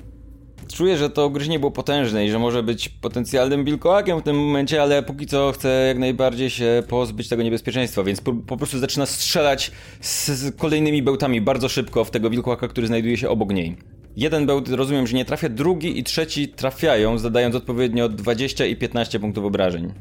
czuję, 0.73 0.97
że 0.97 1.11
to 1.11 1.27
ugryzienie 1.27 1.59
było 1.59 1.73
potężne 1.73 2.27
i 2.27 2.31
że 2.31 2.39
może 2.39 2.63
być 2.63 2.89
potencjalnym 2.89 3.65
wilkołakiem 3.65 4.21
w 4.21 4.23
tym 4.23 4.37
momencie, 4.37 4.83
ale 4.83 5.03
póki 5.03 5.27
co 5.27 5.53
chce 5.53 5.85
jak 5.89 5.99
najbardziej 5.99 6.51
się 6.51 6.83
pozbyć 6.89 7.29
tego 7.29 7.43
niebezpieczeństwa, 7.43 8.03
więc 8.03 8.21
po, 8.21 8.33
po 8.35 8.57
prostu 8.57 8.79
zaczyna 8.79 9.07
strzelać 9.07 9.71
z, 10.01 10.29
z 10.29 10.57
kolejnymi 10.57 11.03
bełtami 11.03 11.41
bardzo 11.41 11.69
szybko 11.69 12.05
w 12.05 12.11
tego 12.11 12.31
wilkołaka, 12.31 12.69
który 12.69 12.87
znajduje 12.87 13.17
się 13.17 13.29
obok 13.29 13.53
niej. 13.53 13.77
Jeden 14.17 14.47
bełt 14.47 14.69
rozumiem, 14.69 15.07
że 15.07 15.17
nie 15.17 15.25
trafia, 15.25 15.49
drugi 15.49 15.99
i 15.99 16.05
trzeci 16.05 16.49
trafiają, 16.49 17.19
zadając 17.19 17.55
odpowiednio 17.55 18.09
20 18.09 18.67
i 18.67 18.77
15 18.77 19.21
punktów 19.21 19.45
obrażeń. 19.45 19.93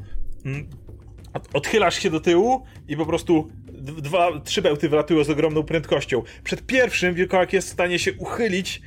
Od- 1.34 1.48
Odchylasz 1.54 2.02
się 2.02 2.10
do 2.10 2.20
tyłu 2.20 2.62
i 2.88 2.96
po 2.96 3.06
prostu 3.06 3.48
dwa, 3.78 4.40
trzy 4.44 4.62
bełty 4.62 4.88
wlatują 4.88 5.24
z 5.24 5.30
ogromną 5.30 5.62
prędkością. 5.62 6.22
Przed 6.44 6.66
pierwszym 6.66 7.14
wilkołak 7.14 7.52
jest 7.52 7.68
w 7.68 7.72
stanie 7.72 7.98
się 7.98 8.12
uchylić. 8.12 8.82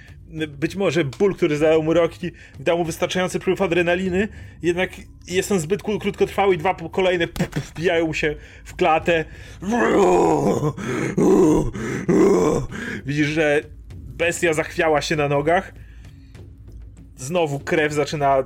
Być 0.48 0.76
może 0.76 1.04
ból, 1.06 1.36
który 1.36 1.58
zadał 1.58 1.84
mu 1.84 1.94
roki, 1.94 2.32
dał 2.60 2.78
mu 2.78 2.84
wystarczający 2.86 3.40
wpływ 3.40 3.62
adrenaliny, 3.62 4.28
jednak 4.62 4.92
jest 5.28 5.52
on 5.52 5.60
zbyt 5.60 5.84
krót- 5.84 6.02
krótkotrwały 6.02 6.56
i 6.56 6.58
dwa 6.58 6.76
kolejne 6.92 7.28
wbijają 7.56 8.08
mu 8.08 8.14
się 8.14 8.36
w 8.64 8.76
klatę. 8.76 9.26
Widzisz, 13.06 13.28
że 13.28 13.62
bestia 13.94 14.54
zachwiała 14.54 15.02
się 15.02 15.16
na 15.16 15.28
nogach. 15.28 15.74
Znowu 17.18 17.60
krew 17.60 17.94
zaczyna 17.94 18.44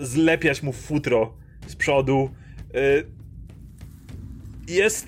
zlepiać 0.00 0.62
mu 0.62 0.72
futro 0.72 1.34
z 1.66 1.76
przodu. 1.76 2.30
Y, 2.74 3.06
Jest 4.68 5.06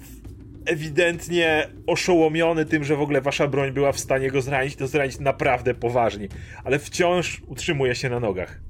ewidentnie 0.67 1.69
oszołomiony 1.87 2.65
tym, 2.65 2.85
że 2.85 2.97
w 2.97 3.01
ogóle 3.01 3.21
wasza 3.21 3.49
broń 3.49 3.73
była 3.73 3.93
w 3.93 4.01
stanie 4.01 4.31
go 4.31 4.43
zranić, 4.43 4.77
to 4.77 4.87
zranić 4.87 5.19
naprawdę 5.19 5.75
poważnie, 5.75 6.29
ale 6.65 6.79
wciąż 6.79 7.43
utrzymuje 7.47 7.95
się 7.95 8.11
na 8.11 8.21
nogach. 8.21 8.61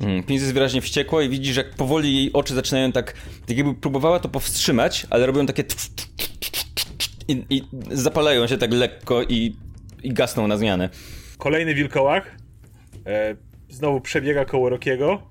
Mm, 0.00 0.22
Pins 0.22 0.42
jest 0.42 0.54
wyraźnie 0.54 0.80
wściekła 0.80 1.22
i 1.22 1.28
widzisz, 1.28 1.56
jak 1.56 1.74
powoli 1.74 2.16
jej 2.16 2.32
oczy 2.32 2.54
zaczynają 2.54 2.92
tak, 2.92 3.12
tak 3.46 3.56
jakby 3.56 3.74
próbowała 3.74 4.20
to 4.20 4.28
powstrzymać, 4.28 5.06
ale 5.10 5.26
robią 5.26 5.46
takie 5.46 5.64
tf, 5.64 5.88
tf, 5.94 6.08
tf, 6.16 6.64
tf, 6.74 6.84
tf, 6.98 7.08
i, 7.28 7.44
i 7.50 7.62
zapalają 7.90 8.46
się 8.46 8.58
tak 8.58 8.72
lekko 8.72 9.22
i, 9.22 9.56
i 10.02 10.12
gasną 10.12 10.48
na 10.48 10.56
zmianę. 10.56 10.88
Kolejny 11.38 11.74
wilkołak 11.74 12.36
e, 13.06 13.36
znowu 13.68 14.00
przebiega 14.00 14.44
koło 14.44 14.68
Rokiego 14.68 15.22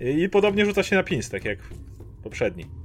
i 0.00 0.28
podobnie 0.28 0.64
rzuca 0.64 0.82
się 0.82 0.96
na 0.96 1.02
pins, 1.02 1.30
tak 1.30 1.44
jak 1.44 1.58
poprzedni. 2.22 2.79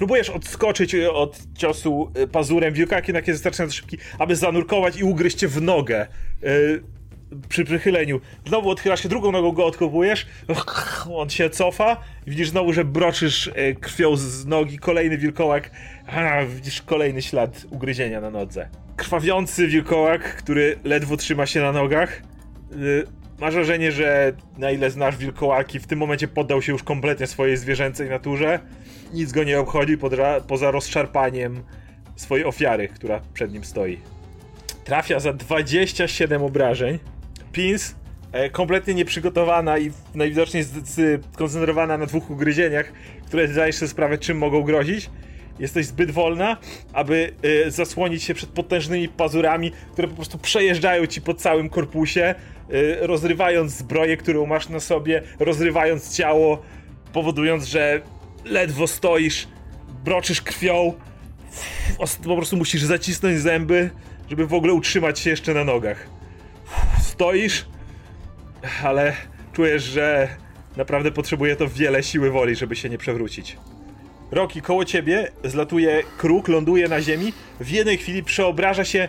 Próbujesz 0.00 0.30
odskoczyć 0.30 0.94
e, 0.94 1.12
od 1.12 1.38
ciosu 1.58 2.10
e, 2.14 2.26
pazurem, 2.26 2.74
wilkołak 2.74 3.08
jednak 3.08 3.28
jest 3.28 3.40
wystarczająco 3.40 3.76
szybki, 3.76 3.98
aby 4.18 4.36
zanurkować 4.36 4.96
i 4.96 5.04
ugryźć 5.04 5.38
cię 5.38 5.48
w 5.48 5.62
nogę. 5.62 6.00
E, 6.00 6.48
przy 7.48 7.64
przychyleniu. 7.64 8.20
Znowu 8.46 8.70
odchylasz 8.70 9.02
się, 9.02 9.08
drugą 9.08 9.32
nogą 9.32 9.52
go 9.52 9.66
odkopujesz, 9.66 10.26
on 11.14 11.30
się 11.30 11.50
cofa 11.50 11.96
widzisz 12.26 12.48
znowu, 12.48 12.72
że 12.72 12.84
broczysz 12.84 13.50
krwią 13.80 14.16
z 14.16 14.46
nogi, 14.46 14.78
kolejny 14.78 15.18
wilkołak, 15.18 15.70
a, 16.06 16.44
widzisz 16.44 16.82
kolejny 16.82 17.22
ślad 17.22 17.66
ugryzienia 17.70 18.20
na 18.20 18.30
nodze. 18.30 18.68
Krwawiący 18.96 19.66
wilkołak, 19.66 20.36
który 20.36 20.78
ledwo 20.84 21.16
trzyma 21.16 21.46
się 21.46 21.60
na 21.60 21.72
nogach. 21.72 22.22
Y, 22.72 23.04
Masz 23.40 23.54
wrażenie, 23.54 23.92
że 23.92 24.32
na 24.58 24.70
ile 24.70 24.90
znasz 24.90 25.16
wilkołaki, 25.16 25.78
w 25.78 25.86
tym 25.86 25.98
momencie 25.98 26.28
poddał 26.28 26.62
się 26.62 26.72
już 26.72 26.82
kompletnie 26.82 27.26
swojej 27.26 27.56
zwierzęcej 27.56 28.08
naturze. 28.08 28.60
Nic 29.12 29.32
go 29.32 29.44
nie 29.44 29.60
obchodzi 29.60 29.98
poza 30.48 30.70
rozszarpaniem 30.70 31.62
swojej 32.16 32.44
ofiary, 32.44 32.88
która 32.88 33.20
przed 33.34 33.52
nim 33.52 33.64
stoi. 33.64 33.98
Trafia 34.84 35.20
za 35.20 35.32
27 35.32 36.42
obrażeń. 36.42 36.98
Pins, 37.52 37.94
e, 38.32 38.50
kompletnie 38.50 38.94
nieprzygotowana 38.94 39.78
i 39.78 39.90
najwidoczniej 40.14 40.64
skoncentrowana 41.32 41.98
na 41.98 42.06
dwóch 42.06 42.30
ugryzieniach, 42.30 42.92
które 43.26 43.48
zdajesz 43.48 43.76
sobie 43.76 43.88
sprawę, 43.88 44.18
czym 44.18 44.38
mogą 44.38 44.62
grozić. 44.62 45.10
Jesteś 45.58 45.86
zbyt 45.86 46.10
wolna, 46.10 46.56
aby 46.92 47.32
e, 47.66 47.70
zasłonić 47.70 48.22
się 48.22 48.34
przed 48.34 48.50
potężnymi 48.50 49.08
pazurami, 49.08 49.72
które 49.92 50.08
po 50.08 50.14
prostu 50.14 50.38
przejeżdżają 50.38 51.06
ci 51.06 51.22
po 51.22 51.34
całym 51.34 51.68
korpusie, 51.68 52.22
e, 52.22 52.34
rozrywając 53.06 53.72
zbroję, 53.72 54.16
którą 54.16 54.46
masz 54.46 54.68
na 54.68 54.80
sobie, 54.80 55.22
rozrywając 55.38 56.16
ciało, 56.16 56.62
powodując, 57.12 57.64
że 57.64 58.02
ledwo 58.44 58.86
stoisz, 58.86 59.48
broczysz 60.04 60.42
krwią, 60.42 60.94
po 62.24 62.36
prostu 62.36 62.56
musisz 62.56 62.82
zacisnąć 62.82 63.38
zęby, 63.38 63.90
żeby 64.30 64.46
w 64.46 64.54
ogóle 64.54 64.72
utrzymać 64.72 65.18
się 65.18 65.30
jeszcze 65.30 65.54
na 65.54 65.64
nogach. 65.64 66.06
Stoisz, 67.02 67.66
ale 68.84 69.16
czujesz, 69.52 69.82
że 69.82 70.28
naprawdę 70.76 71.12
potrzebuje 71.12 71.56
to 71.56 71.68
wiele 71.68 72.02
siły 72.02 72.30
woli, 72.30 72.56
żeby 72.56 72.76
się 72.76 72.88
nie 72.88 72.98
przewrócić. 72.98 73.56
Roki, 74.30 74.62
koło 74.62 74.84
ciebie 74.84 75.32
zlatuje 75.44 76.02
kruk, 76.18 76.48
ląduje 76.48 76.88
na 76.88 77.02
ziemi, 77.02 77.32
w 77.60 77.68
jednej 77.68 77.98
chwili 77.98 78.22
przeobraża 78.22 78.84
się 78.84 79.08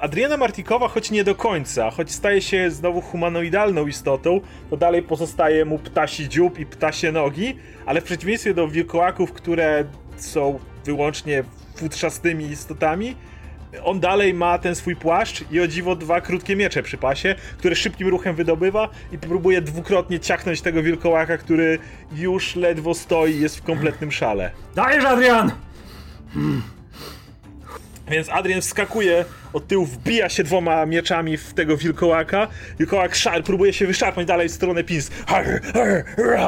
Adriana 0.00 0.36
Martikowa, 0.36 0.88
choć 0.88 1.10
nie 1.10 1.24
do 1.24 1.34
końca, 1.34 1.90
choć 1.90 2.10
staje 2.12 2.42
się 2.42 2.70
znowu 2.70 3.00
humanoidalną 3.00 3.86
istotą, 3.86 4.40
to 4.70 4.76
dalej 4.76 5.02
pozostaje 5.02 5.64
mu 5.64 5.78
ptasi 5.78 6.28
dziób 6.28 6.58
i 6.58 6.66
ptasie 6.66 7.12
nogi, 7.12 7.56
ale 7.86 8.00
w 8.00 8.04
przeciwieństwie 8.04 8.54
do 8.54 8.68
wilkołaków, 8.68 9.32
które 9.32 9.84
są 10.16 10.58
wyłącznie 10.84 11.44
futrzastymi 11.76 12.44
istotami, 12.44 13.16
on 13.84 14.00
dalej 14.00 14.34
ma 14.34 14.58
ten 14.58 14.74
swój 14.74 14.96
płaszcz 14.96 15.44
i 15.50 15.60
o 15.60 15.66
dziwo 15.66 15.96
dwa 15.96 16.20
krótkie 16.20 16.56
miecze 16.56 16.82
przy 16.82 16.96
pasie, 16.98 17.34
które 17.58 17.76
szybkim 17.76 18.08
ruchem 18.08 18.36
wydobywa 18.36 18.88
i 19.12 19.18
próbuje 19.18 19.60
dwukrotnie 19.60 20.20
ciachnąć 20.20 20.60
tego 20.60 20.82
wilkołaka, 20.82 21.38
który 21.38 21.78
już 22.12 22.56
ledwo 22.56 22.94
stoi 22.94 23.40
jest 23.40 23.58
w 23.58 23.62
kompletnym 23.62 24.12
szale. 24.12 24.50
Dajesz, 24.74 25.04
Adrian! 25.04 25.50
Więc 28.10 28.28
Adrian 28.28 28.60
wskakuje 28.60 29.24
od 29.52 29.66
tyłu, 29.68 29.84
wbija 29.86 30.28
się 30.28 30.44
dwoma 30.44 30.86
mieczami 30.86 31.36
w 31.36 31.54
tego 31.54 31.76
wilkołaka. 31.76 32.48
Wilkołak 32.78 33.14
szar, 33.14 33.42
próbuje 33.44 33.72
się 33.72 33.86
wyszarpnąć 33.86 34.28
dalej 34.28 34.48
w 34.48 34.52
stronę 34.52 34.84
Pins. 34.84 35.10
Har, 35.26 35.46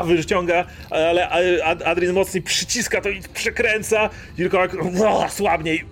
Wyciąga, 0.07 0.65
ale 0.91 1.29
Ad- 1.65 1.83
Adrian 1.83 2.15
mocniej 2.15 2.43
przyciska 2.43 3.01
to 3.01 3.09
i 3.09 3.21
przekręca. 3.35 4.11
Wilkołak 4.37 4.77
ua, 5.01 5.29
słabniej. 5.29 5.85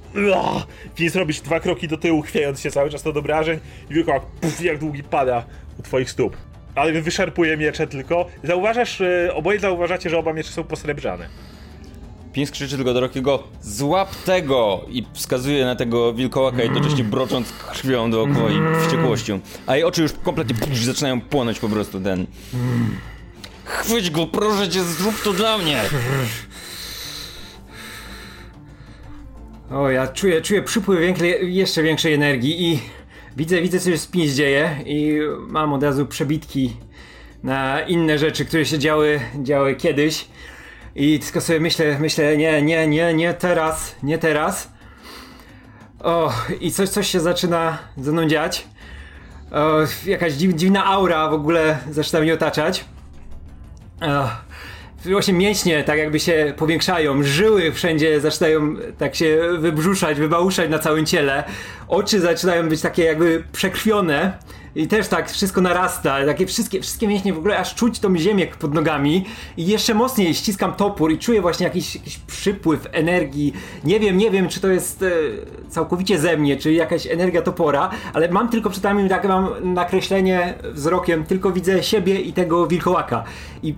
Pins 0.95 1.15
robisz 1.15 1.41
dwa 1.41 1.61
kroki 1.61 1.89
do 1.89 1.97
tyłu, 1.97 2.23
chwiejąc 2.23 2.61
się 2.61 2.71
cały 2.71 2.91
czas 2.91 3.07
od 3.07 3.17
obrażeń. 3.17 3.59
I 3.91 3.95
wilkołak 3.95 4.23
puf, 4.41 4.61
jak 4.61 4.79
długi 4.79 5.03
pada 5.03 5.45
u 5.79 5.83
twoich 5.83 6.11
stóp. 6.11 6.37
Adrian 6.75 7.03
wyszarpuje 7.03 7.57
miecze 7.57 7.87
tylko. 7.87 8.27
Zauważasz, 8.45 9.01
e, 9.01 9.35
oboje 9.35 9.61
zauważacie, 9.61 10.11
że 10.11 10.19
oba 10.19 10.33
miecze 10.33 10.51
są 10.51 10.65
posrebrzane. 10.65 11.29
Pins 12.39 12.51
krzyczy 12.51 12.77
tylko 12.77 12.95
do 12.95 13.01
Rockiego 13.01 13.43
Złap 13.63 14.15
tego! 14.15 14.81
I 14.91 15.05
wskazuje 15.13 15.65
na 15.65 15.77
tego 15.77 16.15
wilkołaka 16.15 16.63
jednocześnie 16.63 17.05
brocząc 17.05 17.53
krwią 17.53 18.11
dookoła 18.11 18.51
i 18.51 18.83
wściekłością. 18.83 19.41
A 19.67 19.77
jej 19.77 19.85
oczy 19.85 20.03
już 20.03 20.13
kompletnie 20.13 20.55
pff, 20.55 20.77
zaczynają 20.85 21.21
płonąć 21.21 21.59
po 21.59 21.69
prostu 21.69 22.01
ten. 22.01 22.27
Chwyć 23.65 24.11
go, 24.11 24.27
proszę 24.27 24.69
cię, 24.69 24.83
zrób 24.85 25.23
to 25.23 25.33
dla 25.33 25.59
mnie! 25.59 25.81
O, 29.71 29.91
ja 29.91 30.07
czuję, 30.07 30.43
czuję 30.43 30.63
przypływ 30.63 31.19
jeszcze 31.43 31.83
większej 31.83 32.15
energii 32.15 32.63
i 32.63 32.79
widzę, 33.37 33.63
widzę 33.63 33.81
co 33.81 33.91
się 33.91 33.99
z 33.99 34.37
dzieje 34.37 34.77
i 34.87 35.19
mam 35.49 35.73
od 35.73 35.83
razu 35.83 36.07
przebitki 36.07 36.77
na 37.43 37.81
inne 37.81 38.19
rzeczy, 38.19 38.45
które 38.45 38.67
się 38.67 38.79
działy, 38.79 39.21
działy 39.43 39.75
kiedyś 39.75 40.29
i 40.99 41.19
tylko 41.19 41.41
sobie 41.41 41.61
myślę, 41.61 41.99
myślę, 42.01 42.37
nie, 42.37 42.63
nie, 42.63 42.89
nie, 42.89 43.15
nie 43.15 43.35
teraz, 43.35 43.95
nie 44.03 44.19
teraz. 44.19 44.73
O, 46.01 46.33
i 46.61 46.73
coś, 46.73 46.89
coś 46.89 47.09
się 47.09 47.21
zaczyna 47.21 47.79
ze 47.97 48.13
mną 48.13 48.29
dziać. 48.29 48.67
O, 49.53 49.79
jakaś 50.07 50.33
dziw, 50.33 50.55
dziwna 50.55 50.85
aura 50.85 51.29
w 51.29 51.33
ogóle 51.33 51.79
zaczyna 51.91 52.21
mnie 52.21 52.35
otaczać. 52.35 52.85
O, 54.01 54.29
właśnie 55.05 55.35
mięśnie 55.35 55.85
tak 55.85 55.99
jakby 55.99 56.21
się 56.21 56.55
powiększają, 56.57 57.23
żyły 57.23 57.73
wszędzie 57.73 58.21
zaczynają 58.21 58.77
tak 58.99 59.15
się 59.15 59.39
wybrzuszać, 59.59 60.19
wybałuszać 60.19 60.71
na 60.71 60.79
całym 60.79 61.07
ciele, 61.07 61.45
oczy 61.89 62.21
zaczynają 62.21 62.69
być 62.69 62.81
takie 62.81 63.05
jakby 63.05 63.45
przekrwione 63.53 64.39
i 64.75 64.89
też 64.89 65.09
tak 65.09 65.31
wszystko 65.31 65.61
narasta, 65.61 66.27
takie 66.27 66.47
wszystkie, 66.47 66.81
wszystkie 66.81 67.09
mięśnie 67.09 67.33
w 67.33 67.39
ogóle, 67.39 67.59
aż 67.59 67.75
czuć 67.75 67.99
tą 67.99 68.17
ziemię 68.17 68.47
pod 68.47 68.75
nogami 68.75 69.25
i 69.57 69.67
jeszcze 69.67 69.95
mocniej 69.95 70.35
ściskam 70.35 70.73
topór 70.73 71.13
i 71.13 71.19
czuję 71.19 71.41
właśnie 71.41 71.65
jakiś, 71.65 71.95
jakiś 71.95 72.19
przypływ 72.19 72.87
energii. 72.93 73.53
Nie 73.85 74.01
wiem, 74.01 74.19
nie 74.19 74.31
wiem, 74.31 74.49
czy 74.49 74.61
to 74.61 74.69
jest 74.69 75.03
e, 75.03 75.11
całkowicie 75.69 76.19
ze 76.19 76.37
mnie, 76.37 76.57
czy 76.57 76.73
jakaś 76.73 77.07
energia 77.07 77.43
topora, 77.43 77.91
ale 78.13 78.29
mam 78.29 78.49
tylko 78.49 78.71
przed 78.71 78.85
nami 78.85 79.09
takie 79.09 79.29
mam 79.29 79.75
nakreślenie 79.75 80.55
wzrokiem, 80.73 81.25
tylko 81.25 81.53
widzę 81.53 81.83
siebie 81.83 82.21
i 82.21 82.33
tego 82.33 82.67
wilkołaka. 82.67 83.25
I, 83.63 83.75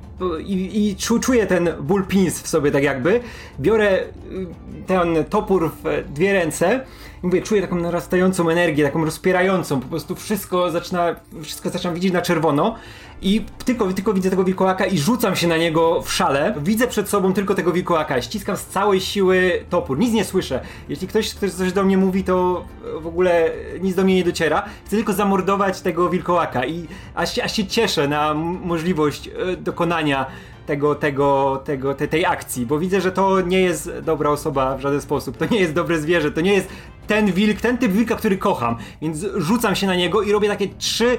i, 0.46 0.88
i 0.88 0.96
czu, 0.96 1.20
czuję 1.20 1.46
ten 1.46 1.68
ból 1.80 2.06
pins 2.06 2.42
w 2.42 2.48
sobie 2.48 2.70
tak 2.70 2.82
jakby. 2.82 3.20
Biorę 3.60 3.98
y, 3.98 4.46
ten 4.86 5.24
topór 5.24 5.70
w 5.84 6.12
dwie 6.12 6.32
ręce 6.32 6.80
mówię, 7.22 7.42
czuję 7.42 7.62
taką 7.62 7.76
narastającą 7.76 8.50
energię, 8.50 8.84
taką 8.84 9.04
rozpierającą, 9.04 9.80
po 9.80 9.88
prostu 9.88 10.14
wszystko 10.16 10.70
zaczyna, 10.70 11.16
wszystko 11.42 11.70
zaczynam 11.70 11.94
widzieć 11.94 12.12
na 12.12 12.22
czerwono 12.22 12.76
i 13.22 13.44
tylko, 13.64 13.92
tylko 13.92 14.14
widzę 14.14 14.30
tego 14.30 14.44
wilkołaka 14.44 14.86
i 14.86 14.98
rzucam 14.98 15.36
się 15.36 15.46
na 15.48 15.56
niego 15.56 16.02
w 16.02 16.12
szale. 16.12 16.54
Widzę 16.62 16.86
przed 16.86 17.08
sobą 17.08 17.32
tylko 17.32 17.54
tego 17.54 17.72
wilkołaka, 17.72 18.22
ściskam 18.22 18.56
z 18.56 18.64
całej 18.64 19.00
siły 19.00 19.64
topór, 19.70 19.98
nic 19.98 20.12
nie 20.12 20.24
słyszę. 20.24 20.60
Jeśli 20.88 21.08
ktoś, 21.08 21.34
ktoś 21.34 21.52
coś 21.52 21.72
do 21.72 21.84
mnie 21.84 21.98
mówi, 21.98 22.24
to 22.24 22.64
w 23.00 23.06
ogóle 23.06 23.50
nic 23.80 23.94
do 23.94 24.04
mnie 24.04 24.14
nie 24.14 24.24
dociera. 24.24 24.62
Chcę 24.84 24.96
tylko 24.96 25.12
zamordować 25.12 25.80
tego 25.80 26.08
wilkołaka 26.08 26.66
i 26.66 26.88
aż, 27.14 27.38
aż 27.38 27.56
się 27.56 27.66
cieszę 27.66 28.08
na 28.08 28.34
możliwość 28.34 29.28
e, 29.28 29.56
dokonania 29.56 30.26
tego, 30.70 30.94
tego, 30.94 31.62
tego, 31.64 31.94
te, 31.94 32.08
tej 32.08 32.24
akcji, 32.26 32.66
bo 32.66 32.78
widzę, 32.78 33.00
że 33.00 33.12
to 33.12 33.40
nie 33.40 33.60
jest 33.60 33.90
dobra 34.02 34.30
osoba 34.30 34.76
w 34.76 34.80
żaden 34.80 35.00
sposób, 35.00 35.36
to 35.36 35.46
nie 35.50 35.60
jest 35.60 35.72
dobre 35.72 35.98
zwierzę, 35.98 36.30
to 36.30 36.40
nie 36.40 36.52
jest 36.52 36.68
ten 37.06 37.32
wilk, 37.32 37.60
ten 37.60 37.78
typ 37.78 37.92
wilka, 37.92 38.16
który 38.16 38.38
kocham, 38.38 38.76
więc 39.02 39.26
rzucam 39.36 39.76
się 39.76 39.86
na 39.86 39.94
niego 39.94 40.22
i 40.22 40.32
robię 40.32 40.48
takie 40.48 40.68
trzy 40.68 41.18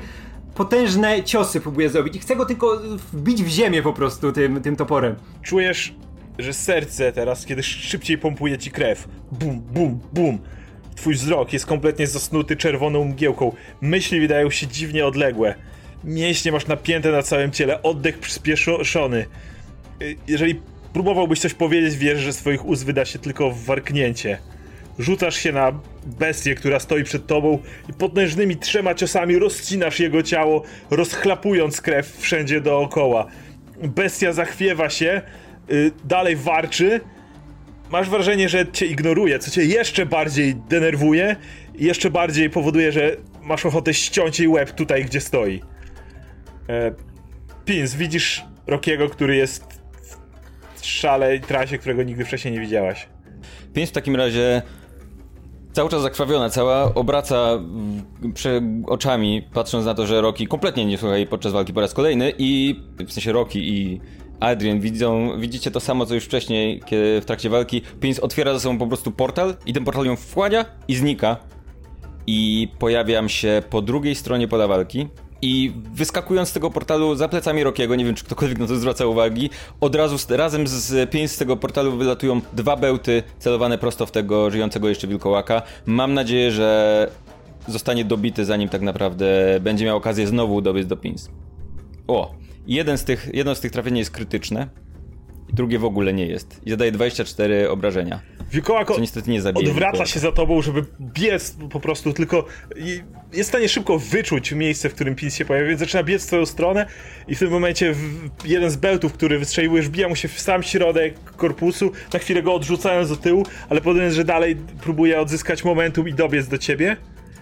potężne 0.55 1.23
ciosy 1.23 1.61
próbuję 1.61 1.89
zrobić 1.89 2.15
i 2.15 2.19
chcę 2.19 2.35
go 2.35 2.45
tylko 2.45 2.81
wbić 3.13 3.43
w 3.43 3.47
ziemię 3.47 3.81
po 3.81 3.93
prostu 3.93 4.31
tym, 4.31 4.61
tym 4.61 4.75
toporem. 4.75 5.15
Czujesz, 5.41 5.95
że 6.39 6.53
serce 6.53 7.11
teraz, 7.11 7.45
kiedy 7.45 7.63
szybciej 7.63 8.17
pompuje 8.17 8.57
ci 8.57 8.71
krew. 8.71 9.07
Bum, 9.31 9.59
bum, 9.59 9.99
bum. 10.13 10.39
Twój 10.95 11.13
wzrok 11.13 11.53
jest 11.53 11.65
kompletnie 11.65 12.07
zasnuty 12.07 12.55
czerwoną 12.55 13.05
mgiełką. 13.05 13.55
Myśli 13.81 14.19
wydają 14.19 14.49
się 14.49 14.67
dziwnie 14.67 15.05
odległe. 15.05 15.55
Mięśnie 16.03 16.51
masz 16.51 16.67
napięte 16.67 17.11
na 17.11 17.23
całym 17.23 17.51
ciele, 17.51 17.83
oddech 17.83 18.19
przyspieszony. 18.19 19.25
Jeżeli 20.27 20.61
próbowałbyś 20.93 21.39
coś 21.39 21.53
powiedzieć, 21.53 21.97
wiesz, 21.97 22.19
że 22.19 22.33
z 22.33 22.37
twoich 22.37 22.65
ust 22.65 22.85
wyda 22.85 23.05
się 23.05 23.19
tylko 23.19 23.51
warknięcie. 23.51 24.37
Rzucasz 24.99 25.35
się 25.35 25.51
na 25.51 25.79
bestię, 26.05 26.55
która 26.55 26.79
stoi 26.79 27.03
przed 27.03 27.27
tobą 27.27 27.59
i 27.89 27.93
potężnymi 27.93 28.57
trzema 28.57 28.95
ciosami 28.95 29.39
rozcinasz 29.39 29.99
jego 29.99 30.23
ciało, 30.23 30.63
rozchlapując 30.89 31.81
krew 31.81 32.17
wszędzie 32.17 32.61
dookoła. 32.61 33.27
Bestia 33.83 34.33
zachwiewa 34.33 34.89
się, 34.89 35.21
y, 35.71 35.91
dalej 36.05 36.35
warczy. 36.35 37.01
Masz 37.89 38.09
wrażenie, 38.09 38.49
że 38.49 38.71
cię 38.71 38.85
ignoruje, 38.85 39.39
co 39.39 39.51
cię 39.51 39.65
jeszcze 39.65 40.05
bardziej 40.05 40.55
denerwuje 40.55 41.35
i 41.75 41.85
jeszcze 41.85 42.09
bardziej 42.09 42.49
powoduje, 42.49 42.91
że 42.91 43.17
masz 43.41 43.65
ochotę 43.65 43.93
ściąć 43.93 44.39
jej 44.39 44.47
łeb 44.47 44.71
tutaj, 44.71 45.05
gdzie 45.05 45.21
stoi. 45.21 45.61
E, 46.71 46.91
Pins, 47.65 47.95
widzisz 47.95 48.45
Rokiego, 48.67 49.09
który 49.09 49.35
jest 49.35 49.81
w 50.75 50.85
szale 50.85 51.35
i 51.35 51.41
trasie, 51.41 51.77
którego 51.77 52.03
nigdy 52.03 52.25
wcześniej 52.25 52.53
nie 52.53 52.59
widziałaś. 52.59 53.09
Pięć 53.73 53.89
w 53.89 53.93
takim 53.93 54.15
razie 54.15 54.61
cały 55.73 55.89
czas 55.89 56.01
zakrwawiona, 56.01 56.49
cała 56.49 56.93
obraca 56.93 57.59
oczami, 58.87 59.41
patrząc 59.53 59.85
na 59.85 59.93
to, 59.93 60.07
że 60.07 60.21
Rocky 60.21 60.47
kompletnie 60.47 60.85
nie 60.85 60.97
słucha 60.97 61.17
jej 61.17 61.27
podczas 61.27 61.53
walki 61.53 61.73
po 61.73 61.81
raz 61.81 61.93
kolejny 61.93 62.33
i 62.37 62.79
w 63.07 63.11
sensie 63.13 63.31
Rocky 63.31 63.59
i 63.59 64.01
Adrian 64.39 64.79
widzą, 64.79 65.39
widzicie 65.39 65.71
to 65.71 65.79
samo 65.79 66.05
co 66.05 66.15
już 66.15 66.25
wcześniej, 66.25 66.81
kiedy 66.85 67.21
w 67.21 67.25
trakcie 67.25 67.49
walki 67.49 67.81
Pins 67.99 68.19
otwiera 68.19 68.53
za 68.53 68.59
sobą 68.59 68.77
po 68.77 68.87
prostu 68.87 69.11
portal 69.11 69.55
i 69.65 69.73
ten 69.73 69.83
portal 69.83 70.05
ją 70.05 70.15
wchłania 70.15 70.65
i 70.87 70.95
znika 70.95 71.37
i 72.27 72.67
pojawiam 72.79 73.29
się 73.29 73.63
po 73.69 73.81
drugiej 73.81 74.15
stronie 74.15 74.47
pola 74.47 74.67
walki. 74.67 75.07
I 75.41 75.73
wyskakując 75.93 76.49
z 76.49 76.53
tego 76.53 76.71
portalu 76.71 77.15
za 77.15 77.27
plecami 77.27 77.63
Rokiego, 77.63 77.95
nie 77.95 78.05
wiem 78.05 78.15
czy 78.15 78.25
ktokolwiek 78.25 78.59
na 78.59 78.67
to 78.67 78.75
zwraca 78.75 79.05
uwagi, 79.05 79.49
od 79.81 79.95
razu 79.95 80.17
razem 80.29 80.67
z 80.67 81.09
pięć 81.09 81.31
z 81.31 81.37
tego 81.37 81.57
portalu 81.57 81.97
wylatują 81.97 82.41
dwa 82.53 82.75
bełty 82.75 83.23
celowane 83.39 83.77
prosto 83.77 84.05
w 84.05 84.11
tego 84.11 84.51
żyjącego 84.51 84.89
jeszcze 84.89 85.07
wilkołaka. 85.07 85.61
Mam 85.85 86.13
nadzieję, 86.13 86.51
że 86.51 87.07
zostanie 87.67 88.05
dobity 88.05 88.45
zanim 88.45 88.69
tak 88.69 88.81
naprawdę 88.81 89.59
będzie 89.61 89.85
miał 89.85 89.97
okazję 89.97 90.27
znowu 90.27 90.61
dobiec 90.61 90.87
do 90.87 90.97
pins. 90.97 91.29
O, 92.07 92.35
jeden 92.67 92.97
z 92.97 93.03
tych, 93.03 93.29
jedno 93.33 93.55
z 93.55 93.59
tych 93.59 93.71
trafień 93.71 93.97
jest 93.97 94.11
krytyczne, 94.11 94.67
drugie 95.53 95.79
w 95.79 95.85
ogóle 95.85 96.13
nie 96.13 96.25
jest. 96.25 96.61
I 96.65 96.69
zadaje 96.69 96.91
24 96.91 97.69
obrażenia. 97.69 98.19
Wilkołak 98.51 98.87
Co 98.87 98.99
niestety 98.99 99.31
nie 99.31 99.41
zabije 99.41 99.69
odwraca 99.69 99.91
wilkołaka. 99.91 100.11
się 100.11 100.19
za 100.19 100.31
tobą, 100.31 100.61
żeby 100.61 100.85
biec 101.01 101.55
po 101.69 101.79
prostu, 101.79 102.13
tylko 102.13 102.45
jest 103.33 103.49
w 103.49 103.51
stanie 103.51 103.69
szybko 103.69 103.99
wyczuć 103.99 104.51
miejsce, 104.51 104.89
w 104.89 104.93
którym 104.95 105.15
Pins 105.15 105.35
się 105.35 105.45
pojawia, 105.45 105.67
więc 105.67 105.79
zaczyna 105.79 106.03
biec 106.03 106.23
w 106.23 106.27
twoją 106.27 106.45
stronę 106.45 106.85
i 107.27 107.35
w 107.35 107.39
tym 107.39 107.49
momencie 107.51 107.95
jeden 108.45 108.69
z 108.69 108.75
beltów, 108.75 109.13
który 109.13 109.39
wystrzeliłeś, 109.39 109.85
wbija 109.87 110.09
mu 110.09 110.15
się 110.15 110.27
w 110.27 110.39
sam 110.39 110.63
środek 110.63 111.13
korpusu, 111.37 111.91
na 112.13 112.19
chwilę 112.19 112.43
go 112.43 112.53
odrzucając 112.53 113.09
do 113.09 113.15
tyłu, 113.15 113.45
ale 113.69 113.81
potem, 113.81 114.11
że 114.11 114.23
dalej 114.23 114.55
próbuje 114.81 115.21
odzyskać 115.21 115.63
momentum 115.63 116.07
i 116.07 116.13
dobiec 116.13 116.47
do 116.47 116.57
ciebie, 116.57 116.97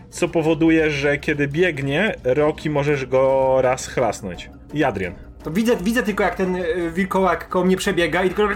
co 0.10 0.28
powoduje, 0.28 0.92
że 0.92 1.18
kiedy 1.18 1.48
biegnie, 1.48 2.16
Roki 2.24 2.70
możesz 2.70 3.06
go 3.06 3.56
raz 3.62 3.88
chlasnąć. 3.88 4.50
I 4.74 4.84
Adrian. 4.84 5.29
To 5.44 5.52
widzę, 5.52 5.76
widzę 5.76 6.04
tylko 6.04 6.24
jak 6.24 6.36
ten 6.36 6.56
y, 6.56 6.92
wilkołak 6.92 7.50
koło 7.50 7.66
mnie 7.66 7.78
przebiega 7.78 8.24
i 8.24 8.30
tylko 8.30 8.50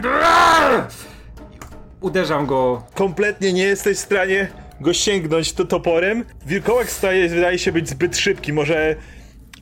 uderzam 2.02 2.46
go 2.46 2.84
kompletnie 2.94 3.54
nie 3.54 3.64
jesteś 3.64 3.98
w 3.98 4.02
stanie 4.02 4.48
go 4.82 4.94
sięgnąć 4.94 5.54
to 5.54 5.66
toporem. 5.66 6.26
Wilkołak 6.46 6.90
staje, 6.90 7.30
wydaje 7.30 7.60
się 7.60 7.72
być 7.72 7.90
zbyt 7.90 8.18
szybki. 8.18 8.54
Może 8.54 8.96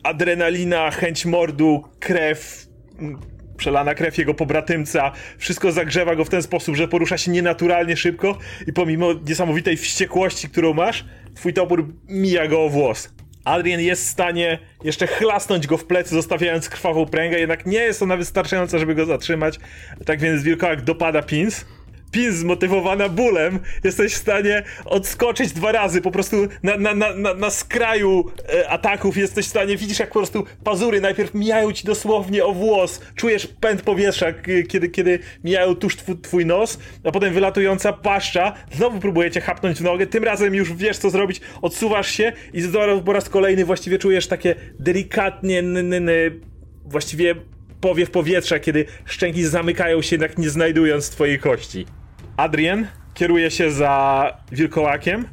adrenalina, 0.03 0.91
chęć 0.91 1.26
mordu, 1.26 1.84
krew, 1.99 2.68
przelana 3.57 3.95
krew 3.95 4.18
jego 4.18 4.34
pobratymca, 4.34 5.11
wszystko 5.38 5.72
zagrzewa 5.72 6.15
go 6.15 6.26
w 6.26 6.30
ten 6.30 6.43
sposób, 6.43 6.76
że 6.76 6.88
porusza 6.88 7.18
się 7.18 7.31
nienaturalnie 7.31 7.98
szybko 7.98 8.38
i 8.68 8.73
pomimo 8.73 9.07
niesamowitej 9.27 9.77
wściekłości, 9.77 10.49
którą 10.49 10.73
masz, 10.73 11.06
twój 11.35 11.53
topór 11.53 11.88
mija 12.10 12.48
go 12.48 12.64
o 12.64 12.69
włos. 12.69 13.10
Adrian 13.45 13.81
jest 13.81 14.05
w 14.05 14.09
stanie 14.09 14.59
jeszcze 14.84 15.07
chlasnąć 15.07 15.68
go 15.68 15.77
w 15.77 15.85
plecy, 15.85 16.15
zostawiając 16.15 16.69
krwawą 16.69 17.05
pręgę, 17.05 17.39
jednak 17.39 17.65
nie 17.65 17.80
jest 17.80 18.01
ona 18.01 18.18
wystarczająca, 18.18 18.77
żeby 18.77 18.95
go 18.95 19.05
zatrzymać. 19.05 19.59
Tak 20.05 20.19
więc 20.19 20.43
wilkołak 20.43 20.81
dopada 20.81 21.22
Pins. 21.22 21.65
Pins 22.12 22.36
zmotywowana 22.36 23.10
bólem, 23.10 23.60
jesteś 23.84 24.14
w 24.14 24.18
stanie 24.18 24.64
odskoczyć 24.86 25.52
dwa 25.54 25.72
razy, 25.72 26.02
po 26.02 26.12
prostu 26.12 26.36
na, 26.64 26.78
na, 26.78 26.94
na, 26.94 27.34
na, 27.34 27.50
skraju 27.50 28.32
e, 28.54 28.70
ataków 28.70 29.18
jesteś 29.18 29.46
w 29.46 29.50
stanie, 29.50 29.78
widzisz 29.78 30.00
jak 30.00 30.10
po 30.10 30.20
prostu 30.20 30.46
pazury 30.64 31.02
najpierw 31.02 31.34
mijają 31.34 31.72
ci 31.72 31.86
dosłownie 31.86 32.46
o 32.46 32.54
włos, 32.54 33.02
czujesz 33.16 33.48
pęd 33.48 33.82
powietrza, 33.82 34.34
kiedy, 34.70 34.90
kiedy 34.90 35.20
mijają 35.44 35.76
tuż 35.76 35.98
twój, 36.22 36.46
nos, 36.46 36.80
a 37.04 37.12
potem 37.12 37.34
wylatująca 37.34 37.94
paszcza, 37.94 38.54
znowu 38.72 39.00
próbujecie 39.00 39.42
chapnąć 39.42 39.78
w 39.78 39.84
nogę, 39.84 40.08
tym 40.08 40.24
razem 40.24 40.56
już 40.56 40.74
wiesz 40.74 40.98
co 40.98 41.10
zrobić, 41.10 41.42
odsuwasz 41.62 42.12
się 42.12 42.32
i 42.54 42.64
po 43.06 43.14
raz 43.14 43.30
kolejny 43.30 43.66
właściwie 43.66 44.00
czujesz 44.00 44.28
takie 44.28 44.56
delikatnie 44.80 45.60
n, 45.60 45.94
n, 45.94 46.10
właściwie 46.86 47.36
powiew 47.82 48.12
powietrza, 48.12 48.60
kiedy 48.60 48.86
szczęki 49.06 49.44
zamykają 49.44 50.02
się, 50.02 50.14
jednak 50.16 50.38
nie 50.38 50.50
znajdując 50.50 51.10
twojej 51.10 51.40
kości. 51.40 51.86
Adrian 52.41 52.88
kieruje 53.13 53.51
się 53.51 53.72
za 53.72 54.38
wilkołakiem 54.51 55.27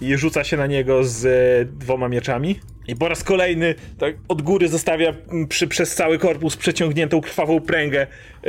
i 0.00 0.16
rzuca 0.16 0.44
się 0.44 0.56
na 0.56 0.66
niego 0.66 1.04
z 1.04 1.24
e, 1.24 1.64
dwoma 1.64 2.08
mieczami. 2.08 2.60
I 2.88 2.96
po 2.96 3.08
raz 3.08 3.24
kolejny 3.24 3.74
tak 3.98 4.14
od 4.28 4.42
góry 4.42 4.68
zostawia 4.68 5.12
przy, 5.48 5.68
przez 5.68 5.94
cały 5.94 6.18
korpus 6.18 6.56
przeciągniętą 6.56 7.20
krwawą 7.20 7.60
pręgę. 7.60 8.06
E, 8.46 8.48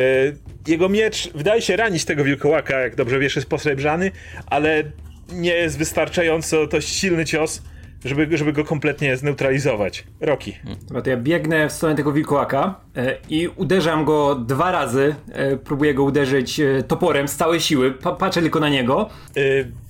jego 0.67 0.89
miecz 0.89 1.33
wydaje 1.33 1.61
się 1.61 1.75
ranić 1.75 2.05
tego 2.05 2.23
wilkołaka, 2.23 2.79
jak 2.79 2.95
dobrze 2.95 3.19
wiesz, 3.19 3.35
jest 3.35 3.49
posrebrzany, 3.49 4.11
ale 4.45 4.83
nie 5.31 5.53
jest 5.53 5.77
wystarczająco 5.77 6.67
to 6.67 6.81
silny 6.81 7.25
cios, 7.25 7.61
żeby, 8.05 8.37
żeby 8.37 8.53
go 8.53 8.63
kompletnie 8.63 9.17
zneutralizować. 9.17 10.03
Roki. 10.21 10.55
Dobra, 10.87 11.01
to 11.01 11.09
ja 11.09 11.17
biegnę 11.17 11.69
w 11.69 11.71
stronę 11.71 11.95
tego 11.95 12.11
wilkołaka 12.11 12.79
e, 12.95 13.17
i 13.29 13.47
uderzam 13.47 14.05
go 14.05 14.35
dwa 14.35 14.71
razy. 14.71 15.15
E, 15.31 15.57
próbuję 15.57 15.93
go 15.93 16.03
uderzyć 16.03 16.59
e, 16.59 16.83
toporem 16.83 17.27
z 17.27 17.35
całej 17.35 17.59
siły. 17.59 17.91
Pa 17.91 18.11
patrzę 18.11 18.41
tylko 18.41 18.59
na 18.59 18.69
niego. 18.69 19.09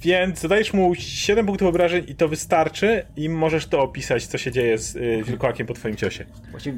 Więc 0.01 0.39
zadajesz 0.39 0.73
mu 0.73 0.95
7 0.95 1.45
punktów 1.45 1.67
obrażeń 1.67 2.05
i 2.07 2.15
to 2.15 2.27
wystarczy 2.27 3.05
i 3.15 3.29
możesz 3.29 3.67
to 3.67 3.81
opisać, 3.81 4.27
co 4.27 4.37
się 4.37 4.51
dzieje 4.51 4.77
z 4.77 4.97
wilkołakiem 5.27 5.67
po 5.67 5.73
twoim 5.73 5.95
ciosie. 5.95 6.25
Właśnie 6.51 6.73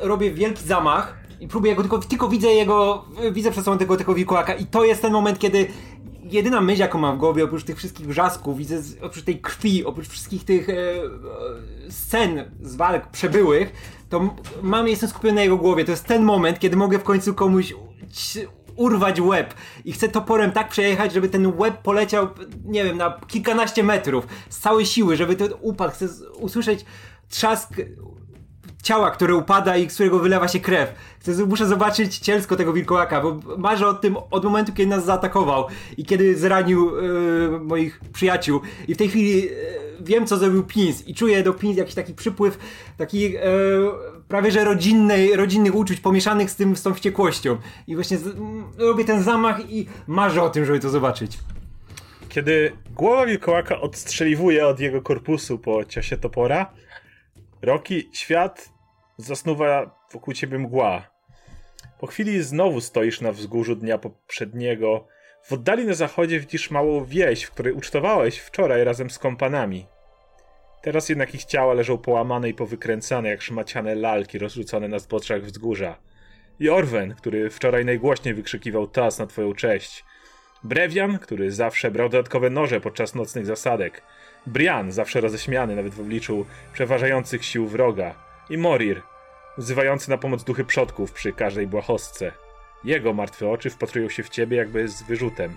robię 0.00 0.30
wielki 0.30 0.64
zamach 0.64 1.23
i 1.40 1.48
próbuję 1.48 1.74
go 1.74 1.82
tylko, 1.82 1.98
tylko 1.98 2.28
widzę 2.28 2.48
jego, 2.48 3.04
widzę 3.32 3.50
przed 3.50 3.64
sobą 3.64 3.78
tego, 3.78 3.96
tego 3.96 4.14
wilkołaka 4.14 4.54
i 4.54 4.66
to 4.66 4.84
jest 4.84 5.02
ten 5.02 5.12
moment, 5.12 5.38
kiedy 5.38 5.66
jedyna 6.24 6.60
myśl, 6.60 6.80
jaką 6.80 6.98
mam 6.98 7.16
w 7.16 7.18
głowie, 7.18 7.44
oprócz 7.44 7.64
tych 7.64 7.76
wszystkich 7.76 8.06
wrzasków, 8.06 8.58
widzę, 8.58 8.82
oprócz 9.02 9.24
tej 9.24 9.40
krwi, 9.40 9.84
oprócz 9.84 10.08
wszystkich 10.08 10.44
tych 10.44 10.68
e, 10.68 10.72
e, 10.72 11.04
scen 11.90 12.50
z 12.62 12.76
walk 12.76 13.06
przebyłych, 13.06 13.72
to 14.08 14.34
mam, 14.62 14.88
jestem 14.88 15.08
skupiony 15.08 15.34
na 15.34 15.42
jego 15.42 15.56
głowie. 15.56 15.84
To 15.84 15.90
jest 15.90 16.04
ten 16.04 16.22
moment, 16.22 16.58
kiedy 16.58 16.76
mogę 16.76 16.98
w 16.98 17.02
końcu 17.02 17.34
komuś 17.34 17.74
urwać 18.76 19.20
łeb. 19.20 19.54
I 19.84 19.92
chcę 19.92 20.08
toporem 20.08 20.52
tak 20.52 20.68
przejechać, 20.68 21.12
żeby 21.12 21.28
ten 21.28 21.52
łeb 21.58 21.82
poleciał, 21.82 22.28
nie 22.64 22.84
wiem, 22.84 22.96
na 22.96 23.20
kilkanaście 23.26 23.82
metrów 23.82 24.26
z 24.48 24.58
całej 24.58 24.86
siły, 24.86 25.16
żeby 25.16 25.36
ten 25.36 25.48
upadł. 25.60 25.94
Chcę 25.94 26.08
usłyszeć 26.38 26.84
trzask 27.28 27.70
ciała, 28.82 29.10
które 29.10 29.34
upada 29.34 29.76
i 29.76 29.90
z 29.90 29.94
którego 29.94 30.18
wylewa 30.18 30.48
się 30.48 30.60
krew. 30.60 30.94
Muszę 31.46 31.66
zobaczyć 31.66 32.18
cielsko 32.18 32.56
tego 32.56 32.72
wilkołaka, 32.72 33.20
bo 33.20 33.56
marzę 33.58 33.86
o 33.86 33.94
tym 33.94 34.16
od 34.30 34.44
momentu, 34.44 34.72
kiedy 34.72 34.90
nas 34.90 35.04
zaatakował 35.04 35.66
i 35.96 36.04
kiedy 36.04 36.36
zranił 36.36 36.90
e, 36.98 37.58
moich 37.58 38.00
przyjaciół. 38.12 38.60
I 38.88 38.94
w 38.94 38.96
tej 38.96 39.08
chwili 39.08 39.48
e, 39.48 39.52
wiem, 40.00 40.26
co 40.26 40.36
zrobił 40.36 40.62
Pins 40.62 41.08
i 41.08 41.14
czuję 41.14 41.42
do 41.42 41.52
Pins 41.52 41.76
jakiś 41.76 41.94
taki 41.94 42.14
przypływ 42.14 42.58
takich 42.96 43.36
e, 43.36 43.40
prawie 44.28 44.50
że 44.50 44.64
rodzinnej, 44.64 45.36
rodzinnych 45.36 45.74
uczuć 45.74 46.00
pomieszanych 46.00 46.50
z, 46.50 46.56
tym, 46.56 46.76
z 46.76 46.82
tą 46.82 46.94
wściekłością. 46.94 47.56
I 47.86 47.94
właśnie 47.94 48.18
z, 48.18 48.26
m, 48.26 48.64
robię 48.78 49.04
ten 49.04 49.22
zamach 49.22 49.70
i 49.70 49.86
marzę 50.06 50.42
o 50.42 50.50
tym, 50.50 50.64
żeby 50.64 50.80
to 50.80 50.90
zobaczyć. 50.90 51.38
Kiedy 52.28 52.72
głowa 52.94 53.26
wilkołaka 53.26 53.80
odstrzeliwuje 53.80 54.66
od 54.66 54.80
jego 54.80 55.02
korpusu 55.02 55.58
po 55.58 55.84
ciosie 55.84 56.16
topora, 56.16 56.66
Roki, 57.64 58.10
świat 58.12 58.68
zasnuwa 59.16 59.98
wokół 60.12 60.34
ciebie 60.34 60.58
mgła. 60.58 61.10
Po 61.98 62.06
chwili 62.06 62.42
znowu 62.42 62.80
stoisz 62.80 63.20
na 63.20 63.32
wzgórzu 63.32 63.76
dnia 63.76 63.98
poprzedniego. 63.98 65.06
W 65.42 65.52
oddali 65.52 65.86
na 65.86 65.94
zachodzie 65.94 66.40
widzisz 66.40 66.70
małą 66.70 67.04
wieś, 67.04 67.44
w 67.44 67.50
której 67.50 67.72
ucztowałeś 67.72 68.38
wczoraj 68.38 68.84
razem 68.84 69.10
z 69.10 69.18
kompanami. 69.18 69.86
Teraz 70.82 71.08
jednak 71.08 71.34
ich 71.34 71.44
ciała 71.44 71.74
leżą 71.74 71.98
połamane 71.98 72.48
i 72.48 72.54
powykręcane 72.54 73.28
jak 73.28 73.42
szmaciane 73.42 73.94
lalki 73.94 74.38
rozrzucone 74.38 74.88
na 74.88 74.98
zboczach 74.98 75.42
wzgórza. 75.42 75.96
I 76.60 76.68
Orwen, 76.70 77.14
który 77.14 77.50
wczoraj 77.50 77.84
najgłośniej 77.84 78.34
wykrzykiwał 78.34 78.86
tas 78.86 79.18
na 79.18 79.26
twoją 79.26 79.54
cześć. 79.54 80.04
Brewian, 80.64 81.18
który 81.18 81.50
zawsze 81.50 81.90
brał 81.90 82.08
dodatkowe 82.08 82.50
noże 82.50 82.80
podczas 82.80 83.14
nocnych 83.14 83.46
zasadek. 83.46 84.02
Brian, 84.46 84.92
zawsze 84.92 85.20
roześmiany 85.20 85.76
nawet 85.76 85.94
w 85.94 86.00
obliczu 86.00 86.46
przeważających 86.72 87.44
sił 87.44 87.66
wroga. 87.66 88.14
I 88.50 88.58
Morir, 88.58 89.02
wzywający 89.58 90.10
na 90.10 90.18
pomoc 90.18 90.44
duchy 90.44 90.64
przodków 90.64 91.12
przy 91.12 91.32
każdej 91.32 91.66
błahostce. 91.66 92.32
Jego 92.84 93.12
martwe 93.12 93.48
oczy 93.48 93.70
wpatrują 93.70 94.08
się 94.08 94.22
w 94.22 94.28
ciebie 94.28 94.56
jakby 94.56 94.88
z 94.88 95.02
wyrzutem. 95.02 95.56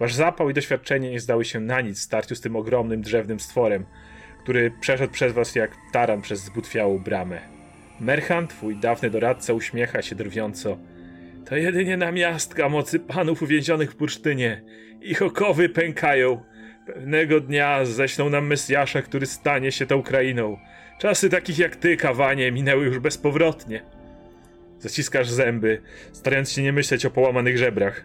Wasz 0.00 0.14
zapał 0.14 0.50
i 0.50 0.54
doświadczenie 0.54 1.10
nie 1.10 1.20
zdały 1.20 1.44
się 1.44 1.60
na 1.60 1.80
nic 1.80 1.98
w 1.98 2.02
starciu 2.02 2.34
z 2.34 2.40
tym 2.40 2.56
ogromnym 2.56 3.02
drzewnym 3.02 3.40
stworem, 3.40 3.86
który 4.42 4.72
przeszedł 4.80 5.12
przez 5.12 5.32
was 5.32 5.54
jak 5.54 5.70
taran 5.92 6.22
przez 6.22 6.40
zbutwiałą 6.40 6.98
bramę. 6.98 7.40
Merchan, 8.00 8.48
twój 8.48 8.76
dawny 8.76 9.10
doradca, 9.10 9.52
uśmiecha 9.52 10.02
się 10.02 10.16
drwiąco. 10.16 10.78
To 11.46 11.56
jedynie 11.56 11.96
namiastka 11.96 12.68
mocy 12.68 13.00
panów 13.00 13.42
uwięzionych 13.42 13.92
w 13.92 13.96
bursztynie. 13.96 14.62
Ich 15.00 15.22
okowy 15.22 15.68
pękają. 15.68 16.44
Pewnego 16.94 17.40
dnia 17.40 17.84
ześlą 17.84 18.30
nam 18.30 18.46
Mesjasza, 18.46 19.02
który 19.02 19.26
stanie 19.26 19.72
się 19.72 19.86
tą 19.86 20.02
krainą. 20.02 20.58
Czasy 20.98 21.30
takich 21.30 21.58
jak 21.58 21.76
ty, 21.76 21.96
kawanie, 21.96 22.52
minęły 22.52 22.84
już 22.84 22.98
bezpowrotnie. 22.98 23.82
Zaciskasz 24.78 25.30
zęby, 25.30 25.82
starając 26.12 26.52
się 26.52 26.62
nie 26.62 26.72
myśleć 26.72 27.06
o 27.06 27.10
połamanych 27.10 27.58
żebrach. 27.58 28.04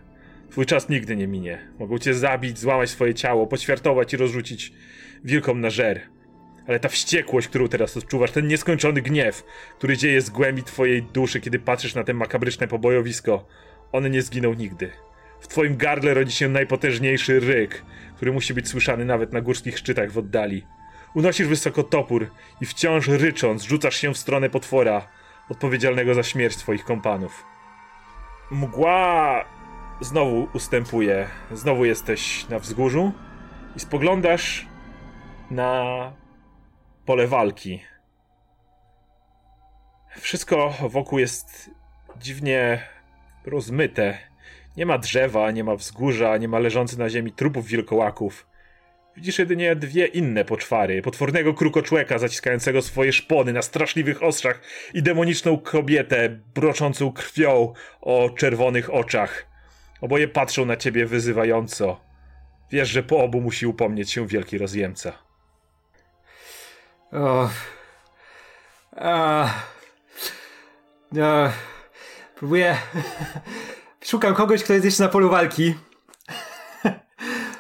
Twój 0.50 0.66
czas 0.66 0.90
nigdy 0.90 1.16
nie 1.16 1.28
minie. 1.28 1.60
Mogą 1.80 1.98
cię 1.98 2.14
zabić, 2.14 2.60
złamać 2.60 2.90
swoje 2.90 3.14
ciało, 3.14 3.48
poćwiartować 3.48 4.14
i 4.14 4.18
rozrzucić 4.18 4.74
wilkom 5.24 5.62
na 5.62 5.70
żer. 5.70 6.02
Ale 6.68 6.80
ta 6.80 6.90
wściekłość, 6.90 7.48
którą 7.48 7.68
teraz 7.68 7.98
odczuwasz, 7.98 8.32
ten 8.32 8.48
nieskończony 8.48 9.02
gniew, 9.02 9.44
który 9.78 9.98
dzieje 9.98 10.22
z 10.22 10.30
głębi 10.30 10.64
twojej 10.64 11.04
duszy, 11.04 11.42
kiedy 11.42 11.60
patrzysz 11.60 11.96
na 11.96 12.04
te 12.04 12.14
makabryczne 12.14 12.68
pobojowisko, 12.68 13.48
one 13.92 14.10
nie 14.10 14.22
zginą 14.22 14.54
nigdy. 14.54 14.92
W 15.46 15.48
twoim 15.48 15.78
gardle 15.78 16.14
rodzi 16.14 16.36
się 16.36 16.50
najpotężniejszy 16.50 17.40
ryk, 17.40 17.86
który 18.16 18.32
musi 18.32 18.54
być 18.54 18.68
słyszany 18.68 19.06
nawet 19.06 19.34
na 19.34 19.42
górskich 19.42 19.78
szczytach 19.78 20.12
w 20.12 20.18
oddali. 20.18 20.66
Unosisz 21.16 21.48
wysoko 21.48 21.84
topór 21.84 22.32
i 22.62 22.66
wciąż 22.66 23.08
rycząc 23.08 23.64
rzucasz 23.64 23.96
się 23.96 24.14
w 24.14 24.18
stronę 24.18 24.50
potwora, 24.50 25.08
odpowiedzialnego 25.50 26.14
za 26.14 26.24
śmierć 26.24 26.58
twoich 26.58 26.86
kompanów. 26.86 27.46
Mgła 28.52 29.46
znowu 30.02 30.48
ustępuje. 30.54 31.28
Znowu 31.52 31.86
jesteś 31.86 32.50
na 32.50 32.60
wzgórzu 32.60 33.12
i 33.76 33.80
spoglądasz 33.80 34.68
na 35.52 36.12
pole 37.06 37.28
walki. 37.28 37.82
Wszystko 40.18 40.74
wokół 40.90 41.20
jest 41.20 41.72
dziwnie 42.18 42.84
rozmyte. 43.46 44.35
Nie 44.78 44.86
ma 44.86 44.98
drzewa, 44.98 45.52
nie 45.52 45.64
ma 45.64 45.76
wzgórza, 45.76 46.38
nie 46.38 46.48
ma 46.48 46.60
leżących 46.60 47.00
na 47.00 47.10
ziemi 47.10 47.32
trupów 47.32 47.68
wilkołaków. 47.68 48.48
Widzisz 49.16 49.40
jedynie 49.40 49.76
dwie 49.76 50.06
inne 50.06 50.46
poczwary. 50.46 51.02
Potwornego 51.02 51.54
krukoczłeka 51.54 52.18
zaciskającego 52.18 52.82
swoje 52.82 53.14
szpony 53.14 53.54
na 53.54 53.62
straszliwych 53.62 54.24
ostrzach 54.24 54.62
i 54.94 55.04
demoniczną 55.04 55.58
kobietę 55.58 56.30
broczącą 56.56 57.12
krwią 57.12 57.74
o 58.02 58.30
czerwonych 58.30 58.94
oczach. 58.94 59.46
Oboje 60.02 60.28
patrzą 60.28 60.66
na 60.66 60.78
ciebie 60.78 61.06
wyzywająco. 61.06 62.02
Wiesz, 62.72 62.90
że 62.90 63.04
po 63.04 63.24
obu 63.24 63.42
musi 63.42 63.68
upomnieć 63.68 64.12
się 64.12 64.28
wielki 64.28 64.58
rozjemca. 64.58 65.14
O. 67.12 67.50
A. 68.96 69.50
A. 71.22 71.50
Próbuję. 72.36 72.78
Szukam 74.06 74.34
kogoś, 74.36 74.64
kto 74.64 74.74
jest 74.74 74.86
jeszcze 74.86 75.04
na 75.04 75.10
polu 75.10 75.30
walki. 75.30 75.76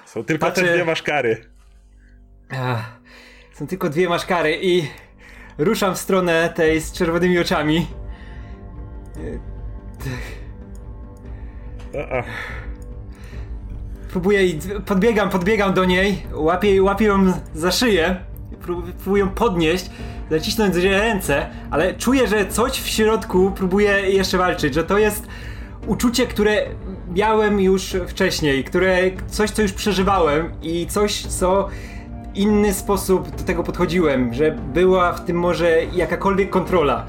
Są 0.05 0.23
tylko 0.23 0.45
Patrzę- 0.47 0.61
te 0.65 0.73
dwie 0.73 0.85
maszkary. 0.85 1.45
Są 3.53 3.67
tylko 3.67 3.89
dwie 3.89 4.09
maszkary 4.09 4.59
i 4.61 4.87
ruszam 5.57 5.95
w 5.95 5.97
stronę 5.99 6.49
tej 6.55 6.79
z 6.81 6.91
czerwonymi 6.91 7.39
oczami. 7.39 7.87
Próbuję 14.09 14.45
i 14.45 14.59
podbiegam, 14.85 15.29
podbiegam 15.29 15.73
do 15.73 15.85
niej, 15.85 16.23
łapię, 16.33 16.83
łapię 16.83 17.05
ją 17.05 17.33
za 17.53 17.71
szyję, 17.71 18.15
prób- 18.61 18.91
próbuję 19.03 19.23
ją 19.23 19.29
podnieść, 19.29 19.89
zacisnąć 20.31 20.75
ręce, 20.75 21.47
ale 21.71 21.93
czuję, 21.93 22.27
że 22.27 22.45
coś 22.45 22.71
w 22.71 22.87
środku 22.87 23.51
próbuje 23.51 23.89
jeszcze 24.11 24.37
walczyć, 24.37 24.73
że 24.73 24.83
to 24.83 24.97
jest 24.97 25.27
uczucie, 25.87 26.27
które 26.27 26.65
miałem 27.13 27.59
już 27.59 27.95
wcześniej, 28.07 28.63
które 28.63 28.97
coś, 29.27 29.49
co 29.51 29.61
już 29.61 29.71
przeżywałem 29.73 30.51
i 30.61 30.85
coś, 30.87 31.25
co 31.25 31.69
w 32.33 32.37
inny 32.37 32.73
sposób 32.73 33.29
do 33.35 33.43
tego 33.43 33.63
podchodziłem, 33.63 34.33
że 34.33 34.51
była 34.51 35.13
w 35.13 35.25
tym 35.25 35.37
może 35.39 35.83
jakakolwiek 35.93 36.49
kontrola. 36.49 37.05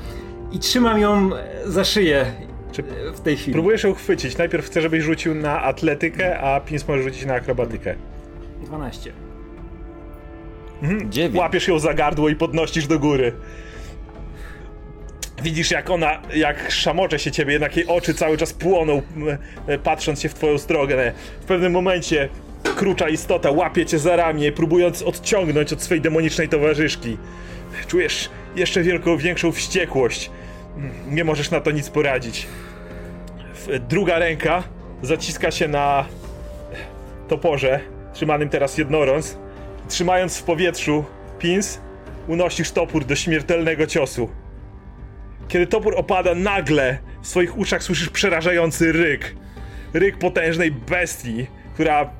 I 0.52 0.58
trzymam 0.58 1.00
ją 1.00 1.30
za 1.64 1.84
szyję 1.84 2.26
Czy 2.72 2.82
w 3.14 3.20
tej 3.20 3.36
chwili. 3.36 3.52
próbujesz 3.52 3.84
ją 3.84 3.94
chwycić? 3.94 4.38
Najpierw 4.38 4.66
chcę, 4.66 4.80
żebyś 4.80 5.02
rzucił 5.04 5.34
na 5.34 5.62
atletykę, 5.62 6.40
a 6.40 6.60
Pins 6.60 6.88
może 6.88 7.02
rzucić 7.02 7.26
na 7.26 7.34
akrobatykę. 7.34 7.94
12. 8.64 9.12
Dziewięć. 11.08 11.36
Łapiesz 11.36 11.68
ją 11.68 11.78
za 11.78 11.94
gardło 11.94 12.28
i 12.28 12.36
podnosisz 12.36 12.86
do 12.86 12.98
góry. 12.98 13.32
Widzisz, 15.42 15.70
jak 15.70 15.90
ona, 15.90 16.22
jak 16.34 16.70
szamocze 16.70 17.18
się 17.18 17.30
ciebie, 17.30 17.52
jednak 17.52 17.76
jej 17.76 17.86
oczy 17.86 18.14
cały 18.14 18.36
czas 18.36 18.52
płoną, 18.52 19.02
m, 19.16 19.38
e, 19.66 19.78
patrząc 19.78 20.20
się 20.20 20.28
w 20.28 20.34
twoją 20.34 20.58
stronę. 20.58 21.12
W 21.40 21.44
pewnym 21.44 21.72
momencie 21.72 22.28
krucza 22.76 23.08
istota 23.08 23.50
łapie 23.50 23.86
cię 23.86 23.98
za 23.98 24.16
ramię, 24.16 24.52
próbując 24.52 25.02
odciągnąć 25.02 25.72
od 25.72 25.82
swej 25.82 26.00
demonicznej 26.00 26.48
towarzyszki. 26.48 27.16
Czujesz 27.88 28.30
jeszcze 28.56 28.82
wielką, 28.82 29.16
większą 29.16 29.52
wściekłość. 29.52 30.30
Nie 31.08 31.24
możesz 31.24 31.50
na 31.50 31.60
to 31.60 31.70
nic 31.70 31.90
poradzić. 31.90 32.46
Druga 33.88 34.18
ręka 34.18 34.62
zaciska 35.02 35.50
się 35.50 35.68
na 35.68 36.04
toporze, 37.28 37.80
trzymanym 38.12 38.48
teraz 38.48 38.78
jednorąc. 38.78 39.38
Trzymając 39.88 40.38
w 40.38 40.42
powietrzu 40.42 41.04
pins, 41.38 41.80
unosisz 42.28 42.70
topór 42.70 43.04
do 43.04 43.16
śmiertelnego 43.16 43.86
ciosu. 43.86 44.28
Kiedy 45.48 45.66
topór 45.66 45.94
opada 45.96 46.34
nagle, 46.34 46.98
w 47.22 47.26
swoich 47.26 47.58
uszach 47.58 47.82
słyszysz 47.82 48.08
przerażający 48.08 48.92
ryk. 48.92 49.36
Ryk 49.94 50.18
potężnej 50.18 50.72
bestii, 50.72 51.46
która 51.74 52.10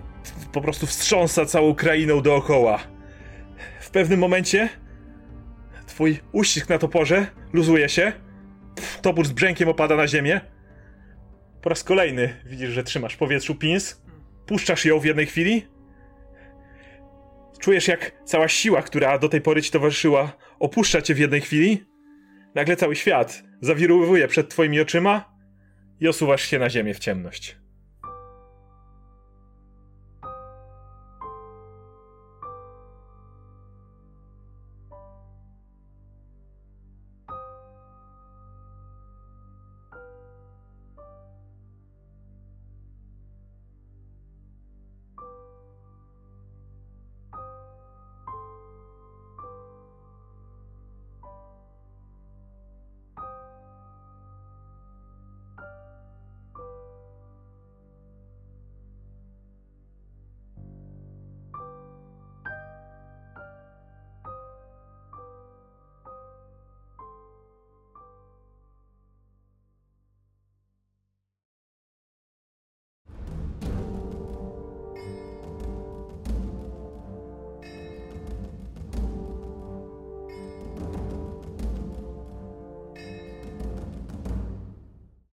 po 0.52 0.60
prostu 0.60 0.86
wstrząsa 0.86 1.46
całą 1.46 1.74
krainą 1.74 2.20
dookoła. 2.20 2.78
W 3.80 3.90
pewnym 3.90 4.20
momencie 4.20 4.68
twój 5.86 6.18
uścisk 6.32 6.68
na 6.68 6.78
toporze 6.78 7.26
luzuje 7.52 7.88
się. 7.88 8.12
Topór 9.02 9.26
z 9.26 9.32
brzękiem 9.32 9.68
opada 9.68 9.96
na 9.96 10.08
ziemię. 10.08 10.40
Po 11.62 11.68
raz 11.68 11.84
kolejny 11.84 12.36
widzisz, 12.44 12.70
że 12.70 12.84
trzymasz 12.84 13.14
w 13.14 13.18
powietrzu 13.18 13.54
pins 13.54 14.02
puszczasz 14.46 14.84
ją 14.84 14.98
w 14.98 15.04
jednej 15.04 15.26
chwili. 15.26 15.66
Czujesz, 17.60 17.88
jak 17.88 18.12
cała 18.24 18.48
siła, 18.48 18.82
która 18.82 19.18
do 19.18 19.28
tej 19.28 19.40
pory 19.40 19.62
ci 19.62 19.70
towarzyszyła, 19.70 20.32
opuszcza 20.58 21.02
cię 21.02 21.14
w 21.14 21.18
jednej 21.18 21.40
chwili. 21.40 21.95
Nagle 22.56 22.76
cały 22.76 22.96
świat 22.96 23.42
zawirowuje 23.60 24.28
przed 24.28 24.48
twoimi 24.48 24.80
oczyma 24.80 25.36
i 26.00 26.08
osuwasz 26.08 26.42
się 26.42 26.58
na 26.58 26.70
ziemię 26.70 26.94
w 26.94 26.98
ciemność. 26.98 27.56